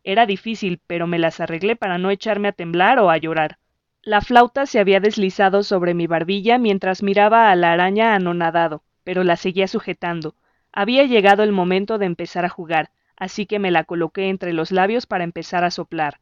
Era 0.04 0.26
difícil, 0.26 0.80
pero 0.86 1.06
me 1.06 1.18
las 1.18 1.40
arreglé 1.40 1.76
para 1.76 1.98
no 1.98 2.10
echarme 2.10 2.48
a 2.48 2.52
temblar 2.52 2.98
o 2.98 3.10
a 3.10 3.16
llorar. 3.16 3.58
La 4.02 4.20
flauta 4.20 4.66
se 4.66 4.80
había 4.80 5.00
deslizado 5.00 5.62
sobre 5.62 5.94
mi 5.94 6.06
barbilla 6.06 6.58
mientras 6.58 7.02
miraba 7.02 7.50
a 7.50 7.56
la 7.56 7.72
araña 7.72 8.14
anonadado, 8.14 8.82
pero 9.04 9.24
la 9.24 9.36
seguía 9.36 9.68
sujetando. 9.68 10.34
Había 10.72 11.04
llegado 11.04 11.42
el 11.42 11.52
momento 11.52 11.98
de 11.98 12.06
empezar 12.06 12.44
a 12.44 12.48
jugar 12.48 12.90
así 13.20 13.44
que 13.44 13.58
me 13.58 13.70
la 13.70 13.84
coloqué 13.84 14.30
entre 14.30 14.54
los 14.54 14.72
labios 14.72 15.06
para 15.06 15.24
empezar 15.24 15.62
a 15.62 15.70
soplar. 15.70 16.20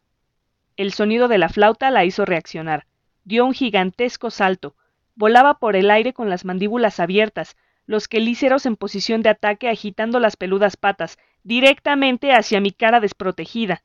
El 0.77 0.93
sonido 0.93 1.29
de 1.29 1.39
la 1.39 1.49
flauta 1.49 1.91
la 1.91 2.05
hizo 2.05 2.25
reaccionar. 2.25 2.87
Dio 3.25 3.47
un 3.47 3.55
gigantesco 3.55 4.31
salto. 4.31 4.75
Volaba 5.19 5.59
por 5.59 5.75
el 5.75 5.91
aire 5.91 6.13
con 6.13 6.31
las 6.31 6.45
mandíbulas 6.45 7.01
abiertas, 7.01 7.57
los 7.87 8.07
quelíceros 8.07 8.65
en 8.67 8.77
posición 8.77 9.21
de 9.21 9.31
ataque 9.31 9.69
agitando 9.69 10.21
las 10.21 10.37
peludas 10.37 10.77
patas, 10.77 11.19
directamente 11.43 12.33
hacia 12.33 12.61
mi 12.61 12.71
cara 12.71 13.01
desprotegida. 13.01 13.83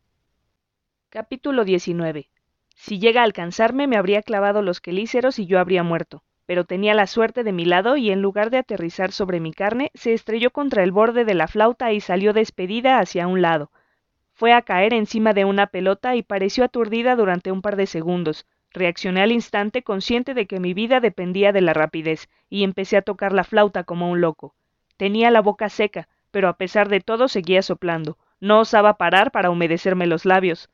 Capítulo 1.10 1.66
19. 1.66 2.30
Si 2.76 3.00
llega 3.00 3.22
a 3.22 3.26
alcanzarme, 3.26 3.88
me 3.88 3.98
habría 3.98 4.22
clavado 4.22 4.62
los 4.62 4.80
quelíceros 4.80 5.40
y 5.40 5.48
yo 5.48 5.60
habría 5.60 5.82
muerto 5.82 6.24
pero 6.46 6.66
tenía 6.66 6.94
la 6.94 7.08
suerte 7.08 7.44
de 7.44 7.54
mi 7.54 7.66
lado 7.66 7.96
y 7.98 8.12
en 8.12 8.22
lugar 8.22 8.50
de 8.50 8.58
aterrizar 8.58 9.12
sobre 9.12 9.40
mi 9.40 9.54
carne, 9.54 9.92
se 9.94 10.14
estrelló 10.14 10.52
contra 10.52 10.84
el 10.84 10.92
borde 10.92 11.26
de 11.26 11.34
la 11.34 11.48
flauta 11.48 11.94
y 11.94 12.02
salió 12.02 12.34
despedida 12.34 13.00
hacia 13.00 13.28
un 13.28 13.42
lado. 13.42 13.72
Fue 14.34 14.52
a 14.54 14.62
caer 14.62 14.94
encima 14.94 15.34
de 15.34 15.46
una 15.46 15.68
pelota 15.68 16.16
y 16.16 16.24
pareció 16.24 16.66
aturdida 16.66 17.16
durante 17.16 17.52
un 17.52 17.62
par 17.62 17.76
de 17.76 17.86
segundos. 17.86 18.46
Reaccioné 18.74 19.22
al 19.22 19.32
instante 19.32 19.84
consciente 19.84 20.34
de 20.34 20.48
que 20.48 20.60
mi 20.60 20.74
vida 20.74 21.00
dependía 21.00 21.52
de 21.52 21.62
la 21.62 21.74
rapidez, 21.74 22.28
y 22.50 22.64
empecé 22.64 22.98
a 22.98 23.04
tocar 23.04 23.32
la 23.32 23.44
flauta 23.44 23.84
como 23.84 24.10
un 24.10 24.20
loco. 24.20 24.56
Tenía 24.98 25.30
la 25.30 25.42
boca 25.42 25.70
seca, 25.70 26.08
pero 26.32 26.50
a 26.50 26.58
pesar 26.58 26.90
de 26.90 27.00
todo 27.00 27.28
seguía 27.28 27.62
soplando. 27.62 28.18
No 28.40 28.60
osaba 28.60 28.96
parar 28.98 29.32
para 29.32 29.52
humedecerme 29.52 30.08
los 30.08 30.26
labios. 30.26 30.70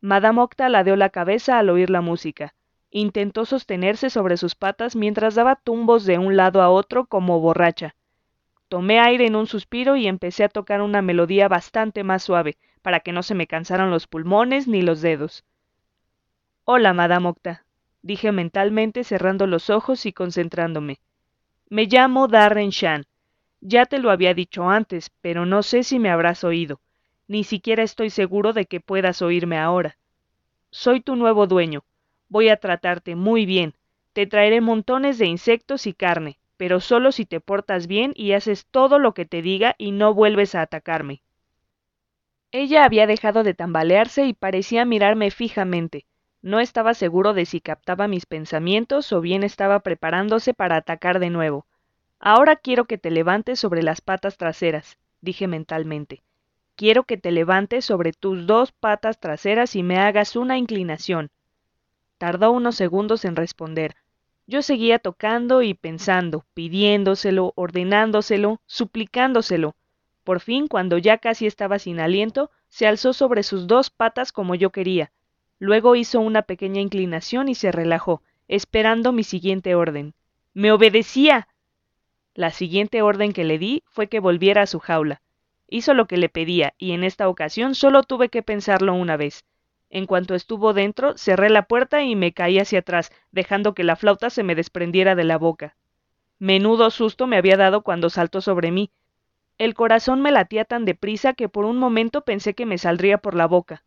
Madame 0.00 0.40
Octa 0.40 0.68
ladeó 0.70 0.96
la 0.96 1.10
cabeza 1.10 1.58
al 1.58 1.68
oír 1.68 1.90
la 1.90 2.00
música. 2.00 2.54
Intentó 2.90 3.44
sostenerse 3.44 4.08
sobre 4.08 4.38
sus 4.38 4.54
patas 4.54 4.96
mientras 4.96 5.34
daba 5.34 5.56
tumbos 5.56 6.06
de 6.06 6.18
un 6.18 6.36
lado 6.36 6.62
a 6.62 6.70
otro 6.70 7.04
como 7.04 7.40
borracha. 7.40 7.94
Tomé 8.68 8.98
aire 8.98 9.26
en 9.26 9.36
un 9.36 9.46
suspiro 9.46 9.96
y 9.96 10.06
empecé 10.06 10.44
a 10.44 10.48
tocar 10.48 10.80
una 10.80 11.02
melodía 11.02 11.48
bastante 11.48 12.02
más 12.02 12.22
suave, 12.22 12.56
para 12.80 13.00
que 13.00 13.12
no 13.12 13.22
se 13.22 13.34
me 13.34 13.46
cansaran 13.46 13.90
los 13.90 14.06
pulmones 14.06 14.66
ni 14.66 14.80
los 14.80 15.02
dedos. 15.02 15.44
Hola, 16.68 16.92
Madame 16.92 17.28
Octa, 17.28 17.64
dije 18.02 18.32
mentalmente 18.32 19.04
cerrando 19.04 19.46
los 19.46 19.70
ojos 19.70 20.04
y 20.04 20.12
concentrándome. 20.12 20.98
Me 21.68 21.84
llamo 21.84 22.26
Darren 22.26 22.70
Shan. 22.70 23.06
Ya 23.60 23.86
te 23.86 24.00
lo 24.00 24.10
había 24.10 24.34
dicho 24.34 24.68
antes, 24.68 25.12
pero 25.20 25.46
no 25.46 25.62
sé 25.62 25.84
si 25.84 26.00
me 26.00 26.10
habrás 26.10 26.42
oído. 26.42 26.80
Ni 27.28 27.44
siquiera 27.44 27.84
estoy 27.84 28.10
seguro 28.10 28.52
de 28.52 28.66
que 28.66 28.80
puedas 28.80 29.22
oírme 29.22 29.58
ahora. 29.58 29.96
Soy 30.72 31.00
tu 31.00 31.14
nuevo 31.14 31.46
dueño. 31.46 31.84
Voy 32.28 32.48
a 32.48 32.56
tratarte 32.56 33.14
muy 33.14 33.46
bien. 33.46 33.74
Te 34.12 34.26
traeré 34.26 34.60
montones 34.60 35.18
de 35.18 35.26
insectos 35.26 35.86
y 35.86 35.92
carne, 35.92 36.40
pero 36.56 36.80
solo 36.80 37.12
si 37.12 37.26
te 37.26 37.38
portas 37.38 37.86
bien 37.86 38.12
y 38.16 38.32
haces 38.32 38.66
todo 38.66 38.98
lo 38.98 39.14
que 39.14 39.24
te 39.24 39.40
diga 39.40 39.76
y 39.78 39.92
no 39.92 40.14
vuelves 40.14 40.56
a 40.56 40.62
atacarme. 40.62 41.22
Ella 42.50 42.84
había 42.84 43.06
dejado 43.06 43.44
de 43.44 43.54
tambalearse 43.54 44.26
y 44.26 44.32
parecía 44.34 44.84
mirarme 44.84 45.30
fijamente. 45.30 46.06
No 46.46 46.60
estaba 46.60 46.94
seguro 46.94 47.34
de 47.34 47.44
si 47.44 47.60
captaba 47.60 48.06
mis 48.06 48.24
pensamientos 48.24 49.12
o 49.12 49.20
bien 49.20 49.42
estaba 49.42 49.80
preparándose 49.80 50.54
para 50.54 50.76
atacar 50.76 51.18
de 51.18 51.28
nuevo. 51.28 51.66
Ahora 52.20 52.54
quiero 52.54 52.84
que 52.84 52.98
te 52.98 53.10
levantes 53.10 53.58
sobre 53.58 53.82
las 53.82 54.00
patas 54.00 54.36
traseras, 54.36 54.96
dije 55.20 55.48
mentalmente. 55.48 56.22
Quiero 56.76 57.02
que 57.02 57.16
te 57.16 57.32
levantes 57.32 57.84
sobre 57.84 58.12
tus 58.12 58.46
dos 58.46 58.70
patas 58.70 59.18
traseras 59.18 59.74
y 59.74 59.82
me 59.82 59.98
hagas 59.98 60.36
una 60.36 60.56
inclinación. 60.56 61.30
Tardó 62.16 62.52
unos 62.52 62.76
segundos 62.76 63.24
en 63.24 63.34
responder. 63.34 63.96
Yo 64.46 64.62
seguía 64.62 65.00
tocando 65.00 65.62
y 65.62 65.74
pensando, 65.74 66.44
pidiéndoselo, 66.54 67.54
ordenándoselo, 67.56 68.60
suplicándoselo. 68.66 69.74
Por 70.22 70.38
fin, 70.38 70.68
cuando 70.68 70.96
ya 70.96 71.18
casi 71.18 71.48
estaba 71.48 71.80
sin 71.80 71.98
aliento, 71.98 72.52
se 72.68 72.86
alzó 72.86 73.14
sobre 73.14 73.42
sus 73.42 73.66
dos 73.66 73.90
patas 73.90 74.30
como 74.30 74.54
yo 74.54 74.70
quería. 74.70 75.10
Luego 75.58 75.96
hizo 75.96 76.20
una 76.20 76.42
pequeña 76.42 76.80
inclinación 76.80 77.48
y 77.48 77.54
se 77.54 77.72
relajó, 77.72 78.22
esperando 78.48 79.12
mi 79.12 79.24
siguiente 79.24 79.74
orden. 79.74 80.14
¡Me 80.52 80.72
obedecía! 80.72 81.48
La 82.34 82.50
siguiente 82.50 83.00
orden 83.00 83.32
que 83.32 83.44
le 83.44 83.58
di 83.58 83.82
fue 83.86 84.08
que 84.08 84.20
volviera 84.20 84.62
a 84.62 84.66
su 84.66 84.78
jaula. 84.78 85.22
Hizo 85.68 85.94
lo 85.94 86.06
que 86.06 86.18
le 86.18 86.28
pedía, 86.28 86.74
y 86.78 86.92
en 86.92 87.02
esta 87.02 87.28
ocasión 87.28 87.74
solo 87.74 88.02
tuve 88.02 88.28
que 88.28 88.42
pensarlo 88.42 88.94
una 88.94 89.16
vez. 89.16 89.44
En 89.88 90.06
cuanto 90.06 90.34
estuvo 90.34 90.74
dentro, 90.74 91.16
cerré 91.16 91.48
la 91.48 91.62
puerta 91.62 92.02
y 92.02 92.16
me 92.16 92.32
caí 92.32 92.58
hacia 92.58 92.80
atrás, 92.80 93.10
dejando 93.32 93.74
que 93.74 93.84
la 93.84 93.96
flauta 93.96 94.28
se 94.28 94.42
me 94.42 94.54
desprendiera 94.54 95.14
de 95.14 95.24
la 95.24 95.38
boca. 95.38 95.76
Menudo 96.38 96.90
susto 96.90 97.26
me 97.26 97.38
había 97.38 97.56
dado 97.56 97.82
cuando 97.82 98.10
saltó 98.10 98.42
sobre 98.42 98.70
mí. 98.70 98.90
El 99.56 99.72
corazón 99.72 100.20
me 100.20 100.32
latía 100.32 100.66
tan 100.66 100.84
deprisa 100.84 101.32
que 101.32 101.48
por 101.48 101.64
un 101.64 101.78
momento 101.78 102.20
pensé 102.20 102.52
que 102.52 102.66
me 102.66 102.76
saldría 102.76 103.16
por 103.16 103.34
la 103.34 103.46
boca. 103.46 103.84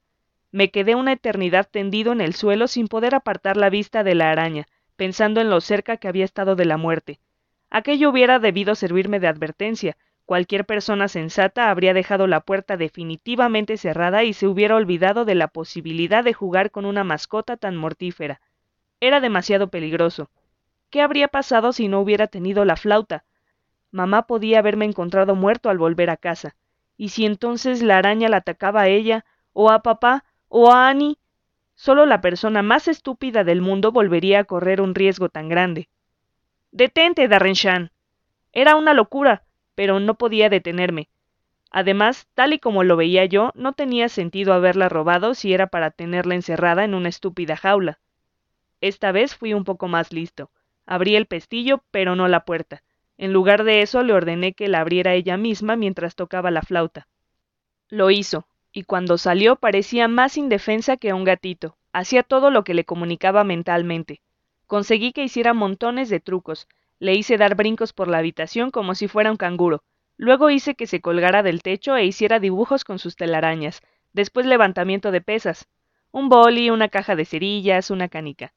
Me 0.52 0.72
quedé 0.72 0.96
una 0.96 1.14
eternidad 1.14 1.68
tendido 1.70 2.12
en 2.12 2.22
el 2.22 2.34
suelo 2.34 2.68
sin 2.68 2.88
poder 2.88 3.16
apartar 3.16 3.58
la 3.58 3.70
vista 3.70 4.04
de 4.04 4.16
la 4.16 4.32
araña, 4.32 4.68
pensando 4.96 5.42
en 5.42 5.50
lo 5.50 5.62
cerca 5.62 5.98
que 5.98 6.08
había 6.08 6.26
estado 6.26 6.56
de 6.56 6.66
la 6.66 6.78
muerte. 6.78 7.20
Aquello 7.70 8.10
hubiera 8.10 8.40
debido 8.40 8.76
servirme 8.76 9.20
de 9.20 9.28
advertencia, 9.28 9.98
Cualquier 10.30 10.64
persona 10.64 11.08
sensata 11.08 11.72
habría 11.72 11.96
dejado 11.96 12.28
la 12.28 12.42
puerta 12.42 12.78
definitivamente 12.78 13.78
cerrada 13.78 14.24
y 14.24 14.34
se 14.34 14.46
hubiera 14.46 14.76
olvidado 14.76 15.26
de 15.26 15.34
la 15.34 15.48
posibilidad 15.48 16.24
de 16.24 16.34
jugar 16.34 16.70
con 16.70 16.86
una 16.86 17.04
mascota 17.04 17.58
tan 17.58 17.76
mortífera. 17.76 18.40
Era 19.00 19.22
demasiado 19.22 19.72
peligroso. 19.72 20.30
¿Qué 20.92 21.02
habría 21.02 21.30
pasado 21.30 21.74
si 21.74 21.88
no 21.88 22.00
hubiera 22.00 22.28
tenido 22.28 22.64
la 22.64 22.76
flauta? 22.76 23.26
Mamá 23.90 24.28
podía 24.28 24.60
haberme 24.60 24.86
encontrado 24.86 25.34
muerto 25.34 25.72
al 25.72 25.80
volver 25.80 26.12
a 26.12 26.18
casa. 26.18 26.56
¿Y 26.96 27.10
si 27.10 27.26
entonces 27.26 27.82
la 27.82 27.98
araña 27.98 28.30
la 28.30 28.38
atacaba 28.38 28.82
a 28.82 28.88
ella, 28.88 29.26
o 29.52 29.72
a 29.72 29.82
papá, 29.82 30.26
o 30.50 30.72
a 30.72 30.90
Annie? 30.90 31.18
Solo 31.76 32.06
la 32.06 32.20
persona 32.20 32.62
más 32.62 32.88
estúpida 32.90 33.44
del 33.44 33.62
mundo 33.62 33.94
volvería 33.94 34.40
a 34.40 34.44
correr 34.44 34.82
un 34.82 34.94
riesgo 34.94 35.30
tan 35.30 35.48
grande. 35.48 35.88
Detente, 36.72 37.28
Darrenshan. 37.28 37.92
Era 38.52 38.76
una 38.76 38.94
locura 38.94 39.44
pero 39.80 40.02
no 40.02 40.16
podía 40.16 40.50
detenerme. 40.50 41.08
Además, 41.72 42.28
tal 42.34 42.52
y 42.52 42.60
como 42.60 42.84
lo 42.84 42.98
veía 42.98 43.24
yo, 43.24 43.54
no 43.56 43.72
tenía 43.72 44.10
sentido 44.10 44.52
haberla 44.52 44.90
robado 44.90 45.36
si 45.36 45.54
era 45.54 45.68
para 45.68 45.90
tenerla 45.90 46.36
encerrada 46.36 46.84
en 46.84 46.94
una 46.94 47.08
estúpida 47.08 47.56
jaula. 47.56 48.02
Esta 48.82 49.14
vez 49.14 49.38
fui 49.38 49.54
un 49.54 49.64
poco 49.64 49.88
más 49.88 50.12
listo. 50.12 50.52
Abrí 50.86 51.16
el 51.16 51.28
pestillo, 51.28 51.82
pero 51.92 52.18
no 52.18 52.28
la 52.28 52.44
puerta. 52.44 52.84
En 53.18 53.32
lugar 53.32 53.64
de 53.64 53.82
eso, 53.82 54.04
le 54.04 54.12
ordené 54.12 54.52
que 54.52 54.68
la 54.68 54.82
abriera 54.82 55.14
ella 55.14 55.38
misma 55.38 55.78
mientras 55.78 56.14
tocaba 56.14 56.52
la 56.52 56.62
flauta. 56.62 57.08
Lo 57.88 58.12
hizo, 58.12 58.48
y 58.72 58.84
cuando 58.84 59.18
salió 59.18 59.56
parecía 59.56 60.08
más 60.08 60.38
indefensa 60.38 60.98
que 60.98 61.14
un 61.14 61.24
gatito. 61.24 61.76
Hacía 61.92 62.24
todo 62.24 62.52
lo 62.52 62.64
que 62.64 62.74
le 62.74 62.86
comunicaba 62.86 63.44
mentalmente. 63.44 64.22
Conseguí 64.68 65.12
que 65.12 65.24
hiciera 65.24 65.54
montones 65.54 66.10
de 66.10 66.20
trucos, 66.20 66.68
le 67.00 67.16
hice 67.16 67.38
dar 67.38 67.56
brincos 67.56 67.94
por 67.94 68.08
la 68.08 68.18
habitación 68.20 68.72
como 68.72 68.94
si 68.94 69.08
fuera 69.08 69.32
un 69.32 69.38
canguro. 69.38 69.84
Luego 70.18 70.50
hice 70.50 70.76
que 70.76 70.86
se 70.86 71.00
colgara 71.00 71.44
del 71.44 71.64
techo 71.64 71.96
e 71.96 72.06
hiciera 72.06 72.40
dibujos 72.40 72.84
con 72.84 73.00
sus 73.00 73.16
telarañas. 73.16 73.82
Después 74.12 74.46
levantamiento 74.46 75.12
de 75.12 75.22
pesas. 75.22 75.68
Un 76.12 76.28
boli, 76.28 76.70
una 76.70 76.90
caja 76.90 77.16
de 77.16 77.26
cerillas, 77.26 77.90
una 77.90 78.10
canica. 78.10 78.54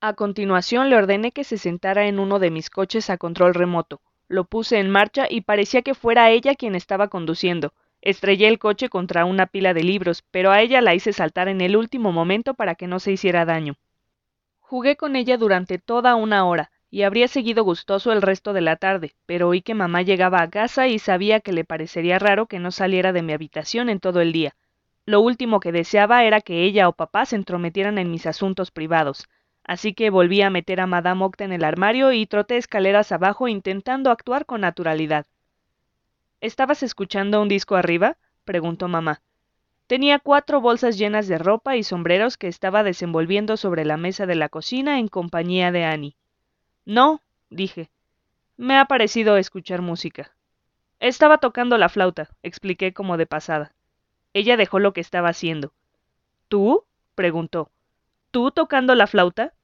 A 0.00 0.12
continuación 0.14 0.90
le 0.90 0.96
ordené 0.96 1.32
que 1.32 1.44
se 1.44 1.56
sentara 1.56 2.06
en 2.06 2.18
uno 2.18 2.38
de 2.38 2.50
mis 2.50 2.68
coches 2.68 3.08
a 3.08 3.16
control 3.16 3.54
remoto. 3.54 4.02
Lo 4.28 4.44
puse 4.44 4.78
en 4.78 4.90
marcha 4.90 5.26
y 5.30 5.42
parecía 5.42 5.82
que 5.82 5.94
fuera 5.94 6.30
ella 6.30 6.54
quien 6.54 6.74
estaba 6.74 7.08
conduciendo. 7.08 7.72
Estrellé 8.02 8.48
el 8.48 8.58
coche 8.58 8.88
contra 8.88 9.24
una 9.24 9.46
pila 9.46 9.74
de 9.74 9.84
libros, 9.84 10.24
pero 10.32 10.50
a 10.50 10.60
ella 10.60 10.80
la 10.80 10.92
hice 10.92 11.12
saltar 11.12 11.46
en 11.46 11.60
el 11.60 11.76
último 11.76 12.10
momento 12.10 12.54
para 12.54 12.74
que 12.74 12.88
no 12.88 12.98
se 12.98 13.12
hiciera 13.12 13.44
daño. 13.44 13.76
Jugué 14.58 14.96
con 14.96 15.14
ella 15.14 15.36
durante 15.36 15.78
toda 15.78 16.16
una 16.16 16.44
hora, 16.44 16.72
y 16.90 17.02
habría 17.02 17.28
seguido 17.28 17.62
gustoso 17.62 18.10
el 18.10 18.20
resto 18.20 18.52
de 18.52 18.60
la 18.60 18.74
tarde, 18.74 19.14
pero 19.24 19.48
oí 19.48 19.62
que 19.62 19.74
mamá 19.74 20.02
llegaba 20.02 20.42
a 20.42 20.50
casa 20.50 20.88
y 20.88 20.98
sabía 20.98 21.38
que 21.38 21.52
le 21.52 21.64
parecería 21.64 22.18
raro 22.18 22.46
que 22.46 22.58
no 22.58 22.72
saliera 22.72 23.12
de 23.12 23.22
mi 23.22 23.34
habitación 23.34 23.88
en 23.88 24.00
todo 24.00 24.20
el 24.20 24.32
día. 24.32 24.56
Lo 25.06 25.20
último 25.20 25.60
que 25.60 25.70
deseaba 25.70 26.24
era 26.24 26.40
que 26.40 26.64
ella 26.64 26.88
o 26.88 26.92
papá 26.94 27.24
se 27.24 27.36
entrometieran 27.36 27.98
en 27.98 28.10
mis 28.10 28.26
asuntos 28.26 28.72
privados, 28.72 29.28
así 29.62 29.94
que 29.94 30.10
volví 30.10 30.42
a 30.42 30.50
meter 30.50 30.80
a 30.80 30.88
Madame 30.88 31.24
Octa 31.24 31.44
en 31.44 31.52
el 31.52 31.62
armario 31.62 32.10
y 32.10 32.26
troté 32.26 32.56
escaleras 32.56 33.12
abajo 33.12 33.46
intentando 33.46 34.10
actuar 34.10 34.44
con 34.44 34.62
naturalidad. 34.62 35.26
¿Estabas 36.42 36.82
escuchando 36.82 37.40
un 37.40 37.46
disco 37.46 37.76
arriba? 37.76 38.16
preguntó 38.44 38.88
mamá. 38.88 39.22
Tenía 39.86 40.18
cuatro 40.18 40.60
bolsas 40.60 40.98
llenas 40.98 41.28
de 41.28 41.38
ropa 41.38 41.76
y 41.76 41.84
sombreros 41.84 42.36
que 42.36 42.48
estaba 42.48 42.82
desenvolviendo 42.82 43.56
sobre 43.56 43.84
la 43.84 43.96
mesa 43.96 44.26
de 44.26 44.34
la 44.34 44.48
cocina 44.48 44.98
en 44.98 45.06
compañía 45.06 45.70
de 45.70 45.84
Annie. 45.84 46.16
No, 46.84 47.20
dije. 47.48 47.90
Me 48.56 48.76
ha 48.76 48.86
parecido 48.86 49.36
escuchar 49.36 49.82
música. 49.82 50.34
Estaba 50.98 51.38
tocando 51.38 51.78
la 51.78 51.88
flauta, 51.88 52.30
expliqué 52.42 52.92
como 52.92 53.16
de 53.18 53.26
pasada. 53.26 53.72
Ella 54.32 54.56
dejó 54.56 54.80
lo 54.80 54.92
que 54.92 55.00
estaba 55.00 55.28
haciendo. 55.28 55.72
¿Tú? 56.48 56.84
preguntó. 57.14 57.70
¿Tú 58.32 58.50
tocando 58.50 58.96
la 58.96 59.06
flauta? 59.06 59.54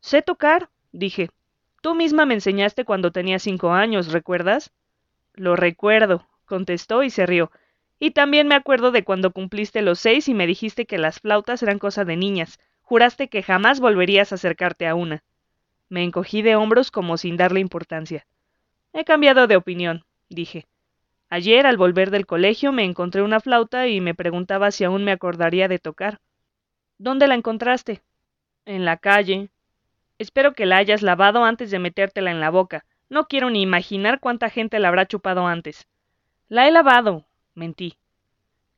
Sé 0.00 0.22
tocar, 0.22 0.70
dije. 0.92 1.28
Tú 1.82 1.94
misma 1.94 2.24
me 2.24 2.32
enseñaste 2.32 2.86
cuando 2.86 3.12
tenía 3.12 3.38
cinco 3.38 3.72
años, 3.72 4.12
¿recuerdas? 4.12 4.72
Lo 5.34 5.56
recuerdo, 5.56 6.26
contestó 6.44 7.02
y 7.02 7.10
se 7.10 7.26
rió. 7.26 7.50
Y 7.98 8.10
también 8.10 8.48
me 8.48 8.54
acuerdo 8.54 8.90
de 8.90 9.04
cuando 9.04 9.30
cumpliste 9.30 9.80
los 9.80 10.00
seis 10.00 10.28
y 10.28 10.34
me 10.34 10.46
dijiste 10.46 10.86
que 10.86 10.98
las 10.98 11.20
flautas 11.20 11.62
eran 11.62 11.78
cosa 11.78 12.04
de 12.04 12.16
niñas. 12.16 12.58
Juraste 12.80 13.28
que 13.28 13.42
jamás 13.42 13.80
volverías 13.80 14.32
a 14.32 14.34
acercarte 14.34 14.86
a 14.86 14.94
una. 14.94 15.22
Me 15.88 16.02
encogí 16.02 16.42
de 16.42 16.56
hombros 16.56 16.90
como 16.90 17.16
sin 17.16 17.36
darle 17.36 17.60
importancia. 17.60 18.26
He 18.92 19.04
cambiado 19.04 19.46
de 19.46 19.56
opinión, 19.56 20.04
dije. 20.28 20.66
Ayer, 21.30 21.64
al 21.64 21.78
volver 21.78 22.10
del 22.10 22.26
colegio, 22.26 22.72
me 22.72 22.84
encontré 22.84 23.22
una 23.22 23.40
flauta 23.40 23.88
y 23.88 24.02
me 24.02 24.14
preguntaba 24.14 24.70
si 24.70 24.84
aún 24.84 25.04
me 25.04 25.12
acordaría 25.12 25.68
de 25.68 25.78
tocar. 25.78 26.20
¿Dónde 26.98 27.26
la 27.26 27.34
encontraste? 27.34 28.02
En 28.66 28.84
la 28.84 28.98
calle. 28.98 29.48
Espero 30.18 30.52
que 30.52 30.66
la 30.66 30.76
hayas 30.76 31.00
lavado 31.00 31.44
antes 31.44 31.70
de 31.70 31.78
metértela 31.78 32.30
en 32.30 32.40
la 32.40 32.50
boca. 32.50 32.84
No 33.12 33.26
quiero 33.26 33.50
ni 33.50 33.60
imaginar 33.60 34.20
cuánta 34.20 34.48
gente 34.48 34.78
la 34.78 34.88
habrá 34.88 35.04
chupado 35.04 35.46
antes. 35.46 35.86
La 36.48 36.66
he 36.66 36.70
lavado, 36.70 37.26
mentí. 37.54 37.98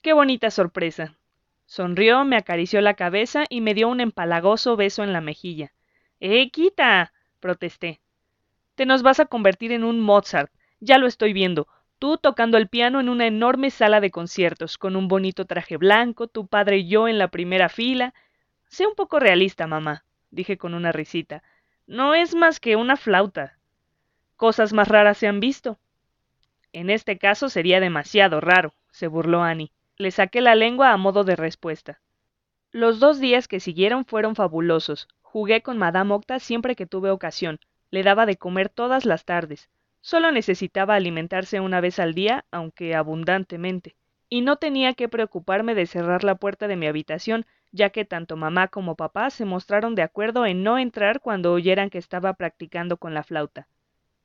Qué 0.03 0.13
bonita 0.13 0.51
sorpresa. 0.51 1.15
Sonrió, 1.67 2.25
me 2.25 2.35
acarició 2.35 2.81
la 2.81 2.95
cabeza 2.95 3.45
y 3.49 3.61
me 3.61 3.75
dio 3.75 3.89
un 3.89 4.01
empalagoso 4.01 4.75
beso 4.75 5.05
en 5.05 5.13
la 5.13 5.21
mejilla. 5.21 5.71
¡Eh, 6.19 6.51
quita! 6.51 7.13
protesté. 7.39 8.01
Te 8.75 8.87
nos 8.87 9.05
vas 9.05 9.21
a 9.21 9.27
convertir 9.27 9.71
en 9.71 9.85
un 9.85 10.01
Mozart. 10.01 10.51
Ya 10.81 10.99
lo 10.99 11.07
estoy 11.07 11.33
viendo. 11.33 11.69
Tú 12.01 12.19
tocando 12.19 12.59
el 12.59 12.67
piano 12.67 12.99
en 12.99 13.11
una 13.11 13.29
enorme 13.29 13.71
sala 13.71 14.01
de 14.01 14.11
conciertos, 14.11 14.79
con 14.79 14.97
un 14.97 15.07
bonito 15.07 15.45
traje 15.45 15.77
blanco, 15.77 16.27
tu 16.27 16.49
padre 16.49 16.79
y 16.79 16.89
yo 16.89 17.07
en 17.07 17.19
la 17.19 17.29
primera 17.29 17.69
fila. 17.69 18.15
Sé 18.67 18.85
un 18.85 18.97
poco 18.97 19.21
realista, 19.21 19.69
mamá, 19.69 20.05
dije 20.33 20.59
con 20.59 20.75
una 20.75 20.91
risita. 20.91 21.45
No 21.87 22.17
es 22.17 22.35
más 22.35 22.59
que 22.59 22.75
una 22.75 22.97
flauta. 22.97 23.59
Cosas 24.37 24.73
más 24.73 24.89
raras 24.89 25.19
se 25.19 25.29
han 25.29 25.41
visto. 25.41 25.79
En 26.73 26.91
este 26.91 27.19
caso 27.19 27.49
sería 27.49 27.79
demasiado 27.79 28.41
raro, 28.41 28.75
se 28.91 29.07
burló 29.07 29.43
Annie. 29.43 29.71
Le 29.97 30.11
saqué 30.11 30.41
la 30.41 30.57
lengua 30.57 30.91
a 30.91 30.97
modo 30.97 31.23
de 31.23 31.37
respuesta. 31.37 32.01
Los 32.73 32.99
dos 32.99 33.21
días 33.21 33.47
que 33.47 33.61
siguieron 33.61 34.05
fueron 34.05 34.35
fabulosos. 34.35 35.07
Jugué 35.23 35.63
con 35.63 35.79
Madame 35.79 36.15
Octa 36.15 36.41
siempre 36.41 36.75
que 36.75 36.87
tuve 36.87 37.11
ocasión. 37.11 37.61
Le 37.93 38.03
daba 38.03 38.27
de 38.27 38.37
comer 38.37 38.69
todas 38.69 39.05
las 39.05 39.25
tardes. 39.25 39.71
Solo 40.01 40.33
necesitaba 40.33 40.97
alimentarse 40.97 41.61
una 41.61 41.81
vez 41.81 42.01
al 42.01 42.13
día, 42.13 42.45
aunque 42.51 42.97
abundantemente. 42.97 43.95
Y 44.29 44.41
no 44.41 44.57
tenía 44.57 44.95
que 44.95 45.09
preocuparme 45.09 45.77
de 45.77 45.87
cerrar 45.87 46.25
la 46.25 46.35
puerta 46.35 46.67
de 46.67 46.75
mi 46.75 46.89
habitación, 46.89 47.47
ya 47.71 47.91
que 47.91 48.05
tanto 48.05 48.37
mamá 48.37 48.67
como 48.67 48.97
papá 48.97 49.31
se 49.31 49.45
mostraron 49.45 49.95
de 49.95 50.03
acuerdo 50.03 50.45
en 50.45 50.65
no 50.65 50.79
entrar 50.79 51.21
cuando 51.21 51.53
oyeran 51.53 51.89
que 51.89 51.99
estaba 51.99 52.35
practicando 52.35 52.97
con 52.97 53.15
la 53.15 53.23
flauta. 53.23 53.69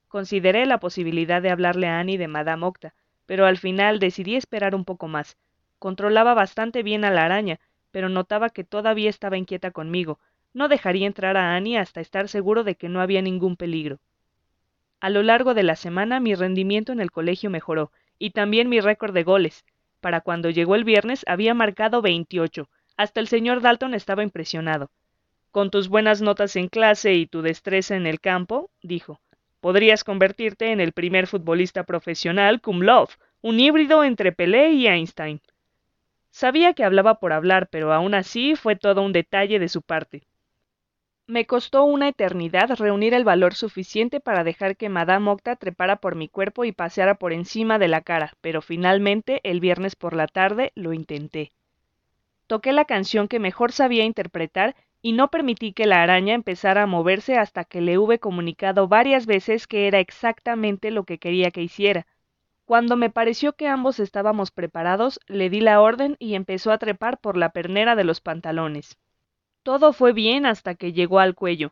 Consideré 0.10 0.65
la 0.65 0.80
posibilidad 0.80 1.40
de 1.40 1.52
hablarle 1.52 1.88
a 1.88 1.99
Annie 1.99 2.18
de 2.18 2.27
Madame 2.27 2.65
Octa, 2.65 2.95
pero 3.27 3.45
al 3.45 3.57
final 3.57 3.99
decidí 3.99 4.36
esperar 4.36 4.73
un 4.73 4.84
poco 4.84 5.07
más. 5.07 5.38
Controlaba 5.77 6.34
bastante 6.34 6.81
bien 6.81 7.06
a 7.06 7.11
la 7.11 7.26
araña, 7.26 7.60
pero 7.91 8.10
notaba 8.10 8.49
que 8.49 8.64
todavía 8.64 9.07
estaba 9.07 9.38
inquieta 9.38 9.69
conmigo. 9.69 10.19
No 10.52 10.68
dejaría 10.68 11.06
entrar 11.06 11.38
a 11.38 11.56
Annie 11.56 11.77
hasta 11.77 12.02
estar 12.02 12.27
seguro 12.27 12.64
de 12.64 12.73
que 12.73 12.90
no 12.90 13.02
había 13.02 13.22
ningún 13.22 13.56
peligro. 13.56 13.99
A 14.99 15.11
lo 15.11 15.22
largo 15.22 15.53
de 15.53 15.61
la 15.61 15.76
semana 15.76 16.19
mi 16.19 16.34
rendimiento 16.34 16.91
en 16.91 17.02
el 17.02 17.11
colegio 17.11 17.52
mejoró, 17.52 17.91
y 18.18 18.31
también 18.31 18.68
mi 18.68 18.80
récord 18.80 19.14
de 19.14 19.23
goles. 19.23 19.64
Para 20.02 20.22
cuando 20.22 20.49
llegó 20.49 20.73
el 20.73 20.86
viernes 20.86 21.23
había 21.27 21.53
marcado 21.53 22.02
28. 22.02 22.68
Hasta 22.98 23.19
el 23.19 23.27
señor 23.27 23.61
Dalton 23.61 23.94
estaba 23.94 24.23
impresionado. 24.23 24.90
Con 25.52 25.69
tus 25.69 25.88
buenas 25.88 26.19
notas 26.19 26.56
en 26.56 26.68
clase 26.68 27.14
y 27.14 27.27
tu 27.27 27.44
destreza 27.44 27.95
en 27.95 28.07
el 28.07 28.19
campo, 28.19 28.72
dijo, 28.81 29.22
podrías 29.60 30.03
convertirte 30.03 30.72
en 30.72 30.80
el 30.80 30.91
primer 30.91 31.27
futbolista 31.27 31.84
profesional 31.84 32.61
cum 32.61 32.81
laude, 32.81 33.14
un 33.41 33.60
híbrido 33.60 34.03
entre 34.03 34.31
Pelé 34.31 34.72
y 34.72 34.88
Einstein. 34.88 35.41
Sabía 36.31 36.73
que 36.73 36.84
hablaba 36.84 37.15
por 37.15 37.34
hablar, 37.34 37.68
pero 37.69 37.94
aún 37.94 38.14
así 38.14 38.56
fue 38.56 38.76
todo 38.76 39.02
un 39.02 39.14
detalle 39.14 39.60
de 39.60 39.69
su 39.69 39.81
parte. 39.81 40.23
Me 41.27 41.45
costó 41.45 41.84
una 41.84 42.07
eternidad 42.07 42.72
reunir 42.77 43.14
el 43.14 43.23
valor 43.23 43.53
suficiente 43.53 44.19
para 44.19 44.44
dejar 44.44 44.76
que 44.76 44.90
Madame 44.90 45.30
Octa 45.30 45.56
trepara 45.56 45.98
por 45.98 46.15
mi 46.15 46.27
cuerpo 46.27 46.65
y 46.65 46.72
paseara 46.72 47.15
por 47.15 47.34
encima 47.34 47.77
de 47.77 47.88
la 47.88 48.02
cara, 48.02 48.34
pero 48.41 48.61
finalmente, 48.61 49.40
el 49.44 49.60
viernes 49.60 49.95
por 49.95 50.15
la 50.15 50.26
tarde, 50.26 50.72
lo 50.73 50.91
intenté. 50.91 51.52
Toqué 52.48 52.73
la 52.73 52.86
canción 52.86 53.27
que 53.27 53.38
mejor 53.38 53.72
sabía 53.72 54.06
interpretar 54.06 54.76
y 55.02 55.14
no 55.14 55.30
permití 55.30 55.74
que 55.74 55.86
la 55.86 56.04
araña 56.04 56.34
empezara 56.34 56.84
a 56.84 56.88
moverse 56.88 57.38
hasta 57.38 57.64
que 57.64 57.82
le 57.82 57.98
hube 57.98 58.20
comunicado 58.20 58.88
varias 58.88 59.26
veces 59.26 59.68
que 59.68 59.88
era 59.88 60.00
exactamente 60.00 60.92
lo 60.92 61.06
que 61.06 61.20
quería 61.20 61.52
que 61.52 61.62
hiciera. 61.62 62.06
Cuando 62.66 62.98
me 62.98 63.10
pareció 63.10 63.54
que 63.54 63.68
ambos 63.68 64.00
estábamos 64.00 64.52
preparados, 64.52 65.20
le 65.28 65.50
di 65.50 65.62
la 65.62 65.82
orden 65.82 66.16
y 66.20 66.36
empezó 66.36 66.72
a 66.72 66.78
trepar 66.78 67.18
por 67.18 67.38
la 67.38 67.50
pernera 67.50 67.96
de 67.96 68.04
los 68.04 68.22
pantalones. 68.22 68.98
Todo 69.64 69.94
fue 69.94 70.14
bien 70.14 70.46
hasta 70.46 70.76
que 70.76 70.94
llegó 70.94 71.20
al 71.20 71.34
cuello. 71.34 71.72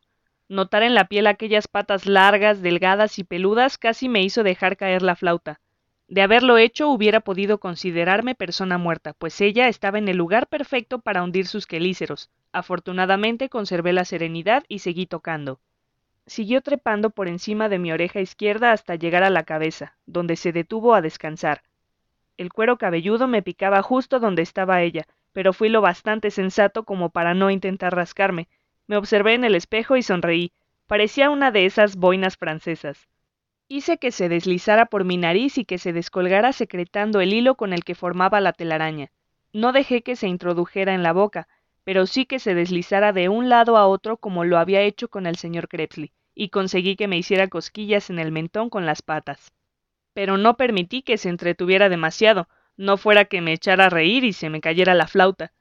Notar 0.50 0.84
en 0.84 0.96
la 0.96 1.08
piel 1.08 1.28
aquellas 1.28 1.68
patas 1.68 2.06
largas, 2.06 2.62
delgadas 2.62 3.20
y 3.20 3.24
peludas 3.24 3.78
casi 3.78 4.10
me 4.10 4.24
hizo 4.24 4.44
dejar 4.44 4.78
caer 4.78 5.02
la 5.02 5.16
flauta. 5.16 5.60
De 6.08 6.22
haberlo 6.22 6.58
hecho 6.58 6.90
hubiera 6.90 7.20
podido 7.20 7.58
considerarme 7.58 8.34
persona 8.34 8.78
muerta, 8.78 9.14
pues 9.14 9.42
ella 9.42 9.68
estaba 9.68 9.98
en 9.98 10.08
el 10.08 10.16
lugar 10.16 10.48
perfecto 10.48 11.00
para 11.00 11.22
hundir 11.22 11.48
sus 11.48 11.68
quelíceros. 11.68 12.30
Afortunadamente 12.54 13.50
conservé 13.50 13.92
la 13.92 14.06
serenidad 14.06 14.64
y 14.70 14.80
seguí 14.80 15.06
tocando. 15.06 15.60
Siguió 16.26 16.62
trepando 16.62 17.10
por 17.10 17.28
encima 17.28 17.68
de 17.68 17.80
mi 17.80 17.92
oreja 17.92 18.22
izquierda 18.22 18.72
hasta 18.72 18.96
llegar 18.96 19.24
a 19.24 19.30
la 19.30 19.44
cabeza, 19.44 19.98
donde 20.06 20.38
se 20.38 20.54
detuvo 20.54 20.96
a 20.96 21.02
descansar. 21.02 21.64
El 22.38 22.54
cuero 22.54 22.78
cabelludo 22.78 23.28
me 23.28 23.42
picaba 23.42 23.82
justo 23.82 24.20
donde 24.20 24.44
estaba 24.44 24.82
ella, 24.82 25.08
pero 25.34 25.52
fui 25.52 25.68
lo 25.68 25.82
bastante 25.82 26.32
sensato 26.32 26.84
como 26.84 27.10
para 27.10 27.34
no 27.34 27.50
intentar 27.52 27.94
rascarme. 27.94 28.48
Me 28.88 28.96
observé 28.96 29.34
en 29.34 29.44
el 29.44 29.56
espejo 29.56 29.98
y 29.98 30.04
sonreí. 30.04 30.54
Parecía 30.86 31.30
una 31.30 31.52
de 31.52 31.66
esas 31.66 31.98
boinas 31.98 32.38
francesas. 32.38 33.08
Hice 33.70 33.98
que 33.98 34.12
se 34.12 34.30
deslizara 34.30 34.86
por 34.86 35.04
mi 35.04 35.18
nariz 35.18 35.58
y 35.58 35.66
que 35.66 35.78
se 35.78 35.92
descolgara 35.92 36.54
secretando 36.54 37.20
el 37.20 37.34
hilo 37.34 37.56
con 37.56 37.74
el 37.74 37.84
que 37.84 37.96
formaba 37.96 38.40
la 38.40 38.54
telaraña. 38.54 39.12
No 39.52 39.74
dejé 39.74 40.04
que 40.04 40.16
se 40.16 40.28
introdujera 40.28 40.94
en 40.94 41.04
la 41.04 41.12
boca, 41.12 41.50
pero 41.84 42.06
sí 42.06 42.26
que 42.26 42.40
se 42.40 42.56
deslizara 42.56 43.12
de 43.12 43.28
un 43.28 43.50
lado 43.50 43.76
a 43.76 43.88
otro 43.88 44.18
como 44.18 44.46
lo 44.46 44.58
había 44.58 44.82
hecho 44.82 45.10
con 45.10 45.26
el 45.26 45.36
señor 45.36 45.68
Krebsley, 45.68 46.14
y 46.34 46.48
conseguí 46.48 46.96
que 46.96 47.10
me 47.10 47.18
hiciera 47.18 47.50
cosquillas 47.50 48.10
en 48.10 48.20
el 48.20 48.32
mentón 48.32 48.70
con 48.70 48.86
las 48.86 49.02
patas. 49.02 49.52
Pero 50.14 50.38
no 50.38 50.56
permití 50.56 51.02
que 51.02 51.18
se 51.18 51.28
entretuviera 51.28 51.90
demasiado, 51.90 52.48
no 52.78 52.96
fuera 52.96 53.26
que 53.26 53.42
me 53.42 53.52
echara 53.52 53.88
a 53.88 53.90
reír 53.90 54.24
y 54.24 54.32
se 54.32 54.50
me 54.50 54.62
cayera 54.62 54.94
la 54.94 55.08
flauta. 55.08 55.52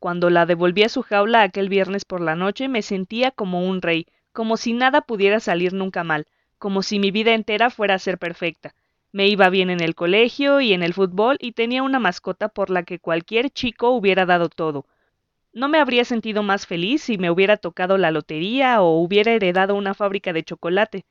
Cuando 0.00 0.28
la 0.28 0.44
devolví 0.44 0.82
a 0.82 0.88
su 0.88 1.02
jaula 1.02 1.42
aquel 1.42 1.68
viernes 1.68 2.04
por 2.04 2.20
la 2.20 2.34
noche 2.34 2.66
me 2.66 2.82
sentía 2.82 3.30
como 3.30 3.64
un 3.64 3.80
rey, 3.80 4.06
como 4.32 4.56
si 4.56 4.72
nada 4.72 5.02
pudiera 5.02 5.38
salir 5.38 5.72
nunca 5.72 6.02
mal, 6.02 6.26
como 6.64 6.82
si 6.82 6.98
mi 6.98 7.10
vida 7.10 7.34
entera 7.34 7.68
fuera 7.68 7.96
a 7.96 7.98
ser 7.98 8.16
perfecta. 8.16 8.74
Me 9.12 9.28
iba 9.28 9.50
bien 9.50 9.68
en 9.68 9.82
el 9.82 9.94
colegio 9.94 10.62
y 10.62 10.72
en 10.72 10.82
el 10.82 10.94
fútbol 10.94 11.36
y 11.38 11.52
tenía 11.52 11.82
una 11.82 11.98
mascota 11.98 12.48
por 12.48 12.70
la 12.70 12.84
que 12.84 12.98
cualquier 12.98 13.50
chico 13.50 13.90
hubiera 13.90 14.24
dado 14.24 14.48
todo. 14.48 14.86
No 15.52 15.68
me 15.68 15.76
habría 15.76 16.06
sentido 16.06 16.42
más 16.42 16.66
feliz 16.66 17.02
si 17.02 17.18
me 17.18 17.30
hubiera 17.30 17.58
tocado 17.58 17.98
la 17.98 18.10
lotería 18.10 18.80
o 18.80 18.98
hubiera 18.98 19.32
heredado 19.32 19.74
una 19.74 19.92
fábrica 19.92 20.32
de 20.32 20.42
chocolate. 20.42 21.04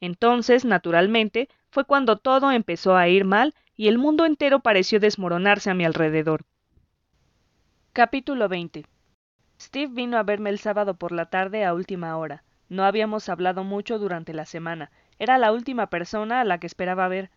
Entonces, 0.00 0.64
naturalmente, 0.64 1.48
fue 1.68 1.84
cuando 1.84 2.16
todo 2.16 2.52
empezó 2.52 2.94
a 2.94 3.08
ir 3.08 3.24
mal 3.24 3.56
y 3.76 3.88
el 3.88 3.98
mundo 3.98 4.24
entero 4.24 4.60
pareció 4.60 5.00
desmoronarse 5.00 5.68
a 5.68 5.74
mi 5.74 5.84
alrededor. 5.84 6.44
Capítulo 7.92 8.48
20 8.48 8.86
Steve 9.60 9.92
vino 9.92 10.16
a 10.16 10.22
verme 10.22 10.50
el 10.50 10.60
sábado 10.60 10.94
por 10.94 11.10
la 11.10 11.26
tarde 11.26 11.64
a 11.64 11.74
última 11.74 12.16
hora. 12.16 12.44
No 12.72 12.84
habíamos 12.84 13.28
hablado 13.28 13.64
mucho 13.64 13.98
durante 13.98 14.32
la 14.32 14.46
semana. 14.46 14.90
Era 15.18 15.36
la 15.36 15.52
última 15.52 15.88
persona 15.88 16.40
a 16.40 16.44
la 16.44 16.56
que 16.56 16.66
esperaba 16.66 17.06
ver. 17.06 17.28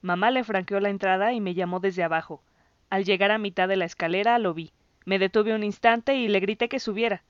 Mamá 0.00 0.30
le 0.30 0.44
franqueó 0.44 0.80
la 0.80 0.88
entrada 0.88 1.34
y 1.34 1.42
me 1.42 1.52
llamó 1.52 1.78
desde 1.78 2.04
abajo. 2.04 2.42
Al 2.88 3.04
llegar 3.04 3.30
a 3.30 3.36
mitad 3.36 3.68
de 3.68 3.76
la 3.76 3.84
escalera 3.84 4.38
lo 4.38 4.54
vi. 4.54 4.72
Me 5.04 5.18
detuve 5.18 5.54
un 5.54 5.62
instante 5.62 6.16
y 6.16 6.26
le 6.28 6.40
grité 6.40 6.70
que 6.70 6.80
subiera. 6.80 7.22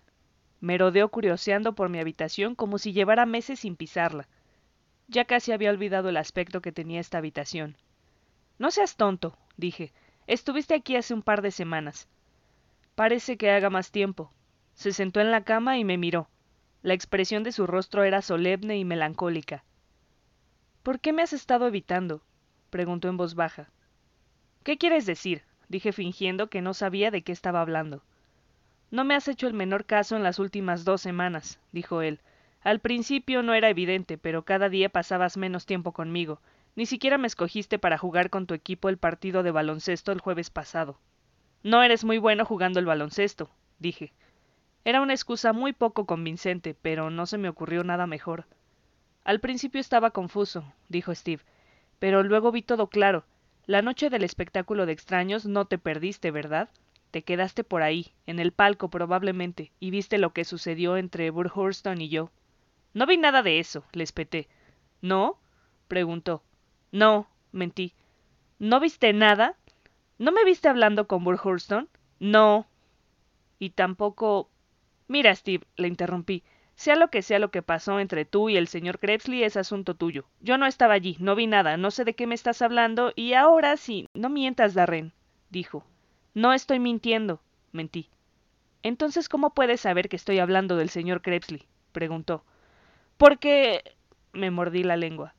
Me 0.61 0.79
rodeó 0.79 1.09
curioseando 1.09 1.75
por 1.75 1.89
mi 1.89 1.99
habitación 1.99 2.55
como 2.55 2.79
si 2.79 2.93
llevara 2.93 3.27
meses 3.27 3.59
sin 3.59 3.75
pisarla. 3.75 4.29
Ya 5.09 5.25
casi 5.25 5.51
había 5.51 5.71
olvidado 5.71 6.11
el 6.11 6.17
aspecto 6.17 6.61
que 6.61 6.71
tenía 6.71 7.01
esta 7.01 7.19
habitación. 7.19 7.77
No 8.61 8.71
seas 8.71 8.95
tonto, 8.95 9.37
dije. 9.57 9.93
Estuviste 10.29 10.75
aquí 10.75 10.95
hace 10.95 11.13
un 11.13 11.23
par 11.23 11.43
de 11.43 11.51
semanas. 11.51 12.07
Parece 12.95 13.37
que 13.37 13.51
haga 13.51 13.69
más 13.69 13.91
tiempo. 13.91 14.31
Se 14.75 14.93
sentó 14.93 15.21
en 15.21 15.33
la 15.33 15.43
cama 15.43 15.77
y 15.77 15.83
me 15.83 15.99
miró. 15.99 16.29
La 16.83 16.95
expresión 16.95 17.43
de 17.43 17.53
su 17.53 17.67
rostro 17.67 18.05
era 18.05 18.23
solemne 18.23 18.79
y 18.79 18.85
melancólica. 18.85 19.65
¿Por 20.83 21.01
qué 21.01 21.13
me 21.13 21.23
has 21.23 21.33
estado 21.33 21.67
evitando? 21.67 22.23
preguntó 22.71 23.09
en 23.09 23.17
voz 23.17 23.35
baja. 23.35 23.69
¿Qué 24.63 24.79
quieres 24.79 25.05
decir? 25.05 25.43
dije 25.69 25.93
fingiendo 25.93 26.49
que 26.49 26.63
no 26.63 26.75
sabía 26.75 27.11
de 27.11 27.23
qué 27.23 27.33
estaba 27.33 27.61
hablando. 27.61 28.03
No 28.91 29.05
me 29.05 29.15
has 29.15 29.29
hecho 29.29 29.47
el 29.47 29.55
menor 29.55 29.85
caso 29.85 30.17
en 30.17 30.23
las 30.23 30.39
últimas 30.39 30.85
dos 30.85 31.03
semanas, 31.03 31.61
dijo 31.73 32.01
él. 32.01 32.21
Al 32.63 32.81
principio 32.81 33.43
no 33.43 33.55
era 33.55 33.69
evidente, 33.69 34.17
pero 34.17 34.45
cada 34.45 34.69
día 34.69 34.89
pasabas 34.89 35.37
menos 35.37 35.67
tiempo 35.67 35.93
conmigo. 35.93 36.41
Ni 36.75 36.87
siquiera 36.87 37.19
me 37.19 37.27
escogiste 37.27 37.79
para 37.79 37.99
jugar 37.99 38.31
con 38.31 38.47
tu 38.47 38.55
equipo 38.55 38.89
el 38.89 38.99
partido 38.99 39.43
de 39.43 39.51
baloncesto 39.51 40.13
el 40.13 40.21
jueves 40.21 40.49
pasado. 40.51 40.99
No 41.63 41.83
eres 41.83 42.05
muy 42.05 42.19
bueno 42.19 42.45
jugando 42.45 42.79
el 42.79 42.87
baloncesto, 42.87 43.51
dije. 43.79 44.13
Era 44.85 45.01
una 45.01 45.13
excusa 45.13 45.53
muy 45.53 45.73
poco 45.73 46.07
convincente, 46.07 46.75
pero 46.81 47.11
no 47.11 47.27
se 47.27 47.39
me 47.39 47.49
ocurrió 47.49 47.85
nada 47.85 48.07
mejor. 48.07 48.47
Al 49.25 49.41
principio 49.41 49.81
estaba 49.81 50.11
confuso, 50.11 50.65
dijo 50.89 51.15
Steve, 51.15 51.43
pero 51.99 52.23
luego 52.23 52.53
vi 52.53 52.63
todo 52.63 52.87
claro. 52.87 53.25
La 53.67 53.83
noche 53.83 54.09
del 54.09 54.25
espectáculo 54.25 54.87
de 54.87 54.93
extraños 54.93 55.45
no 55.45 55.67
te 55.67 55.77
perdiste, 55.77 56.31
¿verdad? 56.31 56.71
Te 57.11 57.23
quedaste 57.23 57.65
por 57.65 57.83
ahí, 57.83 58.13
en 58.27 58.39
el 58.39 58.53
palco 58.53 58.89
probablemente, 58.89 59.73
y 59.81 59.91
viste 59.91 60.19
lo 60.19 60.33
que 60.33 60.45
sucedió 60.45 60.97
entre 60.97 61.31
Burhurston 61.31 62.01
y 62.01 62.09
yo. 62.09 62.31
No 62.95 63.07
vi 63.07 63.17
nada 63.17 63.43
de 63.43 63.59
eso, 63.59 63.85
le 63.93 64.05
espeté. 64.05 64.49
¿No? 65.01 65.39
preguntó. 65.89 66.43
No, 66.93 67.29
mentí. 67.53 67.95
¿No 68.59 68.81
viste 68.81 69.13
nada? 69.13 69.57
¿No 70.19 70.33
me 70.33 70.45
viste 70.45 70.69
hablando 70.69 71.07
con 71.07 71.25
Burhurston? 71.25 71.89
No. 72.19 72.67
Y 73.59 73.71
tampoco. 73.71 74.51
Mira, 75.09 75.35
Steve, 75.35 75.67
le 75.77 75.89
interrumpí, 75.89 76.45
Sea 76.75 76.95
lo 76.95 77.09
que 77.09 77.23
sea 77.23 77.39
lo 77.39 77.51
que 77.51 77.63
pasó 77.63 77.99
entre 77.99 78.27
tú 78.27 78.51
y 78.51 78.59
el 78.59 78.69
señor 78.69 78.99
Krebsley 78.99 79.43
es 79.43 79.57
asunto 79.57 79.95
tuyo. 79.95 80.27
Yo 80.41 80.59
no 80.59 80.67
estaba 80.67 80.95
allí, 80.95 81.17
no 81.19 81.35
vi 81.35 81.47
nada, 81.47 81.79
no 81.79 81.91
sé 81.91 82.05
de 82.05 82.15
qué 82.15 82.27
me 82.27 82.35
estás 82.35 82.61
hablando, 82.61 83.13
y 83.17 83.33
ahora 83.33 83.77
sí, 83.79 84.07
no 84.13 84.29
mientas, 84.29 84.75
Darren, 84.75 85.13
dijo. 85.49 85.85
No 86.35 86.53
estoy 86.53 86.79
mintiendo, 86.79 87.41
mentí. 87.73 88.11
Entonces, 88.83 89.29
¿cómo 89.29 89.55
puedes 89.55 89.81
saber 89.81 90.09
que 90.09 90.17
estoy 90.17 90.39
hablando 90.39 90.77
del 90.77 90.91
señor 90.91 91.23
Krebsley? 91.23 91.67
preguntó. 91.93 92.45
Porque. 93.17 93.83
me 94.33 94.51
mordí 94.51 94.85
la 94.85 94.97
lengua. 94.97 95.35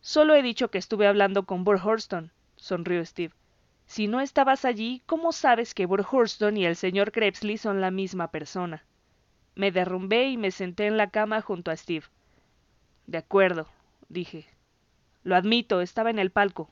Solo 0.00 0.34
he 0.34 0.42
dicho 0.42 0.70
que 0.70 0.78
estuve 0.78 1.06
hablando 1.06 1.46
con 1.46 1.64
Burr 1.64 1.80
Hurston, 1.82 2.32
sonrió 2.56 3.04
Steve. 3.06 3.32
Si 3.86 4.08
no 4.08 4.20
estabas 4.20 4.64
allí, 4.64 5.02
¿cómo 5.06 5.32
sabes 5.32 5.74
que 5.74 5.86
Burr 5.86 6.04
Hurston 6.10 6.56
y 6.56 6.66
el 6.66 6.74
señor 6.74 7.12
Krebsley 7.12 7.56
son 7.56 7.80
la 7.80 7.90
misma 7.90 8.30
persona? 8.32 8.84
Me 9.56 9.72
derrumbé 9.72 10.28
y 10.28 10.36
me 10.36 10.50
senté 10.50 10.86
en 10.86 10.96
la 10.96 11.10
cama 11.10 11.40
junto 11.40 11.70
a 11.70 11.76
Steve. 11.76 12.04
De 13.06 13.18
acuerdo, 13.18 13.66
dije. 14.08 14.46
Lo 15.24 15.34
admito, 15.34 15.80
estaba 15.80 16.10
en 16.10 16.18
el 16.18 16.30
palco. 16.30 16.70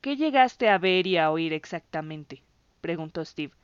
¿Qué 0.00 0.16
llegaste 0.16 0.68
a 0.68 0.78
ver 0.78 1.06
y 1.06 1.16
a 1.16 1.30
oír 1.30 1.54
exactamente? 1.54 2.42
preguntó 2.82 3.24
Steve. 3.24 3.54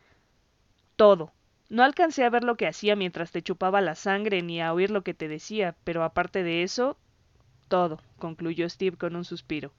Todo. 0.97 1.33
No 1.69 1.85
alcancé 1.85 2.25
a 2.25 2.31
ver 2.31 2.43
lo 2.43 2.57
que 2.57 2.67
hacía 2.67 2.97
mientras 2.97 3.31
te 3.31 3.43
chupaba 3.43 3.83
la 3.83 3.95
sangre 3.95 4.43
ni 4.43 4.61
a 4.61 4.73
oír 4.73 4.91
lo 4.91 5.03
que 5.03 5.15
te 5.15 5.29
decía, 5.29 5.77
pero 5.85 6.03
aparte 6.03 6.43
de 6.43 6.62
eso, 6.62 6.97
todo, 7.69 8.01
concluyó 8.19 8.69
Steve 8.69 8.97
con 8.97 9.17
un 9.17 9.25
suspiro. 9.25 9.71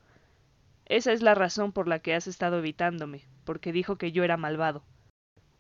Esa 0.85 1.11
es 1.11 1.21
la 1.21 1.33
razón 1.33 1.71
por 1.71 1.87
la 1.87 1.99
que 1.99 2.13
has 2.13 2.27
estado 2.27 2.59
evitándome, 2.59 3.23
porque 3.43 3.73
dijo 3.73 3.97
que 3.97 4.11
yo 4.11 4.23
era 4.23 4.37
malvado. 4.37 4.83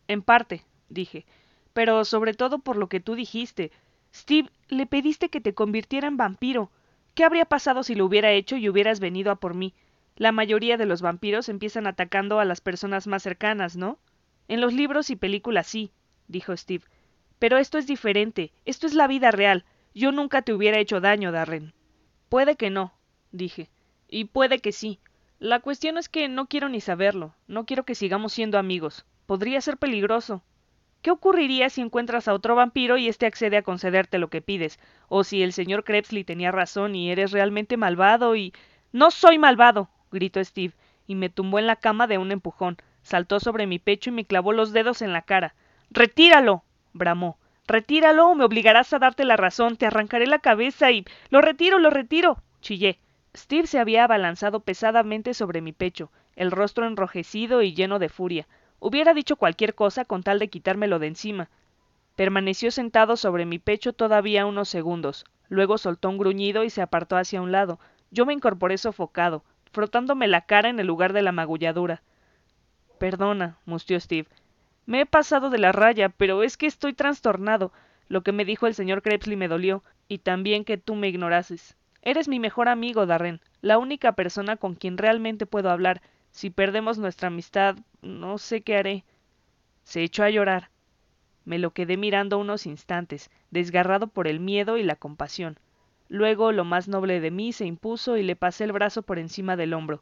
En 0.07 0.21
parte, 0.21 0.63
dije, 0.87 1.25
pero 1.73 2.05
sobre 2.05 2.33
todo 2.33 2.59
por 2.59 2.77
lo 2.77 2.87
que 2.87 2.99
tú 2.99 3.15
dijiste. 3.15 3.71
Steve, 4.13 4.49
le 4.67 4.85
pediste 4.85 5.29
que 5.29 5.41
te 5.41 5.53
convirtiera 5.53 6.07
en 6.07 6.17
vampiro. 6.17 6.71
¿Qué 7.13 7.23
habría 7.23 7.45
pasado 7.45 7.83
si 7.83 7.95
lo 7.95 8.05
hubiera 8.05 8.31
hecho 8.31 8.57
y 8.57 8.69
hubieras 8.69 8.99
venido 8.99 9.31
a 9.31 9.35
por 9.35 9.53
mí? 9.53 9.73
La 10.15 10.31
mayoría 10.31 10.77
de 10.77 10.85
los 10.85 11.01
vampiros 11.01 11.49
empiezan 11.49 11.87
atacando 11.87 12.39
a 12.39 12.45
las 12.45 12.61
personas 12.61 13.07
más 13.07 13.23
cercanas, 13.23 13.75
¿no? 13.75 13.99
En 14.47 14.61
los 14.61 14.73
libros 14.73 15.09
y 15.09 15.15
películas 15.15 15.67
sí, 15.67 15.91
dijo 16.27 16.55
Steve. 16.55 16.83
Pero 17.39 17.57
esto 17.57 17.77
es 17.77 17.87
diferente. 17.87 18.53
Esto 18.65 18.85
es 18.85 18.93
la 18.93 19.07
vida 19.07 19.31
real. 19.31 19.65
Yo 19.93 20.11
nunca 20.11 20.41
te 20.41 20.53
hubiera 20.53 20.77
hecho 20.77 21.01
daño, 21.01 21.31
Darren. 21.31 21.73
Puede 22.29 22.55
que 22.55 22.69
no, 22.69 22.93
dije. 23.31 23.69
Y 24.07 24.25
puede 24.25 24.59
que 24.59 24.71
sí. 24.71 24.99
La 25.39 25.59
cuestión 25.59 25.97
es 25.97 26.07
que 26.07 26.27
no 26.27 26.47
quiero 26.47 26.69
ni 26.69 26.81
saberlo. 26.81 27.33
No 27.47 27.65
quiero 27.65 27.83
que 27.83 27.95
sigamos 27.95 28.33
siendo 28.33 28.59
amigos. 28.59 29.05
Podría 29.25 29.59
ser 29.59 29.77
peligroso. 29.77 30.43
¿Qué 31.01 31.09
ocurriría 31.09 31.69
si 31.69 31.81
encuentras 31.81 32.27
a 32.27 32.33
otro 32.33 32.55
vampiro 32.55 32.97
y 32.97 33.07
éste 33.07 33.25
accede 33.25 33.57
a 33.57 33.63
concederte 33.63 34.19
lo 34.19 34.29
que 34.29 34.41
pides? 34.41 34.79
O 35.07 35.23
si 35.23 35.41
el 35.41 35.51
señor 35.51 35.83
Krebsley 35.83 36.23
tenía 36.23 36.51
razón 36.51 36.95
y 36.95 37.11
eres 37.11 37.31
realmente 37.31 37.75
malvado 37.75 38.35
y. 38.35 38.53
No 38.91 39.09
soy 39.09 39.39
malvado. 39.39 39.89
gritó 40.11 40.43
Steve, 40.43 40.75
y 41.07 41.15
me 41.15 41.29
tumbó 41.29 41.57
en 41.57 41.65
la 41.65 41.75
cama 41.75 42.05
de 42.05 42.19
un 42.19 42.31
empujón, 42.31 42.77
saltó 43.01 43.39
sobre 43.39 43.65
mi 43.65 43.79
pecho 43.79 44.11
y 44.11 44.13
me 44.13 44.25
clavó 44.25 44.51
los 44.53 44.73
dedos 44.73 45.01
en 45.01 45.11
la 45.11 45.23
cara. 45.23 45.55
Retíralo. 45.89 46.63
bramó. 46.93 47.39
Retíralo 47.65 48.27
o 48.27 48.35
me 48.35 48.43
obligarás 48.43 48.93
a 48.93 48.99
darte 48.99 49.25
la 49.25 49.37
razón, 49.37 49.77
te 49.77 49.87
arrancaré 49.87 50.27
la 50.27 50.39
cabeza 50.39 50.91
y. 50.91 51.05
Lo 51.29 51.41
retiro, 51.41 51.79
lo 51.79 51.89
retiro. 51.89 52.43
chillé. 52.61 52.99
Steve 53.35 53.65
se 53.65 53.79
había 53.79 54.03
abalanzado 54.03 54.59
pesadamente 54.59 55.33
sobre 55.33 55.61
mi 55.61 55.71
pecho, 55.71 56.11
el 56.35 56.51
rostro 56.51 56.85
enrojecido 56.85 57.61
y 57.61 57.73
lleno 57.73 57.97
de 57.97 58.09
furia. 58.09 58.47
Hubiera 58.83 59.13
dicho 59.13 59.35
cualquier 59.35 59.75
cosa 59.75 60.05
con 60.05 60.23
tal 60.23 60.39
de 60.39 60.47
quitármelo 60.47 60.97
de 60.97 61.05
encima. 61.05 61.51
Permaneció 62.15 62.71
sentado 62.71 63.15
sobre 63.15 63.45
mi 63.45 63.59
pecho 63.59 63.93
todavía 63.93 64.47
unos 64.47 64.69
segundos. 64.69 65.23
Luego 65.49 65.77
soltó 65.77 66.09
un 66.09 66.17
gruñido 66.17 66.63
y 66.63 66.71
se 66.71 66.81
apartó 66.81 67.15
hacia 67.15 67.43
un 67.43 67.51
lado. 67.51 67.79
Yo 68.09 68.25
me 68.25 68.33
incorporé 68.33 68.79
sofocado, 68.79 69.43
frotándome 69.71 70.27
la 70.27 70.41
cara 70.41 70.67
en 70.67 70.79
el 70.79 70.87
lugar 70.87 71.13
de 71.13 71.21
la 71.21 71.31
magulladura. 71.31 72.01
Perdona, 72.97 73.59
mustió 73.65 73.99
Steve. 73.99 74.27
Me 74.87 75.01
he 75.01 75.05
pasado 75.05 75.51
de 75.51 75.59
la 75.59 75.71
raya, 75.71 76.09
pero 76.09 76.41
es 76.41 76.57
que 76.57 76.65
estoy 76.65 76.93
trastornado. 76.93 77.71
Lo 78.07 78.21
que 78.23 78.31
me 78.31 78.45
dijo 78.45 78.65
el 78.65 78.73
señor 78.73 79.03
Krebsley 79.03 79.37
me 79.37 79.47
dolió, 79.47 79.83
y 80.07 80.17
también 80.17 80.65
que 80.65 80.77
tú 80.77 80.95
me 80.95 81.07
ignorases. 81.07 81.77
Eres 82.01 82.27
mi 82.27 82.39
mejor 82.39 82.67
amigo, 82.67 83.05
Darren, 83.05 83.41
la 83.61 83.77
única 83.77 84.13
persona 84.13 84.57
con 84.57 84.73
quien 84.73 84.97
realmente 84.97 85.45
puedo 85.45 85.69
hablar, 85.69 86.01
si 86.31 86.49
perdemos 86.49 86.97
nuestra 86.97 87.27
amistad, 87.27 87.77
no 88.01 88.37
sé 88.37 88.61
qué 88.61 88.77
haré. 88.77 89.03
Se 89.83 90.01
echó 90.01 90.23
a 90.23 90.29
llorar. 90.29 90.69
Me 91.43 91.59
lo 91.59 91.71
quedé 91.71 91.97
mirando 91.97 92.39
unos 92.39 92.65
instantes, 92.65 93.29
desgarrado 93.51 94.07
por 94.07 94.27
el 94.27 94.39
miedo 94.39 94.77
y 94.77 94.83
la 94.83 94.95
compasión. 94.95 95.59
Luego 96.07 96.51
lo 96.51 96.63
más 96.63 96.87
noble 96.87 97.19
de 97.19 97.31
mí 97.31 97.51
se 97.51 97.65
impuso 97.65 98.17
y 98.17 98.23
le 98.23 98.35
pasé 98.35 98.63
el 98.63 98.71
brazo 98.71 99.01
por 99.01 99.19
encima 99.19 99.55
del 99.57 99.73
hombro. 99.73 100.01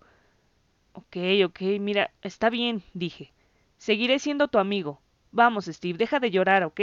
Ok, 0.93 1.17
ok, 1.45 1.61
mira, 1.79 2.11
está 2.21 2.49
bien, 2.49 2.83
dije. 2.93 3.33
Seguiré 3.77 4.19
siendo 4.19 4.47
tu 4.49 4.59
amigo. 4.59 5.01
Vamos, 5.31 5.65
Steve, 5.65 5.97
deja 5.97 6.19
de 6.19 6.31
llorar, 6.31 6.63
¿ok? 6.63 6.81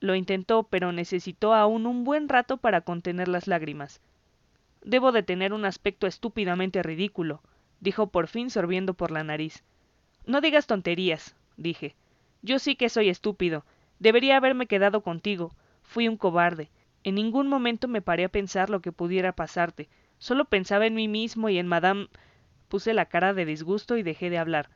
Lo 0.00 0.14
intentó, 0.14 0.64
pero 0.64 0.92
necesitó 0.92 1.54
aún 1.54 1.86
un 1.86 2.04
buen 2.04 2.28
rato 2.28 2.58
para 2.58 2.82
contener 2.82 3.28
las 3.28 3.48
lágrimas. 3.48 4.00
Debo 4.84 5.12
de 5.12 5.22
tener 5.22 5.52
un 5.52 5.64
aspecto 5.64 6.06
estúpidamente 6.06 6.82
ridículo 6.82 7.42
dijo 7.82 8.06
por 8.06 8.28
fin 8.28 8.48
sorbiendo 8.48 8.94
por 8.94 9.10
la 9.10 9.24
nariz. 9.24 9.64
No 10.24 10.40
digas 10.40 10.68
tonterías, 10.68 11.34
dije. 11.56 11.96
Yo 12.40 12.60
sí 12.60 12.76
que 12.76 12.88
soy 12.88 13.08
estúpido. 13.08 13.64
Debería 13.98 14.36
haberme 14.36 14.66
quedado 14.66 15.02
contigo. 15.02 15.52
Fui 15.82 16.06
un 16.06 16.16
cobarde. 16.16 16.70
En 17.02 17.16
ningún 17.16 17.48
momento 17.48 17.88
me 17.88 18.00
paré 18.00 18.24
a 18.24 18.28
pensar 18.28 18.70
lo 18.70 18.80
que 18.80 18.92
pudiera 18.92 19.32
pasarte. 19.32 19.88
Solo 20.18 20.44
pensaba 20.44 20.86
en 20.86 20.94
mí 20.94 21.08
mismo 21.08 21.48
y 21.48 21.58
en 21.58 21.66
Madame. 21.66 22.06
Puse 22.68 22.94
la 22.94 23.06
cara 23.06 23.34
de 23.34 23.44
disgusto 23.44 23.96
y 23.96 24.04
dejé 24.04 24.30
de 24.30 24.38
hablar. 24.38 24.70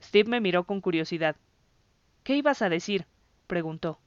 Steve 0.00 0.30
me 0.30 0.40
miró 0.40 0.64
con 0.64 0.80
curiosidad. 0.80 1.34
¿Qué 2.22 2.36
ibas 2.36 2.62
a 2.62 2.68
decir? 2.68 3.06
preguntó. 3.48 3.98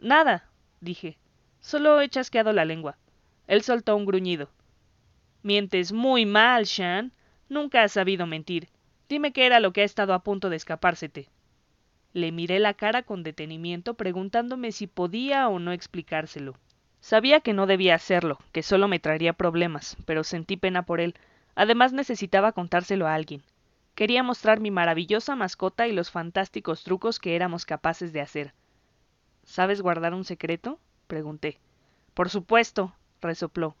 Nada, 0.00 0.48
dije. 0.80 1.16
Solo 1.60 2.00
he 2.00 2.08
chasqueado 2.08 2.52
la 2.52 2.64
lengua. 2.64 2.98
Él 3.46 3.62
soltó 3.62 3.96
un 3.96 4.04
gruñido. 4.04 4.50
Mientes 5.44 5.92
muy 5.92 6.26
mal, 6.26 6.64
Shan. 6.64 7.12
Nunca 7.48 7.82
has 7.82 7.92
sabido 7.92 8.26
mentir. 8.26 8.68
Dime 9.08 9.32
qué 9.32 9.46
era 9.46 9.60
lo 9.60 9.72
que 9.72 9.82
ha 9.82 9.84
estado 9.84 10.14
a 10.14 10.22
punto 10.22 10.50
de 10.50 10.56
escapársete. 10.56 11.28
Le 12.12 12.32
miré 12.32 12.58
la 12.58 12.74
cara 12.74 13.02
con 13.02 13.22
detenimiento, 13.22 13.94
preguntándome 13.94 14.72
si 14.72 14.86
podía 14.86 15.48
o 15.48 15.58
no 15.58 15.72
explicárselo. 15.72 16.54
Sabía 17.00 17.40
que 17.40 17.52
no 17.52 17.66
debía 17.66 17.96
hacerlo, 17.96 18.38
que 18.52 18.62
solo 18.62 18.88
me 18.88 18.98
traería 18.98 19.34
problemas, 19.34 19.96
pero 20.06 20.24
sentí 20.24 20.56
pena 20.56 20.86
por 20.86 21.00
él. 21.00 21.14
Además 21.54 21.92
necesitaba 21.92 22.52
contárselo 22.52 23.06
a 23.06 23.14
alguien. 23.14 23.42
Quería 23.94 24.22
mostrar 24.22 24.58
mi 24.58 24.70
maravillosa 24.70 25.36
mascota 25.36 25.86
y 25.86 25.92
los 25.92 26.10
fantásticos 26.10 26.82
trucos 26.82 27.18
que 27.18 27.36
éramos 27.36 27.66
capaces 27.66 28.12
de 28.12 28.20
hacer. 28.20 28.54
¿Sabes 29.44 29.82
guardar 29.82 30.14
un 30.14 30.24
secreto? 30.24 30.78
pregunté. 31.06 31.58
Por 32.14 32.30
supuesto, 32.30 32.94
resopló. 33.20 33.76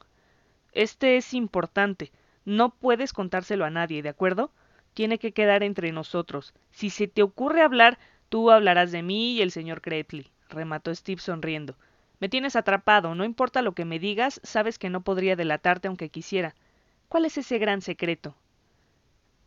Este 0.72 1.16
es 1.16 1.34
importante. 1.34 2.12
No 2.44 2.74
puedes 2.74 3.12
contárselo 3.12 3.64
a 3.64 3.70
nadie, 3.70 4.02
¿de 4.02 4.10
acuerdo? 4.10 4.50
Tiene 4.92 5.18
que 5.18 5.32
quedar 5.32 5.62
entre 5.62 5.92
nosotros. 5.92 6.52
Si 6.70 6.90
se 6.90 7.08
te 7.08 7.22
ocurre 7.22 7.62
hablar, 7.62 7.98
tú 8.28 8.50
hablarás 8.50 8.92
de 8.92 9.02
mí 9.02 9.32
y 9.32 9.42
el 9.42 9.50
señor 9.50 9.80
Cretley, 9.80 10.30
remató 10.50 10.94
Steve 10.94 11.20
sonriendo. 11.20 11.76
Me 12.20 12.28
tienes 12.28 12.54
atrapado, 12.54 13.14
no 13.14 13.24
importa 13.24 13.62
lo 13.62 13.72
que 13.72 13.84
me 13.84 13.98
digas, 13.98 14.40
sabes 14.44 14.78
que 14.78 14.90
no 14.90 15.00
podría 15.00 15.36
delatarte 15.36 15.88
aunque 15.88 16.10
quisiera. 16.10 16.54
¿Cuál 17.08 17.24
es 17.24 17.38
ese 17.38 17.58
gran 17.58 17.80
secreto? 17.80 18.36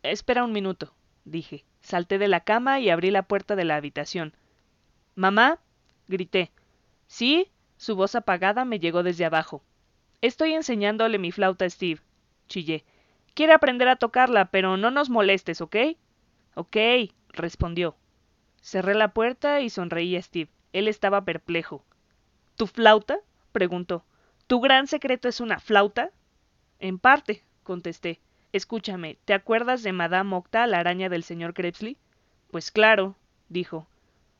Espera 0.02 0.44
un 0.44 0.52
minuto, 0.52 0.92
dije. 1.24 1.64
Salté 1.80 2.18
de 2.18 2.28
la 2.28 2.40
cama 2.40 2.80
y 2.80 2.90
abrí 2.90 3.10
la 3.10 3.22
puerta 3.22 3.56
de 3.56 3.64
la 3.64 3.76
habitación. 3.76 4.34
Mamá, 5.14 5.58
grité. 6.08 6.50
¿Sí? 7.06 7.50
Su 7.76 7.94
voz 7.94 8.16
apagada 8.16 8.64
me 8.64 8.80
llegó 8.80 9.02
desde 9.02 9.24
abajo. 9.24 9.62
Estoy 10.20 10.54
enseñándole 10.54 11.18
mi 11.18 11.30
flauta 11.30 11.64
a 11.64 11.70
Steve 11.70 12.00
chillé. 12.48 12.84
Quiere 13.34 13.52
aprender 13.52 13.88
a 13.88 13.96
tocarla, 13.96 14.46
pero 14.46 14.76
no 14.76 14.90
nos 14.90 15.10
molestes, 15.10 15.60
¿ok? 15.60 15.76
Ok, 16.54 16.76
respondió. 17.28 17.96
Cerré 18.60 18.94
la 18.94 19.12
puerta 19.14 19.60
y 19.60 19.70
sonreí 19.70 20.16
a 20.16 20.22
Steve. 20.22 20.50
Él 20.72 20.88
estaba 20.88 21.24
perplejo. 21.24 21.84
¿Tu 22.56 22.66
flauta? 22.66 23.20
preguntó. 23.52 24.04
¿Tu 24.48 24.60
gran 24.60 24.86
secreto 24.86 25.28
es 25.28 25.40
una 25.40 25.60
flauta? 25.60 26.10
En 26.80 26.98
parte, 26.98 27.44
contesté. 27.62 28.20
Escúchame, 28.52 29.18
¿te 29.24 29.34
acuerdas 29.34 29.82
de 29.82 29.92
Madame 29.92 30.34
Octa, 30.34 30.66
la 30.66 30.78
araña 30.78 31.08
del 31.08 31.22
señor 31.22 31.54
Krebsley? 31.54 31.96
Pues 32.50 32.70
claro, 32.70 33.14
dijo. 33.48 33.86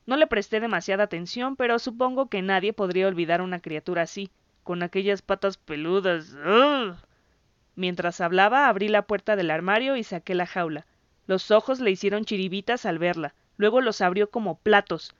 No 0.07 0.17
le 0.17 0.25
presté 0.25 0.59
demasiada 0.59 1.03
atención, 1.03 1.55
pero 1.55 1.77
supongo 1.77 2.27
que 2.27 2.41
nadie 2.41 2.73
podría 2.73 3.07
olvidar 3.07 3.41
una 3.41 3.59
criatura 3.59 4.01
así, 4.01 4.31
con 4.63 4.81
aquellas 4.81 5.21
patas 5.21 5.57
peludas. 5.57 6.35
Mientras 7.75 8.21
hablaba, 8.21 8.67
abrí 8.67 8.87
la 8.87 9.03
puerta 9.03 9.35
del 9.35 9.51
armario 9.51 9.95
y 9.95 10.03
saqué 10.03 10.35
la 10.35 10.45
jaula. 10.45 10.85
Los 11.27 11.51
ojos 11.51 11.79
le 11.79 11.91
hicieron 11.91 12.25
chiribitas 12.25 12.85
al 12.85 12.99
verla. 12.99 13.35
Luego 13.57 13.81
los 13.81 14.01
abrió 14.01 14.29
como 14.29 14.57
platos. 14.57 15.13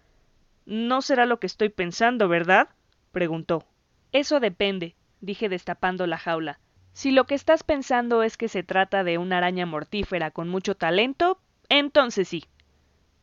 No 0.65 1.01
será 1.01 1.26
lo 1.26 1.39
que 1.39 1.47
estoy 1.47 1.69
pensando, 1.69 2.27
¿verdad? 2.27 2.69
preguntó. 3.11 3.65
Eso 4.11 4.39
depende, 4.39 4.95
dije 5.21 5.49
destapando 5.49 6.07
la 6.07 6.17
jaula. 6.17 6.59
Si 6.93 7.11
lo 7.11 7.26
que 7.26 7.35
estás 7.35 7.63
pensando 7.63 8.23
es 8.23 8.38
que 8.38 8.49
se 8.49 8.63
trata 8.63 9.03
de 9.03 9.17
una 9.17 9.38
araña 9.38 9.65
mortífera 9.65 10.31
con 10.31 10.49
mucho 10.49 10.76
talento, 10.76 11.39
entonces 11.69 12.27
sí. 12.27 12.45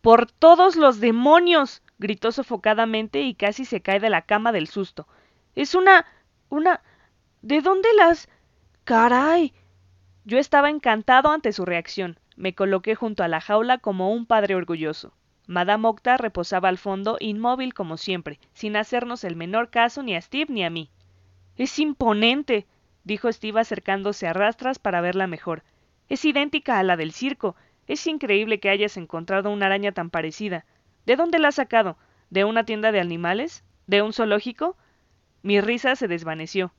Por 0.01 0.31
todos 0.31 0.77
los 0.77 1.01
demonios. 1.01 1.83
gritó 1.99 2.31
sofocadamente 2.31 3.23
y 3.23 3.35
casi 3.35 3.65
se 3.65 3.81
cae 3.81 3.99
de 3.99 4.11
la 4.11 4.23
cama 4.23 4.53
del 4.53 4.69
susto. 4.69 5.09
Es 5.55 5.75
una. 5.75 6.07
una. 6.49 6.83
¿De 7.43 7.61
dónde 7.61 7.89
las. 7.97 8.29
Caray. 8.87 9.53
Yo 10.25 10.39
estaba 10.39 10.71
encantado 10.71 11.31
ante 11.31 11.53
su 11.53 11.65
reacción. 11.65 12.21
Me 12.37 12.55
coloqué 12.55 12.95
junto 12.95 13.25
a 13.25 13.29
la 13.29 13.41
jaula 13.41 13.79
como 13.79 14.13
un 14.13 14.27
padre 14.27 14.55
orgulloso. 14.55 15.13
Madame 15.49 15.89
Octa 15.89 16.17
reposaba 16.17 16.69
al 16.69 16.79
fondo, 16.79 17.17
inmóvil 17.19 17.75
como 17.75 17.97
siempre, 17.97 18.39
sin 18.55 18.77
hacernos 18.77 19.25
el 19.25 19.35
menor 19.35 19.71
caso 19.71 20.05
ni 20.05 20.15
a 20.15 20.21
Steve 20.21 20.53
ni 20.53 20.65
a 20.65 20.71
mí. 20.71 20.89
Es 21.57 21.81
imponente, 21.81 22.67
dijo 23.03 23.31
Steve 23.33 23.61
acercándose 23.61 24.29
a 24.29 24.33
rastras 24.33 24.79
para 24.79 25.01
verla 25.01 25.27
mejor. 25.27 25.65
Es 26.09 26.25
idéntica 26.25 26.79
a 26.79 26.85
la 26.85 26.97
del 26.97 27.13
circo. 27.13 27.57
Es 27.89 28.07
increíble 28.07 28.61
que 28.61 28.71
hayas 28.71 28.97
encontrado 28.97 29.51
una 29.51 29.67
araña 29.67 29.91
tan 29.91 30.11
parecida. 30.11 30.65
¿De 31.07 31.17
dónde 31.17 31.41
la 31.41 31.49
has 31.49 31.57
sacado? 31.57 31.99
¿De 32.31 32.45
una 32.45 32.65
tienda 32.65 32.93
de 32.93 33.01
animales? 33.01 33.65
¿De 33.89 34.03
un 34.03 34.13
zoológico? 34.13 34.77
Mi 35.43 35.61
risa 35.61 35.97
se 35.97 36.07
desvaneció. 36.07 36.73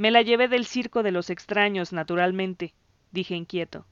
Me 0.00 0.10
la 0.10 0.22
llevé 0.22 0.48
del 0.48 0.64
circo 0.64 1.02
de 1.02 1.10
los 1.10 1.28
extraños, 1.28 1.92
naturalmente, 1.92 2.72
dije 3.10 3.34
inquieto. 3.34 3.84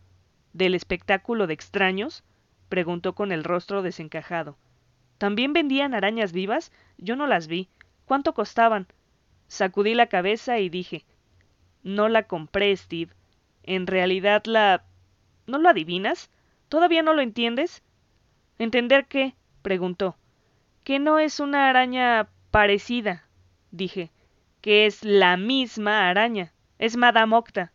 ¿Del 0.55 0.75
espectáculo 0.75 1.47
de 1.47 1.53
extraños? 1.53 2.25
preguntó 2.71 3.15
con 3.15 3.31
el 3.31 3.45
rostro 3.45 3.83
desencajado. 3.83 4.57
¿También 5.19 5.53
vendían 5.53 5.93
arañas 5.93 6.33
vivas? 6.33 6.73
Yo 6.97 7.15
no 7.15 7.27
las 7.27 7.47
vi. 7.47 7.69
¿Cuánto 8.07 8.33
costaban? 8.33 8.87
Sacudí 9.49 9.93
la 9.93 10.07
cabeza 10.07 10.59
y 10.59 10.71
dije 10.71 11.05
No 11.83 12.09
la 12.09 12.23
compré, 12.23 12.75
Steve. 12.75 13.13
En 13.63 13.87
realidad 13.87 14.45
la. 14.47 14.87
¿No 15.47 15.59
lo 15.59 15.69
adivinas? 15.69 16.31
¿Todavía 16.71 17.03
no 17.03 17.13
lo 17.13 17.21
entiendes? 17.21 17.83
¿Entender 18.59 19.05
qué? 19.09 19.35
preguntó. 19.61 20.17
Que 20.85 21.01
no 21.01 21.19
es 21.19 21.39
una 21.39 21.69
araña 21.69 22.31
parecida, 22.51 23.29
dije, 23.73 24.11
que 24.61 24.87
es 24.87 25.05
la 25.05 25.37
misma 25.37 26.09
araña. 26.09 26.53
Es 26.79 26.97
Madame 26.97 27.37
Octa. 27.37 27.73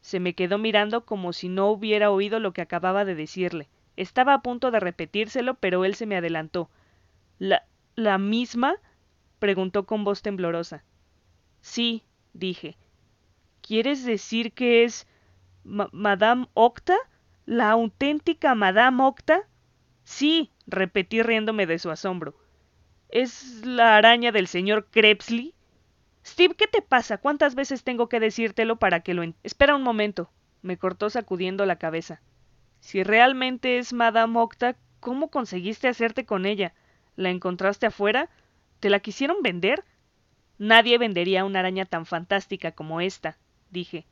Se 0.00 0.20
me 0.20 0.34
quedó 0.34 0.58
mirando 0.58 1.04
como 1.04 1.32
si 1.32 1.48
no 1.48 1.68
hubiera 1.68 2.10
oído 2.10 2.40
lo 2.40 2.52
que 2.52 2.60
acababa 2.60 3.04
de 3.04 3.14
decirle. 3.14 3.68
Estaba 3.96 4.34
a 4.34 4.42
punto 4.42 4.70
de 4.70 4.80
repetírselo, 4.80 5.54
pero 5.54 5.84
él 5.84 5.94
se 5.94 6.06
me 6.06 6.16
adelantó. 6.16 6.70
¿La. 7.38 7.64
la 7.94 8.18
misma? 8.18 8.74
preguntó 9.38 9.86
con 9.86 10.04
voz 10.04 10.22
temblorosa. 10.22 10.84
Sí, 11.60 12.02
dije. 12.32 12.76
¿Quieres 13.60 14.04
decir 14.04 14.52
que 14.52 14.84
es. 14.84 15.06
Madame 15.64 16.48
Octa? 16.54 16.96
¿La 17.46 17.70
auténtica 17.70 18.54
Madame 18.54 19.02
Octa? 19.04 19.48
Sí, 20.04 20.50
repetí 20.66 21.22
riéndome 21.22 21.66
de 21.66 21.78
su 21.78 21.90
asombro. 21.90 22.34
¿Es 23.08 23.64
la 23.64 23.96
araña 23.96 24.32
del 24.32 24.48
señor 24.48 24.88
Krebsley? 24.90 25.54
Steve, 26.24 26.54
¿qué 26.54 26.66
te 26.66 26.82
pasa? 26.82 27.18
¿Cuántas 27.18 27.54
veces 27.54 27.82
tengo 27.82 28.08
que 28.08 28.20
decírtelo 28.20 28.76
para 28.76 29.00
que 29.00 29.14
lo... 29.14 29.22
Espera 29.42 29.74
un 29.74 29.82
momento. 29.82 30.30
me 30.62 30.76
cortó 30.76 31.10
sacudiendo 31.10 31.66
la 31.66 31.76
cabeza. 31.76 32.20
Si 32.78 33.02
realmente 33.02 33.78
es 33.78 33.92
Madame 33.92 34.38
Octa, 34.38 34.76
¿cómo 35.00 35.28
conseguiste 35.28 35.88
hacerte 35.88 36.24
con 36.24 36.46
ella? 36.46 36.74
¿La 37.16 37.30
encontraste 37.30 37.86
afuera? 37.86 38.30
¿Te 38.80 38.90
la 38.90 39.00
quisieron 39.00 39.42
vender? 39.42 39.84
Nadie 40.58 40.98
vendería 40.98 41.44
una 41.44 41.58
araña 41.58 41.84
tan 41.84 42.06
fantástica 42.06 42.72
como 42.72 43.00
esta, 43.00 43.38
dije. 43.70 44.06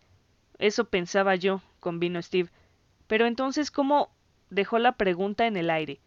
Eso 0.58 0.84
pensaba 0.84 1.36
yo, 1.36 1.62
convino 1.78 2.20
Steve. 2.20 2.50
Pero 3.06 3.26
entonces, 3.26 3.70
¿cómo? 3.70 4.10
dejó 4.50 4.78
la 4.78 4.92
pregunta 4.92 5.46
en 5.46 5.56
el 5.56 5.70
aire. 5.70 6.00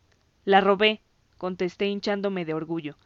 La 0.44 0.60
robé, 0.60 1.02
contesté 1.38 1.88
hinchándome 1.88 2.44
de 2.46 2.54
orgullo. 2.54 2.98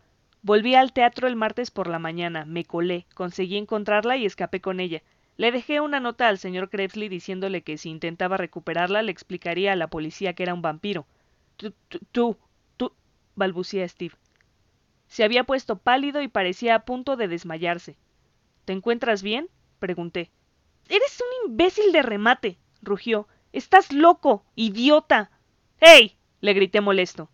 Volví 0.41 0.75
al 0.75 0.93
teatro 0.93 1.27
el 1.27 1.35
martes 1.35 1.71
por 1.71 1.87
la 1.87 1.99
mañana, 1.99 2.45
me 2.45 2.63
colé, 2.63 3.05
conseguí 3.15 3.57
encontrarla 3.57 4.17
y 4.17 4.25
escapé 4.25 4.61
con 4.61 4.79
ella. 4.79 5.01
Le 5.35 5.51
dejé 5.51 5.81
una 5.81 5.99
nota 5.99 6.27
al 6.27 6.37
señor 6.37 6.69
Krebsley 6.69 7.09
diciéndole 7.09 7.61
que 7.61 7.77
si 7.77 7.89
intentaba 7.89 8.37
recuperarla 8.37 9.01
le 9.01 9.11
explicaría 9.11 9.73
a 9.73 9.75
la 9.75 9.87
policía 9.87 10.33
que 10.33 10.43
era 10.43 10.53
un 10.53 10.61
vampiro. 10.61 11.05
Tú, 11.57 11.73
tú, 12.11 12.37
tú, 12.77 12.93
balbucía 13.35 13.87
Steve. 13.87 14.15
Se 15.07 15.23
había 15.23 15.43
puesto 15.43 15.77
pálido 15.77 16.21
y 16.21 16.27
parecía 16.27 16.75
a 16.75 16.85
punto 16.85 17.15
de 17.15 17.27
desmayarse. 17.27 17.97
¿Te 18.65 18.73
encuentras 18.73 19.23
bien? 19.23 19.49
pregunté. 19.79 20.31
Eres 20.89 21.21
un 21.21 21.51
imbécil 21.51 21.91
de 21.91 22.01
remate, 22.01 22.57
rugió. 22.81 23.27
Estás 23.53 23.91
loco, 23.91 24.45
idiota. 24.55 25.31
¡Ey! 25.79 26.17
le 26.41 26.53
grité 26.53 26.81
molesto. 26.81 27.29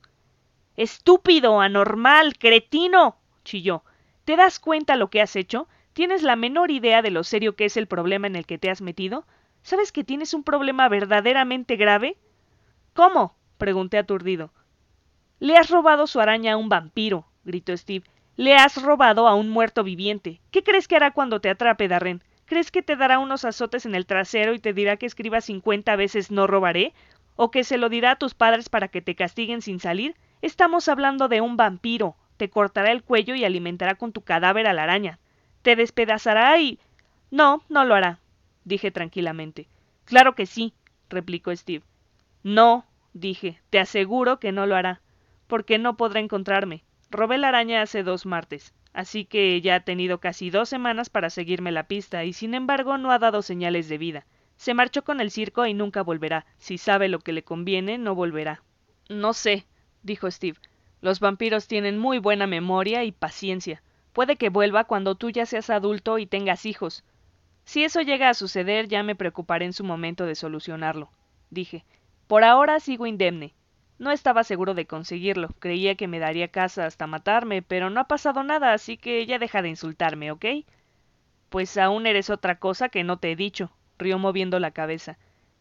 Estúpido, 0.76 1.62
anormal, 1.62 2.38
cretino. 2.38 3.18
chilló. 3.44 3.84
¿Te 4.26 4.36
das 4.36 4.60
cuenta 4.60 4.96
lo 4.96 5.10
que 5.10 5.22
has 5.22 5.36
hecho? 5.36 5.68
¿Tienes 5.94 6.24
la 6.24 6.36
menor 6.36 6.72
idea 6.72 7.02
de 7.02 7.12
lo 7.12 7.24
serio 7.24 7.56
que 7.56 7.66
es 7.66 7.78
el 7.78 7.88
problema 7.88 8.26
en 8.26 8.36
el 8.36 8.46
que 8.48 8.58
te 8.58 8.72
has 8.72 8.82
metido? 8.82 9.26
¿Sabes 9.62 9.92
que 9.92 10.04
tienes 10.04 10.34
un 10.34 10.44
problema 10.44 10.90
verdaderamente 10.90 11.76
grave? 11.76 12.18
¿Cómo? 12.94 13.36
pregunté 13.58 13.98
aturdido. 13.98 14.52
Le 15.40 15.58
has 15.58 15.70
robado 15.70 16.08
su 16.08 16.20
araña 16.20 16.54
a 16.54 16.58
un 16.58 16.70
vampiro, 16.70 17.28
gritó 17.44 17.76
Steve. 17.78 18.06
Le 18.36 18.56
has 18.56 18.82
robado 18.82 19.28
a 19.28 19.36
un 19.36 19.50
muerto 19.50 19.84
viviente. 19.84 20.42
¿Qué 20.50 20.64
crees 20.64 20.88
que 20.88 20.96
hará 20.96 21.12
cuando 21.12 21.40
te 21.40 21.50
atrape, 21.50 21.88
Darren? 21.88 22.24
¿Crees 22.46 22.72
que 22.72 22.82
te 22.82 22.96
dará 22.96 23.20
unos 23.20 23.46
azotes 23.46 23.86
en 23.86 23.94
el 23.94 24.08
trasero 24.08 24.54
y 24.54 24.60
te 24.60 24.74
dirá 24.74 24.98
que 24.98 25.06
escribas 25.06 25.46
cincuenta 25.46 25.96
veces 25.96 26.32
no 26.32 26.48
robaré? 26.48 26.94
¿O 27.36 27.52
que 27.52 27.64
se 27.64 27.78
lo 27.78 27.90
dirá 27.90 28.12
a 28.12 28.16
tus 28.16 28.34
padres 28.34 28.70
para 28.70 28.88
que 28.88 29.02
te 29.02 29.16
castiguen 29.16 29.62
sin 29.62 29.80
salir? 29.80 30.16
Estamos 30.44 30.90
hablando 30.90 31.30
de 31.30 31.40
un 31.40 31.56
vampiro. 31.56 32.18
Te 32.36 32.50
cortará 32.50 32.92
el 32.92 33.02
cuello 33.02 33.34
y 33.34 33.46
alimentará 33.46 33.96
con 33.96 34.12
tu 34.12 34.24
cadáver 34.24 34.68
a 34.68 34.74
la 34.74 34.84
araña. 34.84 35.18
Te 35.62 35.78
despedazará 35.78 36.60
y. 36.60 36.80
No, 37.32 37.64
no 37.70 37.86
lo 37.86 37.96
hará, 37.96 38.20
dije 38.66 38.92
tranquilamente. 38.92 39.70
Claro 40.04 40.36
que 40.36 40.46
sí, 40.46 40.74
replicó 41.08 41.56
Steve. 41.56 41.86
No, 42.44 42.86
dije, 43.14 43.62
te 43.70 43.80
aseguro 43.80 44.42
que 44.42 44.52
no 44.52 44.66
lo 44.66 44.76
hará, 44.76 45.00
porque 45.48 45.78
no 45.78 45.96
podrá 45.96 46.20
encontrarme. 46.20 46.84
Robé 47.10 47.38
la 47.38 47.48
araña 47.48 47.82
hace 47.82 48.04
dos 48.04 48.26
martes, 48.26 48.74
así 48.92 49.24
que 49.24 49.62
ya 49.62 49.76
ha 49.76 49.80
tenido 49.86 50.20
casi 50.20 50.50
dos 50.50 50.68
semanas 50.68 51.10
para 51.10 51.30
seguirme 51.30 51.72
la 51.72 51.88
pista 51.88 52.26
y 52.26 52.34
sin 52.34 52.54
embargo 52.54 52.98
no 52.98 53.14
ha 53.14 53.20
dado 53.20 53.44
señales 53.44 53.88
de 53.88 53.98
vida. 53.98 54.26
Se 54.58 54.74
marchó 54.74 55.06
con 55.06 55.22
el 55.22 55.32
circo 55.32 55.66
y 55.66 55.74
nunca 55.74 56.04
volverá. 56.04 56.46
Si 56.58 56.78
sabe 56.78 57.08
lo 57.08 57.20
que 57.20 57.32
le 57.32 57.46
conviene, 57.46 57.98
no 57.98 58.14
volverá. 58.14 58.62
No 59.08 59.32
sé, 59.32 59.66
dijo 60.04 60.30
Steve. 60.30 60.60
Los 61.02 61.20
vampiros 61.20 61.68
tienen 61.68 61.98
muy 61.98 62.20
buena 62.20 62.48
memoria 62.48 63.04
y 63.04 63.12
paciencia. 63.12 63.82
Puede 64.14 64.36
que 64.36 64.50
vuelva 64.50 64.84
cuando 64.84 65.16
tú 65.16 65.32
ya 65.32 65.46
seas 65.46 65.70
adulto 65.70 66.18
y 66.18 66.26
tengas 66.26 66.66
hijos. 66.66 67.04
Si 67.66 67.84
eso 67.84 68.02
llega 68.02 68.30
a 68.30 68.34
suceder, 68.34 68.88
ya 68.88 69.04
me 69.04 69.16
preocuparé 69.16 69.66
en 69.66 69.74
su 69.74 69.84
momento 69.84 70.26
de 70.26 70.36
solucionarlo, 70.36 71.10
dije. 71.50 71.84
Por 72.28 72.44
ahora 72.44 72.80
sigo 72.80 73.08
indemne. 73.08 73.54
No 74.00 74.12
estaba 74.12 74.44
seguro 74.44 74.74
de 74.74 74.86
conseguirlo. 74.86 75.50
Creía 75.60 75.96
que 75.96 76.08
me 76.08 76.20
daría 76.20 76.48
casa 76.50 76.86
hasta 76.86 77.08
matarme, 77.08 77.62
pero 77.62 77.90
no 77.90 78.02
ha 78.02 78.08
pasado 78.08 78.44
nada, 78.44 78.74
así 78.74 78.98
que 78.98 79.26
ya 79.26 79.40
deja 79.40 79.62
de 79.62 79.70
insultarme, 79.70 80.32
¿ok? 80.32 80.46
Pues 81.50 81.78
aún 81.78 82.08
eres 82.08 82.30
otra 82.30 82.60
cosa 82.60 82.90
que 82.90 83.04
no 83.04 83.18
te 83.18 83.32
he 83.32 83.36
dicho, 83.36 83.72
rió 83.98 84.18
moviendo 84.20 84.60
la 84.60 84.72
cabeza. 84.72 85.18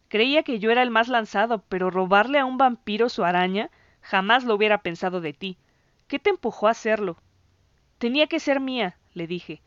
Creía 0.08 0.42
que 0.42 0.58
yo 0.58 0.70
era 0.70 0.82
el 0.82 0.90
más 0.90 1.08
lanzado, 1.08 1.62
pero 1.68 1.90
robarle 1.90 2.38
a 2.38 2.44
un 2.44 2.58
vampiro 2.58 3.08
su 3.08 3.24
araña 3.24 3.70
jamás 4.02 4.44
lo 4.44 4.54
hubiera 4.54 4.82
pensado 4.82 5.20
de 5.20 5.32
ti. 5.32 5.56
¿Qué 6.08 6.18
te 6.18 6.30
empujó 6.30 6.68
a 6.68 6.72
hacerlo? 6.72 7.16
Tenía 7.98 8.26
que 8.26 8.40
ser 8.40 8.60
mía, 8.60 8.98
le 9.14 9.26
dije. 9.26 9.62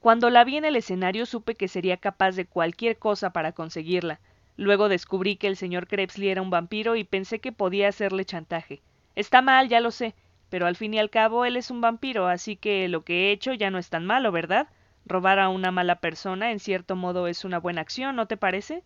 Cuando 0.00 0.30
la 0.30 0.44
vi 0.44 0.56
en 0.56 0.64
el 0.64 0.76
escenario 0.76 1.26
supe 1.26 1.54
que 1.54 1.68
sería 1.68 1.96
capaz 1.96 2.32
de 2.32 2.46
cualquier 2.46 2.98
cosa 2.98 3.30
para 3.30 3.52
conseguirla. 3.52 4.20
Luego 4.56 4.88
descubrí 4.88 5.36
que 5.36 5.46
el 5.46 5.56
señor 5.56 5.86
Krebsley 5.86 6.30
era 6.30 6.42
un 6.42 6.50
vampiro 6.50 6.96
y 6.96 7.04
pensé 7.04 7.38
que 7.38 7.52
podía 7.52 7.88
hacerle 7.88 8.24
chantaje. 8.24 8.80
Está 9.14 9.42
mal, 9.42 9.68
ya 9.68 9.80
lo 9.80 9.90
sé, 9.90 10.14
pero 10.50 10.66
al 10.66 10.76
fin 10.76 10.94
y 10.94 10.98
al 10.98 11.10
cabo 11.10 11.44
él 11.44 11.56
es 11.56 11.70
un 11.70 11.80
vampiro, 11.80 12.26
así 12.26 12.56
que 12.56 12.88
lo 12.88 13.04
que 13.04 13.28
he 13.28 13.32
hecho 13.32 13.52
ya 13.52 13.70
no 13.70 13.78
es 13.78 13.90
tan 13.90 14.06
malo, 14.06 14.32
¿verdad? 14.32 14.68
Robar 15.04 15.38
a 15.38 15.48
una 15.48 15.70
mala 15.70 15.96
persona 15.96 16.52
en 16.52 16.58
cierto 16.58 16.96
modo 16.96 17.28
es 17.28 17.44
una 17.44 17.58
buena 17.58 17.80
acción, 17.80 18.16
¿no 18.16 18.26
te 18.26 18.36
parece? 18.36 18.82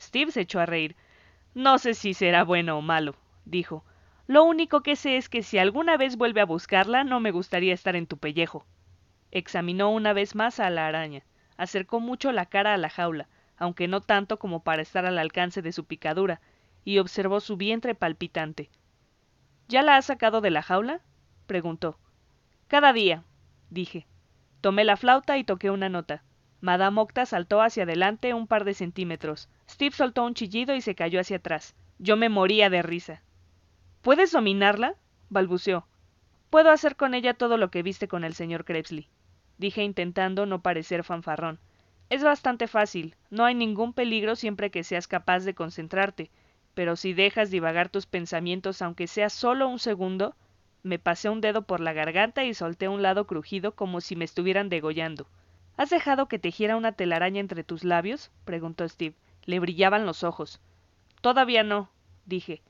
Steve 0.00 0.32
se 0.32 0.42
echó 0.42 0.60
a 0.60 0.66
reír. 0.66 0.96
No 1.54 1.78
sé 1.78 1.94
si 1.94 2.14
será 2.14 2.44
bueno 2.44 2.76
o 2.78 2.82
malo, 2.82 3.14
dijo. 3.44 3.84
Lo 4.26 4.44
único 4.44 4.82
que 4.82 4.96
sé 4.96 5.16
es 5.16 5.28
que 5.28 5.42
si 5.42 5.58
alguna 5.58 5.96
vez 5.98 6.16
vuelve 6.16 6.40
a 6.40 6.46
buscarla, 6.46 7.04
no 7.04 7.20
me 7.20 7.30
gustaría 7.30 7.74
estar 7.74 7.94
en 7.94 8.06
tu 8.06 8.16
pellejo. 8.16 8.66
Examinó 9.30 9.90
una 9.90 10.12
vez 10.12 10.34
más 10.34 10.60
a 10.60 10.70
la 10.70 10.86
araña. 10.86 11.24
Acercó 11.56 12.00
mucho 12.00 12.32
la 12.32 12.46
cara 12.46 12.72
a 12.72 12.78
la 12.78 12.88
jaula, 12.88 13.28
aunque 13.58 13.86
no 13.86 14.00
tanto 14.00 14.38
como 14.38 14.62
para 14.62 14.80
estar 14.80 15.04
al 15.04 15.18
alcance 15.18 15.60
de 15.60 15.72
su 15.72 15.84
picadura, 15.84 16.40
y 16.84 16.98
observó 16.98 17.40
su 17.40 17.56
vientre 17.56 17.94
palpitante. 17.94 18.70
¿Ya 19.68 19.82
la 19.82 19.96
has 19.96 20.06
sacado 20.06 20.40
de 20.40 20.50
la 20.50 20.62
jaula? 20.62 21.00
preguntó. 21.46 21.98
Cada 22.66 22.92
día, 22.92 23.24
dije. 23.70 24.06
Tomé 24.60 24.84
la 24.84 24.96
flauta 24.96 25.36
y 25.36 25.44
toqué 25.44 25.70
una 25.70 25.90
nota. 25.90 26.22
Madame 26.62 27.00
Octa 27.02 27.26
saltó 27.26 27.60
hacia 27.60 27.82
adelante 27.82 28.32
un 28.32 28.46
par 28.46 28.64
de 28.64 28.72
centímetros. 28.72 29.50
Steve 29.68 29.94
soltó 29.94 30.24
un 30.24 30.32
chillido 30.32 30.74
y 30.74 30.80
se 30.80 30.94
cayó 30.94 31.20
hacia 31.20 31.36
atrás. 31.36 31.74
Yo 31.98 32.16
me 32.16 32.30
moría 32.30 32.70
de 32.70 32.80
risa. 32.80 33.22
¿Puedes 34.04 34.32
dominarla? 34.32 34.96
balbuceó. 35.30 35.86
Puedo 36.50 36.70
hacer 36.70 36.94
con 36.94 37.14
ella 37.14 37.32
todo 37.32 37.56
lo 37.56 37.70
que 37.70 37.82
viste 37.82 38.06
con 38.06 38.22
el 38.22 38.34
señor 38.34 38.66
Krebsley, 38.66 39.08
dije 39.56 39.82
intentando 39.82 40.44
no 40.44 40.60
parecer 40.60 41.04
fanfarrón. 41.04 41.58
Es 42.10 42.22
bastante 42.22 42.68
fácil, 42.68 43.16
no 43.30 43.46
hay 43.46 43.54
ningún 43.54 43.94
peligro 43.94 44.36
siempre 44.36 44.70
que 44.70 44.84
seas 44.84 45.08
capaz 45.08 45.44
de 45.44 45.54
concentrarte, 45.54 46.30
pero 46.74 46.96
si 46.96 47.14
dejas 47.14 47.50
divagar 47.50 47.88
tus 47.88 48.04
pensamientos 48.04 48.82
aunque 48.82 49.06
sea 49.06 49.30
solo 49.30 49.68
un 49.68 49.78
segundo, 49.78 50.36
me 50.82 50.98
pasé 50.98 51.30
un 51.30 51.40
dedo 51.40 51.62
por 51.62 51.80
la 51.80 51.94
garganta 51.94 52.44
y 52.44 52.52
solté 52.52 52.88
un 52.88 53.00
lado 53.00 53.26
crujido 53.26 53.74
como 53.74 54.02
si 54.02 54.16
me 54.16 54.26
estuvieran 54.26 54.68
degollando. 54.68 55.26
¿Has 55.78 55.88
dejado 55.88 56.28
que 56.28 56.38
tejiera 56.38 56.76
una 56.76 56.92
telaraña 56.92 57.40
entre 57.40 57.64
tus 57.64 57.84
labios? 57.84 58.30
preguntó 58.44 58.86
Steve. 58.86 59.14
Le 59.46 59.60
brillaban 59.60 60.04
los 60.04 60.24
ojos. 60.24 60.60
Todavía 61.22 61.62
no, 61.62 61.88
dije. 62.26 62.60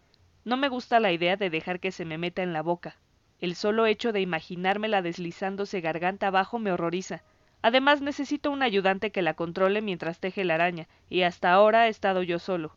No 0.45 0.59
me 0.59 0.69
gusta 0.69 1.01
la 1.01 1.11
idea 1.11 1.37
de 1.37 1.49
dejar 1.49 1.81
que 1.81 1.91
se 1.91 2.05
me 2.05 2.19
meta 2.19 2.43
en 2.43 2.53
la 2.53 2.63
boca. 2.63 2.97
El 3.41 3.55
solo 3.55 3.87
hecho 3.87 4.13
de 4.13 4.21
imaginármela 4.21 5.01
deslizándose 5.01 5.81
garganta 5.81 6.27
abajo 6.27 6.59
me 6.59 6.71
horroriza. 6.71 7.23
Además 7.63 8.03
necesito 8.03 8.51
un 8.51 8.63
ayudante 8.63 9.11
que 9.11 9.23
la 9.23 9.35
controle 9.35 9.81
mientras 9.81 10.21
teje 10.21 10.45
la 10.45 10.57
araña, 10.57 10.87
y 11.09 11.23
hasta 11.23 11.51
ahora 11.51 11.87
he 11.87 11.91
estado 11.91 12.23
yo 12.23 12.39
solo. 12.39 12.77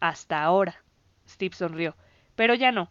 Hasta 0.00 0.42
ahora. 0.42 0.82
Steve 1.28 1.54
sonrió. 1.54 1.96
Pero 2.34 2.54
ya 2.54 2.72
no. 2.72 2.90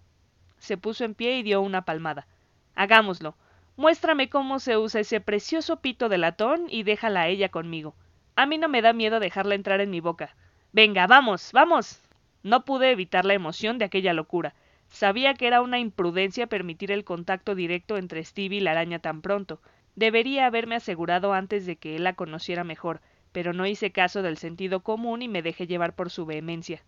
Se 0.60 0.78
puso 0.78 1.04
en 1.04 1.16
pie 1.16 1.38
y 1.38 1.44
dio 1.44 1.62
una 1.62 1.84
palmada. 1.84 2.28
Hagámoslo. 2.76 3.36
Muéstrame 3.76 4.30
cómo 4.30 4.60
se 4.60 4.78
usa 4.78 5.02
ese 5.02 5.20
precioso 5.20 5.82
pito 5.82 6.10
de 6.10 6.20
latón 6.20 6.68
y 6.70 6.84
déjala 6.84 7.22
a 7.22 7.28
ella 7.28 7.50
conmigo. 7.50 7.96
A 8.36 8.46
mí 8.46 8.58
no 8.58 8.70
me 8.70 8.82
da 8.82 8.94
miedo 8.94 9.20
dejarla 9.20 9.56
entrar 9.56 9.82
en 9.82 9.90
mi 9.90 10.00
boca. 10.00 10.36
Venga, 10.74 11.08
vamos, 11.08 11.52
vamos. 11.54 12.05
No 12.46 12.64
pude 12.64 12.92
evitar 12.92 13.26
la 13.26 13.34
emoción 13.34 13.80
de 13.80 13.86
aquella 13.86 14.14
locura. 14.14 14.54
Sabía 14.88 15.34
que 15.34 15.48
era 15.48 15.62
una 15.62 15.80
imprudencia 15.80 16.46
permitir 16.46 16.92
el 16.92 17.04
contacto 17.04 17.56
directo 17.56 17.98
entre 17.98 18.24
Steve 18.24 18.58
y 18.58 18.60
la 18.60 18.70
araña 18.70 19.00
tan 19.00 19.24
pronto. 19.24 19.64
Debería 19.96 20.46
haberme 20.46 20.76
asegurado 20.76 21.34
antes 21.34 21.66
de 21.66 21.78
que 21.78 21.96
él 21.96 22.04
la 22.04 22.14
conociera 22.14 22.64
mejor, 22.64 23.02
pero 23.32 23.52
no 23.52 23.66
hice 23.66 23.92
caso 23.92 24.22
del 24.22 24.38
sentido 24.38 24.82
común 24.82 25.24
y 25.24 25.28
me 25.28 25.42
dejé 25.42 25.66
llevar 25.66 25.96
por 25.96 26.12
su 26.12 26.28
vehemencia. 26.28 26.84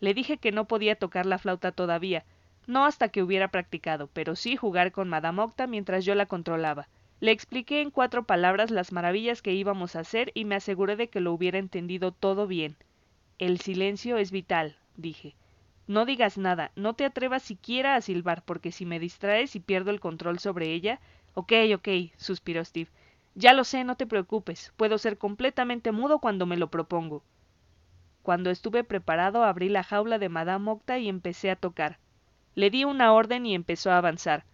Le 0.00 0.12
dije 0.12 0.36
que 0.36 0.52
no 0.52 0.66
podía 0.66 0.96
tocar 0.96 1.24
la 1.24 1.38
flauta 1.38 1.72
todavía, 1.72 2.26
no 2.66 2.84
hasta 2.84 3.08
que 3.08 3.22
hubiera 3.22 3.48
practicado, 3.48 4.10
pero 4.12 4.36
sí 4.36 4.54
jugar 4.54 4.92
con 4.92 5.08
Madame 5.08 5.40
Octa 5.40 5.66
mientras 5.66 6.04
yo 6.04 6.14
la 6.14 6.26
controlaba. 6.26 6.90
Le 7.20 7.30
expliqué 7.30 7.80
en 7.80 7.90
cuatro 7.90 8.24
palabras 8.24 8.70
las 8.70 8.92
maravillas 8.92 9.40
que 9.40 9.54
íbamos 9.54 9.96
a 9.96 10.00
hacer 10.00 10.30
y 10.34 10.44
me 10.44 10.56
aseguré 10.56 10.96
de 10.96 11.08
que 11.08 11.20
lo 11.20 11.32
hubiera 11.32 11.56
entendido 11.56 12.12
todo 12.12 12.46
bien. 12.46 12.76
El 13.38 13.58
silencio 13.58 14.16
es 14.16 14.30
vital, 14.30 14.76
dije. 14.96 15.34
No 15.88 16.04
digas 16.04 16.38
nada, 16.38 16.70
no 16.76 16.94
te 16.94 17.04
atrevas 17.04 17.42
siquiera 17.42 17.96
a 17.96 18.00
silbar, 18.00 18.44
porque 18.44 18.70
si 18.70 18.86
me 18.86 19.00
distraes 19.00 19.56
y 19.56 19.60
pierdo 19.60 19.90
el 19.90 19.98
control 19.98 20.38
sobre 20.38 20.72
ella. 20.72 21.00
Ok, 21.34 21.52
ok, 21.74 21.88
suspiró 22.16 22.64
Steve. 22.64 22.90
Ya 23.34 23.52
lo 23.52 23.64
sé, 23.64 23.82
no 23.82 23.96
te 23.96 24.06
preocupes. 24.06 24.72
Puedo 24.76 24.98
ser 24.98 25.18
completamente 25.18 25.90
mudo 25.90 26.20
cuando 26.20 26.46
me 26.46 26.56
lo 26.56 26.70
propongo. 26.70 27.24
Cuando 28.22 28.50
estuve 28.50 28.84
preparado 28.84 29.42
abrí 29.42 29.68
la 29.68 29.82
jaula 29.82 30.18
de 30.18 30.28
Madame 30.28 30.70
Octa 30.70 30.98
y 31.00 31.08
empecé 31.08 31.50
a 31.50 31.56
tocar. 31.56 31.98
Le 32.54 32.70
di 32.70 32.84
una 32.84 33.12
orden 33.12 33.46
y 33.46 33.56
empezó 33.56 33.90
a 33.90 33.98
avanzar. 33.98 34.44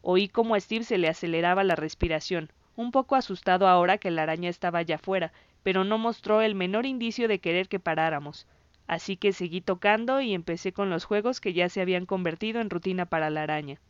Oí 0.00 0.28
cómo 0.28 0.54
a 0.54 0.60
Steve 0.60 0.84
se 0.84 0.96
le 0.96 1.08
aceleraba 1.08 1.62
la 1.62 1.76
respiración, 1.76 2.50
un 2.74 2.90
poco 2.90 3.16
asustado 3.16 3.68
ahora 3.68 3.98
que 3.98 4.10
la 4.10 4.22
araña 4.22 4.48
estaba 4.48 4.80
ya 4.80 4.96
fuera, 4.96 5.30
pero 5.62 5.84
no 5.84 5.98
mostró 5.98 6.42
el 6.42 6.54
menor 6.54 6.86
indicio 6.86 7.28
de 7.28 7.38
querer 7.38 7.68
que 7.68 7.80
paráramos. 7.80 8.46
Así 8.86 9.16
que 9.16 9.32
seguí 9.32 9.60
tocando 9.60 10.20
y 10.20 10.34
empecé 10.34 10.72
con 10.72 10.90
los 10.90 11.04
juegos 11.04 11.40
que 11.40 11.52
ya 11.52 11.68
se 11.68 11.80
habían 11.80 12.06
convertido 12.06 12.60
en 12.60 12.70
rutina 12.70 13.06
para 13.06 13.30
la 13.30 13.42
araña. 13.42 13.80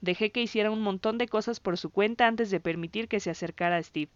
Dejé 0.00 0.30
que 0.30 0.42
hiciera 0.42 0.70
un 0.70 0.82
montón 0.82 1.18
de 1.18 1.28
cosas 1.28 1.60
por 1.60 1.78
su 1.78 1.90
cuenta 1.90 2.26
antes 2.26 2.50
de 2.50 2.60
permitir 2.60 3.08
que 3.08 3.20
se 3.20 3.30
acercara 3.30 3.76
a 3.76 3.82
Steve. 3.82 4.10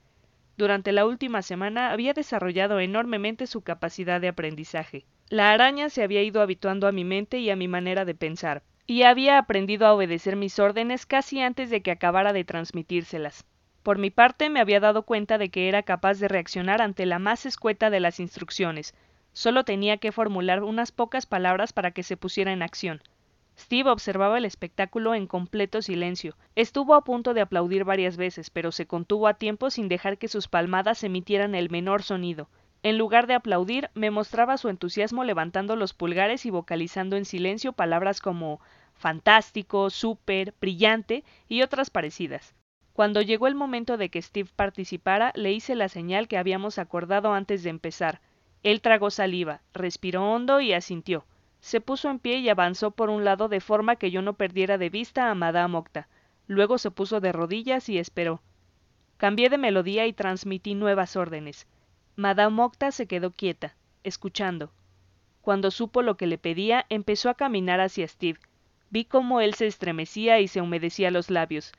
Durante 0.57 0.93
la 0.93 1.07
última 1.07 1.43
semana 1.43 1.93
había 1.93 2.13
desarrollado 2.13 2.79
enormemente 2.79 3.47
su 3.47 3.63
capacidad 3.63 4.21
de 4.21 4.29
aprendizaje. 4.29 5.07
La 5.29 5.51
araña 5.51 5.89
se 5.89 6.03
había 6.03 6.23
ido 6.23 6.43
habituando 6.43 6.87
a 6.87 6.93
mi 6.93 7.05
mente 7.05 7.39
y 7.39 7.49
a 7.49 7.57
mi 7.57 7.69
manera 7.69 8.05
de 8.05 8.15
pensar, 8.15 8.63
y 8.87 9.03
había 9.03 9.39
aprendido 9.39 9.87
a 9.87 9.95
obedecer 9.95 10.37
mis 10.37 10.59
órdenes 10.59 11.07
casi 11.07 11.41
antes 11.41 11.71
de 11.71 11.83
que 11.83 11.91
acabara 11.91 12.35
de 12.35 12.45
transmitírselas. 12.45 13.47
Por 13.83 13.99
mi 13.99 14.11
parte 14.11 14.49
me 14.49 14.61
había 14.61 14.79
dado 14.79 15.03
cuenta 15.03 15.39
de 15.39 15.49
que 15.49 15.69
era 15.69 15.83
capaz 15.83 16.21
de 16.21 16.29
reaccionar 16.29 16.81
ante 16.81 17.05
la 17.05 17.19
más 17.19 17.47
escueta 17.47 17.91
de 17.91 17.99
las 17.99 18.21
instrucciones. 18.21 18.95
Solo 19.33 19.65
tenía 19.65 19.97
que 19.97 20.13
formular 20.13 20.63
unas 20.63 20.93
pocas 20.93 21.27
palabras 21.27 21.73
para 21.73 21.91
que 21.91 22.05
se 22.05 22.17
pusiera 22.17 22.53
en 22.53 22.63
acción. 22.63 23.03
Steve 23.59 23.91
observaba 23.91 24.39
el 24.39 24.45
espectáculo 24.45 25.15
en 25.15 25.27
completo 25.27 25.83
silencio. 25.83 26.37
Estuvo 26.55 26.95
a 26.95 27.03
punto 27.03 27.35
de 27.35 27.41
aplaudir 27.41 27.85
varias 27.85 28.17
veces, 28.17 28.51
pero 28.51 28.71
se 28.71 28.87
contuvo 28.87 29.27
a 29.27 29.35
tiempo 29.35 29.69
sin 29.69 29.89
dejar 29.89 30.17
que 30.17 30.29
sus 30.29 30.47
palmadas 30.47 31.03
emitieran 31.03 31.55
el 31.57 31.69
menor 31.69 32.05
sonido. 32.05 32.49
En 32.85 32.99
lugar 32.99 33.27
de 33.27 33.35
aplaudir, 33.35 33.91
me 33.95 34.11
mostraba 34.11 34.59
su 34.59 34.69
entusiasmo 34.69 35.25
levantando 35.25 35.75
los 35.75 35.93
pulgares 35.93 36.47
y 36.47 36.51
vocalizando 36.51 37.17
en 37.17 37.25
silencio 37.25 37.73
palabras 37.73 38.21
como 38.21 38.61
fantástico, 38.95 39.91
súper, 39.91 40.55
brillante 40.61 41.25
y 41.49 41.63
otras 41.63 41.91
parecidas. 41.91 42.55
Cuando 42.93 43.23
llegó 43.23 43.47
el 43.47 43.55
momento 43.55 43.97
de 43.97 44.11
que 44.11 44.21
Steve 44.21 44.51
participara, 44.55 45.33
le 45.35 45.53
hice 45.53 45.75
la 45.75 45.89
señal 45.89 46.29
que 46.29 46.37
habíamos 46.37 46.79
acordado 46.79 47.33
antes 47.33 47.63
de 47.63 47.71
empezar. 47.71 48.21
Él 48.63 48.81
tragó 48.81 49.11
saliva, 49.11 49.63
respiró 49.73 50.31
hondo 50.31 50.61
y 50.61 50.73
asintió. 50.73 51.25
Se 51.61 51.81
puso 51.81 52.11
en 52.11 52.19
pie 52.19 52.39
y 52.39 52.49
avanzó 52.49 52.91
por 52.91 53.09
un 53.09 53.25
lado 53.25 53.49
de 53.49 53.61
forma 53.61 53.97
que 53.97 54.11
yo 54.11 54.21
no 54.21 54.35
perdiera 54.35 54.79
de 54.79 54.91
vista 54.91 55.31
a 55.31 55.35
Madame 55.35 55.77
Octa. 55.77 56.09
Luego 56.47 56.77
se 56.77 56.91
puso 56.91 57.21
de 57.21 57.33
rodillas 57.33 57.89
y 57.89 57.99
esperó. 57.99 58.43
Cambié 59.17 59.49
de 59.49 59.59
melodía 59.59 60.07
y 60.07 60.13
transmití 60.13 60.75
nuevas 60.75 61.17
órdenes. 61.17 61.67
Madame 62.17 62.63
Octa 62.63 62.91
se 62.93 63.07
quedó 63.07 63.31
quieta, 63.31 63.75
escuchando. 64.03 64.73
Cuando 65.41 65.71
supo 65.71 66.03
lo 66.03 66.17
que 66.17 66.27
le 66.27 66.37
pedía, 66.37 66.85
empezó 66.89 67.31
a 67.31 67.35
caminar 67.35 67.81
hacia 67.81 68.07
Steve. 68.07 68.39
Vi 68.91 69.05
cómo 69.07 69.41
él 69.41 69.55
se 69.55 69.67
estremecía 69.67 70.41
y 70.41 70.49
se 70.49 70.61
humedecía 70.61 71.11
los 71.11 71.31
labios. 71.31 71.73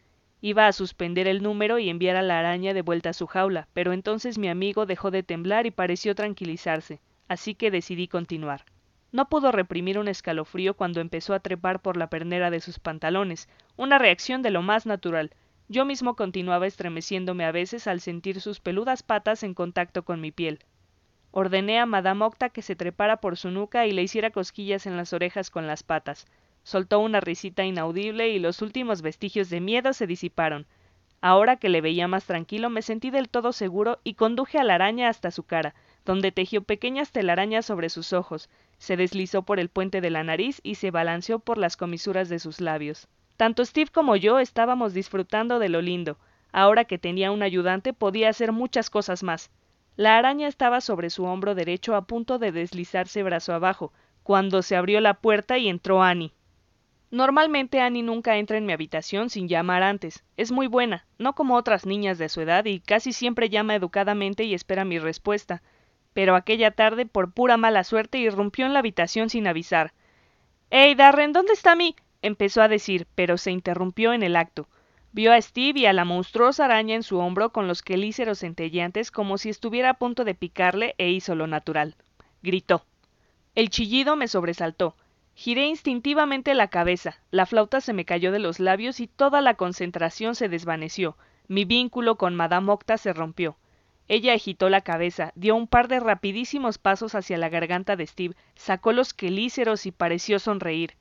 Iba 0.46 0.68
a 0.68 0.74
suspender 0.74 1.26
el 1.30 1.42
número 1.42 1.80
y 1.80 1.90
enviar 1.90 2.18
a 2.18 2.22
la 2.22 2.38
araña 2.38 2.74
de 2.74 2.82
vuelta 2.82 3.12
a 3.12 3.14
su 3.14 3.28
jaula, 3.28 3.70
pero 3.72 3.94
entonces 3.94 4.38
mi 4.38 4.50
amigo 4.50 4.86
dejó 4.86 5.10
de 5.10 5.24
temblar 5.24 5.66
y 5.66 5.72
pareció 5.72 6.16
tranquilizarse, 6.16 7.00
así 7.30 7.56
que 7.56 7.72
decidí 7.72 8.10
continuar. 8.10 8.66
No 9.14 9.30
pudo 9.30 9.54
reprimir 9.54 9.98
un 9.98 10.10
escalofrío 10.10 10.74
cuando 10.74 11.00
empezó 11.00 11.34
a 11.34 11.40
trepar 11.40 11.82
por 11.82 11.96
la 11.96 12.08
pernera 12.08 12.52
de 12.52 12.60
sus 12.60 12.78
pantalones, 12.78 13.48
una 13.78 14.00
reacción 14.00 14.42
de 14.42 14.52
lo 14.52 14.62
más 14.62 14.86
natural, 14.86 15.32
yo 15.70 15.86
mismo 15.86 16.18
continuaba 16.18 16.68
estremeciéndome 16.68 17.46
a 17.46 17.54
veces 17.54 17.88
al 17.88 18.02
sentir 18.02 18.42
sus 18.42 18.60
peludas 18.60 19.02
patas 19.02 19.44
en 19.44 19.54
contacto 19.54 20.04
con 20.04 20.20
mi 20.20 20.34
piel. 20.34 20.60
Ordené 21.32 21.80
a 21.80 21.86
Madame 21.86 22.26
Octa 22.26 22.50
que 22.50 22.62
se 22.62 22.76
trepara 22.76 23.22
por 23.22 23.38
su 23.38 23.50
nuca 23.50 23.88
y 23.88 23.94
le 23.94 24.04
hiciera 24.04 24.30
cosquillas 24.30 24.88
en 24.88 24.98
las 24.98 25.14
orejas 25.14 25.50
con 25.50 25.68
las 25.68 25.84
patas. 25.84 26.28
Soltó 26.64 27.00
una 27.00 27.20
risita 27.20 27.66
inaudible 27.66 28.30
y 28.30 28.40
los 28.40 28.62
últimos 28.62 29.02
vestigios 29.02 29.50
de 29.50 29.60
miedo 29.60 29.94
se 29.94 30.08
disiparon. 30.08 30.66
Ahora 31.20 31.58
que 31.58 31.70
le 31.70 31.82
veía 31.82 32.08
más 32.08 32.26
tranquilo 32.26 32.70
me 32.70 32.82
sentí 32.82 33.10
del 33.10 33.30
todo 33.30 33.54
seguro 33.54 34.00
y 34.04 34.16
conduje 34.16 34.60
a 34.60 34.64
la 34.64 34.76
araña 34.76 35.10
hasta 35.10 35.32
su 35.32 35.44
cara, 35.44 35.76
donde 36.06 36.32
tejió 36.32 36.64
pequeñas 36.64 37.12
telarañas 37.12 37.66
sobre 37.66 37.90
sus 37.90 38.14
ojos, 38.14 38.50
se 38.78 38.98
deslizó 38.98 39.44
por 39.44 39.60
el 39.60 39.70
puente 39.70 40.02
de 40.02 40.10
la 40.10 40.24
nariz 40.24 40.60
y 40.64 40.76
se 40.76 40.92
balanceó 40.92 41.40
por 41.40 41.58
las 41.58 41.78
comisuras 41.78 42.30
de 42.30 42.40
sus 42.40 42.60
labios. 42.60 43.08
Tanto 43.38 43.66
Steve 43.66 43.90
como 43.92 44.16
yo 44.16 44.40
estábamos 44.40 44.94
disfrutando 44.94 45.60
de 45.60 45.70
lo 45.70 45.82
lindo. 45.82 46.18
Ahora 46.52 46.86
que 46.86 46.98
tenía 46.98 47.32
un 47.32 47.42
ayudante 47.42 47.94
podía 47.94 48.30
hacer 48.30 48.52
muchas 48.52 48.90
cosas 48.90 49.24
más. 49.24 49.52
La 49.96 50.18
araña 50.18 50.48
estaba 50.48 50.82
sobre 50.82 51.10
su 51.10 51.24
hombro 51.26 51.56
derecho 51.56 51.96
a 51.96 52.06
punto 52.06 52.40
de 52.40 52.52
deslizarse 52.52 53.24
brazo 53.24 53.54
abajo, 53.54 53.94
cuando 54.24 54.62
se 54.62 54.76
abrió 54.76 55.02
la 55.02 55.16
puerta 55.16 55.58
y 55.58 55.68
entró 55.68 56.04
Annie. 56.04 56.34
Normalmente 57.14 57.80
Annie 57.80 58.02
nunca 58.02 58.38
entra 58.38 58.58
en 58.58 58.66
mi 58.66 58.74
habitación 58.74 59.30
sin 59.30 59.48
llamar 59.48 59.84
antes. 59.84 60.24
Es 60.36 60.52
muy 60.52 60.66
buena, 60.66 61.06
no 61.20 61.36
como 61.36 61.56
otras 61.56 61.86
niñas 61.86 62.18
de 62.18 62.28
su 62.28 62.42
edad, 62.42 62.66
y 62.66 62.80
casi 62.80 63.14
siempre 63.14 63.50
llama 63.50 63.76
educadamente 63.76 64.46
y 64.46 64.56
espera 64.56 64.84
mi 64.84 64.98
respuesta. 64.98 65.62
Pero 66.14 66.36
aquella 66.36 66.72
tarde, 66.72 67.06
por 67.06 67.32
pura 67.32 67.56
mala 67.56 67.84
suerte, 67.84 68.18
irrumpió 68.18 68.66
en 68.66 68.74
la 68.74 68.80
habitación 68.80 69.30
sin 69.30 69.46
avisar. 69.46 69.94
¡Ey, 70.72 70.96
Darren! 70.96 71.34
¿Dónde 71.34 71.54
está 71.54 71.76
mi? 71.76 71.96
empezó 72.24 72.64
a 72.64 72.68
decir, 72.68 73.06
pero 73.14 73.38
se 73.38 73.52
interrumpió 73.52 74.12
en 74.14 74.24
el 74.24 74.36
acto. 74.36 74.68
Vio 75.12 75.34
a 75.34 75.40
Steve 75.40 75.82
y 75.82 75.86
a 75.86 75.94
la 75.94 76.06
monstruosa 76.06 76.66
araña 76.66 76.96
en 76.96 77.04
su 77.04 77.20
hombro 77.20 77.52
con 77.52 77.68
los 77.68 77.84
quelíceros 77.84 78.40
centelleantes 78.40 79.12
como 79.12 79.38
si 79.38 79.50
estuviera 79.50 79.92
a 79.92 80.00
punto 80.00 80.24
de 80.24 80.34
picarle 80.34 80.96
e 80.98 81.12
hizo 81.12 81.36
lo 81.36 81.46
natural. 81.46 81.96
Gritó. 82.42 82.88
El 83.54 83.70
chillido 83.70 84.16
me 84.16 84.28
sobresaltó. 84.28 84.96
Giré 85.36 85.66
instintivamente 85.66 86.54
la 86.54 86.68
cabeza, 86.68 87.20
la 87.32 87.46
flauta 87.46 87.82
se 87.82 87.94
me 87.94 88.06
cayó 88.06 88.32
de 88.32 88.40
los 88.40 88.60
labios 88.60 89.00
y 89.00 89.08
toda 89.08 89.42
la 89.42 89.56
concentración 89.56 90.36
se 90.36 90.48
desvaneció. 90.48 91.18
Mi 91.48 91.66
vínculo 91.66 92.18
con 92.18 92.36
Madame 92.36 92.72
Octa 92.72 92.98
se 92.98 93.14
rompió. 93.14 93.58
Ella 94.08 94.34
agitó 94.34 94.70
la 94.70 94.82
cabeza, 94.82 95.32
dio 95.36 95.56
un 95.56 95.68
par 95.68 95.88
de 95.88 96.00
rapidísimos 96.00 96.78
pasos 96.78 97.16
hacia 97.16 97.38
la 97.38 97.50
garganta 97.50 97.96
de 97.96 98.06
Steve, 98.06 98.36
sacó 98.56 98.92
los 98.92 99.14
quelíceros 99.14 99.86
y 99.86 99.92
pareció 99.92 100.40
sonreír. 100.40 100.96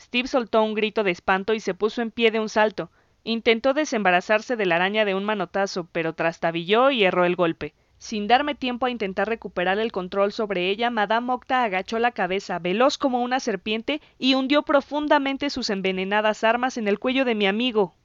Steve 0.00 0.28
soltó 0.28 0.62
un 0.62 0.74
grito 0.74 1.04
de 1.04 1.10
espanto 1.12 1.54
y 1.54 1.60
se 1.60 1.74
puso 1.74 2.02
en 2.02 2.10
pie 2.10 2.30
de 2.30 2.40
un 2.40 2.48
salto. 2.48 2.90
Intentó 3.24 3.72
desembarazarse 3.72 4.56
de 4.56 4.66
la 4.66 4.76
araña 4.76 5.04
de 5.04 5.14
un 5.14 5.24
manotazo, 5.24 5.88
pero 5.92 6.14
trastabilló 6.14 6.90
y 6.90 7.04
erró 7.04 7.24
el 7.24 7.36
golpe. 7.36 7.74
Sin 7.98 8.26
darme 8.28 8.54
tiempo 8.54 8.86
a 8.86 8.90
intentar 8.90 9.28
recuperar 9.28 9.78
el 9.78 9.90
control 9.90 10.32
sobre 10.32 10.70
ella, 10.70 10.90
Madame 10.90 11.32
Octa 11.32 11.64
agachó 11.64 11.98
la 11.98 12.12
cabeza, 12.12 12.58
veloz 12.58 12.98
como 12.98 13.22
una 13.22 13.40
serpiente, 13.40 14.00
y 14.18 14.34
hundió 14.34 14.62
profundamente 14.62 15.50
sus 15.50 15.70
envenenadas 15.70 16.44
armas 16.44 16.76
en 16.76 16.88
el 16.88 16.98
cuello 16.98 17.24
de 17.24 17.34
mi 17.34 17.46
amigo. 17.46 17.96